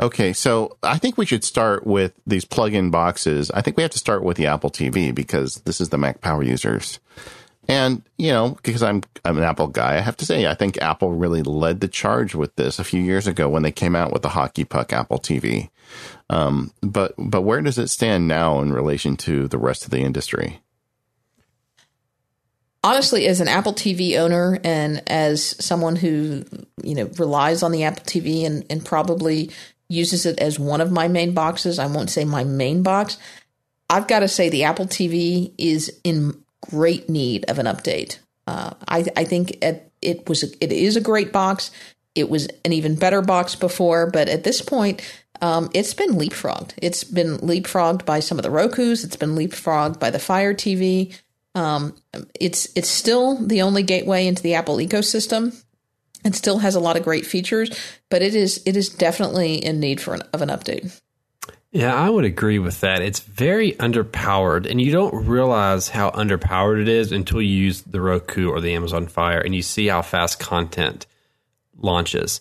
Okay, 0.00 0.32
so 0.32 0.76
I 0.82 0.98
think 0.98 1.16
we 1.16 1.24
should 1.24 1.44
start 1.44 1.86
with 1.86 2.12
these 2.26 2.44
plug-in 2.44 2.90
boxes. 2.90 3.50
I 3.52 3.62
think 3.62 3.76
we 3.76 3.82
have 3.82 3.92
to 3.92 3.98
start 3.98 4.24
with 4.24 4.36
the 4.36 4.46
Apple 4.46 4.70
TV 4.70 5.14
because 5.14 5.56
this 5.64 5.80
is 5.80 5.90
the 5.90 5.98
Mac 5.98 6.20
Power 6.20 6.42
users. 6.42 6.98
And, 7.70 8.02
you 8.18 8.32
know, 8.32 8.58
because 8.62 8.82
I'm 8.82 9.02
I'm 9.24 9.38
an 9.38 9.44
Apple 9.44 9.68
guy, 9.68 9.94
I 9.94 10.00
have 10.00 10.16
to 10.16 10.26
say 10.26 10.46
I 10.48 10.54
think 10.54 10.82
Apple 10.82 11.12
really 11.12 11.42
led 11.42 11.80
the 11.80 11.86
charge 11.86 12.34
with 12.34 12.56
this 12.56 12.80
a 12.80 12.84
few 12.84 13.00
years 13.00 13.28
ago 13.28 13.48
when 13.48 13.62
they 13.62 13.70
came 13.70 13.94
out 13.94 14.12
with 14.12 14.22
the 14.22 14.30
hockey 14.30 14.64
puck 14.64 14.92
Apple 14.92 15.20
TV. 15.20 15.70
Um, 16.28 16.72
but 16.82 17.14
but 17.16 17.42
where 17.42 17.60
does 17.60 17.78
it 17.78 17.86
stand 17.86 18.26
now 18.26 18.60
in 18.60 18.72
relation 18.72 19.16
to 19.18 19.46
the 19.46 19.58
rest 19.58 19.84
of 19.84 19.90
the 19.90 20.00
industry? 20.00 20.60
honestly 22.82 23.26
as 23.26 23.42
an 23.42 23.48
apple 23.48 23.74
tv 23.74 24.16
owner 24.16 24.58
and 24.64 25.02
as 25.06 25.54
someone 25.62 25.96
who 25.96 26.42
you 26.82 26.94
know 26.94 27.10
relies 27.18 27.62
on 27.62 27.72
the 27.72 27.84
apple 27.84 28.02
tv 28.04 28.46
and, 28.46 28.64
and 28.70 28.86
probably 28.86 29.50
uses 29.88 30.24
it 30.24 30.38
as 30.38 30.58
one 30.58 30.80
of 30.80 30.90
my 30.90 31.06
main 31.06 31.34
boxes 31.34 31.78
i 31.78 31.86
won't 31.86 32.08
say 32.08 32.24
my 32.24 32.42
main 32.42 32.82
box 32.82 33.18
i've 33.90 34.08
got 34.08 34.20
to 34.20 34.28
say 34.28 34.48
the 34.48 34.64
apple 34.64 34.86
tv 34.86 35.52
is 35.58 35.94
in 36.04 36.42
great 36.70 37.08
need 37.08 37.44
of 37.48 37.58
an 37.58 37.66
update 37.66 38.18
uh, 38.46 38.72
I, 38.88 39.04
I 39.16 39.24
think 39.24 39.62
it, 39.62 39.92
it 40.02 40.28
was 40.28 40.42
it 40.42 40.72
is 40.72 40.96
a 40.96 41.00
great 41.00 41.32
box 41.32 41.70
it 42.14 42.28
was 42.28 42.48
an 42.64 42.72
even 42.72 42.96
better 42.96 43.22
box 43.22 43.54
before, 43.54 44.10
but 44.10 44.28
at 44.28 44.44
this 44.44 44.62
point, 44.62 45.00
um, 45.40 45.70
it's 45.72 45.94
been 45.94 46.14
leapfrogged. 46.14 46.72
It's 46.82 47.04
been 47.04 47.38
leapfrogged 47.38 48.04
by 48.04 48.20
some 48.20 48.38
of 48.38 48.42
the 48.42 48.50
Roku's. 48.50 49.04
It's 49.04 49.16
been 49.16 49.36
leapfrogged 49.36 49.98
by 49.98 50.10
the 50.10 50.18
Fire 50.18 50.52
TV. 50.52 51.16
Um, 51.54 51.94
it's 52.38 52.68
it's 52.76 52.88
still 52.88 53.36
the 53.36 53.62
only 53.62 53.82
gateway 53.82 54.26
into 54.26 54.42
the 54.42 54.54
Apple 54.54 54.76
ecosystem. 54.76 55.62
It 56.24 56.34
still 56.34 56.58
has 56.58 56.74
a 56.74 56.80
lot 56.80 56.96
of 56.96 57.04
great 57.04 57.26
features, 57.26 57.70
but 58.10 58.22
it 58.22 58.34
is 58.34 58.62
it 58.66 58.76
is 58.76 58.88
definitely 58.88 59.54
in 59.64 59.80
need 59.80 60.00
for 60.00 60.14
an, 60.14 60.22
of 60.32 60.42
an 60.42 60.48
update. 60.48 61.00
Yeah, 61.72 61.94
I 61.94 62.10
would 62.10 62.24
agree 62.24 62.58
with 62.58 62.80
that. 62.80 63.00
It's 63.00 63.20
very 63.20 63.72
underpowered, 63.72 64.68
and 64.68 64.80
you 64.80 64.90
don't 64.90 65.26
realize 65.26 65.88
how 65.88 66.10
underpowered 66.10 66.82
it 66.82 66.88
is 66.88 67.12
until 67.12 67.40
you 67.40 67.54
use 67.54 67.82
the 67.82 68.00
Roku 68.00 68.48
or 68.50 68.60
the 68.60 68.74
Amazon 68.74 69.06
Fire 69.06 69.38
and 69.38 69.54
you 69.54 69.62
see 69.62 69.86
how 69.86 70.02
fast 70.02 70.40
content 70.40 71.06
launches. 71.78 72.40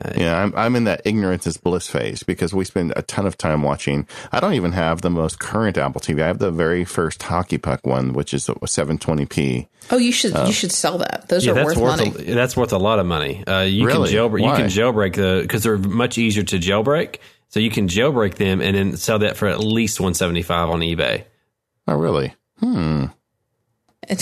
Uh, 0.00 0.12
yeah, 0.16 0.40
I'm 0.40 0.54
I'm 0.54 0.76
in 0.76 0.84
that 0.84 1.02
ignorance 1.04 1.46
is 1.46 1.56
bliss 1.56 1.88
phase 1.88 2.22
because 2.22 2.54
we 2.54 2.64
spend 2.64 2.92
a 2.94 3.02
ton 3.02 3.26
of 3.26 3.36
time 3.36 3.62
watching. 3.62 4.06
I 4.30 4.38
don't 4.38 4.54
even 4.54 4.72
have 4.72 5.00
the 5.00 5.10
most 5.10 5.40
current 5.40 5.76
Apple 5.76 6.00
TV. 6.00 6.22
I 6.22 6.26
have 6.28 6.38
the 6.38 6.52
very 6.52 6.84
first 6.84 7.22
hockey 7.22 7.58
puck 7.58 7.84
one, 7.84 8.12
which 8.12 8.32
is 8.32 8.46
720p. 8.46 9.66
Oh, 9.90 9.96
you 9.96 10.12
should 10.12 10.36
uh, 10.36 10.44
you 10.46 10.52
should 10.52 10.70
sell 10.70 10.98
that. 10.98 11.28
Those 11.28 11.44
yeah, 11.44 11.52
are 11.52 11.64
worth, 11.64 11.76
worth 11.78 11.98
money. 11.98 12.30
A, 12.30 12.34
that's 12.34 12.56
worth 12.56 12.72
a 12.72 12.78
lot 12.78 13.00
of 13.00 13.06
money. 13.06 13.44
Uh, 13.44 13.62
you 13.62 13.86
really? 13.86 14.10
can 14.10 14.18
jailbreak. 14.18 14.42
You 14.42 14.54
can 14.54 14.66
jailbreak 14.66 15.16
the 15.16 15.40
because 15.42 15.64
they're 15.64 15.78
much 15.78 16.16
easier 16.16 16.44
to 16.44 16.58
jailbreak. 16.58 17.16
So 17.48 17.60
you 17.60 17.70
can 17.70 17.88
jailbreak 17.88 18.34
them 18.34 18.60
and 18.60 18.76
then 18.76 18.96
sell 18.96 19.20
that 19.20 19.36
for 19.36 19.48
at 19.48 19.60
least 19.60 20.00
175 20.00 20.68
on 20.68 20.80
eBay. 20.80 21.24
Oh, 21.86 21.96
really? 21.96 22.34
Hmm. 22.60 23.06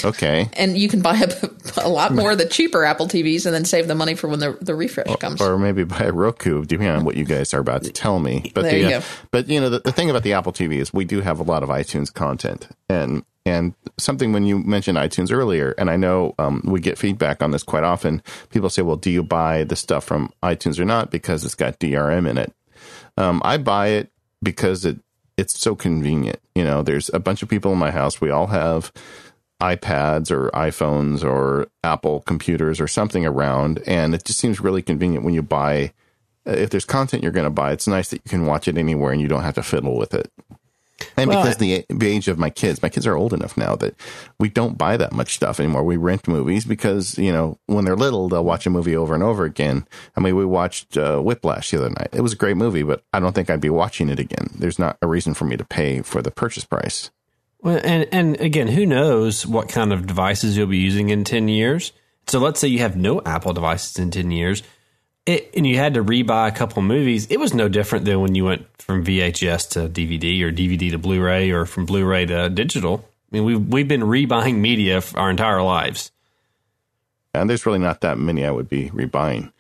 Okay. 0.05 0.49
And 0.57 0.77
you 0.77 0.89
can 0.89 1.01
buy 1.01 1.17
a, 1.17 1.87
a, 1.87 1.89
lot 1.89 2.13
more 2.13 2.33
of 2.33 2.39
the 2.39 2.47
cheaper 2.47 2.85
Apple 2.85 3.07
TVs 3.07 3.47
and 3.47 3.55
then 3.55 3.65
save 3.65 3.89
the 3.89 3.95
money 3.95 4.15
for 4.15 4.29
when 4.29 4.41
the, 4.41 4.57
the 4.61 4.75
refresh 4.75 5.15
comes. 5.17 5.41
Or 5.41 5.59
maybe 5.59 5.85
buy 5.85 6.05
a 6.05 6.13
Roku, 6.13 6.65
depending 6.65 6.97
on 6.97 7.05
what 7.05 7.17
you 7.17 7.25
guys 7.25 7.53
are 7.53 7.61
about 7.61 7.85
to 7.85 7.93
tell 7.93 8.19
me. 8.19 8.51
But 8.55 8.63
there 8.63 8.73
the, 8.73 8.79
you 8.79 8.89
go. 8.89 9.03
But 9.31 9.49
you 9.49 9.61
know, 9.61 9.69
the, 9.69 9.81
the 9.81 9.93
thing 9.93 10.11
about 10.11 10.23
the 10.23 10.33
Apple 10.33 10.53
TV 10.53 10.79
is 10.79 10.93
we 10.93 11.05
do 11.05 11.21
have 11.21 11.41
a 11.41 11.43
lot 11.43 11.63
of 11.63 11.69
iTunes 11.69 12.13
content, 12.13 12.69
and 12.89 13.25
and 13.45 13.75
something 13.99 14.33
when 14.33 14.45
you 14.45 14.59
mentioned 14.59 14.99
iTunes 14.99 15.31
earlier, 15.31 15.75
and 15.79 15.91
I 15.91 15.97
know 15.97 16.35
um, 16.39 16.63
we 16.65 16.81
get 16.81 16.99
feedback 16.99 17.43
on 17.43 17.51
this 17.51 17.63
quite 17.63 17.85
often. 17.85 18.23
People 18.51 18.71
say, 18.71 18.83
"Well, 18.83 18.97
do 18.97 19.11
you 19.11 19.23
buy 19.23 19.65
the 19.65 19.77
stuff 19.77 20.05
from 20.05 20.33
iTunes 20.43 20.81
or 20.81 20.85
not 20.85 21.11
because 21.11 21.45
it's 21.45 21.55
got 21.55 21.79
DRM 21.79 22.29
in 22.29 22.39
it?" 22.39 22.53
Um, 23.17 23.41
I 23.45 23.57
buy 23.57 23.89
it 23.89 24.11
because 24.43 24.85
it 24.85 24.99
it's 25.37 25.59
so 25.59 25.75
convenient. 25.75 26.41
You 26.55 26.65
know, 26.65 26.83
there's 26.83 27.11
a 27.13 27.19
bunch 27.19 27.43
of 27.43 27.49
people 27.49 27.73
in 27.73 27.79
my 27.79 27.91
house. 27.91 28.21
We 28.21 28.31
all 28.31 28.47
have 28.49 28.93
iPads 29.61 30.31
or 30.31 30.51
iPhones 30.51 31.25
or 31.25 31.69
Apple 31.83 32.21
computers 32.23 32.81
or 32.81 32.89
something 32.89 33.27
around. 33.27 33.83
And 33.87 34.15
it 34.15 34.25
just 34.25 34.39
seems 34.39 34.61
really 34.61 34.83
convenient 34.83 35.25
when 35.25 35.35
you 35.35 35.43
buy, 35.43 35.93
if 36.45 36.71
there's 36.71 36.85
content 36.85 37.23
you're 37.23 37.33
going 37.33 37.45
to 37.45 37.51
buy, 37.51 37.73
it's 37.73 37.87
nice 37.87 38.11
that 38.11 38.23
you 38.25 38.31
can 38.31 38.47
watch 38.47 38.69
it 38.69 38.79
anywhere 38.79 39.13
and 39.13 39.21
you 39.21 39.29
don't 39.29 39.43
have 39.43 39.55
to 39.55 39.63
fiddle 39.63 39.97
with 39.97 40.15
it. 40.15 40.31
And 41.17 41.29
well, 41.29 41.43
because 41.43 41.59
the, 41.59 41.85
the 41.91 42.09
age 42.09 42.29
of 42.29 42.39
my 42.39 42.51
kids, 42.51 42.83
my 42.83 42.89
kids 42.89 43.07
are 43.07 43.17
old 43.17 43.33
enough 43.33 43.57
now 43.57 43.77
that 43.77 43.95
we 44.39 44.49
don't 44.49 44.79
buy 44.79 44.97
that 44.97 45.13
much 45.13 45.35
stuff 45.35 45.61
anymore. 45.61 45.85
We 45.85 45.97
rent 45.97 46.27
movies 46.27 46.65
because, 46.65 47.19
you 47.19 47.33
know, 47.33 47.59
when 47.67 47.85
they're 47.85 47.97
little, 47.97 48.29
they'll 48.29 48.45
watch 48.45 48.67
a 48.67 48.71
movie 48.71 48.97
over 48.97 49.15
and 49.15 49.23
over 49.23 49.45
again. 49.45 49.87
I 50.17 50.21
mean, 50.21 50.37
we 50.37 50.47
watched 50.47 50.97
uh, 50.97 51.19
Whiplash 51.21 51.71
the 51.71 51.79
other 51.79 51.91
night. 51.91 52.09
It 52.13 52.23
was 52.23 52.33
a 52.33 52.37
great 52.37 52.57
movie, 52.57 52.83
but 52.83 53.03
I 53.13 53.21
don't 53.21 53.35
think 53.35 53.51
I'd 53.51 53.61
be 53.61 53.71
watching 53.71 54.09
it 54.09 54.19
again. 54.19 54.49
There's 54.59 54.79
not 54.79 54.97
a 55.03 55.07
reason 55.07 55.35
for 55.35 55.45
me 55.45 55.57
to 55.57 55.65
pay 55.65 56.01
for 56.01 56.23
the 56.23 56.31
purchase 56.31 56.65
price. 56.65 57.11
Well, 57.61 57.81
and 57.83 58.07
and 58.13 58.41
again, 58.41 58.69
who 58.69 58.87
knows 58.87 59.47
what 59.47 59.69
kind 59.69 59.93
of 59.93 60.07
devices 60.07 60.57
you'll 60.57 60.67
be 60.67 60.79
using 60.79 61.11
in 61.11 61.25
ten 61.25 61.49
years? 61.49 61.93
So 62.27 62.39
let's 62.39 62.61
say 62.61 62.69
you 62.69 62.81
have 62.81 62.97
no 62.97 63.23
Apple 63.25 63.53
devices 63.53 63.99
in 63.99 64.11
ten 64.11 64.31
years, 64.31 64.63
it, 65.27 65.51
and 65.55 65.67
you 65.67 65.77
had 65.77 65.95
to 65.95 66.05
rebuy 66.05 66.49
a 66.49 66.53
couple 66.53 66.83
movies. 66.83 67.27
It 67.27 67.39
was 67.39 67.53
no 67.53 67.69
different 67.69 68.05
than 68.05 68.21
when 68.21 68.35
you 68.35 68.45
went 68.45 68.67
from 68.79 69.05
VHS 69.05 69.71
to 69.71 69.89
DVD 69.89 70.41
or 70.43 70.53
DVD 70.53 70.91
to 70.93 70.99
Blu-ray 70.99 71.51
or 71.51 71.67
from 71.67 71.85
Blu-ray 71.85 72.27
to 72.27 72.49
digital. 72.49 73.05
I 73.05 73.37
mean, 73.37 73.45
we've 73.45 73.69
we've 73.69 73.89
been 73.89 74.03
rebuying 74.03 74.57
media 74.57 75.03
our 75.15 75.31
entire 75.31 75.63
lives. 75.63 76.13
And 77.35 77.51
there's 77.51 77.67
really 77.67 77.81
not 77.81 78.01
that 78.01 78.19
many 78.19 78.47
I 78.47 78.51
would 78.51 78.69
be 78.69 78.89
rebuying. 78.91 79.53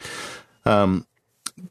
Um, 0.64 1.06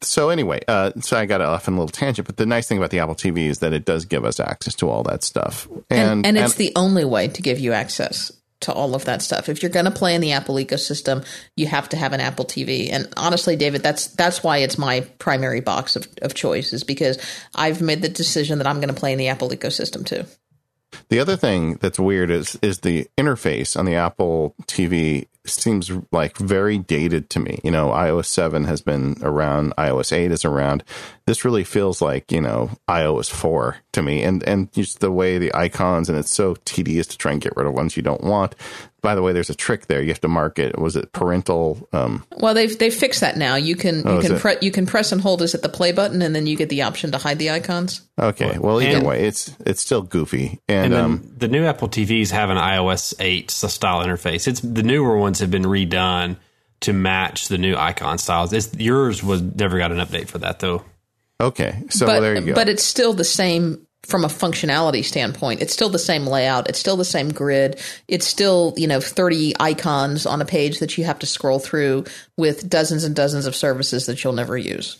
so 0.01 0.29
anyway, 0.29 0.61
uh, 0.67 0.91
so 0.99 1.17
I 1.17 1.25
got 1.25 1.41
off 1.41 1.67
on 1.67 1.75
a 1.75 1.77
little 1.77 1.89
tangent, 1.89 2.27
but 2.27 2.37
the 2.37 2.45
nice 2.45 2.67
thing 2.67 2.77
about 2.77 2.91
the 2.91 2.99
Apple 2.99 3.15
TV 3.15 3.47
is 3.47 3.59
that 3.59 3.73
it 3.73 3.85
does 3.85 4.05
give 4.05 4.25
us 4.25 4.39
access 4.39 4.75
to 4.75 4.89
all 4.89 5.03
that 5.03 5.23
stuff, 5.23 5.67
and 5.89 5.99
and, 5.99 6.25
and 6.25 6.37
it's 6.37 6.53
and, 6.53 6.59
the 6.59 6.73
only 6.75 7.05
way 7.05 7.27
to 7.27 7.41
give 7.41 7.59
you 7.59 7.73
access 7.73 8.31
to 8.61 8.73
all 8.73 8.95
of 8.95 9.05
that 9.05 9.21
stuff. 9.21 9.49
If 9.49 9.61
you're 9.61 9.71
going 9.71 9.85
to 9.85 9.91
play 9.91 10.15
in 10.15 10.21
the 10.21 10.31
Apple 10.31 10.55
ecosystem, 10.55 11.25
you 11.55 11.67
have 11.67 11.89
to 11.89 11.97
have 11.97 12.13
an 12.13 12.21
Apple 12.21 12.45
TV. 12.45 12.89
And 12.91 13.11
honestly, 13.17 13.55
David, 13.55 13.83
that's 13.83 14.07
that's 14.07 14.43
why 14.43 14.57
it's 14.59 14.77
my 14.77 15.01
primary 15.19 15.61
box 15.61 15.95
of, 15.95 16.07
of 16.21 16.33
choice 16.33 16.73
is 16.73 16.83
because 16.83 17.17
I've 17.53 17.81
made 17.81 18.01
the 18.01 18.09
decision 18.09 18.57
that 18.59 18.67
I'm 18.67 18.77
going 18.77 18.93
to 18.93 18.99
play 18.99 19.11
in 19.11 19.17
the 19.19 19.27
Apple 19.27 19.49
ecosystem 19.49 20.05
too. 20.05 20.23
The 21.09 21.19
other 21.19 21.35
thing 21.35 21.75
that's 21.75 21.99
weird 21.99 22.29
is 22.31 22.57
is 22.61 22.79
the 22.79 23.07
interface 23.17 23.77
on 23.77 23.85
the 23.85 23.95
Apple 23.95 24.55
TV 24.63 25.27
seems 25.49 25.91
like 26.11 26.37
very 26.37 26.77
dated 26.77 27.29
to 27.31 27.39
me. 27.39 27.59
You 27.63 27.71
know, 27.71 27.89
iOS 27.89 28.25
7 28.25 28.63
has 28.65 28.81
been 28.81 29.17
around, 29.21 29.73
iOS 29.77 30.11
8 30.11 30.31
is 30.31 30.45
around. 30.45 30.83
This 31.25 31.45
really 31.45 31.63
feels 31.63 32.01
like, 32.01 32.31
you 32.31 32.41
know, 32.41 32.71
iOS 32.87 33.29
4 33.29 33.77
to 33.93 34.01
me. 34.01 34.23
And 34.23 34.43
and 34.43 34.71
just 34.73 34.99
the 34.99 35.11
way 35.11 35.37
the 35.37 35.53
icons 35.53 36.09
and 36.09 36.17
it's 36.17 36.33
so 36.33 36.55
tedious 36.65 37.07
to 37.07 37.17
try 37.17 37.31
and 37.31 37.41
get 37.41 37.55
rid 37.55 37.67
of 37.67 37.73
ones 37.73 37.97
you 37.97 38.03
don't 38.03 38.23
want 38.23 38.55
by 39.05 39.13
the 39.13 39.21
way, 39.21 39.33
there's 39.33 39.51
a 39.51 39.55
trick 39.55 39.85
there. 39.85 40.01
You 40.01 40.07
have 40.07 40.21
to 40.21 40.27
mark 40.27 40.57
it. 40.57 40.79
Was 40.79 40.95
it 40.95 41.11
parental? 41.11 41.87
Um, 41.93 42.25
well, 42.37 42.55
they've 42.55 42.75
they've 42.75 42.91
fixed 42.93 43.21
that 43.21 43.37
now. 43.37 43.53
You 43.55 43.75
can 43.75 44.01
oh, 44.03 44.15
you 44.15 44.27
can 44.27 44.39
pre- 44.39 44.57
you 44.61 44.71
can 44.71 44.87
press 44.87 45.11
and 45.11 45.21
hold 45.21 45.43
is 45.43 45.53
at 45.53 45.61
the 45.61 45.69
play 45.69 45.91
button, 45.91 46.23
and 46.23 46.35
then 46.35 46.47
you 46.47 46.57
get 46.57 46.69
the 46.69 46.81
option 46.81 47.11
to 47.11 47.19
hide 47.19 47.37
the 47.37 47.51
icons. 47.51 48.01
Okay. 48.19 48.57
Well, 48.57 48.81
either 48.81 48.97
and, 48.97 49.05
way, 49.05 49.27
it's 49.27 49.55
it's 49.63 49.79
still 49.79 50.01
goofy. 50.01 50.59
And, 50.67 50.91
and 50.91 50.95
um, 50.95 51.33
the 51.37 51.47
new 51.47 51.65
Apple 51.65 51.87
TVs 51.87 52.31
have 52.31 52.49
an 52.49 52.57
iOS 52.57 53.13
8 53.19 53.51
style 53.51 54.03
interface. 54.03 54.47
It's 54.47 54.61
the 54.61 54.81
newer 54.81 55.17
ones 55.17 55.34
have 55.39 55.51
been 55.51 55.63
redone 55.63 56.37
to 56.81 56.93
match 56.93 57.47
the 57.47 57.57
new 57.57 57.75
icon 57.75 58.17
styles. 58.17 58.53
It's, 58.53 58.73
yours 58.75 59.23
was 59.23 59.41
never 59.41 59.77
got 59.77 59.91
an 59.91 59.97
update 59.97 60.27
for 60.27 60.39
that 60.39 60.59
though. 60.59 60.83
Okay, 61.39 61.83
so 61.89 62.05
but, 62.05 62.21
there 62.21 62.35
you 62.35 62.41
go. 62.41 62.53
But 62.53 62.69
it's 62.69 62.83
still 62.83 63.13
the 63.13 63.25
same 63.25 63.85
from 64.05 64.23
a 64.23 64.27
functionality 64.27 65.03
standpoint, 65.03 65.61
it's 65.61 65.73
still 65.73 65.89
the 65.89 65.99
same 65.99 66.27
layout. 66.27 66.69
It's 66.69 66.79
still 66.79 66.97
the 66.97 67.05
same 67.05 67.29
grid. 67.29 67.81
It's 68.07 68.27
still, 68.27 68.73
you 68.77 68.87
know, 68.87 68.99
30 68.99 69.55
icons 69.59 70.25
on 70.25 70.41
a 70.41 70.45
page 70.45 70.79
that 70.79 70.97
you 70.97 71.03
have 71.05 71.19
to 71.19 71.25
scroll 71.25 71.59
through 71.59 72.05
with 72.37 72.69
dozens 72.69 73.03
and 73.03 73.15
dozens 73.15 73.47
of 73.47 73.55
services 73.55 74.05
that 74.05 74.23
you'll 74.23 74.33
never 74.33 74.57
use. 74.57 74.97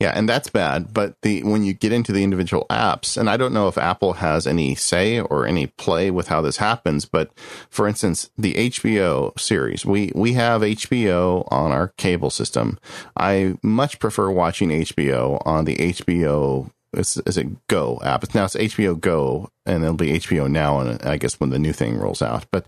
Yeah, 0.00 0.12
and 0.14 0.28
that's 0.28 0.48
bad. 0.48 0.94
But 0.94 1.20
the 1.22 1.42
when 1.42 1.64
you 1.64 1.74
get 1.74 1.92
into 1.92 2.12
the 2.12 2.22
individual 2.22 2.66
apps, 2.70 3.16
and 3.16 3.28
I 3.28 3.36
don't 3.36 3.52
know 3.52 3.66
if 3.66 3.76
Apple 3.76 4.14
has 4.14 4.46
any 4.46 4.76
say 4.76 5.18
or 5.18 5.44
any 5.44 5.66
play 5.66 6.10
with 6.12 6.28
how 6.28 6.40
this 6.40 6.58
happens, 6.58 7.04
but 7.04 7.32
for 7.68 7.88
instance, 7.88 8.30
the 8.38 8.54
HBO 8.54 9.38
series, 9.38 9.84
we 9.84 10.12
we 10.14 10.34
have 10.34 10.62
HBO 10.62 11.48
on 11.50 11.72
our 11.72 11.88
cable 11.96 12.30
system. 12.30 12.78
I 13.16 13.56
much 13.60 13.98
prefer 13.98 14.30
watching 14.30 14.68
HBO 14.68 15.42
on 15.44 15.64
the 15.64 15.74
HBO 15.76 16.70
is, 16.98 17.36
it 17.36 17.68
Go 17.68 18.00
app? 18.02 18.24
It's 18.24 18.34
now 18.34 18.44
it's 18.44 18.54
HBO 18.54 18.98
Go, 18.98 19.50
and 19.66 19.82
it'll 19.82 19.96
be 19.96 20.18
HBO 20.18 20.50
Now, 20.50 20.80
and 20.80 21.02
I 21.02 21.16
guess 21.16 21.38
when 21.38 21.50
the 21.50 21.58
new 21.58 21.72
thing 21.72 21.98
rolls 21.98 22.22
out. 22.22 22.46
But 22.50 22.66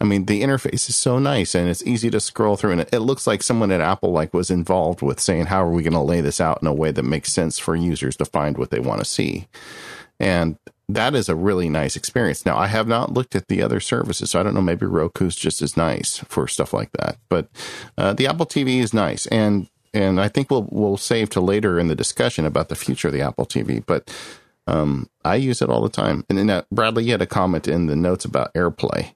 I 0.00 0.04
mean, 0.04 0.26
the 0.26 0.42
interface 0.42 0.88
is 0.88 0.96
so 0.96 1.18
nice, 1.18 1.54
and 1.54 1.68
it's 1.68 1.82
easy 1.84 2.10
to 2.10 2.20
scroll 2.20 2.56
through, 2.56 2.72
and 2.72 2.80
it, 2.82 2.90
it 2.92 3.00
looks 3.00 3.26
like 3.26 3.42
someone 3.42 3.70
at 3.70 3.80
Apple 3.80 4.12
like 4.12 4.34
was 4.34 4.50
involved 4.50 5.02
with 5.02 5.20
saying, 5.20 5.46
"How 5.46 5.64
are 5.64 5.70
we 5.70 5.82
going 5.82 5.92
to 5.92 6.00
lay 6.00 6.20
this 6.20 6.40
out 6.40 6.60
in 6.62 6.68
a 6.68 6.74
way 6.74 6.90
that 6.92 7.02
makes 7.02 7.32
sense 7.32 7.58
for 7.58 7.76
users 7.76 8.16
to 8.16 8.24
find 8.24 8.58
what 8.58 8.70
they 8.70 8.80
want 8.80 9.00
to 9.00 9.04
see?" 9.04 9.46
And 10.20 10.58
that 10.88 11.14
is 11.14 11.28
a 11.28 11.36
really 11.36 11.68
nice 11.68 11.96
experience. 11.96 12.46
Now, 12.46 12.56
I 12.56 12.66
have 12.66 12.88
not 12.88 13.12
looked 13.12 13.36
at 13.36 13.48
the 13.48 13.62
other 13.62 13.78
services, 13.78 14.30
so 14.30 14.40
I 14.40 14.42
don't 14.42 14.54
know. 14.54 14.62
Maybe 14.62 14.86
Roku's 14.86 15.36
just 15.36 15.60
as 15.60 15.76
nice 15.76 16.18
for 16.28 16.48
stuff 16.48 16.72
like 16.72 16.90
that. 16.92 17.18
But 17.28 17.48
uh, 17.96 18.14
the 18.14 18.26
Apple 18.26 18.46
TV 18.46 18.78
is 18.78 18.94
nice, 18.94 19.26
and 19.26 19.68
and 19.94 20.20
I 20.20 20.28
think 20.28 20.50
we'll 20.50 20.68
we'll 20.70 20.96
save 20.96 21.30
to 21.30 21.40
later 21.40 21.78
in 21.78 21.88
the 21.88 21.94
discussion 21.94 22.44
about 22.44 22.68
the 22.68 22.76
future 22.76 23.08
of 23.08 23.14
the 23.14 23.22
Apple 23.22 23.46
TV. 23.46 23.84
But 23.84 24.10
um, 24.66 25.08
I 25.24 25.36
use 25.36 25.62
it 25.62 25.70
all 25.70 25.82
the 25.82 25.88
time. 25.88 26.24
And 26.28 26.38
then 26.38 26.50
uh, 26.50 26.62
Bradley, 26.70 27.04
you 27.04 27.12
had 27.12 27.22
a 27.22 27.26
comment 27.26 27.66
in 27.66 27.86
the 27.86 27.96
notes 27.96 28.24
about 28.24 28.52
AirPlay. 28.54 29.14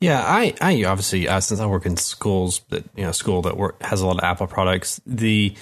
Yeah, 0.00 0.22
I, 0.22 0.54
I 0.60 0.84
obviously 0.84 1.28
uh, 1.28 1.40
since 1.40 1.60
I 1.60 1.66
work 1.66 1.86
in 1.86 1.96
schools 1.96 2.60
that 2.68 2.84
you 2.94 3.04
know 3.04 3.12
school 3.12 3.42
that 3.42 3.56
work, 3.56 3.82
has 3.82 4.00
a 4.00 4.06
lot 4.06 4.18
of 4.18 4.24
Apple 4.24 4.46
products, 4.46 5.00
the 5.06 5.54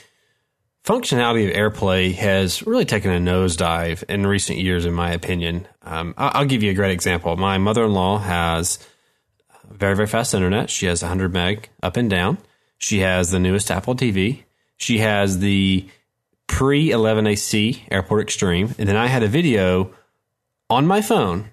functionality 0.85 1.49
of 1.49 1.55
AirPlay 1.55 2.13
has 2.15 2.67
really 2.67 2.85
taken 2.85 3.13
a 3.13 3.19
nosedive 3.19 4.03
in 4.05 4.27
recent 4.27 4.59
years, 4.59 4.85
in 4.85 4.93
my 4.93 5.13
opinion. 5.13 5.69
Um, 5.83 6.15
I'll 6.19 6.45
give 6.45 6.63
you 6.63 6.73
a 6.73 6.75
great 6.75 6.91
example. 6.91 7.37
My 7.37 7.59
mother 7.59 7.85
in 7.85 7.93
law 7.93 8.19
has 8.19 8.79
very 9.71 9.95
very 9.95 10.09
fast 10.09 10.35
internet. 10.35 10.71
She 10.71 10.87
has 10.87 11.03
100 11.03 11.33
meg 11.33 11.69
up 11.83 11.97
and 11.97 12.11
down. 12.11 12.39
She 12.83 12.99
has 12.99 13.31
the 13.31 13.39
newest 13.39 13.71
Apple 13.71 13.95
TV. 13.95 14.43
She 14.77 14.99
has 14.99 15.39
the 15.39 15.89
pre 16.49 16.91
11AC 16.91 17.83
Airport 17.93 18.23
Extreme. 18.23 18.75
And 18.77 18.89
then 18.89 18.97
I 18.97 19.07
had 19.07 19.23
a 19.23 19.29
video 19.29 19.93
on 20.69 20.89
my 20.89 21.01
phone 21.01 21.51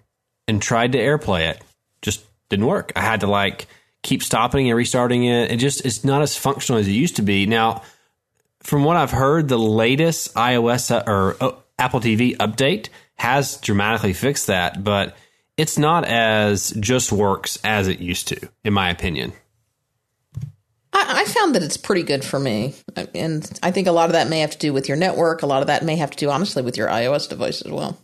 and 0.47 0.59
tried 0.59 0.93
to 0.93 0.97
AirPlay 0.97 1.51
it. 1.51 1.61
Just 2.01 2.25
didn't 2.49 2.65
work. 2.65 2.91
I 2.95 3.01
had 3.01 3.19
to 3.19 3.27
like 3.27 3.67
keep 4.01 4.23
stopping 4.23 4.69
and 4.69 4.75
restarting 4.75 5.23
it. 5.23 5.51
It 5.51 5.57
just 5.57 5.85
it's 5.85 6.03
not 6.03 6.23
as 6.23 6.35
functional 6.35 6.79
as 6.79 6.87
it 6.87 6.93
used 6.93 7.17
to 7.17 7.21
be. 7.21 7.45
Now, 7.45 7.83
from 8.61 8.83
what 8.83 8.97
I've 8.97 9.11
heard, 9.11 9.47
the 9.47 9.59
latest 9.59 10.33
iOS 10.33 10.89
uh, 10.89 11.03
or 11.05 11.37
uh, 11.39 11.51
Apple 11.77 11.99
TV 11.99 12.35
update 12.37 12.89
has 13.15 13.57
dramatically 13.57 14.13
fixed 14.13 14.47
that, 14.47 14.83
but 14.83 15.15
it's 15.57 15.77
not 15.77 16.05
as 16.05 16.71
just 16.71 17.11
works 17.11 17.59
as 17.63 17.87
it 17.87 17.99
used 17.99 18.29
to, 18.29 18.49
in 18.63 18.73
my 18.73 18.89
opinion. 18.89 19.33
I, 21.07 21.21
I 21.21 21.25
found 21.25 21.55
that 21.55 21.63
it's 21.63 21.77
pretty 21.77 22.03
good 22.03 22.23
for 22.23 22.39
me, 22.39 22.75
and 23.15 23.49
I 23.63 23.71
think 23.71 23.87
a 23.87 23.91
lot 23.91 24.05
of 24.05 24.13
that 24.13 24.29
may 24.29 24.39
have 24.41 24.51
to 24.51 24.57
do 24.57 24.73
with 24.73 24.87
your 24.87 24.97
network. 24.97 25.41
A 25.41 25.47
lot 25.47 25.61
of 25.61 25.67
that 25.67 25.83
may 25.83 25.95
have 25.95 26.11
to 26.11 26.17
do, 26.17 26.29
honestly, 26.29 26.61
with 26.61 26.77
your 26.77 26.87
iOS 26.87 27.29
device 27.29 27.61
as 27.61 27.71
well. 27.71 27.97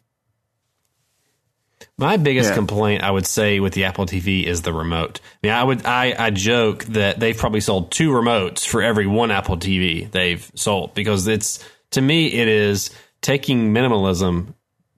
My 1.97 2.17
biggest 2.17 2.49
Yeah. 2.49 2.55
complaint, 2.55 3.03
I 3.03 3.11
would 3.11 3.25
say, 3.25 3.59
with 3.59 3.73
the 3.73 3.85
Apple 3.85 4.05
TV 4.05 4.43
is 4.45 4.61
the 4.63 4.73
remote. 4.73 5.19
I 5.43 5.47
mean, 5.47 5.53
I 5.53 5.63
would, 5.63 5.85
I, 5.85 6.15
I 6.17 6.29
joke 6.29 6.83
that 6.85 7.19
they've 7.19 7.37
probably 7.37 7.61
sold 7.61 7.91
two 7.91 8.11
remotes 8.11 8.65
for 8.67 8.81
every 8.81 9.07
one 9.07 9.31
Apple 9.31 9.57
TV 9.57 10.09
they've 10.11 10.49
sold 10.55 10.93
because 10.93 11.27
it's 11.27 11.63
to 11.91 12.01
me 12.01 12.27
it 12.27 12.47
is 12.49 12.89
taking 13.21 13.73
minimalism 13.73 14.53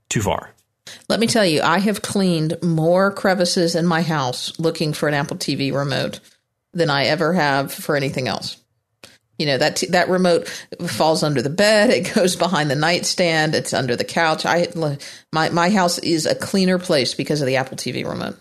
too 0.10 0.22
far. 0.22 0.52
Let 1.10 1.20
me 1.20 1.28
tell 1.28 1.46
you, 1.46 1.62
I 1.62 1.80
have 1.80 2.02
cleaned 2.02 2.58
more 2.64 3.12
crevices 3.12 3.76
in 3.76 3.86
my 3.86 4.02
house 4.02 4.58
looking 4.58 4.94
for 4.94 5.08
an 5.08 5.14
Apple 5.14 5.38
TV 5.38 5.72
remote 5.74 6.20
than 6.78 6.90
I 6.90 7.06
ever 7.06 7.34
have 7.34 7.74
for 7.74 7.96
anything 7.96 8.28
else. 8.28 8.58
You 9.38 9.46
know 9.46 9.58
that 9.60 9.76
t- 9.76 9.88
that 9.88 10.10
remote 10.10 10.48
falls 10.88 11.22
under 11.22 11.42
the 11.42 11.50
bed. 11.50 11.90
It 11.92 12.12
goes 12.16 12.36
behind 12.36 12.72
the 12.72 12.76
nightstand. 12.76 13.54
It's 13.54 13.74
under 13.74 13.96
the 13.96 14.04
couch. 14.04 14.46
I 14.46 14.68
my 15.32 15.50
my 15.50 15.70
house 15.70 16.00
is 16.00 16.26
a 16.26 16.34
cleaner 16.36 16.80
place 16.80 17.14
because 17.14 17.42
of 17.42 17.48
the 17.48 17.58
Apple 17.58 17.78
TV 17.78 18.08
remote. 18.08 18.36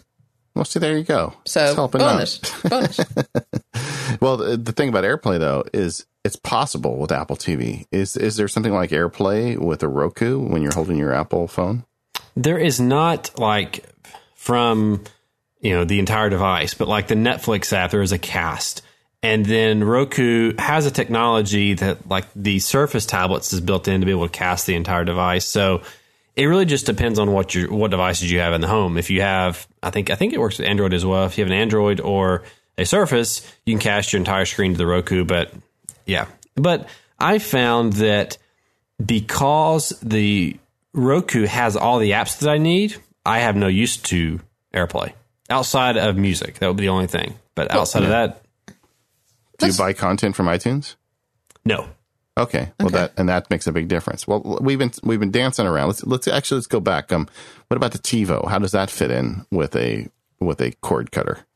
Well, 0.54 0.64
see, 0.64 0.78
there 0.80 0.96
you 0.96 1.04
go. 1.04 1.34
It's 1.42 1.52
So 1.52 1.74
helping 1.74 2.00
out. 2.00 2.14
bonus, 2.14 2.38
bonus. 2.62 3.00
Well, 4.20 4.38
the, 4.38 4.56
the 4.56 4.72
thing 4.72 4.88
about 4.88 5.04
AirPlay 5.04 5.38
though 5.38 5.64
is 5.74 6.06
it's 6.24 6.36
possible 6.36 6.96
with 6.96 7.12
Apple 7.12 7.36
TV. 7.36 7.84
Is 7.92 8.16
is 8.16 8.36
there 8.36 8.48
something 8.48 8.72
like 8.72 8.90
AirPlay 8.90 9.58
with 9.58 9.82
a 9.82 9.88
Roku 9.88 10.38
when 10.38 10.62
you're 10.62 10.72
holding 10.72 10.96
your 10.96 11.12
Apple 11.12 11.46
phone? 11.48 11.84
There 12.34 12.56
is 12.58 12.80
not 12.80 13.38
like 13.38 13.84
from 14.34 15.02
you 15.60 15.72
know 15.72 15.84
the 15.84 15.98
entire 15.98 16.30
device, 16.30 16.74
but 16.74 16.88
like 16.88 17.08
the 17.08 17.14
Netflix 17.14 17.72
app, 17.72 17.90
there 17.90 18.02
is 18.02 18.12
a 18.12 18.18
cast. 18.18 18.82
And 19.22 19.44
then 19.44 19.82
Roku 19.82 20.54
has 20.58 20.86
a 20.86 20.90
technology 20.90 21.74
that 21.74 22.08
like 22.08 22.26
the 22.36 22.58
Surface 22.58 23.06
tablets 23.06 23.52
is 23.52 23.60
built 23.60 23.88
in 23.88 24.00
to 24.00 24.06
be 24.06 24.12
able 24.12 24.28
to 24.28 24.32
cast 24.32 24.66
the 24.66 24.74
entire 24.74 25.04
device. 25.04 25.44
So 25.44 25.82
it 26.36 26.44
really 26.44 26.66
just 26.66 26.86
depends 26.86 27.18
on 27.18 27.32
what 27.32 27.54
your 27.54 27.72
what 27.72 27.90
devices 27.90 28.30
you 28.30 28.40
have 28.40 28.52
in 28.52 28.60
the 28.60 28.68
home. 28.68 28.98
If 28.98 29.10
you 29.10 29.22
have, 29.22 29.66
I 29.82 29.90
think 29.90 30.10
I 30.10 30.14
think 30.14 30.32
it 30.32 30.40
works 30.40 30.58
with 30.58 30.68
Android 30.68 30.92
as 30.92 31.04
well. 31.04 31.24
If 31.26 31.38
you 31.38 31.44
have 31.44 31.50
an 31.50 31.58
Android 31.58 32.00
or 32.00 32.44
a 32.78 32.84
Surface, 32.84 33.50
you 33.64 33.72
can 33.72 33.80
cast 33.80 34.12
your 34.12 34.18
entire 34.18 34.44
screen 34.44 34.72
to 34.72 34.78
the 34.78 34.86
Roku. 34.86 35.24
But 35.24 35.52
yeah, 36.04 36.26
but 36.54 36.88
I 37.18 37.38
found 37.38 37.94
that 37.94 38.36
because 39.04 39.98
the 40.02 40.58
Roku 40.92 41.46
has 41.46 41.76
all 41.76 41.98
the 41.98 42.12
apps 42.12 42.38
that 42.40 42.50
I 42.50 42.58
need, 42.58 42.96
I 43.24 43.40
have 43.40 43.56
no 43.56 43.66
use 43.66 43.96
to 43.96 44.40
AirPlay 44.74 45.14
outside 45.50 45.96
of 45.96 46.16
music. 46.16 46.58
That 46.58 46.68
would 46.68 46.76
be 46.76 46.84
the 46.84 46.88
only 46.90 47.06
thing. 47.06 47.34
But 47.54 47.72
outside 47.74 48.02
of 48.02 48.10
that, 48.10 48.42
Do 49.58 49.66
you 49.66 49.72
buy 49.74 49.92
content 49.92 50.36
from 50.36 50.46
iTunes? 50.46 50.96
no. 51.64 51.88
Okay. 52.38 52.70
Well, 52.78 52.90
that 52.90 53.14
and 53.16 53.30
that 53.30 53.48
makes 53.48 53.66
a 53.66 53.72
big 53.72 53.88
difference. 53.88 54.28
Well, 54.28 54.58
we've 54.60 54.78
been 54.78 54.92
we've 55.02 55.18
been 55.18 55.30
dancing 55.30 55.66
around. 55.66 55.86
Let's 55.86 56.04
let's 56.04 56.28
actually 56.28 56.56
let's 56.58 56.66
go 56.66 56.80
back. 56.80 57.10
Um, 57.10 57.26
what 57.68 57.78
about 57.78 57.92
the 57.92 57.98
TiVo? 57.98 58.46
How 58.50 58.58
does 58.58 58.72
that 58.72 58.90
fit 58.90 59.10
in 59.10 59.46
with 59.50 59.74
a 59.74 60.06
with 60.38 60.60
a 60.60 60.72
cord 60.82 61.12
cutter? 61.12 61.46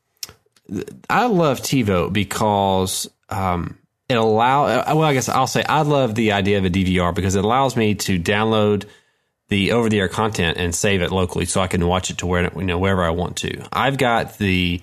I 1.07 1.27
love 1.27 1.59
TiVo 1.59 2.11
because 2.11 3.07
um, 3.29 3.77
it 4.09 4.15
allow. 4.15 4.65
uh, 4.65 4.83
Well, 4.87 5.03
I 5.03 5.13
guess 5.13 5.29
I'll 5.29 5.45
say 5.45 5.63
I 5.69 5.83
love 5.83 6.15
the 6.15 6.31
idea 6.31 6.57
of 6.57 6.65
a 6.65 6.69
DVR 6.71 7.13
because 7.13 7.35
it 7.35 7.43
allows 7.45 7.75
me 7.75 7.93
to 7.93 8.17
download 8.19 8.85
the 9.51 9.73
over 9.73 9.89
the 9.89 9.99
air 9.99 10.07
content 10.07 10.57
and 10.57 10.73
save 10.73 11.01
it 11.01 11.11
locally, 11.11 11.43
so 11.43 11.59
I 11.59 11.67
can 11.67 11.85
watch 11.85 12.09
it 12.09 12.19
to 12.19 12.25
where 12.25 12.49
you 12.55 12.63
know 12.63 12.79
wherever 12.79 13.03
I 13.03 13.09
want 13.09 13.35
to. 13.37 13.61
I've 13.73 13.97
got 13.97 14.37
the 14.37 14.81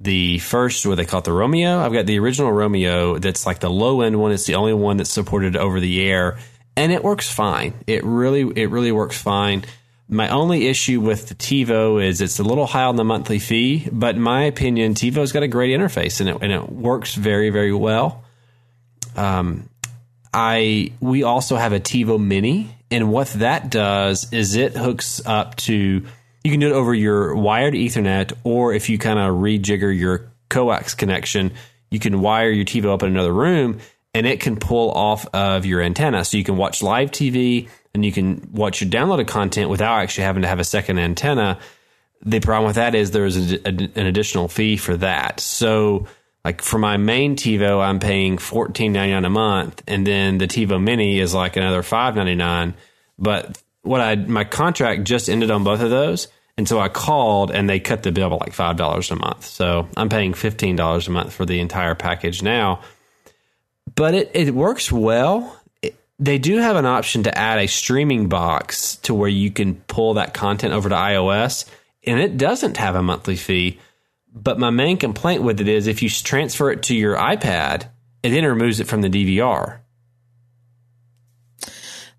the 0.00 0.40
first 0.40 0.84
what 0.84 0.96
they 0.96 1.04
call 1.04 1.20
it 1.20 1.24
the 1.24 1.30
Roamio. 1.30 1.78
I've 1.78 1.92
got 1.92 2.04
the 2.04 2.18
original 2.18 2.50
Roamio 2.50 3.20
that's 3.20 3.46
like 3.46 3.60
the 3.60 3.70
low 3.70 4.00
end 4.00 4.20
one. 4.20 4.32
It's 4.32 4.44
the 4.44 4.56
only 4.56 4.74
one 4.74 4.96
that's 4.96 5.10
supported 5.10 5.56
over 5.56 5.78
the 5.78 6.04
air, 6.04 6.36
and 6.76 6.90
it 6.90 7.04
works 7.04 7.32
fine. 7.32 7.74
It 7.86 8.02
really 8.02 8.40
it 8.60 8.70
really 8.70 8.90
works 8.90 9.22
fine. 9.22 9.64
My 10.08 10.30
only 10.30 10.66
issue 10.66 11.00
with 11.00 11.28
the 11.28 11.36
TiVo 11.36 12.04
is 12.04 12.20
it's 12.20 12.40
a 12.40 12.44
little 12.44 12.66
high 12.66 12.84
on 12.84 12.96
the 12.96 13.04
monthly 13.04 13.38
fee, 13.38 13.88
but 13.92 14.16
in 14.16 14.20
my 14.20 14.42
opinion, 14.42 14.94
TiVo's 14.94 15.30
got 15.30 15.44
a 15.44 15.48
great 15.48 15.78
interface 15.78 16.20
and 16.20 16.28
it 16.28 16.38
and 16.42 16.50
it 16.50 16.72
works 16.72 17.14
very 17.14 17.50
very 17.50 17.72
well. 17.72 18.24
Um, 19.14 19.68
I 20.34 20.90
we 20.98 21.22
also 21.22 21.54
have 21.54 21.72
a 21.72 21.78
TiVo 21.78 22.20
Mini, 22.20 22.75
and 22.90 23.10
what 23.10 23.28
that 23.28 23.70
does 23.70 24.32
is 24.32 24.54
it 24.54 24.76
hooks 24.76 25.20
up 25.26 25.56
to 25.56 26.04
you 26.46 26.52
can 26.52 26.60
do 26.60 26.68
it 26.68 26.72
over 26.72 26.94
your 26.94 27.34
wired 27.34 27.74
Ethernet, 27.74 28.32
or 28.44 28.72
if 28.72 28.88
you 28.88 28.98
kind 28.98 29.18
of 29.18 29.34
rejigger 29.34 29.96
your 29.96 30.30
coax 30.48 30.94
connection, 30.94 31.52
you 31.90 31.98
can 31.98 32.20
wire 32.20 32.50
your 32.50 32.64
TiVo 32.64 32.94
up 32.94 33.02
in 33.02 33.08
another 33.08 33.32
room, 33.32 33.80
and 34.14 34.26
it 34.28 34.38
can 34.38 34.56
pull 34.56 34.92
off 34.92 35.26
of 35.34 35.66
your 35.66 35.82
antenna, 35.82 36.24
so 36.24 36.36
you 36.36 36.44
can 36.44 36.56
watch 36.56 36.82
live 36.82 37.10
TV 37.10 37.68
and 37.94 38.04
you 38.04 38.12
can 38.12 38.48
watch 38.52 38.80
your 38.80 38.90
downloaded 38.90 39.26
content 39.26 39.70
without 39.70 39.98
actually 39.98 40.24
having 40.24 40.42
to 40.42 40.48
have 40.48 40.60
a 40.60 40.64
second 40.64 40.98
antenna. 40.98 41.58
The 42.22 42.40
problem 42.40 42.66
with 42.66 42.76
that 42.76 42.94
is 42.94 43.10
there's 43.10 43.54
a, 43.54 43.56
a, 43.66 43.70
an 43.70 44.06
additional 44.06 44.48
fee 44.48 44.76
for 44.76 44.96
that. 44.98 45.40
So, 45.40 46.06
like 46.46 46.62
for 46.62 46.78
my 46.78 46.96
main 46.96 47.34
TiVo, 47.34 47.84
I'm 47.84 47.98
paying 47.98 48.38
fourteen 48.38 48.92
ninety 48.92 49.12
nine 49.14 49.24
a 49.24 49.30
month, 49.30 49.82
and 49.88 50.06
then 50.06 50.38
the 50.38 50.46
TiVo 50.46 50.80
Mini 50.80 51.18
is 51.18 51.34
like 51.34 51.56
another 51.56 51.82
five 51.82 52.14
ninety 52.14 52.36
nine. 52.36 52.74
But 53.18 53.60
what 53.82 54.00
I 54.00 54.14
my 54.14 54.44
contract 54.44 55.02
just 55.02 55.28
ended 55.28 55.50
on 55.50 55.64
both 55.64 55.80
of 55.80 55.90
those, 55.90 56.28
and 56.56 56.68
so 56.68 56.78
I 56.78 56.88
called 56.88 57.50
and 57.50 57.68
they 57.68 57.80
cut 57.80 58.04
the 58.04 58.12
bill 58.12 58.30
by 58.30 58.36
like 58.36 58.52
five 58.52 58.76
dollars 58.76 59.10
a 59.10 59.16
month. 59.16 59.44
So 59.44 59.88
I'm 59.96 60.08
paying 60.08 60.34
fifteen 60.34 60.76
dollars 60.76 61.08
a 61.08 61.10
month 61.10 61.32
for 61.32 61.44
the 61.44 61.58
entire 61.58 61.96
package 61.96 62.44
now. 62.44 62.80
But 63.96 64.14
it 64.14 64.30
it 64.32 64.54
works 64.54 64.92
well. 64.92 65.60
It- 65.82 65.96
they 66.20 66.38
do 66.38 66.58
have 66.58 66.76
an 66.76 66.86
option 66.86 67.24
to 67.24 67.36
add 67.36 67.58
a 67.58 67.66
streaming 67.66 68.28
box 68.28 68.96
to 68.98 69.14
where 69.14 69.28
you 69.28 69.50
can 69.50 69.74
pull 69.88 70.14
that 70.14 70.32
content 70.32 70.72
over 70.74 70.88
to 70.88 70.94
iOS, 70.94 71.64
and 72.04 72.20
it 72.20 72.38
doesn't 72.38 72.76
have 72.76 72.94
a 72.94 73.02
monthly 73.02 73.34
fee. 73.36 73.80
But 74.36 74.58
my 74.58 74.68
main 74.68 74.98
complaint 74.98 75.42
with 75.42 75.60
it 75.60 75.68
is 75.68 75.86
if 75.86 76.02
you 76.02 76.10
transfer 76.10 76.70
it 76.70 76.82
to 76.84 76.94
your 76.94 77.16
iPad, 77.16 77.88
it 78.22 78.30
then 78.30 78.44
removes 78.44 78.80
it 78.80 78.86
from 78.86 79.00
the 79.00 79.08
DVR. 79.08 79.80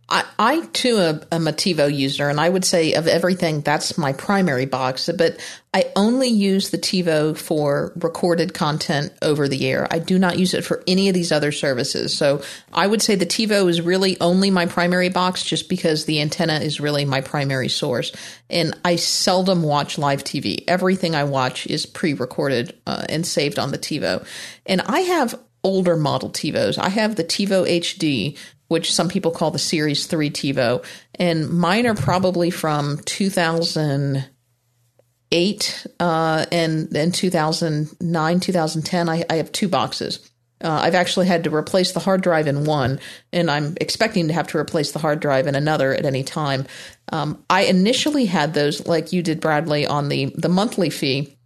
I, 0.09 0.23
I 0.39 0.65
too 0.67 0.99
am, 1.31 1.47
a 1.47 1.51
TiVo 1.51 1.93
user, 1.93 2.29
and 2.29 2.39
I 2.39 2.47
would 2.47 2.63
say 2.63 2.93
of 2.93 3.07
everything, 3.07 3.59
that's 3.59 3.97
my 3.97 4.13
primary 4.13 4.65
box. 4.65 5.09
But 5.17 5.37
I 5.73 5.91
only 5.97 6.29
use 6.29 6.69
the 6.69 6.77
TiVo 6.77 7.37
for 7.37 7.91
recorded 7.97 8.53
content 8.53 9.11
over 9.21 9.49
the 9.49 9.67
air. 9.67 9.85
I 9.91 9.99
do 9.99 10.17
not 10.17 10.39
use 10.39 10.53
it 10.53 10.63
for 10.63 10.81
any 10.87 11.09
of 11.09 11.13
these 11.13 11.33
other 11.33 11.51
services. 11.51 12.17
So 12.17 12.41
I 12.71 12.87
would 12.87 13.01
say 13.01 13.15
the 13.15 13.25
TiVo 13.25 13.69
is 13.69 13.81
really 13.81 14.19
only 14.21 14.49
my 14.49 14.65
primary 14.65 15.09
box, 15.09 15.43
just 15.43 15.67
because 15.67 16.05
the 16.05 16.21
antenna 16.21 16.59
is 16.59 16.79
really 16.79 17.03
my 17.03 17.19
primary 17.19 17.69
source. 17.69 18.13
And 18.49 18.79
I 18.85 18.95
seldom 18.95 19.61
watch 19.61 19.97
live 19.97 20.23
TV. 20.23 20.63
Everything 20.69 21.15
I 21.15 21.25
watch 21.25 21.67
is 21.67 21.85
pre-recorded 21.85 22.77
uh, 22.87 23.05
and 23.09 23.25
saved 23.25 23.59
on 23.59 23.71
the 23.71 23.77
TiVo. 23.77 24.25
And 24.65 24.81
I 24.81 25.01
have 25.01 25.37
older 25.63 25.97
model 25.97 26.29
TiVos. 26.29 26.77
I 26.77 26.89
have 26.89 27.17
the 27.17 27.23
TiVo 27.25 27.67
HD, 27.67 28.37
which 28.67 28.93
some 28.93 29.09
people 29.09 29.31
call 29.31 29.51
the 29.51 29.59
Series 29.59 30.07
3 30.07 30.29
TiVo, 30.29 30.83
and 31.15 31.49
mine 31.49 31.87
are 31.87 31.95
probably 31.95 32.49
from 32.49 32.99
2008 33.05 35.87
uh, 35.99 36.45
and 36.51 36.95
and 36.95 37.13
2009, 37.13 38.39
2010. 38.39 39.09
I, 39.09 39.25
I 39.29 39.35
have 39.35 39.51
two 39.51 39.67
boxes. 39.67 40.31
Uh, 40.63 40.71
I've 40.71 40.95
actually 40.95 41.27
had 41.27 41.43
to 41.43 41.53
replace 41.53 41.91
the 41.91 41.99
hard 41.99 42.21
drive 42.21 42.47
in 42.47 42.63
one, 42.65 42.99
and 43.31 43.51
I'm 43.51 43.75
expecting 43.79 44.27
to 44.27 44.33
have 44.33 44.47
to 44.47 44.57
replace 44.57 44.91
the 44.91 44.97
hard 44.99 45.19
drive 45.19 45.45
in 45.45 45.53
another 45.53 45.93
at 45.93 46.05
any 46.05 46.23
time. 46.23 46.65
Um, 47.11 47.43
I 47.49 47.65
initially 47.65 48.25
had 48.25 48.55
those, 48.55 48.87
like 48.87 49.13
you 49.13 49.21
did, 49.21 49.39
Bradley, 49.39 49.85
on 49.85 50.09
the 50.09 50.33
the 50.35 50.49
monthly 50.49 50.89
fee 50.89 51.36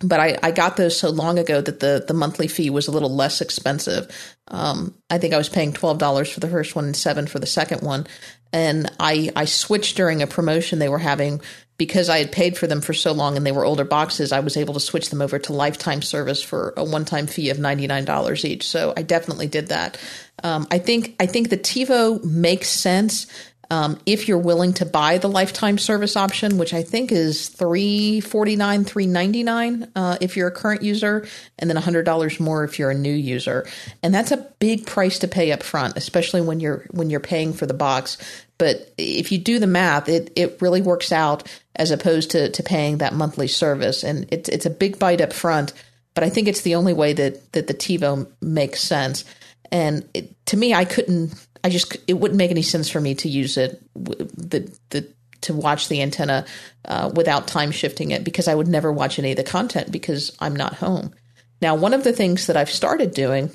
but 0.00 0.18
I, 0.18 0.38
I 0.42 0.50
got 0.50 0.76
those 0.76 0.98
so 0.98 1.10
long 1.10 1.38
ago 1.38 1.60
that 1.60 1.80
the, 1.80 2.04
the 2.06 2.14
monthly 2.14 2.48
fee 2.48 2.70
was 2.70 2.88
a 2.88 2.90
little 2.90 3.14
less 3.14 3.40
expensive. 3.40 4.10
Um, 4.48 4.94
I 5.10 5.18
think 5.18 5.34
I 5.34 5.38
was 5.38 5.48
paying 5.48 5.72
twelve 5.72 5.98
dollars 5.98 6.30
for 6.30 6.40
the 6.40 6.48
first 6.48 6.74
one 6.74 6.86
and 6.86 6.96
seven 6.96 7.26
for 7.26 7.38
the 7.38 7.46
second 7.46 7.82
one, 7.82 8.06
and 8.52 8.90
I 8.98 9.30
I 9.36 9.44
switched 9.44 9.96
during 9.96 10.22
a 10.22 10.26
promotion 10.26 10.78
they 10.78 10.88
were 10.88 10.98
having 10.98 11.40
because 11.76 12.10
I 12.10 12.18
had 12.18 12.30
paid 12.30 12.58
for 12.58 12.66
them 12.66 12.82
for 12.82 12.92
so 12.92 13.12
long 13.12 13.38
and 13.38 13.46
they 13.46 13.52
were 13.52 13.64
older 13.64 13.84
boxes. 13.84 14.32
I 14.32 14.40
was 14.40 14.58
able 14.58 14.74
to 14.74 14.80
switch 14.80 15.08
them 15.08 15.22
over 15.22 15.38
to 15.38 15.54
lifetime 15.54 16.02
service 16.02 16.42
for 16.42 16.74
a 16.76 16.84
one 16.84 17.04
time 17.04 17.26
fee 17.26 17.50
of 17.50 17.58
ninety 17.58 17.86
nine 17.86 18.04
dollars 18.04 18.44
each. 18.44 18.66
So 18.66 18.92
I 18.96 19.02
definitely 19.02 19.46
did 19.46 19.68
that. 19.68 19.98
Um, 20.42 20.66
I 20.70 20.78
think 20.78 21.16
I 21.20 21.26
think 21.26 21.48
the 21.48 21.56
TiVo 21.56 22.24
makes 22.24 22.68
sense 22.68 23.26
Um, 23.70 24.00
if 24.04 24.26
you're 24.26 24.38
willing 24.38 24.72
to 24.74 24.84
buy 24.84 25.18
the 25.18 25.28
lifetime 25.28 25.78
service 25.78 26.16
option, 26.16 26.58
which 26.58 26.74
I 26.74 26.82
think 26.82 27.12
is 27.12 27.48
three 27.48 28.20
forty 28.20 28.56
nine, 28.56 28.84
three 28.84 29.06
ninety 29.06 29.44
nine, 29.44 29.90
uh, 29.94 30.18
if 30.20 30.36
you're 30.36 30.48
a 30.48 30.52
current 30.52 30.82
user, 30.82 31.26
and 31.58 31.70
then 31.70 31.76
hundred 31.76 32.04
dollars 32.04 32.40
more 32.40 32.64
if 32.64 32.78
you're 32.78 32.90
a 32.90 32.94
new 32.94 33.12
user, 33.12 33.68
and 34.02 34.12
that's 34.12 34.32
a 34.32 34.46
big 34.58 34.86
price 34.86 35.20
to 35.20 35.28
pay 35.28 35.52
up 35.52 35.62
front, 35.62 35.96
especially 35.96 36.40
when 36.40 36.58
you're 36.58 36.84
when 36.90 37.10
you're 37.10 37.20
paying 37.20 37.52
for 37.52 37.66
the 37.66 37.74
box. 37.74 38.18
But 38.58 38.92
if 38.98 39.32
you 39.32 39.38
do 39.38 39.58
the 39.58 39.66
math, 39.66 40.08
it 40.08 40.32
it 40.34 40.60
really 40.60 40.82
works 40.82 41.12
out 41.12 41.48
as 41.76 41.92
opposed 41.92 42.32
to 42.32 42.50
to 42.50 42.62
paying 42.62 42.98
that 42.98 43.14
monthly 43.14 43.48
service, 43.48 44.02
and 44.02 44.26
it's 44.32 44.48
it's 44.48 44.66
a 44.66 44.70
big 44.70 44.98
bite 44.98 45.20
up 45.20 45.32
front. 45.32 45.72
But 46.14 46.24
I 46.24 46.28
think 46.28 46.48
it's 46.48 46.62
the 46.62 46.74
only 46.74 46.92
way 46.92 47.12
that 47.12 47.52
that 47.52 47.68
the 47.68 47.74
TiVo 47.74 48.26
makes 48.42 48.80
sense. 48.80 49.24
And 49.72 50.08
it, 50.12 50.34
to 50.46 50.56
me, 50.56 50.74
I 50.74 50.84
couldn't 50.84 51.32
I 51.62 51.68
just 51.68 51.96
it 52.06 52.14
wouldn't 52.14 52.38
make 52.38 52.50
any 52.50 52.62
sense 52.62 52.88
for 52.88 53.00
me 53.00 53.14
to 53.16 53.28
use 53.28 53.56
it 53.56 53.82
the 53.94 54.72
the 54.90 55.06
to 55.42 55.54
watch 55.54 55.88
the 55.88 56.02
antenna 56.02 56.44
uh, 56.84 57.10
without 57.14 57.48
time 57.48 57.70
shifting 57.70 58.10
it 58.10 58.24
because 58.24 58.48
I 58.48 58.54
would 58.54 58.68
never 58.68 58.92
watch 58.92 59.18
any 59.18 59.30
of 59.30 59.36
the 59.36 59.42
content 59.44 59.90
because 59.90 60.36
I'm 60.38 60.54
not 60.54 60.74
home. 60.74 61.14
Now, 61.62 61.74
one 61.74 61.94
of 61.94 62.04
the 62.04 62.12
things 62.12 62.46
that 62.46 62.56
I've 62.56 62.70
started 62.70 63.14
doing 63.14 63.50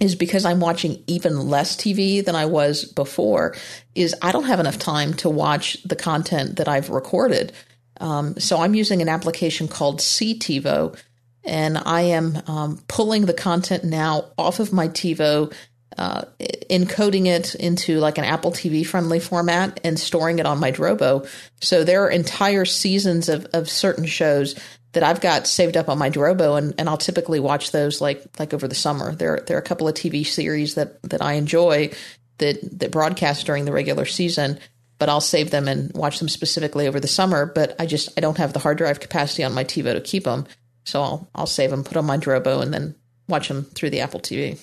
is 0.00 0.16
because 0.16 0.44
I'm 0.44 0.60
watching 0.60 1.02
even 1.06 1.48
less 1.48 1.76
TV 1.76 2.24
than 2.24 2.34
I 2.34 2.46
was 2.46 2.84
before. 2.84 3.54
Is 3.94 4.14
I 4.22 4.32
don't 4.32 4.44
have 4.44 4.60
enough 4.60 4.78
time 4.78 5.14
to 5.14 5.30
watch 5.30 5.82
the 5.84 5.96
content 5.96 6.56
that 6.56 6.68
I've 6.68 6.90
recorded. 6.90 7.52
Um, 8.00 8.38
so 8.40 8.60
I'm 8.60 8.74
using 8.74 9.02
an 9.02 9.08
application 9.08 9.68
called 9.68 10.00
CTivo, 10.00 10.98
and 11.44 11.78
I 11.78 12.02
am 12.02 12.42
um, 12.48 12.82
pulling 12.88 13.26
the 13.26 13.34
content 13.34 13.84
now 13.84 14.32
off 14.36 14.58
of 14.58 14.72
my 14.72 14.88
TiVo 14.88 15.52
uh, 15.96 16.24
encoding 16.70 17.26
it 17.26 17.54
into 17.54 17.98
like 18.00 18.18
an 18.18 18.24
Apple 18.24 18.50
TV 18.50 18.86
friendly 18.86 19.20
format 19.20 19.80
and 19.84 19.98
storing 19.98 20.38
it 20.38 20.46
on 20.46 20.58
my 20.58 20.72
Drobo. 20.72 21.28
So 21.60 21.84
there 21.84 22.04
are 22.04 22.10
entire 22.10 22.64
seasons 22.64 23.28
of, 23.28 23.46
of 23.52 23.68
certain 23.68 24.06
shows 24.06 24.58
that 24.92 25.02
I've 25.02 25.20
got 25.20 25.46
saved 25.46 25.76
up 25.76 25.88
on 25.88 25.98
my 25.98 26.10
Drobo 26.10 26.56
and, 26.56 26.74
and 26.78 26.88
I'll 26.88 26.96
typically 26.96 27.40
watch 27.40 27.70
those 27.70 28.00
like 28.00 28.24
like 28.38 28.54
over 28.54 28.66
the 28.66 28.74
summer. 28.74 29.14
There 29.14 29.42
there 29.46 29.56
are 29.56 29.60
a 29.60 29.64
couple 29.64 29.86
of 29.86 29.94
TV 29.94 30.26
series 30.26 30.74
that, 30.74 31.00
that 31.02 31.22
I 31.22 31.34
enjoy 31.34 31.92
that 32.38 32.80
that 32.80 32.90
broadcast 32.90 33.46
during 33.46 33.64
the 33.64 33.72
regular 33.72 34.04
season, 34.04 34.58
but 34.98 35.08
I'll 35.08 35.20
save 35.20 35.50
them 35.50 35.68
and 35.68 35.92
watch 35.94 36.18
them 36.18 36.28
specifically 36.28 36.88
over 36.88 37.00
the 37.00 37.08
summer. 37.08 37.46
But 37.46 37.76
I 37.78 37.86
just 37.86 38.10
I 38.16 38.20
don't 38.20 38.38
have 38.38 38.52
the 38.52 38.60
hard 38.60 38.78
drive 38.78 39.00
capacity 39.00 39.44
on 39.44 39.54
my 39.54 39.64
TiVo 39.64 39.94
to 39.94 40.00
keep 40.00 40.24
them. 40.24 40.46
So 40.84 41.02
I'll 41.02 41.28
I'll 41.34 41.46
save 41.46 41.70
them, 41.70 41.84
put 41.84 41.94
them 41.94 42.10
on 42.10 42.18
my 42.18 42.18
Drobo, 42.18 42.62
and 42.62 42.72
then 42.72 42.94
watch 43.28 43.48
them 43.48 43.64
through 43.64 43.90
the 43.90 44.00
Apple 44.00 44.20
TV. 44.20 44.58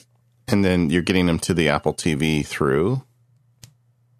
And 0.52 0.64
then 0.66 0.90
you're 0.90 1.02
getting 1.02 1.26
them 1.26 1.40
to 1.40 1.54
the 1.54 1.70
Apple 1.70 1.94
TV 1.94 2.46
through 2.46 3.04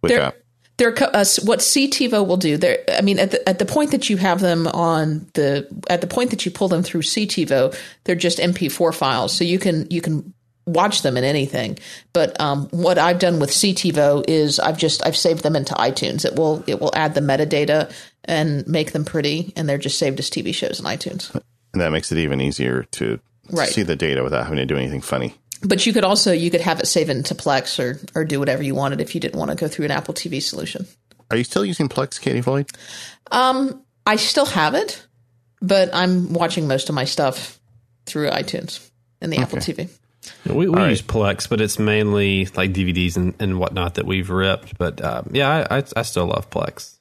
with 0.02 0.10
they're, 0.10 0.34
They're, 0.78 0.94
uh, 1.16 1.26
what 1.44 1.60
CTivo 1.60 2.26
will 2.26 2.38
do. 2.38 2.58
There, 2.58 2.80
I 2.90 3.02
mean, 3.02 3.20
at 3.20 3.32
the, 3.32 3.48
at 3.48 3.60
the 3.60 3.66
point 3.66 3.92
that 3.92 4.10
you 4.10 4.18
have 4.18 4.40
them 4.40 4.68
on 4.68 5.28
the 5.34 5.68
at 5.90 6.02
the 6.02 6.08
point 6.08 6.32
that 6.32 6.46
you 6.46 6.52
pull 6.52 6.68
them 6.68 6.84
through 6.84 7.02
CTivo, 7.02 7.78
they're 8.04 8.16
just 8.16 8.40
MP4 8.40 8.94
files, 8.94 9.36
so 9.36 9.44
you 9.44 9.60
can 9.60 9.88
you 9.90 10.02
can 10.02 10.34
watch 10.66 11.02
them 11.02 11.18
in 11.18 11.24
anything. 11.24 11.78
But 12.14 12.40
um, 12.40 12.68
what 12.72 12.98
I've 12.98 13.20
done 13.20 13.40
with 13.40 13.52
CTivo 13.52 14.24
is 14.28 14.60
I've 14.60 14.78
just 14.78 15.06
I've 15.06 15.18
saved 15.18 15.44
them 15.44 15.56
into 15.56 15.74
iTunes. 15.76 16.26
It 16.26 16.36
will 16.36 16.64
it 16.68 16.80
will 16.80 16.92
add 16.96 17.14
the 17.14 17.22
metadata 17.22 17.94
and 18.26 18.68
make 18.68 18.92
them 18.92 19.06
pretty, 19.06 19.54
and 19.56 19.68
they're 19.68 19.78
just 19.78 20.00
saved 20.00 20.20
as 20.20 20.30
TV 20.30 20.54
shows 20.54 20.80
in 20.80 20.86
iTunes. 20.86 21.34
And 21.74 21.82
that 21.82 21.92
makes 21.92 22.12
it 22.12 22.18
even 22.18 22.42
easier 22.42 22.84
to 22.92 23.20
right. 23.52 23.70
see 23.70 23.84
the 23.84 23.96
data 23.96 24.24
without 24.24 24.44
having 24.44 24.58
to 24.58 24.66
do 24.66 24.76
anything 24.76 25.02
funny 25.02 25.36
but 25.64 25.86
you 25.86 25.94
could 25.94 26.04
also 26.04 26.32
you 26.32 26.50
could 26.50 26.62
have 26.62 26.80
it 26.80 26.88
save 26.88 27.10
into 27.10 27.36
Plex 27.36 27.80
or 27.80 28.00
or 28.16 28.26
do 28.26 28.40
whatever 28.40 28.64
you 28.64 28.76
wanted 28.76 29.02
if 29.02 29.14
you 29.14 29.22
didn't 29.22 29.40
want 29.40 29.52
to 29.52 29.56
go 29.56 29.68
through 29.68 29.86
an 29.86 29.92
Apple 29.92 30.14
TV 30.14 30.42
solution. 30.42 30.88
Are 31.30 31.38
you 31.38 31.44
still 31.44 31.64
using 31.64 31.88
Plex, 31.88 32.20
Katie 32.20 32.42
Floyd? 32.42 32.70
Um, 33.32 33.84
I 34.06 34.18
still 34.18 34.46
have 34.46 34.74
it, 34.74 35.06
but 35.62 35.90
I'm 35.94 36.34
watching 36.34 36.68
most 36.68 36.90
of 36.90 36.96
my 36.96 37.06
stuff 37.06 37.60
through 38.06 38.30
iTunes 38.30 38.90
and 39.22 39.32
the 39.32 39.38
okay. 39.38 39.44
Apple 39.44 39.60
TV. 39.60 39.90
We, 40.46 40.68
we 40.68 40.82
use 40.90 41.02
right. 41.02 41.08
Plex, 41.38 41.48
but 41.48 41.62
it's 41.62 41.80
mainly 41.80 42.46
like 42.56 42.74
DVDs 42.74 43.16
and, 43.16 43.34
and 43.40 43.60
whatnot 43.60 43.96
that 43.96 44.06
we've 44.06 44.30
ripped. 44.30 44.78
But 44.78 45.02
um, 45.04 45.30
yeah, 45.32 45.66
I, 45.70 45.78
I, 45.78 45.84
I 45.96 46.02
still 46.02 46.26
love 46.26 46.50
Plex. 46.50 46.98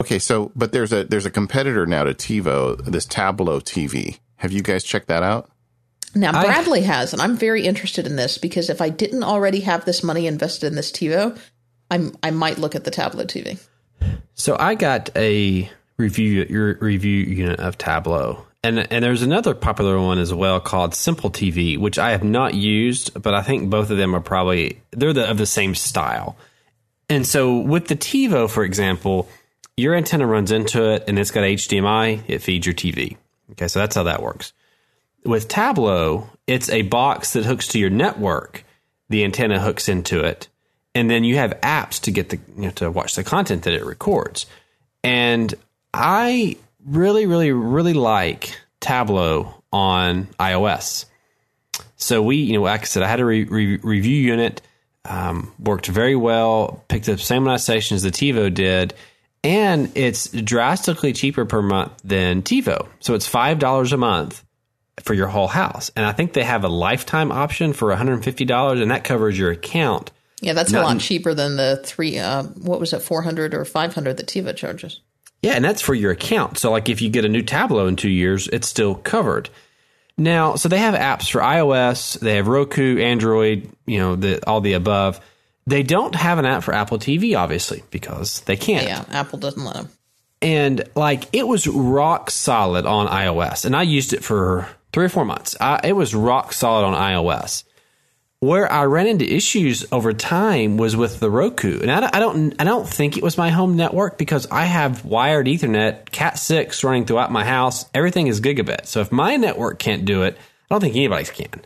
Okay, 0.00 0.18
so 0.18 0.50
but 0.56 0.72
there's 0.72 0.92
a 0.92 1.04
there's 1.04 1.26
a 1.26 1.30
competitor 1.30 1.86
now 1.86 2.04
to 2.04 2.14
TiVo, 2.14 2.84
this 2.86 3.06
Tablo 3.06 3.62
TV. 3.62 4.18
Have 4.42 4.50
you 4.50 4.60
guys 4.60 4.82
checked 4.82 5.06
that 5.06 5.22
out? 5.22 5.48
Now, 6.16 6.32
Bradley 6.32 6.80
I, 6.80 6.86
has, 6.86 7.12
and 7.12 7.22
I'm 7.22 7.36
very 7.36 7.64
interested 7.64 8.08
in 8.08 8.16
this 8.16 8.38
because 8.38 8.68
if 8.70 8.80
I 8.80 8.88
didn't 8.88 9.22
already 9.22 9.60
have 9.60 9.84
this 9.84 10.02
money 10.02 10.26
invested 10.26 10.66
in 10.66 10.74
this 10.74 10.90
TiVo, 10.90 11.38
I'm 11.92 12.16
I 12.24 12.32
might 12.32 12.58
look 12.58 12.74
at 12.74 12.82
the 12.82 12.90
Tablo 12.90 13.24
TV. 13.24 13.64
So 14.34 14.56
I 14.58 14.74
got 14.74 15.10
a 15.14 15.70
review 15.96 16.44
your 16.50 16.74
review 16.78 17.20
unit 17.20 17.60
of 17.60 17.78
Tablo. 17.78 18.44
and 18.64 18.80
and 18.92 19.04
there's 19.04 19.22
another 19.22 19.54
popular 19.54 20.00
one 20.00 20.18
as 20.18 20.34
well 20.34 20.58
called 20.58 20.96
Simple 20.96 21.30
TV, 21.30 21.78
which 21.78 22.00
I 22.00 22.10
have 22.10 22.24
not 22.24 22.54
used, 22.54 23.22
but 23.22 23.34
I 23.34 23.42
think 23.42 23.70
both 23.70 23.90
of 23.90 23.96
them 23.96 24.12
are 24.12 24.20
probably 24.20 24.82
they're 24.90 25.12
the, 25.12 25.30
of 25.30 25.38
the 25.38 25.46
same 25.46 25.76
style. 25.76 26.36
And 27.08 27.24
so 27.24 27.58
with 27.60 27.86
the 27.86 27.96
TiVo, 27.96 28.50
for 28.50 28.64
example, 28.64 29.28
your 29.76 29.94
antenna 29.94 30.26
runs 30.26 30.50
into 30.50 30.94
it, 30.94 31.04
and 31.06 31.16
it's 31.16 31.30
got 31.30 31.42
HDMI. 31.42 32.24
It 32.26 32.40
feeds 32.40 32.66
your 32.66 32.74
TV. 32.74 33.18
Okay, 33.50 33.68
so 33.68 33.80
that's 33.80 33.96
how 33.96 34.04
that 34.04 34.22
works 34.22 34.52
with 35.24 35.48
Tablo, 35.48 36.28
it's 36.46 36.68
a 36.70 36.82
box 36.82 37.32
that 37.34 37.44
hooks 37.44 37.68
to 37.68 37.78
your 37.78 37.90
network. 37.90 38.64
The 39.08 39.24
antenna 39.24 39.60
hooks 39.60 39.88
into 39.88 40.20
it, 40.20 40.48
and 40.94 41.10
then 41.10 41.22
you 41.22 41.36
have 41.36 41.52
apps 41.60 42.00
to 42.02 42.10
get 42.10 42.30
the 42.30 42.38
you 42.56 42.62
know, 42.62 42.70
to 42.70 42.90
watch 42.90 43.14
the 43.14 43.22
content 43.22 43.64
that 43.64 43.74
it 43.74 43.84
records. 43.84 44.46
And 45.04 45.54
I 45.92 46.56
really, 46.84 47.26
really, 47.26 47.52
really 47.52 47.92
like 47.92 48.58
Tablo 48.80 49.62
on 49.70 50.28
iOS. 50.40 51.04
So 51.96 52.22
we, 52.22 52.36
you 52.36 52.54
know, 52.54 52.62
like 52.62 52.80
I 52.80 52.84
said, 52.84 53.02
I 53.02 53.08
had 53.08 53.20
a 53.20 53.24
re- 53.24 53.44
re- 53.44 53.76
review 53.76 54.16
unit, 54.16 54.62
um, 55.04 55.52
worked 55.58 55.86
very 55.86 56.16
well, 56.16 56.82
picked 56.88 57.08
up 57.08 57.20
same 57.20 57.42
amount 57.42 57.68
of 57.68 58.02
the 58.02 58.10
TiVo 58.10 58.52
did, 58.52 58.94
and 59.44 59.90
it's 59.96 60.28
drastically 60.28 61.12
cheaper 61.12 61.44
per 61.44 61.62
month 61.62 61.92
than 62.04 62.42
TiVo. 62.42 62.88
So 63.00 63.14
it's 63.14 63.26
five 63.26 63.58
dollars 63.58 63.92
a 63.92 63.96
month 63.96 64.44
for 65.00 65.14
your 65.14 65.28
whole 65.28 65.48
house. 65.48 65.90
And 65.96 66.04
I 66.04 66.12
think 66.12 66.32
they 66.32 66.44
have 66.44 66.64
a 66.64 66.68
lifetime 66.68 67.32
option 67.32 67.72
for 67.72 67.88
$150 67.88 68.82
and 68.82 68.90
that 68.90 69.04
covers 69.04 69.38
your 69.38 69.50
account. 69.50 70.10
Yeah, 70.40 70.52
that's 70.52 70.72
Not, 70.72 70.82
a 70.82 70.86
lot 70.86 71.00
cheaper 71.00 71.34
than 71.34 71.56
the 71.56 71.80
three, 71.84 72.18
uh, 72.18 72.42
what 72.42 72.80
was 72.80 72.92
it, 72.92 73.00
400 73.00 73.54
or 73.54 73.64
500 73.64 74.16
that 74.16 74.26
TiVo 74.26 74.56
charges. 74.56 75.00
Yeah, 75.40 75.52
and 75.52 75.64
that's 75.64 75.82
for 75.82 75.94
your 75.94 76.12
account. 76.12 76.58
So, 76.58 76.70
like, 76.70 76.88
if 76.88 77.00
you 77.02 77.10
get 77.10 77.24
a 77.24 77.28
new 77.28 77.42
Tablo 77.42 77.88
in 77.88 77.96
two 77.96 78.10
years, 78.10 78.48
it's 78.48 78.68
still 78.68 78.94
covered. 78.94 79.50
Now, 80.16 80.56
so 80.56 80.68
they 80.68 80.78
have 80.78 80.94
apps 80.94 81.30
for 81.30 81.40
iOS, 81.40 82.18
they 82.18 82.36
have 82.36 82.48
Roku, 82.48 82.98
Android, 82.98 83.68
you 83.86 83.98
know, 83.98 84.14
the, 84.14 84.46
all 84.46 84.60
the 84.60 84.74
above. 84.74 85.20
They 85.66 85.82
don't 85.82 86.14
have 86.14 86.38
an 86.38 86.44
app 86.44 86.64
for 86.64 86.74
Apple 86.74 86.98
TV, 86.98 87.38
obviously, 87.38 87.82
because 87.90 88.40
they 88.40 88.56
can't. 88.56 88.86
Yeah, 88.86 89.04
Apple 89.10 89.38
doesn't 89.38 89.64
let 89.64 89.74
them. 89.74 89.88
And 90.40 90.84
like, 90.96 91.28
it 91.32 91.46
was 91.46 91.68
rock 91.68 92.30
solid 92.30 92.84
on 92.84 93.06
iOS, 93.06 93.64
and 93.64 93.76
I 93.76 93.82
used 93.82 94.12
it 94.12 94.24
for 94.24 94.68
three 94.92 95.04
or 95.04 95.08
four 95.08 95.24
months. 95.24 95.56
I, 95.60 95.80
it 95.84 95.92
was 95.92 96.14
rock 96.14 96.52
solid 96.52 96.84
on 96.84 96.94
iOS. 96.94 97.64
Where 98.40 98.70
I 98.70 98.86
ran 98.86 99.06
into 99.06 99.24
issues 99.24 99.86
over 99.92 100.12
time 100.12 100.76
was 100.76 100.96
with 100.96 101.20
the 101.20 101.30
Roku, 101.30 101.78
and 101.80 101.92
I, 101.92 102.10
I 102.12 102.18
don't, 102.18 102.54
I 102.60 102.64
don't 102.64 102.88
think 102.88 103.16
it 103.16 103.22
was 103.22 103.38
my 103.38 103.50
home 103.50 103.76
network 103.76 104.18
because 104.18 104.48
I 104.50 104.64
have 104.64 105.04
wired 105.04 105.46
Ethernet, 105.46 106.10
Cat 106.10 106.40
six 106.40 106.82
running 106.82 107.04
throughout 107.04 107.30
my 107.30 107.44
house. 107.44 107.86
Everything 107.94 108.26
is 108.26 108.40
gigabit. 108.40 108.86
So 108.86 109.00
if 109.00 109.12
my 109.12 109.36
network 109.36 109.78
can't 109.78 110.04
do 110.04 110.24
it, 110.24 110.36
I 110.36 110.74
don't 110.74 110.80
think 110.80 110.96
anybody's 110.96 111.30
can. 111.30 111.62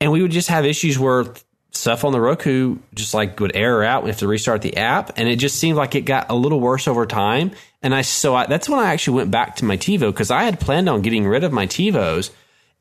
And 0.00 0.10
we 0.10 0.22
would 0.22 0.32
just 0.32 0.48
have 0.48 0.66
issues 0.66 0.98
where 0.98 1.26
stuff 1.72 2.04
on 2.04 2.12
the 2.12 2.20
Roku 2.20 2.78
just 2.94 3.14
like 3.14 3.38
would 3.40 3.56
error 3.56 3.82
out. 3.82 4.04
We 4.04 4.10
have 4.10 4.18
to 4.18 4.28
restart 4.28 4.62
the 4.62 4.76
app, 4.76 5.18
and 5.18 5.28
it 5.28 5.36
just 5.36 5.58
seemed 5.58 5.76
like 5.76 5.94
it 5.94 6.02
got 6.02 6.30
a 6.30 6.34
little 6.34 6.60
worse 6.60 6.86
over 6.86 7.06
time. 7.06 7.52
And 7.82 7.94
I 7.94 8.02
so 8.02 8.34
I, 8.34 8.46
that's 8.46 8.68
when 8.68 8.78
I 8.78 8.92
actually 8.92 9.16
went 9.16 9.30
back 9.30 9.56
to 9.56 9.64
my 9.64 9.76
TiVo 9.76 10.12
because 10.12 10.30
I 10.30 10.44
had 10.44 10.60
planned 10.60 10.88
on 10.88 11.02
getting 11.02 11.26
rid 11.26 11.44
of 11.44 11.52
my 11.52 11.66
TiVos 11.66 12.30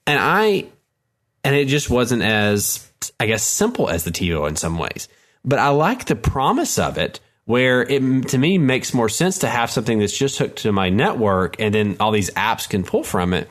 and 0.05 0.19
I, 0.19 0.65
and 1.43 1.55
it 1.55 1.67
just 1.67 1.89
wasn't 1.89 2.21
as, 2.21 2.87
I 3.19 3.25
guess, 3.25 3.43
simple 3.43 3.89
as 3.89 4.03
the 4.03 4.11
TiVo 4.11 4.47
in 4.47 4.55
some 4.55 4.77
ways. 4.77 5.07
But 5.43 5.59
I 5.59 5.69
like 5.69 6.05
the 6.05 6.15
promise 6.15 6.77
of 6.77 6.97
it 6.97 7.19
where 7.45 7.81
it 7.81 8.27
to 8.29 8.37
me 8.37 8.57
makes 8.57 8.93
more 8.93 9.09
sense 9.09 9.39
to 9.39 9.47
have 9.47 9.71
something 9.71 9.99
that's 9.99 10.17
just 10.17 10.37
hooked 10.37 10.59
to 10.59 10.71
my 10.71 10.89
network 10.89 11.59
and 11.59 11.73
then 11.73 11.97
all 11.99 12.11
these 12.11 12.29
apps 12.31 12.69
can 12.69 12.83
pull 12.83 13.03
from 13.03 13.33
it. 13.33 13.49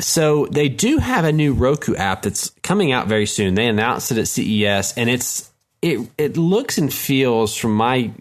So 0.00 0.46
they 0.46 0.68
do 0.68 0.98
have 0.98 1.24
a 1.24 1.32
new 1.32 1.54
Roku 1.54 1.94
app 1.94 2.22
that's 2.22 2.50
coming 2.62 2.92
out 2.92 3.08
very 3.08 3.26
soon. 3.26 3.54
They 3.54 3.66
announced 3.66 4.12
it 4.12 4.18
at 4.18 4.28
CES 4.28 4.96
and 4.96 5.10
it's 5.10 5.50
it 5.82 6.08
it 6.16 6.36
looks 6.36 6.78
and 6.78 6.92
feels 6.92 7.56
from 7.56 7.74
my 7.74 8.12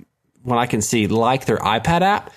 what 0.44 0.58
I 0.58 0.66
can 0.66 0.82
see 0.82 1.08
like 1.08 1.46
their 1.46 1.58
iPad 1.58 2.02
app, 2.02 2.32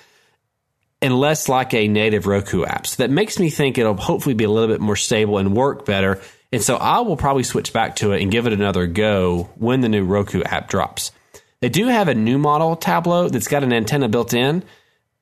and 1.01 1.19
less 1.19 1.49
like 1.49 1.73
a 1.75 1.89
native 1.89 2.27
Roku 2.27 2.65
app. 2.65 2.87
So 2.87 3.03
that 3.03 3.11
makes 3.11 3.39
me 3.39 3.51
think 3.51 3.79
it'll 3.79 3.97
hopefully 3.97 4.35
be 4.35 4.45
a 4.45 4.51
little 4.51 4.69
bit 4.69 4.81
more 4.81 4.97
stable 4.97 5.39
and 5.39 5.57
work 5.57 5.85
better. 5.85 6.21
And 6.53 6.63
so 6.63 6.77
I 6.77 7.01
will 7.01 7.17
probably 7.17 7.45
switch 7.45 7.73
back 7.73 7.97
to 7.97 8.13
it 8.13 8.23
and 8.23 8.31
give 8.31 8.47
it 8.47 8.53
another 8.53 8.87
go 8.87 9.51
when 9.55 9.81
the 9.81 9.89
new 9.89 10.05
Roku 10.05 10.43
app 10.43 10.69
drops. 10.69 11.13
They 11.61 11.69
do 11.69 11.87
have 11.87 12.09
a 12.09 12.15
new 12.15 12.39
model 12.39 12.77
Tablo 12.77 13.31
that's 13.31 13.49
got 13.49 13.63
an 13.63 13.73
antenna 13.73 14.09
built 14.09 14.35
in, 14.35 14.65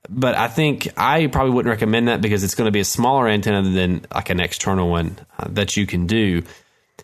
but 0.09 0.35
I 0.35 0.49
think 0.49 0.89
I 0.97 1.27
probably 1.27 1.53
wouldn't 1.53 1.71
recommend 1.71 2.09
that 2.09 2.21
because 2.21 2.45
it's 2.45 2.55
going 2.55 2.67
to 2.67 2.73
be 2.73 2.81
a 2.81 2.85
smaller 2.85 3.29
antenna 3.29 3.63
than 3.69 4.07
like 4.15 4.31
an 4.31 4.41
external 4.41 4.89
one 4.91 5.19
uh, 5.39 5.47
that 5.51 5.77
you 5.77 5.87
can 5.87 6.07
do. 6.07 6.43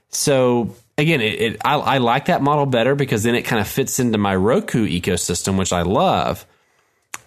So 0.09 0.75
again, 0.97 1.21
it, 1.21 1.41
it 1.41 1.61
I, 1.65 1.75
I 1.75 1.99
like 1.99 2.27
that 2.27 2.43
model 2.43 2.67
better 2.67 2.95
because 2.95 3.23
then 3.23 3.35
it 3.35 3.43
kind 3.43 3.61
of 3.61 3.69
fits 3.69 3.99
into 3.99 4.19
my 4.19 4.35
Roku 4.35 4.87
ecosystem, 4.87 5.59
which 5.59 5.73
I 5.73 5.83
love. 5.83 6.47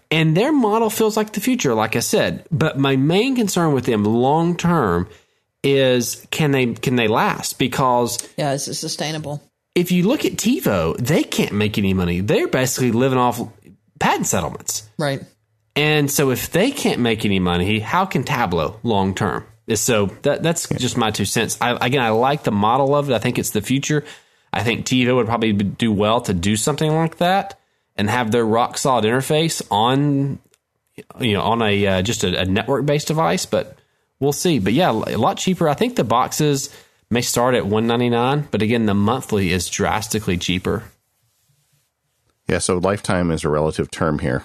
And 0.10 0.38
their 0.38 0.54
model 0.54 0.90
feels 0.90 1.18
like 1.18 1.34
the 1.34 1.42
future, 1.42 1.74
like 1.74 1.96
I 1.98 2.00
said. 2.00 2.46
But 2.50 2.80
my 2.80 2.96
main 2.96 3.36
concern 3.36 3.74
with 3.74 3.86
them 3.86 4.06
long 4.06 4.56
term 4.56 5.10
is 5.64 6.26
can 6.32 6.52
they 6.52 6.74
can 6.74 6.96
they 6.96 7.08
last? 7.08 7.60
Because 7.60 8.18
Yeah, 8.38 8.54
is 8.54 8.68
it 8.68 8.76
sustainable? 8.76 9.44
if 9.76 9.92
you 9.92 10.08
look 10.08 10.26
at 10.26 10.34
TiVo, 10.34 10.98
they 10.98 11.24
can't 11.24 11.52
make 11.52 11.78
any 11.78 11.94
money. 11.94 12.22
They're 12.22 12.48
basically 12.48 12.92
living 12.92 13.20
off 13.20 13.40
patent 14.00 14.26
settlements. 14.26 14.90
Right. 14.98 15.22
And 15.78 16.10
so 16.10 16.32
if 16.32 16.52
they 16.52 16.72
can't 16.72 17.00
make 17.00 17.24
any 17.24 17.40
money, 17.40 17.80
how 17.80 18.06
can 18.06 18.24
Tablo 18.24 18.80
long 18.82 19.14
term? 19.14 19.46
So 19.76 20.08
that 20.24 20.42
that's 20.42 20.68
just 20.70 20.98
my 20.98 21.12
two 21.12 21.26
cents. 21.26 21.58
I, 21.62 21.78
again, 21.86 22.02
I 22.02 22.10
like 22.10 22.44
the 22.44 22.52
model 22.52 22.96
of 22.96 23.10
it. 23.10 23.14
I 23.14 23.20
think 23.20 23.38
it's 23.38 23.52
the 23.52 23.62
future. 23.62 24.04
I 24.52 24.64
think 24.64 24.86
TiVo 24.86 25.18
would 25.18 25.28
probably 25.28 25.54
do 25.54 25.92
well 25.92 26.22
to 26.22 26.34
do 26.34 26.56
something 26.56 26.92
like 26.92 27.18
that 27.18 27.60
and 27.96 28.10
have 28.10 28.32
their 28.32 28.46
rock 28.46 28.78
solid 28.78 29.06
interface 29.06 29.62
on 29.70 30.40
you 31.20 31.34
know 31.34 31.42
on 31.42 31.62
a 31.62 31.86
uh, 31.86 32.02
just 32.02 32.24
a, 32.24 32.42
a 32.42 32.46
network 32.46 32.86
based 32.86 33.10
device. 33.10 33.46
But 33.46 33.78
we'll 34.20 34.32
see. 34.32 34.58
But 34.58 34.74
yeah, 34.74 34.90
a 34.90 35.18
lot 35.18 35.38
cheaper. 35.38 35.70
I 35.70 35.76
think 35.76 35.96
the 35.96 36.04
boxes 36.04 36.76
may 37.12 37.22
start 37.22 37.54
at 37.54 37.68
one 37.68 37.86
ninety 37.86 38.10
nine, 38.10 38.48
but 38.50 38.64
again, 38.64 38.88
the 38.88 38.96
monthly 38.96 39.52
is 39.52 39.70
drastically 39.70 40.38
cheaper. 40.38 40.86
Yeah, 42.48 42.60
so 42.60 42.78
lifetime 42.78 43.32
is 43.32 43.44
a 43.44 43.50
relative 43.50 43.92
term 43.92 44.20
here. 44.20 44.44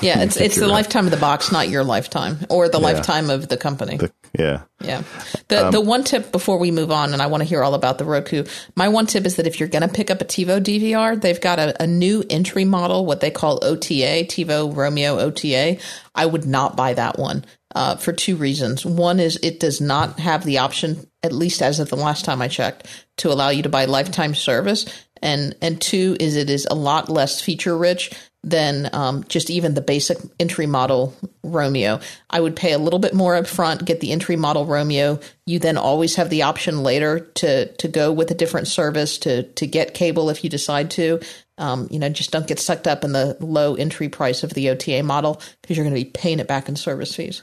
Yeah, 0.00 0.20
it's 0.22 0.36
it's 0.36 0.56
the 0.56 0.62
right. 0.62 0.72
lifetime 0.72 1.04
of 1.04 1.12
the 1.12 1.16
box, 1.16 1.52
not 1.52 1.68
your 1.68 1.84
lifetime 1.84 2.38
or 2.50 2.68
the 2.68 2.80
lifetime 2.80 3.30
of 3.30 3.48
the 3.48 3.56
company. 3.56 3.96
The- 3.96 4.12
yeah. 4.36 4.62
Yeah. 4.80 5.02
The 5.48 5.70
the 5.70 5.80
one 5.80 6.02
tip 6.02 6.32
before 6.32 6.58
we 6.58 6.72
move 6.72 6.90
on, 6.90 7.12
and 7.12 7.22
I 7.22 7.28
want 7.28 7.42
to 7.42 7.48
hear 7.48 7.62
all 7.62 7.74
about 7.74 7.98
the 7.98 8.04
Roku. 8.04 8.44
My 8.74 8.88
one 8.88 9.06
tip 9.06 9.24
is 9.24 9.36
that 9.36 9.46
if 9.46 9.60
you're 9.60 9.68
going 9.68 9.88
to 9.88 9.94
pick 9.94 10.10
up 10.10 10.20
a 10.20 10.24
TiVo 10.24 10.60
DVR, 10.60 11.20
they've 11.20 11.40
got 11.40 11.60
a, 11.60 11.80
a 11.82 11.86
new 11.86 12.24
entry 12.28 12.64
model, 12.64 13.06
what 13.06 13.20
they 13.20 13.30
call 13.30 13.64
OTA, 13.64 14.26
TiVo 14.26 14.74
Roamio 14.74 15.20
OTA. 15.20 15.80
I 16.14 16.26
would 16.26 16.46
not 16.46 16.76
buy 16.76 16.94
that 16.94 17.18
one 17.18 17.44
uh, 17.74 17.96
for 17.96 18.12
two 18.12 18.36
reasons. 18.36 18.84
One 18.84 19.20
is 19.20 19.38
it 19.42 19.60
does 19.60 19.80
not 19.80 20.18
have 20.18 20.44
the 20.44 20.58
option, 20.58 21.08
at 21.22 21.32
least 21.32 21.62
as 21.62 21.80
of 21.80 21.90
the 21.90 21.96
last 21.96 22.24
time 22.24 22.42
I 22.42 22.48
checked, 22.48 22.86
to 23.18 23.32
allow 23.32 23.50
you 23.50 23.62
to 23.62 23.68
buy 23.68 23.84
lifetime 23.84 24.34
service, 24.34 24.86
and 25.24 25.56
and 25.60 25.80
two 25.80 26.16
is 26.20 26.36
it 26.36 26.50
is 26.50 26.68
a 26.70 26.74
lot 26.74 27.08
less 27.08 27.40
feature 27.40 27.76
rich 27.76 28.12
than 28.44 28.90
um, 28.92 29.24
just 29.24 29.48
even 29.48 29.72
the 29.72 29.80
basic 29.80 30.18
entry 30.38 30.66
model 30.66 31.16
Roamio. 31.42 32.02
I 32.28 32.40
would 32.40 32.54
pay 32.54 32.72
a 32.72 32.78
little 32.78 32.98
bit 32.98 33.14
more 33.14 33.34
up 33.34 33.46
front, 33.46 33.86
get 33.86 34.00
the 34.00 34.12
entry 34.12 34.36
model 34.36 34.66
Roamio. 34.66 35.22
You 35.46 35.58
then 35.58 35.78
always 35.78 36.16
have 36.16 36.28
the 36.28 36.42
option 36.42 36.82
later 36.82 37.20
to 37.36 37.72
to 37.72 37.88
go 37.88 38.12
with 38.12 38.30
a 38.30 38.34
different 38.34 38.68
service 38.68 39.18
to 39.18 39.44
to 39.54 39.66
get 39.66 39.94
cable 39.94 40.28
if 40.28 40.44
you 40.44 40.50
decide 40.50 40.90
to. 40.92 41.20
Um, 41.56 41.88
you 41.90 41.98
know, 41.98 42.10
just 42.10 42.30
don't 42.30 42.46
get 42.46 42.58
sucked 42.58 42.86
up 42.86 43.02
in 43.02 43.12
the 43.12 43.36
low 43.40 43.76
entry 43.76 44.10
price 44.10 44.42
of 44.42 44.52
the 44.52 44.70
OTA 44.70 45.02
model 45.04 45.40
because 45.62 45.76
you're 45.76 45.84
going 45.84 45.96
to 45.96 46.04
be 46.04 46.10
paying 46.10 46.40
it 46.40 46.48
back 46.48 46.68
in 46.68 46.76
service 46.76 47.14
fees. 47.14 47.42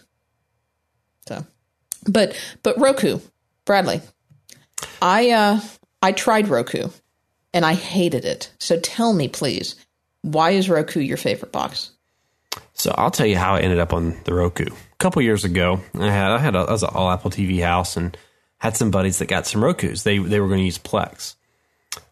So, 1.27 1.45
but 2.07 2.39
but 2.61 2.77
Roku, 2.77 3.19
Bradley, 3.65 4.01
I 5.01 5.31
uh 5.31 5.61
I 6.03 6.11
tried 6.11 6.47
Roku 6.47 6.89
and 7.53 7.65
I 7.65 7.73
hated 7.73 8.25
it. 8.25 8.51
So 8.59 8.79
tell 8.79 9.13
me, 9.13 9.27
please, 9.27 9.75
why 10.21 10.51
is 10.51 10.69
Roku 10.69 10.99
your 10.99 11.17
favorite 11.17 11.51
box? 11.51 11.91
So 12.73 12.93
I'll 12.97 13.11
tell 13.11 13.27
you 13.27 13.37
how 13.37 13.55
I 13.55 13.61
ended 13.61 13.79
up 13.79 13.93
on 13.93 14.17
the 14.23 14.33
Roku. 14.33 14.65
A 14.65 14.97
couple 14.97 15.21
years 15.21 15.45
ago, 15.45 15.79
I 15.93 16.09
had 16.09 16.31
I 16.31 16.37
had 16.37 16.55
a, 16.55 16.59
I 16.59 16.71
was 16.71 16.83
an 16.83 16.89
all 16.93 17.11
Apple 17.11 17.31
TV 17.31 17.61
house 17.63 17.97
and 17.97 18.17
had 18.57 18.77
some 18.77 18.91
buddies 18.91 19.19
that 19.19 19.27
got 19.27 19.47
some 19.47 19.63
Roku's. 19.63 20.03
They 20.03 20.17
they 20.17 20.39
were 20.39 20.47
going 20.47 20.59
to 20.59 20.65
use 20.65 20.77
Plex, 20.77 21.35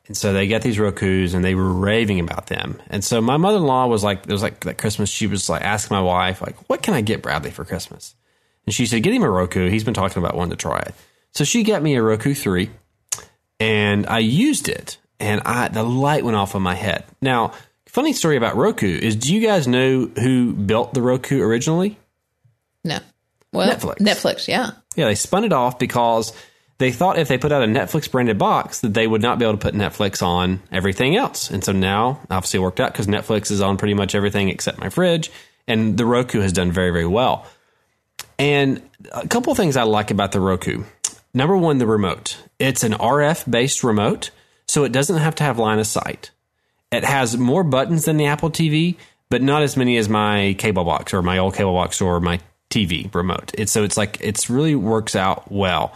and 0.07 0.17
so 0.17 0.33
they 0.33 0.47
got 0.47 0.61
these 0.61 0.79
Roku's 0.79 1.33
and 1.33 1.45
they 1.45 1.55
were 1.55 1.71
raving 1.71 2.19
about 2.19 2.47
them. 2.47 2.81
And 2.89 3.03
so 3.03 3.21
my 3.21 3.37
mother 3.37 3.57
in 3.57 3.63
law 3.63 3.87
was 3.87 4.03
like, 4.03 4.25
it 4.25 4.31
was 4.31 4.41
like 4.41 4.61
that 4.61 4.77
Christmas. 4.77 5.09
She 5.09 5.27
was 5.27 5.49
like 5.49 5.61
asking 5.61 5.95
my 5.95 6.01
wife 6.01 6.41
like, 6.41 6.57
what 6.69 6.81
can 6.81 6.95
I 6.95 7.01
get 7.01 7.21
Bradley 7.21 7.51
for 7.51 7.63
Christmas? 7.63 8.15
And 8.65 8.73
she 8.73 8.85
said, 8.85 9.03
get 9.03 9.13
him 9.13 9.23
a 9.23 9.29
Roku. 9.29 9.69
He's 9.69 9.83
been 9.83 9.93
talking 9.93 10.21
about 10.21 10.35
wanting 10.35 10.51
to 10.51 10.57
try 10.57 10.79
it. 10.79 10.93
So 11.31 11.43
she 11.43 11.63
got 11.63 11.83
me 11.83 11.95
a 11.95 12.01
Roku 12.01 12.33
three, 12.33 12.71
and 13.59 14.07
I 14.07 14.19
used 14.19 14.67
it, 14.67 14.97
and 15.19 15.41
I 15.41 15.67
the 15.67 15.83
light 15.83 16.23
went 16.23 16.37
off 16.37 16.55
on 16.55 16.61
my 16.61 16.75
head. 16.75 17.05
Now, 17.21 17.53
funny 17.87 18.13
story 18.13 18.37
about 18.37 18.55
Roku 18.55 18.87
is, 18.87 19.15
do 19.15 19.33
you 19.33 19.45
guys 19.45 19.67
know 19.67 20.05
who 20.05 20.53
built 20.53 20.93
the 20.93 21.01
Roku 21.01 21.41
originally? 21.41 21.97
No. 22.83 22.99
Well, 23.51 23.69
Netflix. 23.69 23.97
Netflix, 23.97 24.47
yeah. 24.47 24.71
Yeah, 24.95 25.05
they 25.05 25.15
spun 25.15 25.43
it 25.43 25.53
off 25.53 25.79
because 25.79 26.33
they 26.77 26.91
thought 26.91 27.17
if 27.17 27.27
they 27.27 27.37
put 27.37 27.51
out 27.51 27.63
a 27.63 27.67
Netflix 27.67 28.09
branded 28.09 28.37
box 28.37 28.81
that 28.81 28.93
they 28.93 29.07
would 29.07 29.21
not 29.21 29.39
be 29.39 29.45
able 29.45 29.57
to 29.57 29.61
put 29.61 29.73
Netflix 29.73 30.21
on 30.21 30.61
everything 30.71 31.15
else. 31.15 31.49
And 31.49 31.63
so 31.63 31.71
now, 31.71 32.21
obviously, 32.29 32.59
it 32.59 32.63
worked 32.63 32.79
out 32.79 32.93
because 32.93 33.07
Netflix 33.07 33.51
is 33.51 33.61
on 33.61 33.77
pretty 33.77 33.93
much 33.93 34.15
everything 34.15 34.49
except 34.49 34.79
my 34.79 34.89
fridge, 34.89 35.31
and 35.67 35.97
the 35.97 36.05
Roku 36.05 36.39
has 36.41 36.53
done 36.53 36.71
very, 36.71 36.91
very 36.91 37.07
well. 37.07 37.45
And 38.37 38.81
a 39.11 39.27
couple 39.27 39.51
of 39.51 39.57
things 39.57 39.75
I 39.75 39.83
like 39.83 40.11
about 40.11 40.31
the 40.31 40.39
Roku. 40.39 40.83
Number 41.33 41.57
one, 41.57 41.77
the 41.77 41.87
remote. 41.87 42.37
It's 42.59 42.83
an 42.83 42.93
RF 42.93 43.49
based 43.49 43.83
remote, 43.83 44.31
so 44.69 44.83
it 44.83 44.91
doesn't 44.91 45.17
have 45.17 45.33
to 45.35 45.43
have 45.43 45.57
line 45.57 45.79
of 45.79 45.87
sight. 45.87 46.29
It 46.91 47.03
has 47.03 47.35
more 47.35 47.63
buttons 47.63 48.05
than 48.05 48.17
the 48.17 48.27
Apple 48.27 48.51
TV, 48.51 48.97
but 49.29 49.41
not 49.41 49.63
as 49.63 49.75
many 49.75 49.97
as 49.97 50.07
my 50.07 50.55
cable 50.59 50.83
box 50.83 51.11
or 51.11 51.23
my 51.23 51.39
old 51.39 51.55
cable 51.55 51.73
box 51.73 51.99
or 52.01 52.19
my 52.19 52.39
TV 52.69 53.13
remote. 53.13 53.51
It's 53.57 53.71
so 53.71 53.83
it's 53.83 53.97
like 53.97 54.19
it's 54.21 54.47
really 54.47 54.75
works 54.75 55.15
out 55.15 55.51
well. 55.51 55.95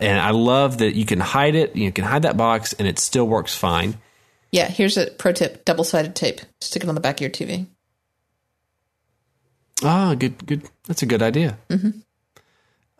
And 0.00 0.18
I 0.18 0.30
love 0.30 0.78
that 0.78 0.94
you 0.94 1.04
can 1.04 1.20
hide 1.20 1.54
it, 1.54 1.76
you 1.76 1.92
can 1.92 2.04
hide 2.04 2.22
that 2.22 2.36
box 2.36 2.72
and 2.72 2.88
it 2.88 2.98
still 2.98 3.26
works 3.26 3.54
fine. 3.54 3.98
Yeah, 4.50 4.68
here's 4.68 4.96
a 4.96 5.10
pro 5.10 5.32
tip 5.32 5.66
double 5.66 5.84
sided 5.84 6.16
tape. 6.16 6.40
Stick 6.62 6.82
it 6.82 6.88
on 6.88 6.94
the 6.94 7.02
back 7.02 7.16
of 7.16 7.20
your 7.20 7.30
TV. 7.30 7.66
Ah, 9.82 10.14
good 10.14 10.46
good. 10.46 10.62
That's 10.86 11.02
a 11.02 11.06
good 11.06 11.22
idea. 11.22 11.58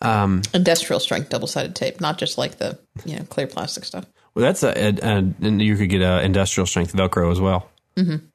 Industrial 0.02 1.01
strength 1.01 1.30
double 1.30 1.48
sided 1.48 1.74
tape, 1.74 1.98
not 1.98 2.18
just 2.18 2.36
like 2.36 2.59
the 2.59 2.78
you 3.06 3.16
know 3.16 3.24
clear 3.24 3.46
plastic 3.46 3.84
stuff. 3.84 4.05
Well, 4.35 4.44
that's 4.44 4.62
a, 4.62 4.69
a, 4.69 4.94
a 5.02 5.16
and 5.43 5.62
you 5.62 5.77
could 5.77 5.90
get 5.90 6.02
a 6.02 6.23
industrial 6.23 6.66
strength 6.66 6.93
Velcro 6.94 7.31
as 7.31 7.40
well. 7.40 7.70
Mm-hmm. 7.97 8.27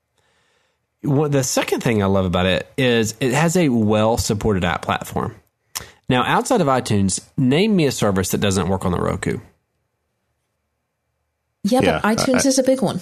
Well, 1.12 1.30
the 1.30 1.44
second 1.44 1.82
thing 1.82 2.04
I 2.04 2.08
love 2.08 2.26
about 2.26 2.46
it 2.46 2.72
is 2.78 3.16
it 3.20 3.34
has 3.34 3.56
a 3.56 3.70
well 3.70 4.18
supported 4.18 4.64
app 4.64 4.82
platform. 4.82 5.36
Now, 6.10 6.24
outside 6.24 6.62
of 6.62 6.68
iTunes, 6.68 7.22
name 7.38 7.76
me 7.76 7.86
a 7.86 7.92
service 7.92 8.32
that 8.32 8.40
doesn't 8.40 8.68
work 8.68 8.86
on 8.86 8.92
the 8.92 9.00
Roku. 9.00 9.40
Yeah, 11.64 11.82
Yeah, 11.84 12.00
but 12.02 12.18
iTunes 12.18 12.46
is 12.46 12.58
a 12.58 12.64
big 12.64 12.82
one. 12.82 13.00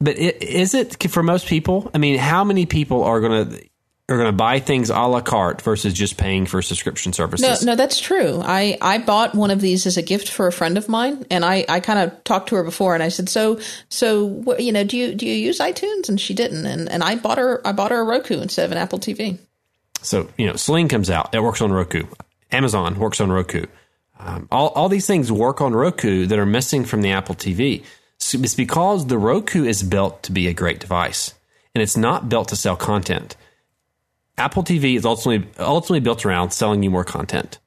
But 0.00 0.16
it, 0.16 0.42
is 0.42 0.74
it 0.74 1.02
for 1.10 1.22
most 1.22 1.46
people? 1.46 1.90
I 1.92 1.98
mean, 1.98 2.18
how 2.18 2.44
many 2.44 2.66
people 2.66 3.04
are 3.04 3.20
going 3.20 3.50
to 3.50 3.67
are 4.08 4.16
going 4.16 4.28
to 4.28 4.32
buy 4.32 4.58
things 4.58 4.88
a 4.88 4.98
la 5.00 5.20
carte 5.20 5.60
versus 5.60 5.92
just 5.92 6.16
paying 6.16 6.46
for 6.46 6.62
subscription 6.62 7.12
services? 7.12 7.62
no, 7.62 7.72
no, 7.72 7.76
that's 7.76 8.00
true. 8.00 8.40
I, 8.42 8.78
I 8.80 8.98
bought 8.98 9.34
one 9.34 9.50
of 9.50 9.60
these 9.60 9.86
as 9.86 9.98
a 9.98 10.02
gift 10.02 10.30
for 10.30 10.46
a 10.46 10.52
friend 10.52 10.78
of 10.78 10.88
mine, 10.88 11.26
and 11.30 11.44
I, 11.44 11.66
I 11.68 11.80
kind 11.80 11.98
of 11.98 12.24
talked 12.24 12.48
to 12.48 12.56
her 12.56 12.64
before, 12.64 12.94
and 12.94 13.02
I 13.02 13.08
said, 13.08 13.28
so 13.28 13.60
so 13.90 14.56
you 14.58 14.72
know, 14.72 14.84
do 14.84 14.96
you 14.96 15.14
do 15.14 15.26
you 15.26 15.34
use 15.34 15.58
iTunes? 15.58 16.08
And 16.08 16.18
she 16.18 16.32
didn't, 16.32 16.64
and 16.64 16.88
and 16.88 17.04
I 17.04 17.16
bought 17.16 17.38
her 17.38 17.60
I 17.66 17.72
bought 17.72 17.90
her 17.90 18.00
a 18.00 18.04
Roku 18.04 18.40
instead 18.40 18.64
of 18.64 18.72
an 18.72 18.78
Apple 18.78 18.98
TV. 18.98 19.38
So 20.00 20.28
you 20.38 20.46
know, 20.46 20.56
Sling 20.56 20.88
comes 20.88 21.10
out. 21.10 21.34
It 21.34 21.42
works 21.42 21.60
on 21.60 21.70
Roku. 21.70 22.04
Amazon 22.50 22.98
works 22.98 23.20
on 23.20 23.30
Roku. 23.30 23.66
Um, 24.18 24.48
all 24.50 24.68
all 24.68 24.88
these 24.88 25.06
things 25.06 25.30
work 25.30 25.60
on 25.60 25.74
Roku 25.74 26.26
that 26.26 26.38
are 26.38 26.46
missing 26.46 26.84
from 26.84 27.02
the 27.02 27.10
Apple 27.10 27.34
TV. 27.34 27.84
So 28.16 28.38
it's 28.38 28.54
because 28.54 29.06
the 29.06 29.18
Roku 29.18 29.64
is 29.64 29.82
built 29.82 30.22
to 30.24 30.32
be 30.32 30.48
a 30.48 30.54
great 30.54 30.80
device, 30.80 31.34
and 31.74 31.82
it's 31.82 31.96
not 31.96 32.30
built 32.30 32.48
to 32.48 32.56
sell 32.56 32.74
content. 32.74 33.36
Apple 34.38 34.62
TV 34.62 34.96
is 34.96 35.04
ultimately 35.04 35.48
ultimately 35.58 36.00
built 36.00 36.24
around 36.24 36.50
selling 36.50 36.82
you 36.82 36.90
more 36.90 37.04
content. 37.04 37.58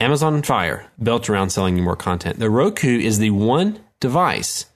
Amazon 0.00 0.42
Fire 0.42 0.90
built 1.02 1.30
around 1.30 1.50
selling 1.50 1.76
you 1.76 1.82
more 1.82 1.96
content. 1.96 2.38
The 2.38 2.50
Roku 2.50 2.98
is 2.98 3.18
the 3.18 3.30
one 3.30 3.78
device 4.00 4.66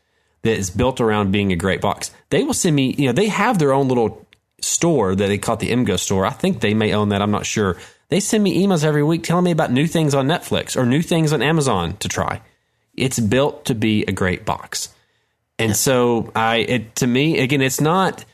that 0.43 0.57
is 0.57 0.71
built 0.71 1.01
around 1.01 1.33
being 1.33 1.53
a 1.53 1.57
great 1.57 1.81
box. 1.81 2.13
They 2.31 2.45
will 2.45 2.55
send 2.55 2.77
me, 2.77 2.95
you 2.97 3.07
know, 3.07 3.13
they 3.13 3.29
have 3.29 3.59
their 3.59 3.73
own 3.73 3.89
little 3.89 4.27
store 4.61 5.15
that 5.15 5.27
they 5.27 5.39
call 5.39 5.57
the 5.57 5.71
MGO 5.71 5.99
store. 5.99 6.25
I 6.25 6.31
think 6.31 6.61
they 6.61 6.75
may 6.75 6.93
own 6.93 7.09
that. 7.09 7.23
I'm 7.23 7.31
not 7.31 7.47
sure. 7.47 7.77
They 8.09 8.21
send 8.21 8.43
me 8.45 8.65
emails 8.65 8.85
every 8.85 9.03
week 9.03 9.23
telling 9.23 9.45
me 9.45 9.51
about 9.51 9.73
new 9.73 9.87
things 9.87 10.15
on 10.15 10.27
Netflix 10.27 10.77
or 10.77 10.87
new 10.87 11.03
things 11.03 11.33
on 11.33 11.43
Amazon 11.43 11.97
to 11.99 12.09
try. 12.09 12.41
It's 12.95 13.21
built 13.21 13.67
to 13.67 13.75
be 13.75 14.05
a 14.05 14.13
great 14.13 14.45
box. 14.45 14.95
And 15.59 15.77
so 15.77 16.31
I 16.35 16.57
it 16.59 16.97
to 16.97 17.07
me 17.07 17.41
again 17.41 17.61
it's 17.61 17.81
not 17.81 18.25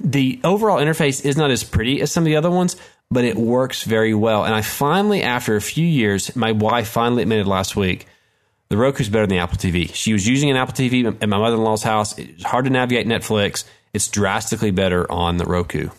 the 0.00 0.40
overall 0.44 0.78
interface 0.78 1.24
is 1.24 1.36
not 1.36 1.50
as 1.50 1.64
pretty 1.64 2.00
as 2.00 2.10
some 2.10 2.24
of 2.24 2.26
the 2.26 2.36
other 2.36 2.50
ones, 2.50 2.76
but 3.10 3.24
it 3.24 3.36
works 3.36 3.82
very 3.82 4.14
well. 4.14 4.44
And 4.44 4.54
I 4.54 4.62
finally 4.62 5.22
after 5.22 5.56
a 5.56 5.60
few 5.60 5.86
years, 5.86 6.34
my 6.34 6.52
wife 6.52 6.88
finally 6.88 7.22
admitted 7.22 7.46
last 7.46 7.76
week, 7.76 8.06
The 8.68 8.76
Roku's 8.76 9.08
better 9.08 9.26
than 9.26 9.36
the 9.36 9.42
Apple 9.42 9.58
TV. 9.58 9.94
She 9.94 10.12
was 10.12 10.26
using 10.26 10.50
an 10.50 10.56
Apple 10.56 10.74
TV 10.74 11.06
at 11.06 11.28
my 11.28 11.38
mother 11.38 11.56
in 11.56 11.62
law's 11.62 11.82
house. 11.82 12.18
It's 12.18 12.44
hard 12.44 12.64
to 12.64 12.70
navigate 12.70 13.06
Netflix. 13.06 13.64
It's 13.92 14.08
drastically 14.08 14.70
better 14.70 15.10
on 15.10 15.36
the 15.36 15.44
Roku. 15.44 15.90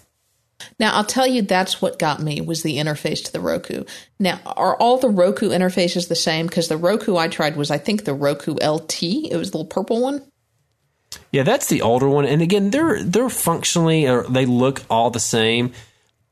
Now, 0.79 0.93
I'll 0.93 1.03
tell 1.03 1.27
you 1.27 1.41
that's 1.41 1.81
what 1.81 1.99
got 1.99 2.21
me 2.21 2.41
was 2.41 2.63
the 2.63 2.77
interface 2.77 3.23
to 3.25 3.31
the 3.31 3.39
Roku. 3.39 3.83
Now, 4.19 4.39
are 4.45 4.75
all 4.75 4.97
the 4.97 5.09
Roku 5.09 5.49
interfaces 5.49 6.07
the 6.07 6.15
same? 6.15 6.47
Because 6.47 6.67
the 6.67 6.77
Roku 6.77 7.15
I 7.15 7.27
tried 7.27 7.55
was, 7.55 7.71
I 7.71 7.77
think, 7.77 8.03
the 8.03 8.13
Roku 8.13 8.53
LT. 8.53 9.03
It 9.03 9.37
was 9.37 9.51
the 9.51 9.57
little 9.57 9.69
purple 9.69 10.01
one. 10.01 10.23
Yeah, 11.31 11.43
that's 11.43 11.67
the 11.67 11.81
older 11.81 12.07
one. 12.07 12.25
And 12.25 12.41
again, 12.41 12.69
they're 12.69 13.03
they're 13.03 13.29
functionally 13.29 14.07
or 14.07 14.23
they 14.23 14.45
look 14.45 14.83
all 14.89 15.09
the 15.09 15.19
same, 15.19 15.73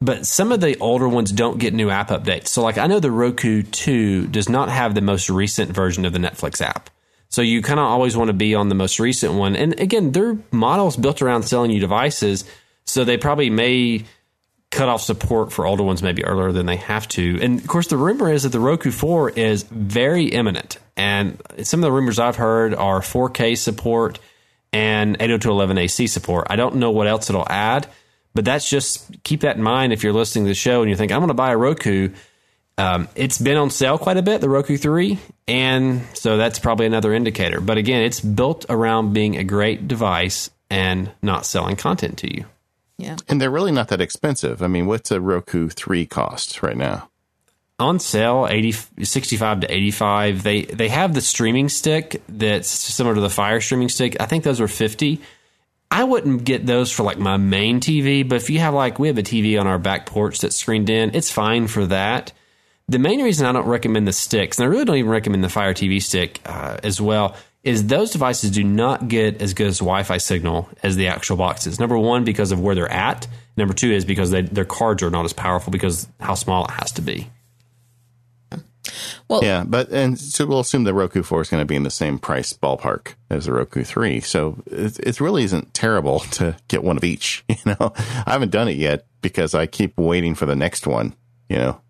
but 0.01 0.25
some 0.25 0.51
of 0.51 0.61
the 0.61 0.77
older 0.79 1.07
ones 1.07 1.31
don't 1.31 1.59
get 1.59 1.73
new 1.73 1.89
app 1.89 2.09
updates. 2.09 2.47
So 2.47 2.61
like 2.61 2.77
I 2.77 2.87
know 2.87 2.99
the 2.99 3.11
Roku 3.11 3.63
2 3.63 4.27
does 4.27 4.49
not 4.49 4.69
have 4.69 4.95
the 4.95 5.01
most 5.01 5.29
recent 5.29 5.71
version 5.71 6.05
of 6.05 6.13
the 6.13 6.19
Netflix 6.19 6.61
app. 6.61 6.89
So 7.29 7.41
you 7.41 7.61
kind 7.61 7.79
of 7.79 7.85
always 7.85 8.15
want 8.15 8.29
to 8.29 8.33
be 8.33 8.55
on 8.55 8.69
the 8.69 8.75
most 8.75 8.99
recent 8.99 9.33
one. 9.33 9.55
And 9.55 9.79
again, 9.79 10.11
their 10.11 10.37
models 10.51 10.95
built 10.95 11.21
around 11.21 11.43
selling 11.43 11.71
you 11.71 11.79
devices, 11.79 12.45
so 12.85 13.03
they 13.03 13.17
probably 13.17 13.49
may 13.49 14.05
cut 14.71 14.89
off 14.89 15.01
support 15.01 15.53
for 15.53 15.65
older 15.65 15.83
ones 15.83 16.03
maybe 16.03 16.23
earlier 16.25 16.51
than 16.51 16.65
they 16.65 16.75
have 16.75 17.07
to. 17.07 17.39
And 17.41 17.59
of 17.59 17.67
course, 17.67 17.87
the 17.87 17.97
rumor 17.97 18.31
is 18.31 18.43
that 18.43 18.49
the 18.49 18.59
Roku 18.59 18.91
4 18.91 19.31
is 19.31 19.63
very 19.63 20.25
imminent. 20.25 20.77
And 20.97 21.41
some 21.63 21.79
of 21.79 21.83
the 21.83 21.91
rumors 21.91 22.19
I've 22.19 22.35
heard 22.35 22.73
are 22.75 22.99
4K 22.99 23.57
support 23.57 24.19
and 24.75 25.17
802.11ac 25.19 26.09
support. 26.09 26.47
I 26.49 26.57
don't 26.57 26.75
know 26.75 26.91
what 26.91 27.07
else 27.07 27.29
it'll 27.29 27.47
add, 27.49 27.87
but 28.33 28.43
that's 28.43 28.69
just 28.69 29.23
keep 29.23 29.39
that 29.41 29.55
in 29.55 29.63
mind 29.63 29.93
if 29.93 30.03
you're 30.03 30.11
listening 30.11 30.43
to 30.43 30.49
the 30.49 30.55
show 30.55 30.81
and 30.81 30.89
you 30.89 30.97
think 30.97 31.13
I'm 31.13 31.19
going 31.19 31.29
to 31.29 31.33
buy 31.33 31.51
a 31.51 31.57
Roku. 31.57 32.09
Um, 32.77 33.07
it's 33.15 33.37
been 33.37 33.55
on 33.55 33.69
sale 33.69 33.97
quite 33.97 34.17
a 34.17 34.21
bit, 34.21 34.41
the 34.41 34.49
Roku 34.49 34.75
3, 34.75 35.17
and 35.47 36.01
so 36.13 36.35
that's 36.35 36.59
probably 36.59 36.85
another 36.85 37.13
indicator. 37.13 37.61
But 37.61 37.77
again, 37.77 38.03
it's 38.03 38.19
built 38.19 38.65
around 38.67 39.13
being 39.13 39.37
a 39.37 39.45
great 39.45 39.87
device 39.87 40.49
and 40.69 41.09
not 41.21 41.45
selling 41.45 41.77
content 41.77 42.17
to 42.17 42.35
you. 42.35 42.43
Yeah. 42.97 43.15
And 43.29 43.41
they're 43.41 43.49
really 43.49 43.71
not 43.71 43.87
that 43.87 44.01
expensive. 44.01 44.61
I 44.61 44.67
mean, 44.67 44.87
what's 44.87 45.09
a 45.09 45.21
Roku 45.21 45.69
3 45.69 46.05
cost 46.05 46.61
right 46.61 46.75
now? 46.75 47.09
On 47.77 47.99
sale 47.99 48.47
80 48.49 48.71
65 49.03 49.61
to 49.61 49.73
85 49.73 50.43
they 50.43 50.61
they 50.63 50.87
have 50.87 51.13
the 51.13 51.21
streaming 51.21 51.67
stick 51.67 52.21
that's 52.29 52.69
similar 52.69 53.15
to 53.15 53.21
the 53.21 53.29
fire 53.29 53.59
streaming 53.59 53.89
stick. 53.89 54.15
I 54.19 54.25
think 54.27 54.43
those 54.43 54.61
are 54.61 54.67
50 54.67 55.21
i 55.91 56.03
wouldn't 56.03 56.45
get 56.45 56.65
those 56.65 56.91
for 56.91 57.03
like 57.03 57.17
my 57.17 57.37
main 57.37 57.81
tv 57.81 58.27
but 58.27 58.35
if 58.35 58.49
you 58.49 58.59
have 58.59 58.73
like 58.73 58.97
we 58.97 59.07
have 59.07 59.17
a 59.17 59.23
tv 59.23 59.59
on 59.59 59.67
our 59.67 59.77
back 59.77 60.05
porch 60.05 60.39
that's 60.39 60.55
screened 60.55 60.89
in 60.89 61.13
it's 61.13 61.31
fine 61.31 61.67
for 61.67 61.85
that. 61.87 62.31
The 62.87 62.99
main 62.99 63.21
reason 63.21 63.45
i 63.45 63.51
don't 63.51 63.67
recommend 63.67 64.07
the 64.07 64.13
sticks 64.13 64.57
and 64.57 64.65
i 64.65 64.69
really 64.69 64.85
don't 64.85 64.97
even 64.97 65.11
recommend 65.11 65.43
the 65.43 65.49
fire 65.49 65.73
tv 65.73 66.01
stick 66.01 66.39
uh, 66.45 66.77
as 66.81 67.01
well 67.01 67.35
is 67.63 67.87
those 67.87 68.11
devices 68.11 68.51
do 68.51 68.63
not 68.63 69.07
get 69.07 69.41
as 69.41 69.53
good 69.53 69.67
as 69.67 69.79
wi-fi 69.79 70.17
signal 70.17 70.69
as 70.81 70.95
the 70.95 71.07
actual 71.07 71.35
boxes 71.35 71.79
number 71.79 71.97
one 71.97 72.23
because 72.23 72.51
of 72.51 72.61
where 72.61 72.75
they're 72.75 72.91
at. 72.91 73.27
Number 73.57 73.73
two 73.73 73.91
is 73.91 74.05
because 74.05 74.29
they, 74.29 74.43
their 74.43 74.65
cards 74.65 75.01
are 75.01 75.09
not 75.09 75.25
as 75.25 75.33
powerful 75.33 75.71
because 75.71 76.07
how 76.19 76.35
small 76.35 76.65
it 76.65 76.71
has 76.71 76.91
to 76.93 77.01
be 77.01 77.27
Well, 79.27 79.43
Yeah, 79.43 79.63
but 79.65 79.89
and 79.89 80.19
so 80.19 80.45
we'll 80.45 80.59
assume 80.59 80.83
the 80.83 80.93
Roku 80.93 81.23
4 81.23 81.41
is 81.41 81.49
going 81.49 81.61
to 81.61 81.65
be 81.65 81.75
in 81.75 81.83
the 81.83 81.89
same 81.89 82.19
price 82.19 82.53
ballpark 82.53 83.15
as 83.29 83.45
the 83.45 83.53
Roku 83.53 83.83
3. 83.83 84.19
So 84.21 84.61
it, 84.67 84.99
it 84.99 85.21
really 85.21 85.43
isn't 85.43 85.73
terrible 85.73 86.19
to 86.31 86.55
get 86.67 86.83
one 86.83 86.97
of 86.97 87.03
each. 87.03 87.43
You 87.65 87.75
know, 87.79 87.93
I 88.27 88.31
haven't 88.31 88.51
done 88.51 88.67
it 88.67 88.77
yet 88.77 89.07
because 89.21 89.55
I 89.55 89.65
keep 89.65 89.97
waiting 89.97 90.35
for 90.35 90.45
the 90.45 90.55
next 90.55 90.85
one. 90.85 91.15
You 91.49 91.57
know, 91.57 91.81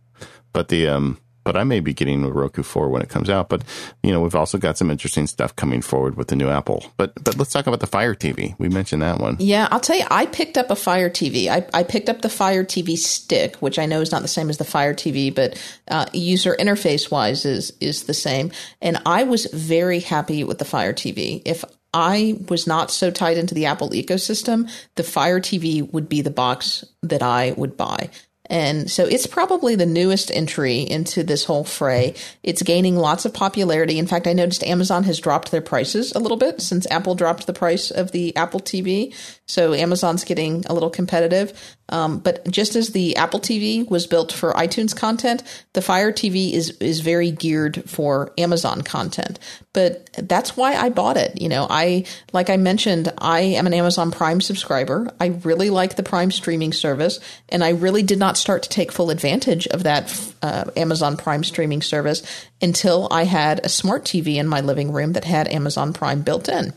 but 0.54 0.70
the 0.70 0.88
um, 0.88 1.18
but 1.46 1.56
I 1.56 1.64
may 1.64 1.80
be 1.80 1.94
getting 1.94 2.26
a 2.26 2.30
Roku 2.30 2.64
4 2.64 2.90
when 2.90 3.02
it 3.02 3.08
comes 3.08 3.30
out. 3.30 3.48
But 3.48 3.64
you 4.04 4.12
know, 4.12 4.20
we've 4.20 4.36
also 4.36 4.58
got 4.58 4.78
some 4.78 4.92
interesting 4.92 5.28
stuff 5.28 5.56
coming 5.56 5.82
forward 5.82 6.18
with 6.18 6.28
the 6.28 6.36
new 6.36 6.50
Apple. 6.50 6.84
But 6.98 7.14
but 7.24 7.38
let's 7.38 7.52
talk 7.52 7.68
about 7.68 7.80
the 7.80 7.88
Fire 7.88 8.14
TV. 8.14 8.56
We 8.58 8.68
mentioned 8.68 9.02
that 9.02 9.20
one. 9.20 9.38
Yeah, 9.40 9.70
I'll 9.72 9.80
tell 9.80 9.98
you, 9.98 10.06
I 10.12 10.26
picked 10.26 10.58
up 10.58 10.70
a 10.70 10.76
Fire 10.76 11.10
TV. 11.10 11.48
I, 11.48 11.66
I 11.74 11.84
picked 11.84 12.10
up 12.10 12.22
the 12.22 12.30
Fire 12.30 12.66
TV 12.66 12.98
stick, 12.98 13.56
which 13.58 13.80
I 13.80 13.86
know 13.86 14.02
is 14.02 14.12
not 14.12 14.24
the 14.24 14.28
same 14.28 14.50
as 14.50 14.58
the 14.58 14.66
Fire 14.66 14.94
TV, 14.94 15.34
but 15.34 15.58
uh, 15.88 16.08
user 16.12 16.58
interface 16.60 17.10
wise 17.10 17.46
is 17.46 17.72
is 17.80 18.04
the 18.04 18.14
same. 18.14 18.52
And 18.82 19.02
I 19.06 19.24
was 19.24 19.46
very 19.46 20.02
happy 20.02 20.44
with 20.44 20.58
the 20.58 20.66
Fire 20.66 20.94
TV. 20.94 21.42
If 21.46 21.64
I 21.94 22.38
was 22.50 22.68
not 22.68 22.92
so 22.92 23.10
tied 23.10 23.38
into 23.38 23.56
the 23.56 23.68
Apple 23.68 23.92
ecosystem, 23.92 24.70
the 24.96 25.04
Fire 25.04 25.40
TV 25.40 25.90
would 25.94 26.10
be 26.10 26.22
the 26.22 26.30
box 26.30 26.84
that 27.04 27.24
I 27.24 27.54
would 27.54 27.78
buy. 27.78 28.10
And 28.50 28.90
so 28.90 29.06
it's 29.06 29.28
probably 29.28 29.76
the 29.76 29.86
newest 29.86 30.32
entry 30.32 30.80
into 30.80 31.24
this 31.24 31.46
whole 31.46 31.64
fray. 31.64 32.16
It's 32.44 32.62
gaining 32.62 32.96
lots 32.96 33.26
of 33.26 33.34
popularity. 33.34 34.00
In 34.00 34.08
fact, 34.08 34.28
I 34.28 34.34
noticed 34.34 34.64
Amazon 34.64 35.04
has 35.04 35.20
dropped 35.20 35.52
their 35.52 35.62
prices 35.62 36.12
a 36.14 36.20
little 36.20 36.38
bit 36.38 36.62
since 36.62 36.88
Apple 36.92 37.16
dropped 37.16 37.48
the 37.48 37.54
price 37.54 37.92
of 37.92 38.12
the 38.12 38.36
Apple 38.36 38.60
TV. 38.60 39.14
So 39.48 39.74
Amazon's 39.74 40.24
getting 40.24 40.66
a 40.66 40.74
little 40.74 40.90
competitive. 40.90 41.76
Um, 41.90 42.18
but 42.18 42.50
just 42.50 42.76
as 42.76 42.90
the 42.90 43.16
Apple 43.16 43.40
TV 43.40 43.88
was 43.88 44.08
built 44.08 44.32
for 44.32 44.54
iTunes 44.54 44.96
content, 44.96 45.44
the 45.74 45.84
Fire 45.84 46.12
TV 46.12 46.54
is 46.54 46.72
is 46.80 47.02
very 47.02 47.30
geared 47.30 47.88
for 47.88 48.34
Amazon 48.40 48.82
content. 48.82 49.38
But 49.72 50.10
that's 50.14 50.58
why 50.58 50.74
I 50.74 50.90
bought 50.90 51.16
it. 51.16 51.40
You 51.40 51.48
know, 51.48 51.68
I 51.70 52.06
like 52.34 52.50
I 52.50 52.58
mentioned, 52.58 53.14
I 53.20 53.42
am 53.42 53.68
an 53.68 53.74
Amazon 53.76 54.10
Prime 54.10 54.42
subscriber. 54.42 55.14
I 55.20 55.28
really 55.44 55.70
like 55.70 55.96
the 55.96 56.02
Prime 56.02 56.32
streaming 56.32 56.74
service, 56.74 57.20
and 57.50 57.64
I 57.64 57.70
really 57.70 58.02
did 58.02 58.18
not 58.18 58.38
start 58.38 58.64
to 58.64 58.70
take 58.70 58.92
full 58.92 59.12
advantage 59.12 59.68
of 59.68 59.84
that 59.84 60.34
uh, 60.42 60.66
Amazon 60.76 61.18
Prime 61.18 61.44
streaming 61.44 61.84
service 61.84 62.24
until 62.64 63.08
I 63.12 63.26
had 63.26 63.64
a 63.64 63.70
smart 63.70 64.06
TV 64.06 64.38
in 64.38 64.48
my 64.48 64.62
living 64.62 64.92
room 64.92 65.14
that 65.14 65.24
had 65.24 65.48
Amazon 65.50 65.94
Prime 65.94 66.24
built 66.24 66.50
in. 66.50 66.74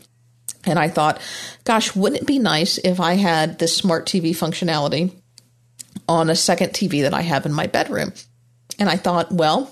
And 0.65 0.77
I 0.77 0.89
thought, 0.89 1.21
gosh, 1.63 1.95
wouldn't 1.95 2.23
it 2.23 2.27
be 2.27 2.39
nice 2.39 2.77
if 2.79 2.99
I 2.99 3.13
had 3.13 3.59
this 3.59 3.75
smart 3.75 4.05
TV 4.05 4.31
functionality 4.31 5.13
on 6.07 6.29
a 6.29 6.35
second 6.35 6.71
TV 6.71 7.01
that 7.03 7.13
I 7.13 7.21
have 7.21 7.45
in 7.45 7.53
my 7.53 7.67
bedroom? 7.67 8.13
And 8.77 8.89
I 8.89 8.97
thought, 8.97 9.31
well, 9.31 9.71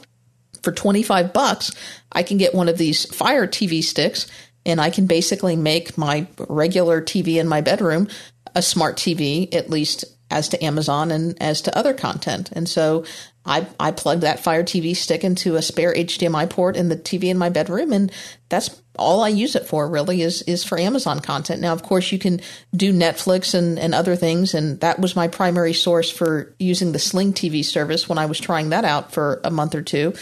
for 0.63 0.71
25 0.71 1.33
bucks, 1.33 1.71
I 2.11 2.23
can 2.23 2.37
get 2.37 2.55
one 2.55 2.69
of 2.69 2.77
these 2.77 3.05
Fire 3.13 3.47
TV 3.47 3.83
sticks 3.83 4.27
and 4.65 4.81
I 4.81 4.89
can 4.89 5.07
basically 5.07 5.55
make 5.55 5.97
my 5.97 6.27
regular 6.49 7.01
TV 7.01 7.39
in 7.39 7.47
my 7.47 7.61
bedroom 7.61 8.09
a 8.53 8.61
smart 8.61 8.97
TV, 8.97 9.53
at 9.53 9.69
least 9.69 10.03
as 10.29 10.49
to 10.49 10.63
Amazon 10.63 11.11
and 11.11 11.41
as 11.41 11.61
to 11.61 11.77
other 11.77 11.93
content. 11.93 12.51
And 12.51 12.67
so 12.67 13.05
I, 13.45 13.65
I 13.79 13.91
plugged 13.91 14.23
that 14.23 14.41
Fire 14.41 14.63
TV 14.63 14.95
stick 14.95 15.23
into 15.23 15.55
a 15.55 15.61
spare 15.61 15.93
HDMI 15.93 16.49
port 16.49 16.75
in 16.75 16.89
the 16.89 16.97
TV 16.97 17.25
in 17.25 17.37
my 17.37 17.49
bedroom, 17.49 17.93
and 17.93 18.11
that's 18.49 18.81
all 18.97 19.23
I 19.23 19.29
use 19.29 19.55
it 19.55 19.65
for. 19.65 19.87
Really, 19.87 20.21
is 20.21 20.41
is 20.43 20.63
for 20.63 20.79
Amazon 20.79 21.19
content. 21.19 21.61
Now, 21.61 21.73
of 21.73 21.83
course, 21.83 22.11
you 22.11 22.19
can 22.19 22.41
do 22.75 22.93
Netflix 22.93 23.53
and 23.53 23.79
and 23.79 23.93
other 23.93 24.15
things, 24.15 24.53
and 24.53 24.79
that 24.81 24.99
was 24.99 25.15
my 25.15 25.27
primary 25.27 25.73
source 25.73 26.11
for 26.11 26.55
using 26.59 26.91
the 26.91 26.99
Sling 26.99 27.33
TV 27.33 27.63
service 27.63 28.09
when 28.09 28.17
I 28.17 28.25
was 28.25 28.39
trying 28.39 28.69
that 28.69 28.85
out 28.85 29.11
for 29.11 29.41
a 29.43 29.51
month 29.51 29.75
or 29.75 29.81
two. 29.81 30.13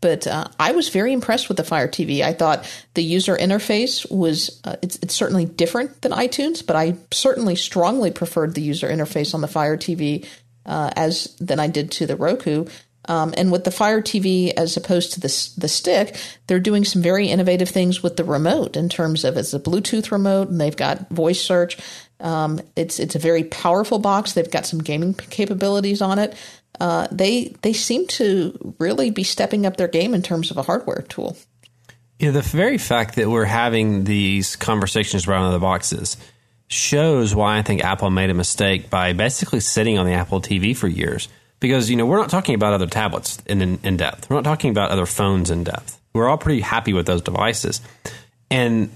But 0.00 0.26
uh, 0.26 0.48
I 0.60 0.72
was 0.72 0.90
very 0.90 1.14
impressed 1.14 1.48
with 1.48 1.56
the 1.56 1.64
Fire 1.64 1.88
TV. 1.88 2.20
I 2.20 2.34
thought 2.34 2.70
the 2.92 3.02
user 3.02 3.36
interface 3.36 4.10
was 4.10 4.60
uh, 4.64 4.76
it's 4.82 4.96
it's 4.96 5.14
certainly 5.14 5.46
different 5.46 6.02
than 6.02 6.12
iTunes, 6.12 6.64
but 6.66 6.76
I 6.76 6.96
certainly 7.10 7.56
strongly 7.56 8.10
preferred 8.10 8.54
the 8.54 8.60
user 8.60 8.88
interface 8.88 9.34
on 9.34 9.40
the 9.40 9.48
Fire 9.48 9.78
TV 9.78 10.26
uh, 10.66 10.90
as 10.94 11.34
than 11.40 11.58
I 11.58 11.68
did 11.68 11.90
to 11.92 12.06
the 12.06 12.16
Roku. 12.16 12.66
Um, 13.06 13.34
and 13.36 13.52
with 13.52 13.64
the 13.64 13.70
Fire 13.70 14.00
TV, 14.00 14.52
as 14.56 14.76
opposed 14.76 15.12
to 15.14 15.20
the 15.20 15.50
the 15.58 15.68
stick, 15.68 16.16
they're 16.46 16.60
doing 16.60 16.84
some 16.84 17.02
very 17.02 17.28
innovative 17.28 17.68
things 17.68 18.02
with 18.02 18.16
the 18.16 18.24
remote 18.24 18.76
in 18.76 18.88
terms 18.88 19.24
of 19.24 19.36
it's 19.36 19.54
a 19.54 19.60
Bluetooth 19.60 20.10
remote, 20.10 20.48
and 20.48 20.60
they've 20.60 20.76
got 20.76 21.08
voice 21.10 21.40
search. 21.40 21.78
Um, 22.20 22.60
it's 22.76 22.98
it's 22.98 23.14
a 23.14 23.18
very 23.18 23.44
powerful 23.44 23.98
box. 23.98 24.32
They've 24.32 24.50
got 24.50 24.66
some 24.66 24.80
gaming 24.80 25.14
capabilities 25.14 26.00
on 26.00 26.18
it. 26.18 26.34
Uh, 26.80 27.06
they 27.12 27.54
they 27.62 27.72
seem 27.72 28.06
to 28.08 28.74
really 28.78 29.10
be 29.10 29.22
stepping 29.22 29.66
up 29.66 29.76
their 29.76 29.88
game 29.88 30.14
in 30.14 30.22
terms 30.22 30.50
of 30.50 30.56
a 30.56 30.62
hardware 30.62 31.02
tool. 31.08 31.36
Yeah, 32.18 32.30
the 32.30 32.42
very 32.42 32.78
fact 32.78 33.16
that 33.16 33.28
we're 33.28 33.44
having 33.44 34.04
these 34.04 34.56
conversations 34.56 35.26
around 35.26 35.52
the 35.52 35.58
boxes 35.58 36.16
shows 36.68 37.34
why 37.34 37.58
I 37.58 37.62
think 37.62 37.84
Apple 37.84 38.10
made 38.10 38.30
a 38.30 38.34
mistake 38.34 38.88
by 38.88 39.12
basically 39.12 39.60
sitting 39.60 39.98
on 39.98 40.06
the 40.06 40.12
Apple 40.12 40.40
TV 40.40 40.76
for 40.76 40.88
years. 40.88 41.28
Because 41.60 41.88
you 41.88 41.96
know 41.96 42.06
we're 42.06 42.18
not 42.18 42.30
talking 42.30 42.54
about 42.54 42.74
other 42.74 42.86
tablets 42.86 43.38
in, 43.46 43.62
in, 43.62 43.78
in 43.82 43.96
depth. 43.96 44.28
We're 44.28 44.36
not 44.36 44.44
talking 44.44 44.70
about 44.70 44.90
other 44.90 45.06
phones 45.06 45.50
in 45.50 45.64
depth. 45.64 45.98
We're 46.12 46.28
all 46.28 46.38
pretty 46.38 46.60
happy 46.60 46.92
with 46.92 47.06
those 47.06 47.22
devices. 47.22 47.80
And 48.50 48.90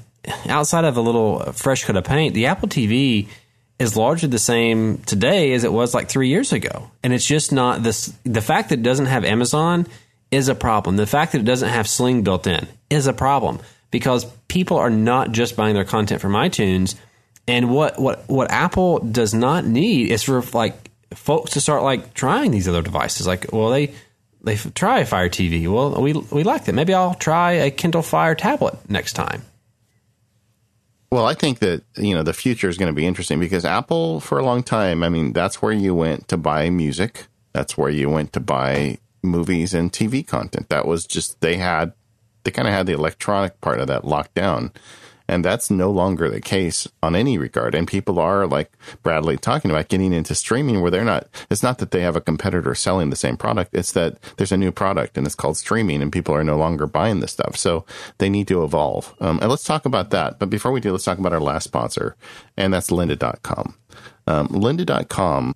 outside 0.48 0.84
of 0.84 0.96
a 0.96 1.00
little 1.00 1.52
fresh 1.52 1.84
coat 1.84 1.96
of 1.96 2.04
paint, 2.04 2.34
the 2.34 2.46
Apple 2.46 2.68
TV 2.68 3.28
is 3.78 3.96
largely 3.96 4.28
the 4.28 4.38
same 4.38 4.98
today 4.98 5.52
as 5.52 5.64
it 5.64 5.72
was 5.72 5.94
like 5.94 6.08
three 6.08 6.28
years 6.28 6.52
ago. 6.52 6.90
And 7.02 7.12
it's 7.12 7.26
just 7.26 7.52
not 7.52 7.82
this. 7.82 8.12
The 8.24 8.40
fact 8.40 8.70
that 8.70 8.80
it 8.80 8.82
doesn't 8.82 9.06
have 9.06 9.24
Amazon 9.24 9.86
is 10.30 10.48
a 10.48 10.54
problem. 10.54 10.96
The 10.96 11.06
fact 11.06 11.32
that 11.32 11.40
it 11.40 11.44
doesn't 11.44 11.68
have 11.68 11.88
Sling 11.88 12.22
built 12.22 12.46
in 12.46 12.66
is 12.90 13.06
a 13.06 13.12
problem 13.12 13.60
because 13.90 14.26
people 14.48 14.76
are 14.76 14.90
not 14.90 15.32
just 15.32 15.56
buying 15.56 15.74
their 15.74 15.84
content 15.84 16.20
from 16.20 16.32
iTunes. 16.32 16.96
And 17.46 17.70
what, 17.70 17.98
what, 17.98 18.28
what 18.28 18.50
Apple 18.50 18.98
does 18.98 19.32
not 19.32 19.64
need 19.64 20.10
is 20.10 20.22
for 20.22 20.42
like 20.52 20.87
folks 21.14 21.52
to 21.52 21.60
start 21.60 21.82
like 21.82 22.14
trying 22.14 22.50
these 22.50 22.68
other 22.68 22.82
devices. 22.82 23.26
Like, 23.26 23.52
well, 23.52 23.70
they, 23.70 23.94
they 24.42 24.56
try 24.56 25.00
a 25.00 25.06
Fire 25.06 25.28
TV. 25.28 25.66
Well, 25.72 26.00
we 26.00 26.12
we 26.12 26.44
liked 26.44 26.68
it. 26.68 26.72
Maybe 26.72 26.94
I'll 26.94 27.14
try 27.14 27.52
a 27.52 27.70
Kindle 27.70 28.02
Fire 28.02 28.34
tablet 28.34 28.78
next 28.88 29.14
time. 29.14 29.42
Well, 31.10 31.24
I 31.24 31.34
think 31.34 31.60
that 31.60 31.82
you 31.96 32.14
know 32.14 32.22
the 32.22 32.34
future 32.34 32.68
is 32.68 32.76
going 32.76 32.92
to 32.92 32.96
be 32.96 33.06
interesting 33.06 33.40
because 33.40 33.64
Apple, 33.64 34.20
for 34.20 34.38
a 34.38 34.44
long 34.44 34.62
time, 34.62 35.02
I 35.02 35.08
mean, 35.08 35.32
that's 35.32 35.62
where 35.62 35.72
you 35.72 35.94
went 35.94 36.28
to 36.28 36.36
buy 36.36 36.68
music. 36.70 37.26
That's 37.52 37.78
where 37.78 37.90
you 37.90 38.10
went 38.10 38.32
to 38.34 38.40
buy 38.40 38.98
movies 39.22 39.74
and 39.74 39.92
TV 39.92 40.26
content. 40.26 40.68
That 40.68 40.86
was 40.86 41.06
just 41.06 41.40
they 41.40 41.56
had 41.56 41.92
they 42.44 42.50
kind 42.50 42.68
of 42.68 42.74
had 42.74 42.86
the 42.86 42.92
electronic 42.92 43.60
part 43.60 43.80
of 43.80 43.86
that 43.88 44.04
locked 44.04 44.34
down. 44.34 44.72
And 45.28 45.44
that's 45.44 45.70
no 45.70 45.90
longer 45.90 46.30
the 46.30 46.40
case 46.40 46.88
on 47.02 47.14
any 47.14 47.36
regard. 47.36 47.74
And 47.74 47.86
people 47.86 48.18
are 48.18 48.46
like 48.46 48.72
Bradley 49.02 49.36
talking 49.36 49.70
about 49.70 49.88
getting 49.88 50.12
into 50.12 50.34
streaming 50.34 50.80
where 50.80 50.90
they're 50.90 51.04
not, 51.04 51.28
it's 51.50 51.62
not 51.62 51.78
that 51.78 51.90
they 51.90 52.00
have 52.00 52.16
a 52.16 52.20
competitor 52.20 52.74
selling 52.74 53.10
the 53.10 53.16
same 53.16 53.36
product. 53.36 53.74
It's 53.74 53.92
that 53.92 54.16
there's 54.36 54.52
a 54.52 54.56
new 54.56 54.72
product 54.72 55.18
and 55.18 55.26
it's 55.26 55.34
called 55.34 55.58
streaming 55.58 56.00
and 56.00 56.10
people 56.10 56.34
are 56.34 56.44
no 56.44 56.56
longer 56.56 56.86
buying 56.86 57.20
this 57.20 57.32
stuff. 57.32 57.56
So 57.56 57.84
they 58.16 58.30
need 58.30 58.48
to 58.48 58.64
evolve. 58.64 59.14
Um, 59.20 59.38
and 59.40 59.50
let's 59.50 59.64
talk 59.64 59.84
about 59.84 60.10
that. 60.10 60.38
But 60.38 60.50
before 60.50 60.72
we 60.72 60.80
do, 60.80 60.92
let's 60.92 61.04
talk 61.04 61.18
about 61.18 61.32
our 61.32 61.40
last 61.40 61.64
sponsor 61.64 62.16
and 62.56 62.72
that's 62.72 62.90
lynda.com. 62.90 63.74
Um, 64.26 64.48
lynda.com 64.48 65.54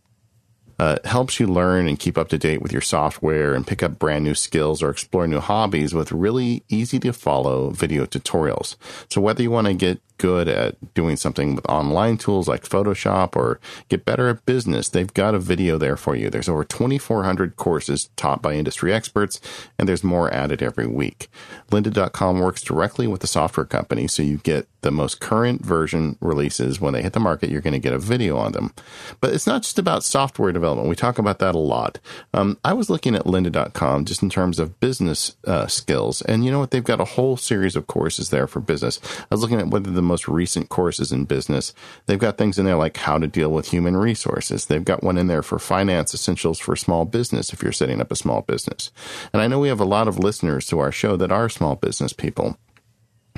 uh, 0.82 0.96
helps 1.04 1.38
you 1.38 1.46
learn 1.46 1.86
and 1.86 2.00
keep 2.00 2.18
up 2.18 2.28
to 2.28 2.36
date 2.36 2.60
with 2.60 2.72
your 2.72 2.80
software 2.80 3.54
and 3.54 3.68
pick 3.68 3.84
up 3.84 4.00
brand 4.00 4.24
new 4.24 4.34
skills 4.34 4.82
or 4.82 4.90
explore 4.90 5.28
new 5.28 5.38
hobbies 5.38 5.94
with 5.94 6.10
really 6.10 6.64
easy 6.68 6.98
to 6.98 7.12
follow 7.12 7.70
video 7.70 8.04
tutorials. 8.04 8.74
So 9.08 9.20
whether 9.20 9.44
you 9.44 9.50
want 9.52 9.68
to 9.68 9.74
get 9.74 10.00
good 10.18 10.48
at 10.48 10.94
doing 10.94 11.16
something 11.16 11.54
with 11.54 11.68
online 11.68 12.18
tools 12.18 12.48
like 12.48 12.62
Photoshop 12.62 13.36
or 13.36 13.60
get 13.88 14.04
better 14.04 14.28
at 14.28 14.46
business, 14.46 14.88
they've 14.88 15.12
got 15.12 15.34
a 15.34 15.38
video 15.38 15.78
there 15.78 15.96
for 15.96 16.14
you. 16.14 16.30
There's 16.30 16.48
over 16.48 16.64
2,400 16.64 17.56
courses 17.56 18.10
taught 18.16 18.42
by 18.42 18.54
industry 18.54 18.92
experts, 18.92 19.40
and 19.78 19.88
there's 19.88 20.04
more 20.04 20.32
added 20.32 20.62
every 20.62 20.86
week. 20.86 21.28
Lynda.com 21.70 22.38
works 22.38 22.62
directly 22.62 23.06
with 23.06 23.20
the 23.20 23.26
software 23.26 23.66
company, 23.66 24.06
so 24.06 24.22
you 24.22 24.38
get 24.38 24.66
the 24.82 24.90
most 24.90 25.20
current 25.20 25.64
version 25.64 26.16
releases. 26.20 26.80
When 26.80 26.92
they 26.92 27.02
hit 27.02 27.12
the 27.12 27.20
market, 27.20 27.50
you're 27.50 27.60
going 27.60 27.72
to 27.72 27.78
get 27.78 27.92
a 27.92 27.98
video 27.98 28.36
on 28.36 28.52
them. 28.52 28.74
But 29.20 29.32
it's 29.32 29.46
not 29.46 29.62
just 29.62 29.78
about 29.78 30.04
software 30.04 30.52
development. 30.52 30.88
We 30.88 30.96
talk 30.96 31.18
about 31.18 31.38
that 31.38 31.54
a 31.54 31.58
lot. 31.58 31.98
Um, 32.34 32.58
I 32.64 32.72
was 32.72 32.90
looking 32.90 33.14
at 33.14 33.24
lynda.com 33.24 34.04
just 34.04 34.22
in 34.22 34.30
terms 34.30 34.58
of 34.58 34.78
business 34.80 35.36
uh, 35.46 35.66
skills, 35.66 36.20
and 36.22 36.44
you 36.44 36.50
know 36.50 36.58
what? 36.58 36.70
They've 36.72 36.84
got 36.84 37.00
a 37.00 37.04
whole 37.04 37.36
series 37.36 37.76
of 37.76 37.86
courses 37.86 38.30
there 38.30 38.46
for 38.46 38.60
business. 38.60 39.00
I 39.30 39.34
was 39.34 39.40
looking 39.40 39.60
at 39.60 39.68
whether 39.68 39.90
the 39.90 40.02
most 40.12 40.28
recent 40.28 40.68
courses 40.68 41.10
in 41.10 41.24
business. 41.24 41.72
They've 42.04 42.18
got 42.18 42.36
things 42.36 42.58
in 42.58 42.66
there 42.66 42.76
like 42.76 42.98
how 42.98 43.16
to 43.18 43.26
deal 43.26 43.50
with 43.50 43.70
human 43.70 43.96
resources. 43.96 44.66
They've 44.66 44.84
got 44.84 45.02
one 45.02 45.16
in 45.16 45.26
there 45.26 45.42
for 45.42 45.58
finance 45.58 46.12
essentials 46.12 46.58
for 46.58 46.76
small 46.76 47.06
business 47.06 47.52
if 47.52 47.62
you're 47.62 47.72
setting 47.72 48.00
up 48.00 48.12
a 48.12 48.16
small 48.16 48.42
business. 48.42 48.90
And 49.32 49.40
I 49.40 49.46
know 49.46 49.58
we 49.58 49.68
have 49.68 49.80
a 49.80 49.94
lot 49.96 50.08
of 50.08 50.18
listeners 50.18 50.66
to 50.66 50.80
our 50.80 50.92
show 50.92 51.16
that 51.16 51.32
are 51.32 51.48
small 51.48 51.76
business 51.76 52.12
people. 52.12 52.58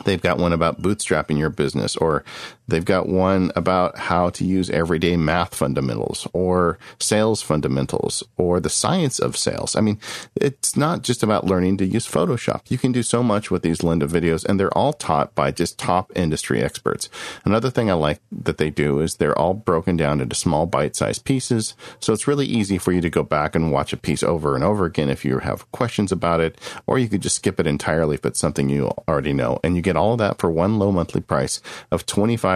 They've 0.05 0.21
got 0.21 0.39
one 0.39 0.53
about 0.53 0.83
bootstrapping 0.83 1.39
your 1.39 1.51
business, 1.51 1.97
or 1.97 2.25
they've 2.69 2.85
got 2.85 3.09
one 3.09 3.53
about 3.57 3.99
how 3.99 4.31
to 4.31 4.45
use 4.45 4.71
everyday 4.71 5.17
math 5.17 5.55
fundamentals, 5.55 6.27
or 6.33 6.79
sales 6.99 7.43
fundamentals, 7.43 8.23
or 8.37 8.61
the 8.61 8.71
science 8.71 9.19
of 9.19 9.37
sales. 9.37 9.77
I 9.77 9.81
mean, 9.81 9.99
it's 10.37 10.77
not 10.77 11.03
just 11.03 11.23
about 11.23 11.47
learning 11.47 11.77
to 11.79 11.87
use 11.87 12.07
Photoshop. 12.07 12.71
You 12.71 12.79
can 12.79 12.93
do 12.93 13.03
so 13.03 13.23
much 13.23 13.51
with 13.51 13.63
these 13.63 13.79
Lynda 13.79 14.09
videos, 14.09 14.45
and 14.45 14.59
they're 14.59 14.77
all 14.77 14.93
taught 14.93 15.35
by 15.35 15.51
just 15.51 15.79
top 15.79 16.13
industry 16.17 16.63
experts. 16.63 17.09
Another 17.45 17.71
thing 17.71 17.91
I 17.91 17.95
like 17.95 18.21
that 18.31 18.59
they 18.59 18.71
do 18.71 19.01
is 19.01 19.17
they're 19.17 19.39
all 19.39 19.55
broken 19.55 19.97
down 19.97 20.21
into 20.21 20.35
small 20.35 20.67
bite 20.67 20.97
sized 20.97 21.25
pieces. 21.25 21.75
So 22.01 22.13
it's 22.13 22.29
really 22.29 22.47
easy 22.47 22.79
for 22.79 22.93
you 22.93 23.01
to 23.01 23.11
go 23.11 23.23
back 23.23 23.55
and 23.55 23.73
watch 23.73 23.93
a 23.93 23.97
piece 23.97 24.23
over 24.23 24.55
and 24.55 24.65
over 24.65 24.85
again 24.85 25.09
if 25.09 25.25
you 25.25 25.39
have 25.39 25.71
questions 25.73 26.13
about 26.13 26.41
it, 26.41 26.59
or 26.87 26.99
you 26.99 27.09
could 27.09 27.23
just 27.23 27.37
skip 27.37 27.61
it 27.61 27.67
entirely 27.67 28.15
if 28.15 28.25
it's 28.25 28.41
something 28.41 28.69
you 28.69 28.93
already 29.09 29.33
know. 29.33 29.59
And 29.63 29.77
you 29.77 29.83
get 29.83 29.97
all 29.97 30.13
of 30.13 30.19
that 30.19 30.39
for 30.39 30.51
one 30.51 30.79
low 30.79 30.93
monthly 30.93 31.21
price 31.21 31.61
of 31.91 32.07
$25, 32.07 32.54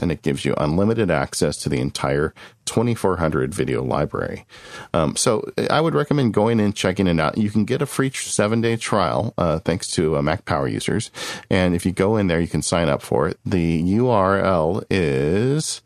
and 0.00 0.12
it 0.12 0.22
gives 0.22 0.44
you 0.44 0.54
unlimited 0.56 1.10
access 1.10 1.56
to 1.58 1.68
the 1.68 1.80
entire 1.80 2.34
2400 2.64 3.54
video 3.54 3.82
library. 3.82 4.44
Um, 4.92 5.16
so 5.16 5.50
I 5.70 5.80
would 5.80 5.94
recommend 5.94 6.34
going 6.34 6.60
and 6.60 6.74
checking 6.74 7.06
it 7.06 7.18
out. 7.18 7.38
You 7.38 7.50
can 7.50 7.64
get 7.64 7.82
a 7.82 7.86
free 7.86 8.10
seven 8.10 8.60
day 8.60 8.76
trial, 8.76 9.34
uh, 9.38 9.58
thanks 9.60 9.90
to 9.92 10.16
uh, 10.16 10.22
Mac 10.22 10.44
Power 10.44 10.68
users. 10.68 11.10
And 11.50 11.74
if 11.74 11.86
you 11.86 11.92
go 11.92 12.16
in 12.16 12.26
there, 12.26 12.40
you 12.40 12.48
can 12.48 12.62
sign 12.62 12.88
up 12.88 13.02
for 13.02 13.28
it. 13.28 13.38
The 13.44 13.82
URL 13.82 14.84
is 14.90 15.82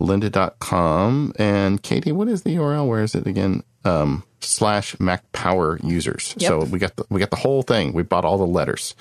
lynda.com. 0.00 1.32
And 1.38 1.82
Katie, 1.82 2.12
what 2.12 2.28
is 2.28 2.42
the 2.42 2.56
URL? 2.56 2.86
Where 2.86 3.02
is 3.02 3.14
it 3.14 3.26
again? 3.26 3.62
Um, 3.84 4.24
slash 4.44 4.98
Mac 5.00 5.30
Power 5.32 5.78
users. 5.82 6.34
Yep. 6.38 6.48
So 6.48 6.64
we 6.64 6.78
got 6.78 6.96
the, 6.96 7.04
we 7.10 7.20
got 7.20 7.30
the 7.30 7.36
whole 7.36 7.62
thing. 7.62 7.92
We 7.92 8.02
bought 8.02 8.24
all 8.24 8.38
the 8.38 8.46
letters. 8.46 8.94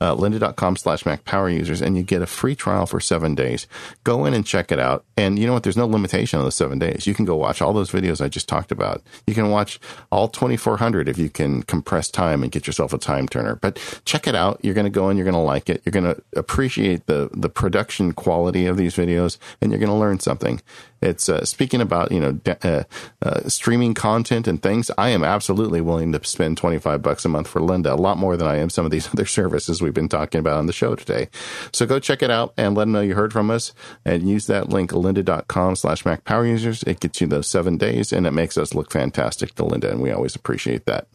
Uh, 0.00 0.14
lynda.com 0.14 0.76
slash 0.76 1.06
Mac 1.06 1.24
Power 1.24 1.48
users, 1.48 1.80
and 1.80 1.96
you 1.96 2.02
get 2.02 2.22
a 2.22 2.26
free 2.26 2.54
trial 2.54 2.86
for 2.86 3.00
seven 3.00 3.34
days. 3.34 3.66
Go 4.04 4.24
in 4.24 4.34
and 4.34 4.46
check 4.46 4.72
it 4.72 4.78
out. 4.78 5.04
And 5.16 5.38
you 5.38 5.46
know 5.46 5.52
what? 5.52 5.62
There's 5.62 5.76
no 5.76 5.86
limitation 5.86 6.38
on 6.38 6.44
the 6.44 6.52
seven 6.52 6.78
days. 6.78 7.06
You 7.06 7.14
can 7.14 7.24
go 7.24 7.36
watch 7.36 7.60
all 7.60 7.72
those 7.72 7.90
videos 7.90 8.24
I 8.24 8.28
just 8.28 8.48
talked 8.48 8.72
about. 8.72 9.02
You 9.26 9.34
can 9.34 9.50
watch 9.50 9.80
all 10.10 10.28
2,400 10.28 11.08
if 11.08 11.18
you 11.18 11.28
can 11.28 11.62
compress 11.62 12.08
time 12.08 12.42
and 12.42 12.52
get 12.52 12.66
yourself 12.66 12.92
a 12.92 12.98
time 12.98 13.28
turner. 13.28 13.56
But 13.56 14.00
check 14.04 14.26
it 14.26 14.34
out. 14.34 14.60
You're 14.62 14.74
going 14.74 14.84
to 14.84 14.90
go 14.90 15.08
and 15.08 15.18
you're 15.18 15.24
going 15.24 15.34
to 15.34 15.40
like 15.40 15.68
it. 15.68 15.82
You're 15.84 15.92
going 15.92 16.14
to 16.14 16.22
appreciate 16.36 17.06
the 17.06 17.30
the 17.32 17.48
production 17.48 18.12
quality 18.12 18.66
of 18.66 18.76
these 18.76 18.94
videos, 18.96 19.38
and 19.60 19.70
you're 19.70 19.80
going 19.80 19.90
to 19.90 19.94
learn 19.94 20.20
something. 20.20 20.60
It's 21.00 21.28
uh, 21.28 21.44
speaking 21.44 21.80
about 21.80 22.10
you 22.10 22.20
know 22.20 22.40
uh, 22.62 22.82
uh, 23.22 23.48
streaming 23.48 23.94
content 23.94 24.48
and 24.48 24.62
things. 24.62 24.87
I 24.96 25.10
am 25.10 25.24
absolutely 25.24 25.80
willing 25.80 26.12
to 26.12 26.24
spend 26.24 26.56
twenty 26.56 26.78
five 26.78 27.02
bucks 27.02 27.24
a 27.24 27.28
month 27.28 27.48
for 27.48 27.60
Lynda, 27.60 27.92
a 27.92 28.00
lot 28.00 28.18
more 28.18 28.36
than 28.36 28.46
I 28.46 28.56
am 28.56 28.70
some 28.70 28.84
of 28.84 28.90
these 28.90 29.08
other 29.12 29.26
services 29.26 29.82
we've 29.82 29.94
been 29.94 30.08
talking 30.08 30.38
about 30.38 30.58
on 30.58 30.66
the 30.66 30.72
show 30.72 30.94
today. 30.94 31.28
So 31.72 31.86
go 31.86 31.98
check 31.98 32.22
it 32.22 32.30
out 32.30 32.54
and 32.56 32.76
let 32.76 32.84
them 32.84 32.92
know 32.92 33.00
you 33.00 33.14
heard 33.14 33.32
from 33.32 33.50
us, 33.50 33.74
and 34.04 34.28
use 34.28 34.46
that 34.46 34.68
link 34.68 34.90
lynda.com 34.92 35.76
slash 35.76 36.04
Mac 36.04 36.24
Power 36.24 36.46
Users. 36.46 36.82
It 36.84 37.00
gets 37.00 37.20
you 37.20 37.26
those 37.26 37.46
seven 37.46 37.76
days, 37.76 38.12
and 38.12 38.26
it 38.26 38.32
makes 38.32 38.56
us 38.56 38.74
look 38.74 38.90
fantastic 38.90 39.54
to 39.56 39.64
Lynda, 39.64 39.90
and 39.90 40.00
we 40.00 40.10
always 40.10 40.36
appreciate 40.36 40.86
that. 40.86 41.08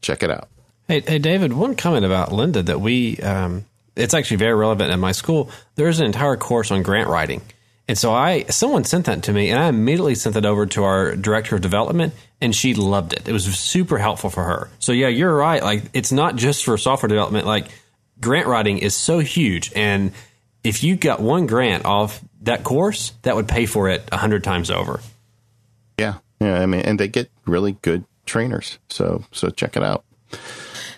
Check 0.00 0.22
it 0.22 0.30
out. 0.30 0.48
Hey, 0.88 1.00
hey, 1.00 1.18
David. 1.18 1.52
One 1.52 1.76
comment 1.76 2.04
about 2.04 2.30
Lynda 2.30 2.64
that 2.64 2.80
we 2.80 3.18
um, 3.18 3.66
it's 3.96 4.14
actually 4.14 4.38
very 4.38 4.54
relevant 4.54 4.90
in 4.90 5.00
my 5.00 5.12
school. 5.12 5.50
There's 5.74 6.00
an 6.00 6.06
entire 6.06 6.36
course 6.36 6.70
on 6.70 6.82
grant 6.82 7.08
writing. 7.08 7.42
And 7.90 7.98
so 7.98 8.14
I, 8.14 8.44
someone 8.44 8.84
sent 8.84 9.06
that 9.06 9.24
to 9.24 9.32
me, 9.32 9.50
and 9.50 9.58
I 9.58 9.66
immediately 9.66 10.14
sent 10.14 10.36
it 10.36 10.46
over 10.46 10.64
to 10.64 10.84
our 10.84 11.16
director 11.16 11.56
of 11.56 11.60
development, 11.60 12.14
and 12.40 12.54
she 12.54 12.72
loved 12.72 13.12
it. 13.12 13.28
It 13.28 13.32
was 13.32 13.46
super 13.46 13.98
helpful 13.98 14.30
for 14.30 14.44
her. 14.44 14.70
So 14.78 14.92
yeah, 14.92 15.08
you're 15.08 15.34
right. 15.34 15.60
Like 15.60 15.82
it's 15.92 16.12
not 16.12 16.36
just 16.36 16.64
for 16.64 16.78
software 16.78 17.08
development. 17.08 17.48
Like 17.48 17.66
grant 18.20 18.46
writing 18.46 18.78
is 18.78 18.94
so 18.94 19.18
huge, 19.18 19.72
and 19.74 20.12
if 20.62 20.84
you 20.84 20.94
got 20.94 21.20
one 21.20 21.48
grant 21.48 21.84
off 21.84 22.20
that 22.42 22.62
course, 22.62 23.12
that 23.22 23.34
would 23.34 23.48
pay 23.48 23.66
for 23.66 23.88
it 23.88 24.08
a 24.12 24.16
hundred 24.16 24.44
times 24.44 24.70
over. 24.70 25.00
Yeah, 25.98 26.18
yeah. 26.38 26.60
I 26.60 26.66
mean, 26.66 26.82
and 26.82 27.00
they 27.00 27.08
get 27.08 27.28
really 27.44 27.72
good 27.82 28.04
trainers. 28.24 28.78
So 28.88 29.24
so 29.32 29.50
check 29.50 29.76
it 29.76 29.82
out. 29.82 30.04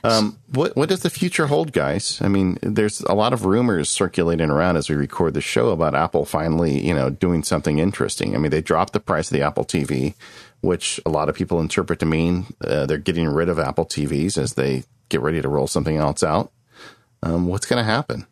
Um, 0.04 0.38
what 0.52 0.76
what 0.76 0.88
does 0.88 1.02
the 1.02 1.10
future 1.10 1.46
hold, 1.46 1.72
guys? 1.72 2.20
I 2.20 2.28
mean, 2.28 2.58
there's 2.60 3.00
a 3.02 3.14
lot 3.14 3.32
of 3.32 3.44
rumors 3.44 3.88
circulating 3.88 4.50
around 4.50 4.76
as 4.76 4.90
we 4.90 4.96
record 4.96 5.34
the 5.34 5.40
show 5.40 5.68
about 5.70 5.94
Apple 5.94 6.24
finally, 6.24 6.84
you 6.84 6.92
know, 6.92 7.08
doing 7.08 7.44
something 7.44 7.78
interesting. 7.78 8.34
I 8.34 8.38
mean, 8.38 8.50
they 8.50 8.62
dropped 8.62 8.94
the 8.94 9.00
price 9.00 9.30
of 9.30 9.34
the 9.34 9.42
Apple 9.42 9.64
TV, 9.64 10.14
which 10.60 11.00
a 11.06 11.10
lot 11.10 11.28
of 11.28 11.36
people 11.36 11.60
interpret 11.60 12.00
to 12.00 12.06
mean 12.06 12.46
uh, 12.64 12.86
they're 12.86 12.98
getting 12.98 13.28
rid 13.28 13.48
of 13.48 13.60
Apple 13.60 13.86
TVs 13.86 14.36
as 14.38 14.54
they 14.54 14.82
get 15.08 15.20
ready 15.20 15.40
to 15.40 15.48
roll 15.48 15.68
something 15.68 15.96
else 15.96 16.22
out. 16.24 16.50
Um, 17.22 17.46
what's 17.46 17.66
going 17.66 17.78
to 17.78 17.88
happen? 17.90 18.26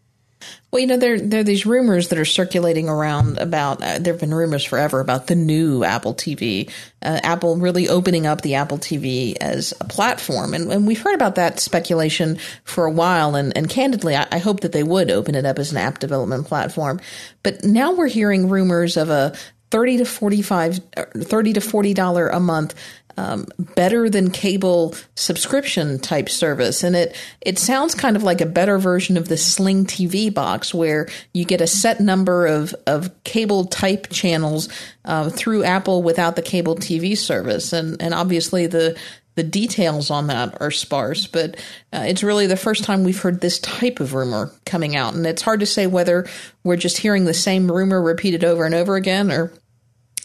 Well, 0.70 0.80
you 0.80 0.86
know, 0.86 0.96
there 0.96 1.18
there 1.18 1.40
are 1.40 1.44
these 1.44 1.66
rumors 1.66 2.08
that 2.08 2.18
are 2.18 2.24
circulating 2.24 2.88
around 2.88 3.38
about. 3.38 3.82
Uh, 3.82 3.98
there 3.98 4.12
have 4.12 4.20
been 4.20 4.32
rumors 4.32 4.64
forever 4.64 5.00
about 5.00 5.26
the 5.26 5.34
new 5.34 5.84
Apple 5.84 6.14
TV, 6.14 6.70
uh, 7.02 7.20
Apple 7.22 7.56
really 7.56 7.88
opening 7.88 8.26
up 8.26 8.42
the 8.42 8.54
Apple 8.54 8.78
TV 8.78 9.36
as 9.40 9.74
a 9.80 9.84
platform, 9.84 10.54
and, 10.54 10.70
and 10.70 10.86
we've 10.86 11.02
heard 11.02 11.14
about 11.14 11.34
that 11.34 11.60
speculation 11.60 12.38
for 12.64 12.84
a 12.84 12.90
while. 12.90 13.34
And, 13.34 13.56
and 13.56 13.68
candidly, 13.68 14.16
I, 14.16 14.26
I 14.30 14.38
hope 14.38 14.60
that 14.60 14.72
they 14.72 14.82
would 14.82 15.10
open 15.10 15.34
it 15.34 15.44
up 15.44 15.58
as 15.58 15.72
an 15.72 15.78
app 15.78 15.98
development 15.98 16.46
platform. 16.46 17.00
But 17.42 17.64
now 17.64 17.92
we're 17.92 18.08
hearing 18.08 18.48
rumors 18.48 18.96
of 18.96 19.10
a 19.10 19.34
30 19.70 19.98
to 19.98 20.04
45 20.04 20.80
uh, 20.96 21.04
30 21.16 21.52
to 21.54 21.60
40 21.60 21.94
dollar 21.94 22.28
a 22.28 22.40
month 22.40 22.74
um, 23.16 23.46
better 23.76 24.08
than 24.08 24.30
cable 24.30 24.94
subscription 25.14 25.98
type 25.98 26.28
service, 26.28 26.82
and 26.82 26.96
it 26.96 27.16
it 27.40 27.58
sounds 27.58 27.94
kind 27.94 28.16
of 28.16 28.22
like 28.22 28.40
a 28.40 28.46
better 28.46 28.78
version 28.78 29.16
of 29.16 29.28
the 29.28 29.36
Sling 29.36 29.84
TV 29.84 30.32
box, 30.32 30.74
where 30.74 31.08
you 31.32 31.44
get 31.44 31.60
a 31.60 31.66
set 31.66 32.00
number 32.00 32.46
of 32.46 32.74
of 32.86 33.10
cable 33.24 33.66
type 33.66 34.08
channels 34.10 34.68
uh, 35.04 35.30
through 35.30 35.64
Apple 35.64 36.02
without 36.02 36.36
the 36.36 36.42
cable 36.42 36.76
TV 36.76 37.16
service, 37.16 37.72
and 37.72 38.00
and 38.00 38.14
obviously 38.14 38.66
the 38.66 38.98
the 39.36 39.42
details 39.44 40.10
on 40.10 40.26
that 40.26 40.60
are 40.60 40.70
sparse, 40.70 41.26
but 41.26 41.56
uh, 41.92 42.04
it's 42.06 42.22
really 42.22 42.46
the 42.46 42.56
first 42.56 42.84
time 42.84 43.04
we've 43.04 43.22
heard 43.22 43.40
this 43.40 43.58
type 43.60 44.00
of 44.00 44.12
rumor 44.12 44.52
coming 44.66 44.96
out, 44.96 45.14
and 45.14 45.26
it's 45.26 45.42
hard 45.42 45.60
to 45.60 45.66
say 45.66 45.86
whether 45.86 46.26
we're 46.64 46.76
just 46.76 46.98
hearing 46.98 47.24
the 47.24 47.34
same 47.34 47.70
rumor 47.70 48.02
repeated 48.02 48.44
over 48.44 48.64
and 48.64 48.74
over 48.74 48.96
again, 48.96 49.30
or 49.30 49.52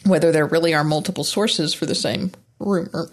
whether 0.05 0.31
there 0.31 0.45
really 0.45 0.73
are 0.73 0.83
multiple 0.83 1.23
sources 1.23 1.73
for 1.73 1.85
the 1.85 1.95
same 1.95 2.31
rumor. 2.59 3.09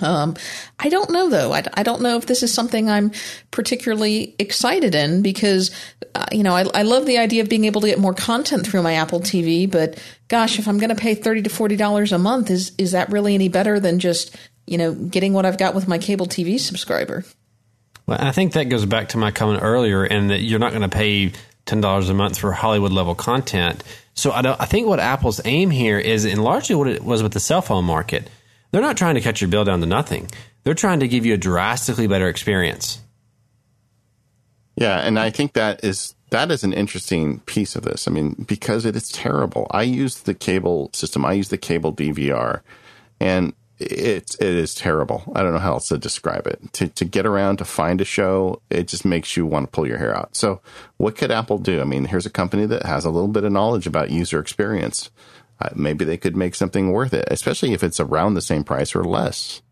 Um, 0.00 0.34
I 0.78 0.90
don't 0.90 1.10
know 1.10 1.30
though. 1.30 1.52
I, 1.52 1.64
I 1.74 1.82
don't 1.82 2.02
know 2.02 2.16
if 2.18 2.26
this 2.26 2.42
is 2.42 2.52
something 2.52 2.90
I'm 2.90 3.12
particularly 3.50 4.34
excited 4.38 4.94
in 4.94 5.22
because, 5.22 5.70
uh, 6.14 6.26
you 6.30 6.42
know, 6.42 6.54
I, 6.54 6.66
I 6.74 6.82
love 6.82 7.06
the 7.06 7.16
idea 7.16 7.42
of 7.42 7.48
being 7.48 7.64
able 7.64 7.80
to 7.80 7.86
get 7.86 7.98
more 7.98 8.12
content 8.12 8.66
through 8.66 8.82
my 8.82 8.94
Apple 8.94 9.20
TV. 9.20 9.70
But 9.70 10.02
gosh, 10.28 10.58
if 10.58 10.68
I'm 10.68 10.78
going 10.78 10.90
to 10.90 11.00
pay 11.00 11.14
thirty 11.14 11.42
to 11.42 11.50
forty 11.50 11.76
dollars 11.76 12.12
a 12.12 12.18
month, 12.18 12.50
is 12.50 12.72
is 12.76 12.92
that 12.92 13.10
really 13.10 13.34
any 13.34 13.48
better 13.48 13.80
than 13.80 13.98
just 13.98 14.36
you 14.66 14.76
know 14.76 14.92
getting 14.92 15.32
what 15.32 15.46
I've 15.46 15.58
got 15.58 15.74
with 15.74 15.88
my 15.88 15.98
cable 15.98 16.26
TV 16.26 16.60
subscriber? 16.60 17.24
Well, 18.06 18.18
I 18.20 18.32
think 18.32 18.52
that 18.52 18.64
goes 18.64 18.84
back 18.84 19.08
to 19.10 19.18
my 19.18 19.30
comment 19.30 19.62
earlier, 19.62 20.04
and 20.04 20.28
that 20.30 20.42
you're 20.42 20.60
not 20.60 20.72
going 20.72 20.88
to 20.88 20.94
pay 20.94 21.32
ten 21.64 21.80
dollars 21.80 22.10
a 22.10 22.14
month 22.14 22.38
for 22.38 22.52
Hollywood 22.52 22.92
level 22.92 23.14
content. 23.14 23.82
So 24.12 24.30
I, 24.30 24.62
I 24.62 24.66
think 24.66 24.86
what 24.86 25.00
Apple's 25.00 25.40
aim 25.46 25.70
here 25.70 25.98
is, 25.98 26.26
and 26.26 26.44
largely 26.44 26.74
what 26.74 26.88
it 26.88 27.02
was 27.02 27.22
with 27.22 27.32
the 27.32 27.40
cell 27.40 27.62
phone 27.62 27.86
market 27.86 28.28
they're 28.70 28.82
not 28.82 28.96
trying 28.96 29.14
to 29.14 29.20
cut 29.20 29.40
your 29.40 29.48
bill 29.48 29.64
down 29.64 29.80
to 29.80 29.86
nothing. 29.86 30.30
They're 30.64 30.74
trying 30.74 31.00
to 31.00 31.08
give 31.08 31.24
you 31.24 31.34
a 31.34 31.38
drastically 31.38 32.06
better 32.06 32.28
experience. 32.28 33.00
Yeah, 34.76 34.98
and 34.98 35.18
I 35.18 35.30
think 35.30 35.54
that 35.54 35.84
is 35.84 36.14
that 36.30 36.50
is 36.50 36.64
an 36.64 36.72
interesting 36.72 37.40
piece 37.40 37.76
of 37.76 37.84
this. 37.84 38.06
I 38.06 38.10
mean, 38.10 38.44
because 38.46 38.84
it 38.84 38.96
is 38.96 39.08
terrible. 39.08 39.66
I 39.70 39.82
use 39.82 40.20
the 40.20 40.34
cable 40.34 40.90
system. 40.92 41.24
I 41.24 41.32
use 41.32 41.48
the 41.48 41.58
cable 41.58 41.94
DVR, 41.94 42.60
and 43.20 43.54
it's 43.78 44.34
it 44.36 44.48
is 44.48 44.74
terrible. 44.74 45.22
I 45.34 45.42
don't 45.42 45.52
know 45.52 45.60
how 45.60 45.74
else 45.74 45.88
to 45.88 45.98
describe 45.98 46.46
it. 46.46 46.60
To 46.74 46.88
to 46.88 47.04
get 47.04 47.26
around 47.26 47.58
to 47.58 47.64
find 47.64 48.00
a 48.00 48.04
show, 48.04 48.60
it 48.70 48.88
just 48.88 49.04
makes 49.04 49.36
you 49.36 49.46
want 49.46 49.66
to 49.66 49.70
pull 49.70 49.86
your 49.86 49.98
hair 49.98 50.16
out. 50.16 50.36
So, 50.36 50.60
what 50.96 51.16
could 51.16 51.30
Apple 51.30 51.58
do? 51.58 51.80
I 51.80 51.84
mean, 51.84 52.06
here's 52.06 52.26
a 52.26 52.30
company 52.30 52.66
that 52.66 52.84
has 52.84 53.04
a 53.04 53.10
little 53.10 53.28
bit 53.28 53.44
of 53.44 53.52
knowledge 53.52 53.86
about 53.86 54.10
user 54.10 54.40
experience 54.40 55.10
maybe 55.74 56.04
they 56.04 56.16
could 56.16 56.36
make 56.36 56.54
something 56.54 56.92
worth 56.92 57.14
it, 57.14 57.28
especially 57.30 57.72
if 57.72 57.82
it's 57.82 58.00
around 58.00 58.34
the 58.34 58.40
same 58.40 58.64
price 58.64 58.94
or 58.94 59.04
less. 59.04 59.62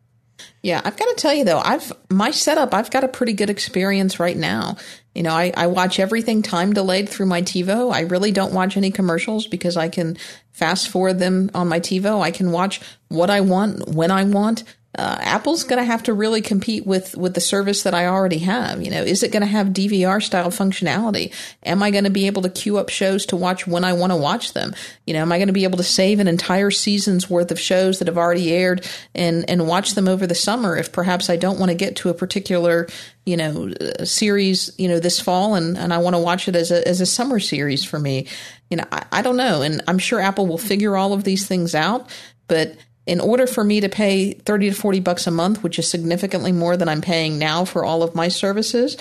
Yeah, 0.63 0.81
I've 0.85 0.97
got 0.97 1.07
to 1.07 1.15
tell 1.15 1.35
you 1.35 1.45
though, 1.45 1.61
I've 1.61 1.93
my 2.11 2.31
setup, 2.31 2.73
I've 2.73 2.91
got 2.91 3.05
a 3.05 3.09
pretty 3.09 3.35
good 3.35 3.51
experience 3.51 4.19
right 4.19 4.37
now. 4.37 4.77
You 5.15 5.23
know, 5.23 5.31
I, 5.31 5.53
I 5.57 5.67
watch 5.67 6.01
everything 6.01 6.43
time 6.43 6.73
delayed 6.73 7.09
through 7.09 7.27
my 7.27 7.43
TiVo. 7.43 7.93
I 7.93 8.01
really 8.01 8.33
don't 8.33 8.55
watch 8.55 8.77
any 8.77 8.91
commercials 8.91 9.47
because 9.47 9.77
I 9.77 9.89
can 9.89 10.17
fast 10.53 10.89
forward 10.89 11.19
them 11.19 11.51
on 11.55 11.69
my 11.69 11.81
TiVo. 11.81 12.21
I 12.21 12.31
can 12.31 12.51
watch 12.51 12.81
what 13.09 13.31
I 13.31 13.43
want 13.43 13.89
when 13.89 14.11
I 14.11 14.25
want 14.25 14.65
uh, 14.97 15.19
Apple's 15.21 15.65
going 15.65 15.79
to 15.79 15.85
have 15.85 16.05
to 16.05 16.13
really 16.13 16.41
compete 16.41 16.87
with 16.87 17.17
with 17.17 17.35
the 17.35 17.41
service 17.41 17.83
that 17.83 17.95
I 17.95 18.07
already 18.07 18.39
have. 18.39 18.83
You 18.83 18.91
know, 18.91 19.03
is 19.03 19.23
it 19.23 19.33
going 19.33 19.43
to 19.43 19.47
have 19.47 19.69
DVR 19.69 20.23
style 20.23 20.51
functionality? 20.51 21.33
Am 21.65 21.83
I 21.83 21.91
going 21.91 22.05
to 22.05 22.11
be 22.11 22.27
able 22.27 22.43
to 22.43 22.49
queue 22.49 22.77
up 22.79 22.89
shows 22.89 23.27
to 23.27 23.37
watch 23.37 23.67
when 23.67 23.85
I 23.85 23.93
want 23.93 24.13
to 24.13 24.17
watch 24.17 24.53
them? 24.53 24.75
You 25.07 25.15
know, 25.15 25.23
am 25.23 25.33
I 25.33 25.39
going 25.39 25.49
to 25.49 25.53
be 25.53 25.65
able 25.65 25.79
to 25.79 25.85
save 25.85 26.21
an 26.21 26.29
entire 26.29 26.71
season's 26.71 27.29
worth 27.29 27.51
of 27.51 27.59
shows 27.59 27.99
that 27.99 28.09
have 28.09 28.19
already 28.19 28.53
aired 28.53 28.89
and 29.15 29.49
and 29.49 29.67
watch 29.67 29.95
them 29.95 30.09
over 30.09 30.27
the 30.27 30.35
summer 30.35 30.77
if 30.77 30.93
perhaps 30.93 31.29
I 31.29 31.37
don't 31.37 31.59
want 31.59 31.71
to 31.71 31.77
get 31.77 31.97
to 31.97 32.11
a 32.11 32.15
particular 32.15 32.87
you 33.27 33.37
know 33.37 33.71
uh, 33.81 34.05
series 34.05 34.71
you 34.79 34.89
know 34.89 35.01
this 35.01 35.21
fall 35.21 35.55
and 35.55 35.77
and 35.77 35.93
I 35.93 35.99
want 35.99 36.15
to 36.15 36.21
watch 36.21 36.47
it 36.47 36.55
as 36.55 36.71
a 36.71 36.87
as 36.87 37.01
a 37.01 37.07
summer 37.07 37.41
series 37.41 37.85
for 37.85 37.99
me. 37.99 38.29
You 38.71 38.77
know, 38.79 38.85
I, 38.93 39.05
I 39.13 39.23
don't 39.23 39.37
know, 39.37 39.63
and 39.63 39.83
I'm 39.89 39.99
sure 39.99 40.21
Apple 40.21 40.47
will 40.47 40.59
figure 40.59 40.97
all 40.97 41.13
of 41.13 41.25
these 41.25 41.47
things 41.47 41.75
out, 41.75 42.09
but 42.47 42.77
in 43.07 43.21
order 43.21 43.47
for 43.47 43.63
me 43.65 43.81
to 43.81 43.89
pay 43.89 44.33
30 44.33 44.71
to 44.71 44.77
40 44.77 45.01
bucks 45.01 45.27
a 45.27 45.31
month, 45.31 45.63
which 45.63 45.79
is 45.79 45.89
significantly 45.89 46.53
more 46.53 46.77
than 46.77 46.89
I'm 46.89 47.01
paying 47.01 47.39
now 47.39 47.65
for 47.65 47.85
all 47.85 48.03
of 48.03 48.15
my 48.15 48.29
services, 48.29 48.97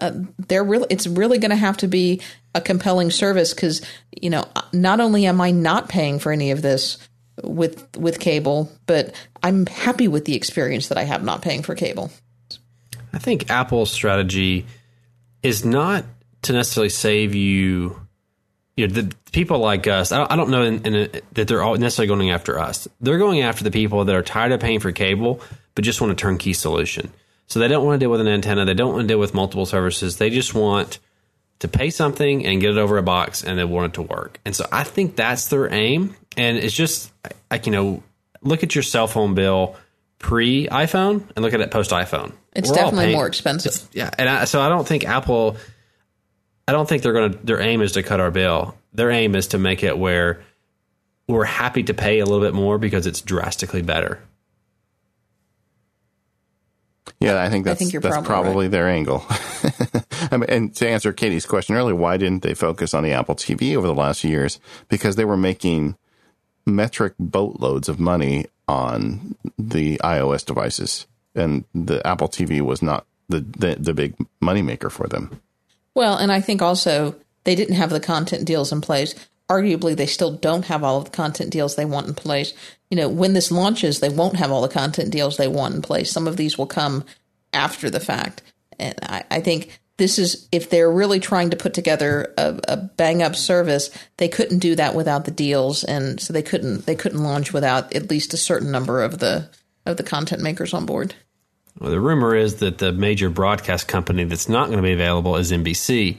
uh, 0.00 0.12
they're 0.38 0.64
really, 0.64 0.86
it's 0.90 1.06
really 1.06 1.38
going 1.38 1.50
to 1.50 1.56
have 1.56 1.76
to 1.78 1.88
be 1.88 2.20
a 2.54 2.60
compelling 2.60 3.10
service 3.10 3.52
because, 3.52 3.84
you 4.20 4.30
know, 4.30 4.44
not 4.72 5.00
only 5.00 5.26
am 5.26 5.40
I 5.40 5.50
not 5.50 5.88
paying 5.88 6.18
for 6.18 6.30
any 6.30 6.50
of 6.50 6.62
this 6.62 6.98
with, 7.42 7.96
with 7.96 8.20
cable, 8.20 8.70
but 8.86 9.14
I'm 9.42 9.66
happy 9.66 10.08
with 10.08 10.24
the 10.24 10.34
experience 10.34 10.88
that 10.88 10.98
I 10.98 11.04
have 11.04 11.24
not 11.24 11.42
paying 11.42 11.62
for 11.62 11.74
cable. 11.74 12.10
I 13.12 13.18
think 13.18 13.50
Apple's 13.50 13.90
strategy 13.90 14.66
is 15.42 15.64
not 15.64 16.04
to 16.42 16.52
necessarily 16.52 16.90
save 16.90 17.34
you 17.34 18.07
you 18.78 18.86
know, 18.86 18.94
the 18.94 19.12
people 19.32 19.58
like 19.58 19.88
us, 19.88 20.12
I 20.12 20.36
don't, 20.36 20.50
know 20.50 20.62
in, 20.62 20.86
in 20.86 20.94
a, 20.94 21.08
that 21.32 21.48
they're 21.48 21.64
all 21.64 21.74
necessarily 21.74 22.06
going 22.06 22.30
after 22.30 22.60
us. 22.60 22.86
They're 23.00 23.18
going 23.18 23.40
after 23.40 23.64
the 23.64 23.72
people 23.72 24.04
that 24.04 24.14
are 24.14 24.22
tired 24.22 24.52
of 24.52 24.60
paying 24.60 24.78
for 24.78 24.92
cable, 24.92 25.40
but 25.74 25.82
just 25.82 26.00
want 26.00 26.12
a 26.12 26.14
turnkey 26.14 26.52
solution. 26.52 27.12
So 27.48 27.58
they 27.58 27.66
don't 27.66 27.84
want 27.84 27.98
to 27.98 28.04
deal 28.04 28.10
with 28.12 28.20
an 28.20 28.28
antenna. 28.28 28.64
They 28.64 28.74
don't 28.74 28.92
want 28.92 29.02
to 29.02 29.08
deal 29.08 29.18
with 29.18 29.34
multiple 29.34 29.66
services. 29.66 30.18
They 30.18 30.30
just 30.30 30.54
want 30.54 31.00
to 31.58 31.66
pay 31.66 31.90
something 31.90 32.46
and 32.46 32.60
get 32.60 32.70
it 32.70 32.78
over 32.78 32.98
a 32.98 33.02
box 33.02 33.42
and 33.42 33.58
they 33.58 33.64
want 33.64 33.94
it 33.94 33.94
to 33.94 34.02
work. 34.02 34.38
And 34.44 34.54
so 34.54 34.64
I 34.70 34.84
think 34.84 35.16
that's 35.16 35.48
their 35.48 35.72
aim. 35.72 36.14
And 36.36 36.56
it's 36.56 36.72
just 36.72 37.10
like, 37.50 37.66
you 37.66 37.72
know, 37.72 38.04
look 38.42 38.62
at 38.62 38.76
your 38.76 38.84
cell 38.84 39.08
phone 39.08 39.34
bill 39.34 39.74
pre 40.20 40.68
iPhone 40.68 41.24
and 41.34 41.44
look 41.44 41.52
at 41.52 41.60
it 41.60 41.72
post 41.72 41.90
iPhone. 41.90 42.32
It's 42.54 42.68
We're 42.68 42.76
definitely 42.76 43.12
more 43.12 43.26
expensive. 43.26 43.88
Yeah. 43.92 44.10
And 44.16 44.28
I, 44.28 44.44
so 44.44 44.60
I 44.60 44.68
don't 44.68 44.86
think 44.86 45.04
Apple 45.04 45.56
I 46.68 46.72
don't 46.72 46.86
think 46.86 47.02
they're 47.02 47.14
going 47.14 47.32
to. 47.32 47.38
Their 47.38 47.60
aim 47.60 47.80
is 47.80 47.92
to 47.92 48.02
cut 48.02 48.20
our 48.20 48.30
bill. 48.30 48.76
Their 48.92 49.10
aim 49.10 49.34
is 49.34 49.48
to 49.48 49.58
make 49.58 49.82
it 49.82 49.96
where 49.96 50.42
we're 51.26 51.44
happy 51.44 51.82
to 51.84 51.94
pay 51.94 52.18
a 52.18 52.26
little 52.26 52.44
bit 52.44 52.52
more 52.52 52.76
because 52.76 53.06
it's 53.06 53.22
drastically 53.22 53.80
better. 53.80 54.20
Yeah, 57.20 57.42
I 57.42 57.48
think 57.48 57.64
that's 57.64 57.80
I 57.80 57.86
think 57.86 58.02
that's 58.02 58.16
probably, 58.16 58.26
probably 58.26 58.66
right. 58.66 58.70
their 58.70 58.88
angle. 58.88 59.24
I 60.30 60.36
mean, 60.36 60.50
and 60.50 60.74
to 60.76 60.86
answer 60.86 61.10
Katie's 61.14 61.46
question 61.46 61.74
earlier, 61.74 61.94
why 61.94 62.18
didn't 62.18 62.42
they 62.42 62.52
focus 62.52 62.92
on 62.92 63.02
the 63.02 63.12
Apple 63.12 63.34
TV 63.34 63.74
over 63.74 63.86
the 63.86 63.94
last 63.94 64.20
few 64.20 64.30
years? 64.30 64.60
Because 64.90 65.16
they 65.16 65.24
were 65.24 65.38
making 65.38 65.96
metric 66.66 67.14
boatloads 67.18 67.88
of 67.88 67.98
money 67.98 68.44
on 68.68 69.36
the 69.58 69.96
iOS 70.04 70.44
devices, 70.44 71.06
and 71.34 71.64
the 71.74 72.06
Apple 72.06 72.28
TV 72.28 72.60
was 72.60 72.82
not 72.82 73.06
the 73.30 73.40
the, 73.40 73.76
the 73.80 73.94
big 73.94 74.14
moneymaker 74.42 74.90
for 74.90 75.06
them. 75.06 75.40
Well, 75.98 76.16
and 76.16 76.30
I 76.30 76.40
think 76.40 76.62
also 76.62 77.16
they 77.42 77.56
didn't 77.56 77.74
have 77.74 77.90
the 77.90 77.98
content 77.98 78.44
deals 78.44 78.70
in 78.70 78.80
place. 78.80 79.16
Arguably, 79.50 79.96
they 79.96 80.06
still 80.06 80.30
don't 80.30 80.66
have 80.66 80.84
all 80.84 80.98
of 80.98 81.06
the 81.06 81.10
content 81.10 81.50
deals 81.50 81.74
they 81.74 81.84
want 81.84 82.06
in 82.06 82.14
place. 82.14 82.54
You 82.88 82.96
know, 82.96 83.08
when 83.08 83.32
this 83.32 83.50
launches, 83.50 83.98
they 83.98 84.08
won't 84.08 84.36
have 84.36 84.52
all 84.52 84.62
the 84.62 84.68
content 84.68 85.10
deals 85.10 85.36
they 85.36 85.48
want 85.48 85.74
in 85.74 85.82
place. 85.82 86.12
Some 86.12 86.28
of 86.28 86.36
these 86.36 86.56
will 86.56 86.68
come 86.68 87.04
after 87.52 87.90
the 87.90 87.98
fact. 87.98 88.42
And 88.78 88.94
I, 89.02 89.24
I 89.28 89.40
think 89.40 89.80
this 89.96 90.20
is, 90.20 90.48
if 90.52 90.70
they're 90.70 90.88
really 90.88 91.18
trying 91.18 91.50
to 91.50 91.56
put 91.56 91.74
together 91.74 92.32
a, 92.38 92.60
a 92.68 92.76
bang 92.76 93.20
up 93.20 93.34
service, 93.34 93.90
they 94.18 94.28
couldn't 94.28 94.60
do 94.60 94.76
that 94.76 94.94
without 94.94 95.24
the 95.24 95.32
deals. 95.32 95.82
And 95.82 96.20
so 96.20 96.32
they 96.32 96.42
couldn't, 96.42 96.86
they 96.86 96.94
couldn't 96.94 97.24
launch 97.24 97.52
without 97.52 97.92
at 97.92 98.08
least 98.08 98.32
a 98.34 98.36
certain 98.36 98.70
number 98.70 99.02
of 99.02 99.18
the, 99.18 99.50
of 99.84 99.96
the 99.96 100.04
content 100.04 100.42
makers 100.42 100.72
on 100.72 100.86
board. 100.86 101.16
Well, 101.78 101.90
the 101.90 102.00
rumor 102.00 102.34
is 102.34 102.56
that 102.56 102.78
the 102.78 102.92
major 102.92 103.30
broadcast 103.30 103.88
company 103.88 104.24
that's 104.24 104.48
not 104.48 104.66
going 104.66 104.78
to 104.78 104.82
be 104.82 104.92
available 104.92 105.36
is 105.36 105.52
NBC. 105.52 106.18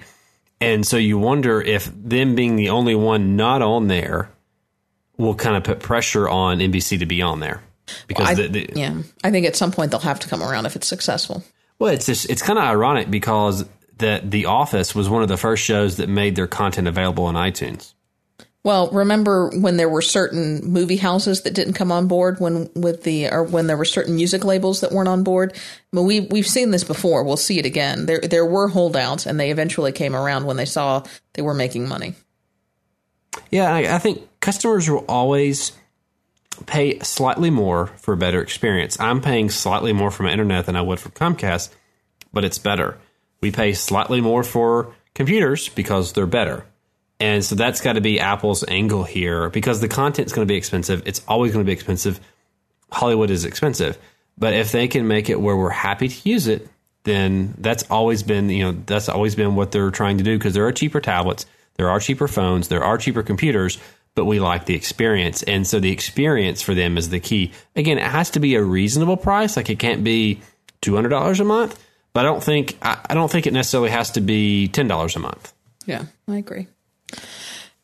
And 0.61 0.85
so 0.85 0.97
you 0.97 1.17
wonder 1.17 1.61
if 1.61 1.91
them 1.95 2.35
being 2.35 2.55
the 2.55 2.69
only 2.69 2.95
one 2.95 3.35
not 3.35 3.61
on 3.61 3.87
there 3.87 4.29
will 5.17 5.35
kind 5.35 5.55
of 5.55 5.63
put 5.63 5.79
pressure 5.79 6.27
on 6.27 6.59
NBC 6.59 6.99
to 6.99 7.05
be 7.05 7.21
on 7.21 7.39
there. 7.39 7.61
Because 8.07 8.37
well, 8.37 8.45
I, 8.45 8.47
the, 8.47 8.65
the, 8.65 8.69
yeah, 8.75 9.01
I 9.23 9.31
think 9.31 9.45
at 9.45 9.55
some 9.55 9.71
point 9.71 9.91
they'll 9.91 9.99
have 10.01 10.19
to 10.19 10.27
come 10.27 10.43
around 10.43 10.65
if 10.65 10.75
it's 10.75 10.87
successful. 10.87 11.43
Well, 11.79 11.93
it's 11.93 12.05
just 12.05 12.29
it's 12.29 12.41
kind 12.41 12.59
of 12.59 12.65
ironic 12.65 13.09
because 13.09 13.65
that 13.97 14.29
The 14.29 14.45
Office 14.45 14.93
was 14.93 15.09
one 15.09 15.23
of 15.23 15.27
the 15.27 15.37
first 15.37 15.63
shows 15.63 15.97
that 15.97 16.07
made 16.07 16.35
their 16.35 16.47
content 16.47 16.87
available 16.87 17.25
on 17.25 17.35
iTunes. 17.35 17.93
Well, 18.63 18.89
remember 18.89 19.49
when 19.51 19.77
there 19.77 19.87
were 19.87 20.01
certain 20.01 20.59
movie 20.65 20.97
houses 20.97 21.43
that 21.43 21.53
didn't 21.53 21.73
come 21.73 21.93
on 21.93 22.07
board 22.07 22.39
when 22.39 22.69
with 22.75 23.03
the 23.03 23.29
or 23.29 23.43
when 23.43 23.67
there 23.67 23.77
were 23.77 23.85
certain 23.85 24.15
music 24.15 24.43
labels 24.43 24.81
that 24.81 24.91
weren't 24.91 25.07
on 25.07 25.23
board. 25.23 25.53
I 25.55 25.95
mean, 25.95 26.05
we 26.05 26.19
we've 26.21 26.47
seen 26.47 26.71
this 26.71 26.83
before. 26.83 27.23
We'll 27.23 27.37
see 27.37 27.57
it 27.57 27.65
again. 27.65 28.05
There 28.05 28.19
there 28.19 28.45
were 28.45 28.67
holdouts, 28.67 29.25
and 29.25 29.39
they 29.39 29.49
eventually 29.49 29.93
came 29.93 30.13
around 30.13 30.45
when 30.45 30.57
they 30.57 30.65
saw 30.65 31.03
they 31.33 31.41
were 31.41 31.53
making 31.53 31.87
money. 31.87 32.15
Yeah, 33.49 33.73
I, 33.73 33.95
I 33.95 33.99
think 33.99 34.27
customers 34.41 34.89
will 34.89 35.05
always 35.07 35.71
pay 36.65 36.99
slightly 36.99 37.49
more 37.49 37.87
for 37.87 38.13
a 38.13 38.17
better 38.17 38.41
experience. 38.41 38.99
I'm 38.99 39.21
paying 39.21 39.49
slightly 39.49 39.93
more 39.93 40.11
for 40.11 40.23
my 40.23 40.31
internet 40.31 40.65
than 40.65 40.75
I 40.75 40.81
would 40.81 40.99
for 40.99 41.09
Comcast, 41.09 41.69
but 42.33 42.43
it's 42.43 42.57
better. 42.57 42.97
We 43.39 43.51
pay 43.51 43.71
slightly 43.71 44.19
more 44.19 44.43
for 44.43 44.93
computers 45.13 45.69
because 45.69 46.11
they're 46.11 46.25
better. 46.25 46.65
And 47.19 47.43
so 47.43 47.55
that's 47.55 47.81
got 47.81 47.93
to 47.93 48.01
be 48.01 48.19
Apple's 48.19 48.63
angle 48.67 49.03
here 49.03 49.49
because 49.49 49.81
the 49.81 49.89
content's 49.89 50.31
going 50.31 50.47
to 50.47 50.51
be 50.51 50.57
expensive. 50.57 51.03
It's 51.05 51.21
always 51.27 51.51
going 51.51 51.65
to 51.65 51.67
be 51.67 51.73
expensive. 51.73 52.19
Hollywood 52.91 53.29
is 53.29 53.45
expensive. 53.45 53.97
But 54.37 54.53
if 54.53 54.71
they 54.71 54.87
can 54.87 55.07
make 55.07 55.29
it 55.29 55.39
where 55.39 55.55
we're 55.55 55.69
happy 55.69 56.07
to 56.07 56.29
use 56.29 56.47
it, 56.47 56.69
then 57.03 57.55
that's 57.57 57.83
always 57.89 58.23
been, 58.23 58.49
you 58.49 58.63
know, 58.63 58.77
that's 58.85 59.09
always 59.09 59.35
been 59.35 59.55
what 59.55 59.71
they're 59.71 59.91
trying 59.91 60.17
to 60.19 60.23
do 60.23 60.37
because 60.37 60.53
there 60.53 60.65
are 60.65 60.71
cheaper 60.71 61.01
tablets, 61.01 61.45
there 61.75 61.89
are 61.89 61.99
cheaper 61.99 62.27
phones, 62.27 62.69
there 62.69 62.83
are 62.83 62.97
cheaper 62.97 63.23
computers, 63.23 63.77
but 64.15 64.25
we 64.25 64.39
like 64.39 64.65
the 64.65 64.75
experience. 64.75 65.43
And 65.43 65.67
so 65.67 65.79
the 65.79 65.91
experience 65.91 66.61
for 66.61 66.73
them 66.73 66.97
is 66.97 67.09
the 67.09 67.19
key. 67.19 67.51
Again, 67.75 67.97
it 67.97 68.05
has 68.05 68.29
to 68.31 68.39
be 68.39 68.55
a 68.55 68.63
reasonable 68.63 69.17
price. 69.17 69.57
Like 69.57 69.69
it 69.69 69.79
can't 69.79 70.03
be 70.03 70.41
$200 70.81 71.39
a 71.39 71.43
month, 71.43 71.83
but 72.13 72.21
I 72.21 72.23
don't 72.23 72.43
think, 72.43 72.77
I 72.81 73.13
don't 73.13 73.31
think 73.31 73.45
it 73.45 73.53
necessarily 73.53 73.89
has 73.89 74.11
to 74.11 74.21
be 74.21 74.69
$10 74.71 75.15
a 75.15 75.19
month. 75.19 75.53
Yeah, 75.85 76.03
I 76.27 76.37
agree. 76.37 76.67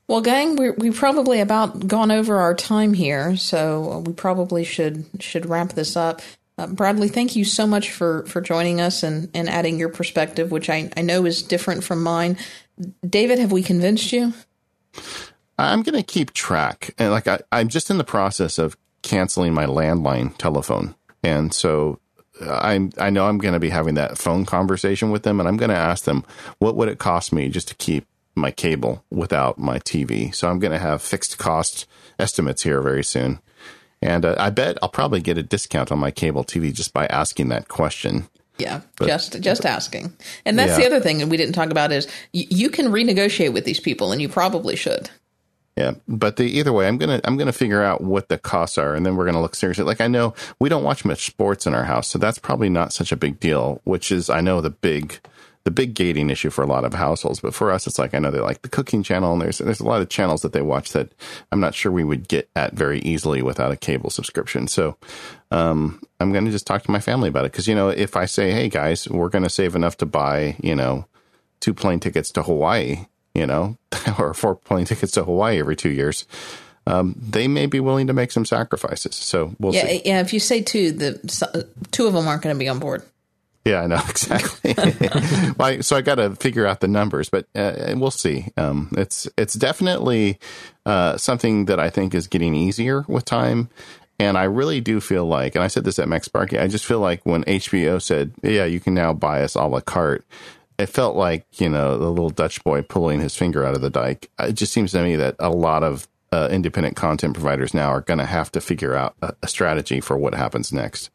Well, 0.07 0.21
gang, 0.21 0.55
we 0.55 0.69
we 0.71 0.91
probably 0.91 1.39
about 1.39 1.87
gone 1.87 2.11
over 2.11 2.37
our 2.37 2.53
time 2.53 2.93
here, 2.93 3.35
so 3.37 4.03
we 4.05 4.13
probably 4.13 4.63
should 4.63 5.05
should 5.19 5.47
wrap 5.47 5.73
this 5.73 5.95
up. 5.95 6.21
Uh, 6.57 6.67
Bradley, 6.67 7.09
thank 7.09 7.35
you 7.35 7.43
so 7.43 7.67
much 7.67 7.91
for, 7.91 8.25
for 8.27 8.39
joining 8.39 8.79
us 8.79 9.03
and, 9.03 9.29
and 9.33 9.49
adding 9.49 9.77
your 9.77 9.89
perspective, 9.89 10.51
which 10.51 10.69
I, 10.69 10.89
I 10.95 11.01
know 11.01 11.25
is 11.25 11.43
different 11.43 11.83
from 11.83 12.01
mine. 12.01 12.37
David, 13.05 13.39
have 13.39 13.51
we 13.51 13.61
convinced 13.61 14.13
you? 14.13 14.33
I'm 15.57 15.83
going 15.83 15.97
to 15.97 16.03
keep 16.03 16.31
track. 16.31 16.93
And 16.97 17.11
like, 17.11 17.27
I, 17.27 17.41
I'm 17.51 17.67
just 17.67 17.89
in 17.89 17.97
the 17.97 18.05
process 18.05 18.57
of 18.57 18.77
canceling 19.01 19.53
my 19.53 19.65
landline 19.65 20.37
telephone. 20.37 20.95
And 21.23 21.53
so 21.53 21.99
I'm 22.41 22.91
I 22.97 23.09
know 23.09 23.27
I'm 23.27 23.37
going 23.37 23.53
to 23.53 23.59
be 23.59 23.69
having 23.69 23.95
that 23.95 24.17
phone 24.17 24.45
conversation 24.45 25.11
with 25.11 25.23
them, 25.23 25.39
and 25.39 25.47
I'm 25.47 25.57
going 25.57 25.69
to 25.69 25.75
ask 25.75 26.03
them 26.03 26.25
what 26.59 26.75
would 26.75 26.89
it 26.89 26.99
cost 26.99 27.31
me 27.31 27.49
just 27.49 27.67
to 27.69 27.75
keep 27.75 28.05
my 28.35 28.51
cable 28.51 29.03
without 29.09 29.57
my 29.57 29.79
TV. 29.79 30.33
So 30.33 30.49
I'm 30.49 30.59
going 30.59 30.71
to 30.71 30.79
have 30.79 31.01
fixed 31.01 31.37
cost 31.37 31.85
estimates 32.19 32.63
here 32.63 32.81
very 32.81 33.03
soon, 33.03 33.39
and 34.01 34.25
uh, 34.25 34.35
I 34.37 34.49
bet 34.49 34.77
I'll 34.81 34.89
probably 34.89 35.21
get 35.21 35.37
a 35.37 35.43
discount 35.43 35.91
on 35.91 35.99
my 35.99 36.11
cable 36.11 36.43
TV 36.43 36.73
just 36.73 36.93
by 36.93 37.05
asking 37.07 37.49
that 37.49 37.67
question. 37.67 38.27
Yeah, 38.57 38.81
but, 38.97 39.07
just 39.07 39.41
just 39.41 39.65
asking, 39.65 40.13
and 40.45 40.57
that's 40.57 40.71
yeah. 40.71 40.77
the 40.77 40.85
other 40.85 40.99
thing 41.01 41.17
that 41.17 41.27
we 41.27 41.35
didn't 41.35 41.55
talk 41.55 41.71
about 41.71 41.91
is 41.91 42.07
y- 42.33 42.47
you 42.49 42.69
can 42.69 42.87
renegotiate 42.87 43.51
with 43.51 43.65
these 43.65 43.81
people, 43.81 44.13
and 44.13 44.21
you 44.21 44.29
probably 44.29 44.77
should. 44.77 45.09
Yeah, 45.75 45.95
but 46.07 46.37
the, 46.37 46.45
either 46.45 46.71
way, 46.71 46.87
I'm 46.87 46.97
gonna 46.97 47.19
I'm 47.25 47.35
gonna 47.35 47.51
figure 47.51 47.83
out 47.83 47.99
what 47.99 48.29
the 48.29 48.37
costs 48.37 48.77
are, 48.77 48.95
and 48.95 49.05
then 49.05 49.17
we're 49.17 49.25
gonna 49.25 49.41
look 49.41 49.55
seriously. 49.55 49.83
Like 49.83 49.99
I 49.99 50.07
know 50.07 50.33
we 50.57 50.69
don't 50.69 50.85
watch 50.85 51.03
much 51.03 51.25
sports 51.25 51.67
in 51.67 51.75
our 51.75 51.83
house, 51.83 52.07
so 52.07 52.17
that's 52.17 52.39
probably 52.39 52.69
not 52.69 52.93
such 52.93 53.11
a 53.11 53.17
big 53.17 53.41
deal. 53.41 53.81
Which 53.83 54.09
is 54.09 54.29
I 54.29 54.39
know 54.39 54.61
the 54.61 54.69
big 54.69 55.19
the 55.65 55.71
big 55.71 55.93
gating 55.93 56.29
issue 56.29 56.49
for 56.49 56.63
a 56.63 56.67
lot 56.67 56.85
of 56.85 56.93
households, 56.93 57.41
but 57.41 57.53
for 57.53 57.71
us, 57.71 57.85
it's 57.85 57.99
like 57.99 58.13
I 58.13 58.19
know 58.19 58.31
they 58.31 58.39
like 58.39 58.61
the 58.61 58.69
cooking 58.69 59.03
channel, 59.03 59.33
and 59.33 59.41
there's 59.41 59.57
there's 59.57 59.81
a 59.81 59.85
lot 59.85 60.01
of 60.01 60.09
channels 60.09 60.41
that 60.43 60.53
they 60.53 60.61
watch 60.61 60.93
that 60.93 61.11
I'm 61.51 61.59
not 61.59 61.75
sure 61.75 61.91
we 61.91 62.03
would 62.03 62.27
get 62.27 62.49
at 62.55 62.73
very 62.73 62.99
easily 62.99 63.41
without 63.41 63.71
a 63.71 63.77
cable 63.77 64.09
subscription. 64.09 64.67
So 64.67 64.97
um, 65.51 66.01
I'm 66.19 66.31
gonna 66.31 66.51
just 66.51 66.67
talk 66.67 66.83
to 66.83 66.91
my 66.91 66.99
family 66.99 67.29
about 67.29 67.45
it 67.45 67.51
because 67.51 67.67
you 67.67 67.75
know 67.75 67.89
if 67.89 68.15
I 68.15 68.25
say, 68.25 68.51
hey 68.51 68.69
guys, 68.69 69.09
we're 69.09 69.29
gonna 69.29 69.49
save 69.49 69.75
enough 69.75 69.97
to 69.97 70.05
buy 70.05 70.55
you 70.63 70.75
know 70.75 71.05
two 71.59 71.73
plane 71.73 71.99
tickets 71.99 72.31
to 72.31 72.43
Hawaii 72.43 73.05
you 73.35 73.45
know, 73.45 73.77
or 74.17 74.33
four 74.33 74.55
plane 74.55 74.85
tickets 74.85 75.11
to 75.11 75.23
Hawaii 75.23 75.59
every 75.59 75.75
two 75.75 75.91
years, 75.91 76.25
um, 76.87 77.15
they 77.19 77.47
may 77.47 77.65
be 77.67 77.79
willing 77.79 78.07
to 78.07 78.13
make 78.13 78.31
some 78.31 78.45
sacrifices. 78.45 79.15
So 79.15 79.53
we'll 79.59 79.75
yeah, 79.75 79.85
see. 79.85 80.01
Yeah, 80.05 80.21
if 80.21 80.33
you 80.33 80.39
say 80.39 80.61
two, 80.61 80.91
the 80.91 81.67
two 81.91 82.07
of 82.07 82.13
them 82.13 82.27
aren't 82.27 82.41
going 82.41 82.55
to 82.55 82.59
be 82.59 82.69
on 82.69 82.79
board. 82.79 83.03
Yeah, 83.65 83.81
I 83.81 83.87
know 83.87 84.01
exactly. 84.09 84.75
well, 85.57 85.81
so 85.81 85.97
I 85.97 86.01
got 86.01 86.15
to 86.15 86.35
figure 86.35 86.67
out 86.67 86.79
the 86.79 86.87
numbers, 86.87 87.29
but 87.29 87.47
uh, 87.55 87.95
we'll 87.97 88.11
see. 88.11 88.47
Um, 88.57 88.91
it's 88.95 89.27
it's 89.37 89.55
definitely 89.55 90.39
uh, 90.85 91.17
something 91.17 91.65
that 91.65 91.79
I 91.79 91.89
think 91.89 92.13
is 92.13 92.27
getting 92.27 92.53
easier 92.55 93.03
with 93.07 93.25
time, 93.25 93.69
and 94.19 94.37
I 94.37 94.43
really 94.43 94.81
do 94.81 95.01
feel 95.01 95.25
like, 95.25 95.55
and 95.55 95.63
I 95.63 95.67
said 95.67 95.83
this 95.83 95.97
at 95.99 96.07
MacSparky, 96.07 96.61
I 96.61 96.67
just 96.67 96.85
feel 96.85 96.99
like 96.99 97.25
when 97.25 97.43
HBO 97.45 97.99
said, 98.01 98.33
"Yeah, 98.43 98.65
you 98.65 98.79
can 98.79 98.93
now 98.93 99.13
buy 99.13 99.41
us 99.41 99.55
a 99.55 99.63
la 99.63 99.81
carte," 99.81 100.23
it 100.77 100.85
felt 100.87 101.15
like 101.15 101.45
you 101.59 101.69
know 101.69 101.97
the 101.97 102.09
little 102.09 102.29
Dutch 102.29 102.63
boy 102.63 102.83
pulling 102.83 103.19
his 103.19 103.35
finger 103.35 103.65
out 103.65 103.73
of 103.73 103.81
the 103.81 103.89
dike. 103.89 104.29
It 104.39 104.53
just 104.53 104.73
seems 104.73 104.91
to 104.91 105.01
me 105.01 105.15
that 105.15 105.35
a 105.39 105.49
lot 105.49 105.81
of 105.81 106.07
uh, 106.31 106.49
independent 106.51 106.95
content 106.95 107.33
providers 107.33 107.73
now 107.73 107.87
are 107.89 108.01
going 108.01 108.19
to 108.19 108.25
have 108.25 108.51
to 108.51 108.61
figure 108.61 108.93
out 108.93 109.15
a, 109.23 109.33
a 109.41 109.47
strategy 109.47 110.01
for 110.01 110.17
what 110.17 110.35
happens 110.35 110.71
next. 110.71 111.09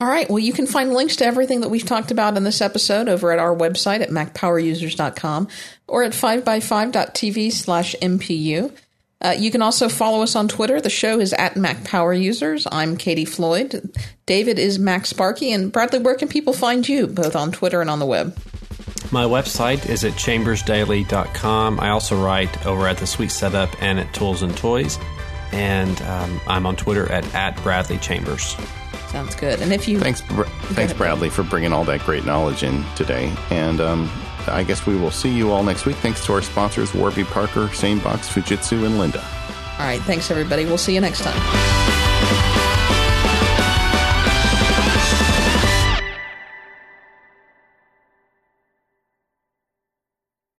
All 0.00 0.06
right. 0.06 0.28
Well, 0.28 0.38
you 0.38 0.52
can 0.52 0.68
find 0.68 0.94
links 0.94 1.16
to 1.16 1.24
everything 1.24 1.60
that 1.60 1.70
we've 1.70 1.84
talked 1.84 2.12
about 2.12 2.36
in 2.36 2.44
this 2.44 2.60
episode 2.60 3.08
over 3.08 3.32
at 3.32 3.40
our 3.40 3.54
website 3.54 4.00
at 4.00 4.10
macpowerusers.com 4.10 5.48
or 5.88 6.04
at 6.04 6.12
5by5.tv 6.12 7.50
slash 7.50 7.96
MPU. 8.00 8.72
Uh, 9.20 9.34
you 9.36 9.50
can 9.50 9.60
also 9.60 9.88
follow 9.88 10.22
us 10.22 10.36
on 10.36 10.46
Twitter. 10.46 10.80
The 10.80 10.88
show 10.88 11.18
is 11.18 11.32
at 11.32 11.54
MacPowerUsers. 11.54 12.68
I'm 12.70 12.96
Katie 12.96 13.24
Floyd. 13.24 13.90
David 14.26 14.60
is 14.60 14.78
MacSparky. 14.78 15.52
And 15.52 15.72
Bradley, 15.72 15.98
where 15.98 16.14
can 16.14 16.28
people 16.28 16.52
find 16.52 16.88
you, 16.88 17.08
both 17.08 17.34
on 17.34 17.50
Twitter 17.50 17.80
and 17.80 17.90
on 17.90 17.98
the 17.98 18.06
web? 18.06 18.38
My 19.10 19.24
website 19.24 19.88
is 19.88 20.04
at 20.04 20.12
chambersdaily.com. 20.12 21.80
I 21.80 21.88
also 21.88 22.22
write 22.22 22.64
over 22.64 22.86
at 22.86 22.98
The 22.98 23.06
Sweet 23.08 23.32
Setup 23.32 23.70
and 23.82 23.98
at 23.98 24.14
Tools 24.14 24.42
and 24.42 24.56
Toys. 24.56 24.96
And 25.50 26.00
um, 26.02 26.40
I'm 26.46 26.66
on 26.66 26.76
Twitter 26.76 27.10
at, 27.10 27.34
at 27.34 27.60
Bradley 27.64 27.98
Chambers. 27.98 28.54
Sounds 29.08 29.34
good. 29.34 29.60
And 29.60 29.72
if 29.72 29.88
you. 29.88 29.98
Thanks, 29.98 30.20
thanks 30.20 30.92
Bradley, 30.92 31.30
for 31.30 31.42
bringing 31.42 31.72
all 31.72 31.84
that 31.84 32.00
great 32.00 32.24
knowledge 32.24 32.62
in 32.62 32.84
today. 32.94 33.34
And 33.50 33.80
um, 33.80 34.10
I 34.46 34.62
guess 34.62 34.86
we 34.86 34.96
will 34.96 35.10
see 35.10 35.30
you 35.30 35.50
all 35.50 35.62
next 35.62 35.86
week. 35.86 35.96
Thanks 35.96 36.24
to 36.26 36.32
our 36.34 36.42
sponsors, 36.42 36.94
Warby 36.94 37.24
Parker, 37.24 37.68
Sanebox, 37.68 38.28
Fujitsu, 38.28 38.84
and 38.84 38.94
Lynda. 38.96 39.24
All 39.78 39.86
right. 39.86 40.00
Thanks, 40.02 40.30
everybody. 40.30 40.66
We'll 40.66 40.78
see 40.78 40.94
you 40.94 41.00
next 41.00 41.22
time. 41.22 42.67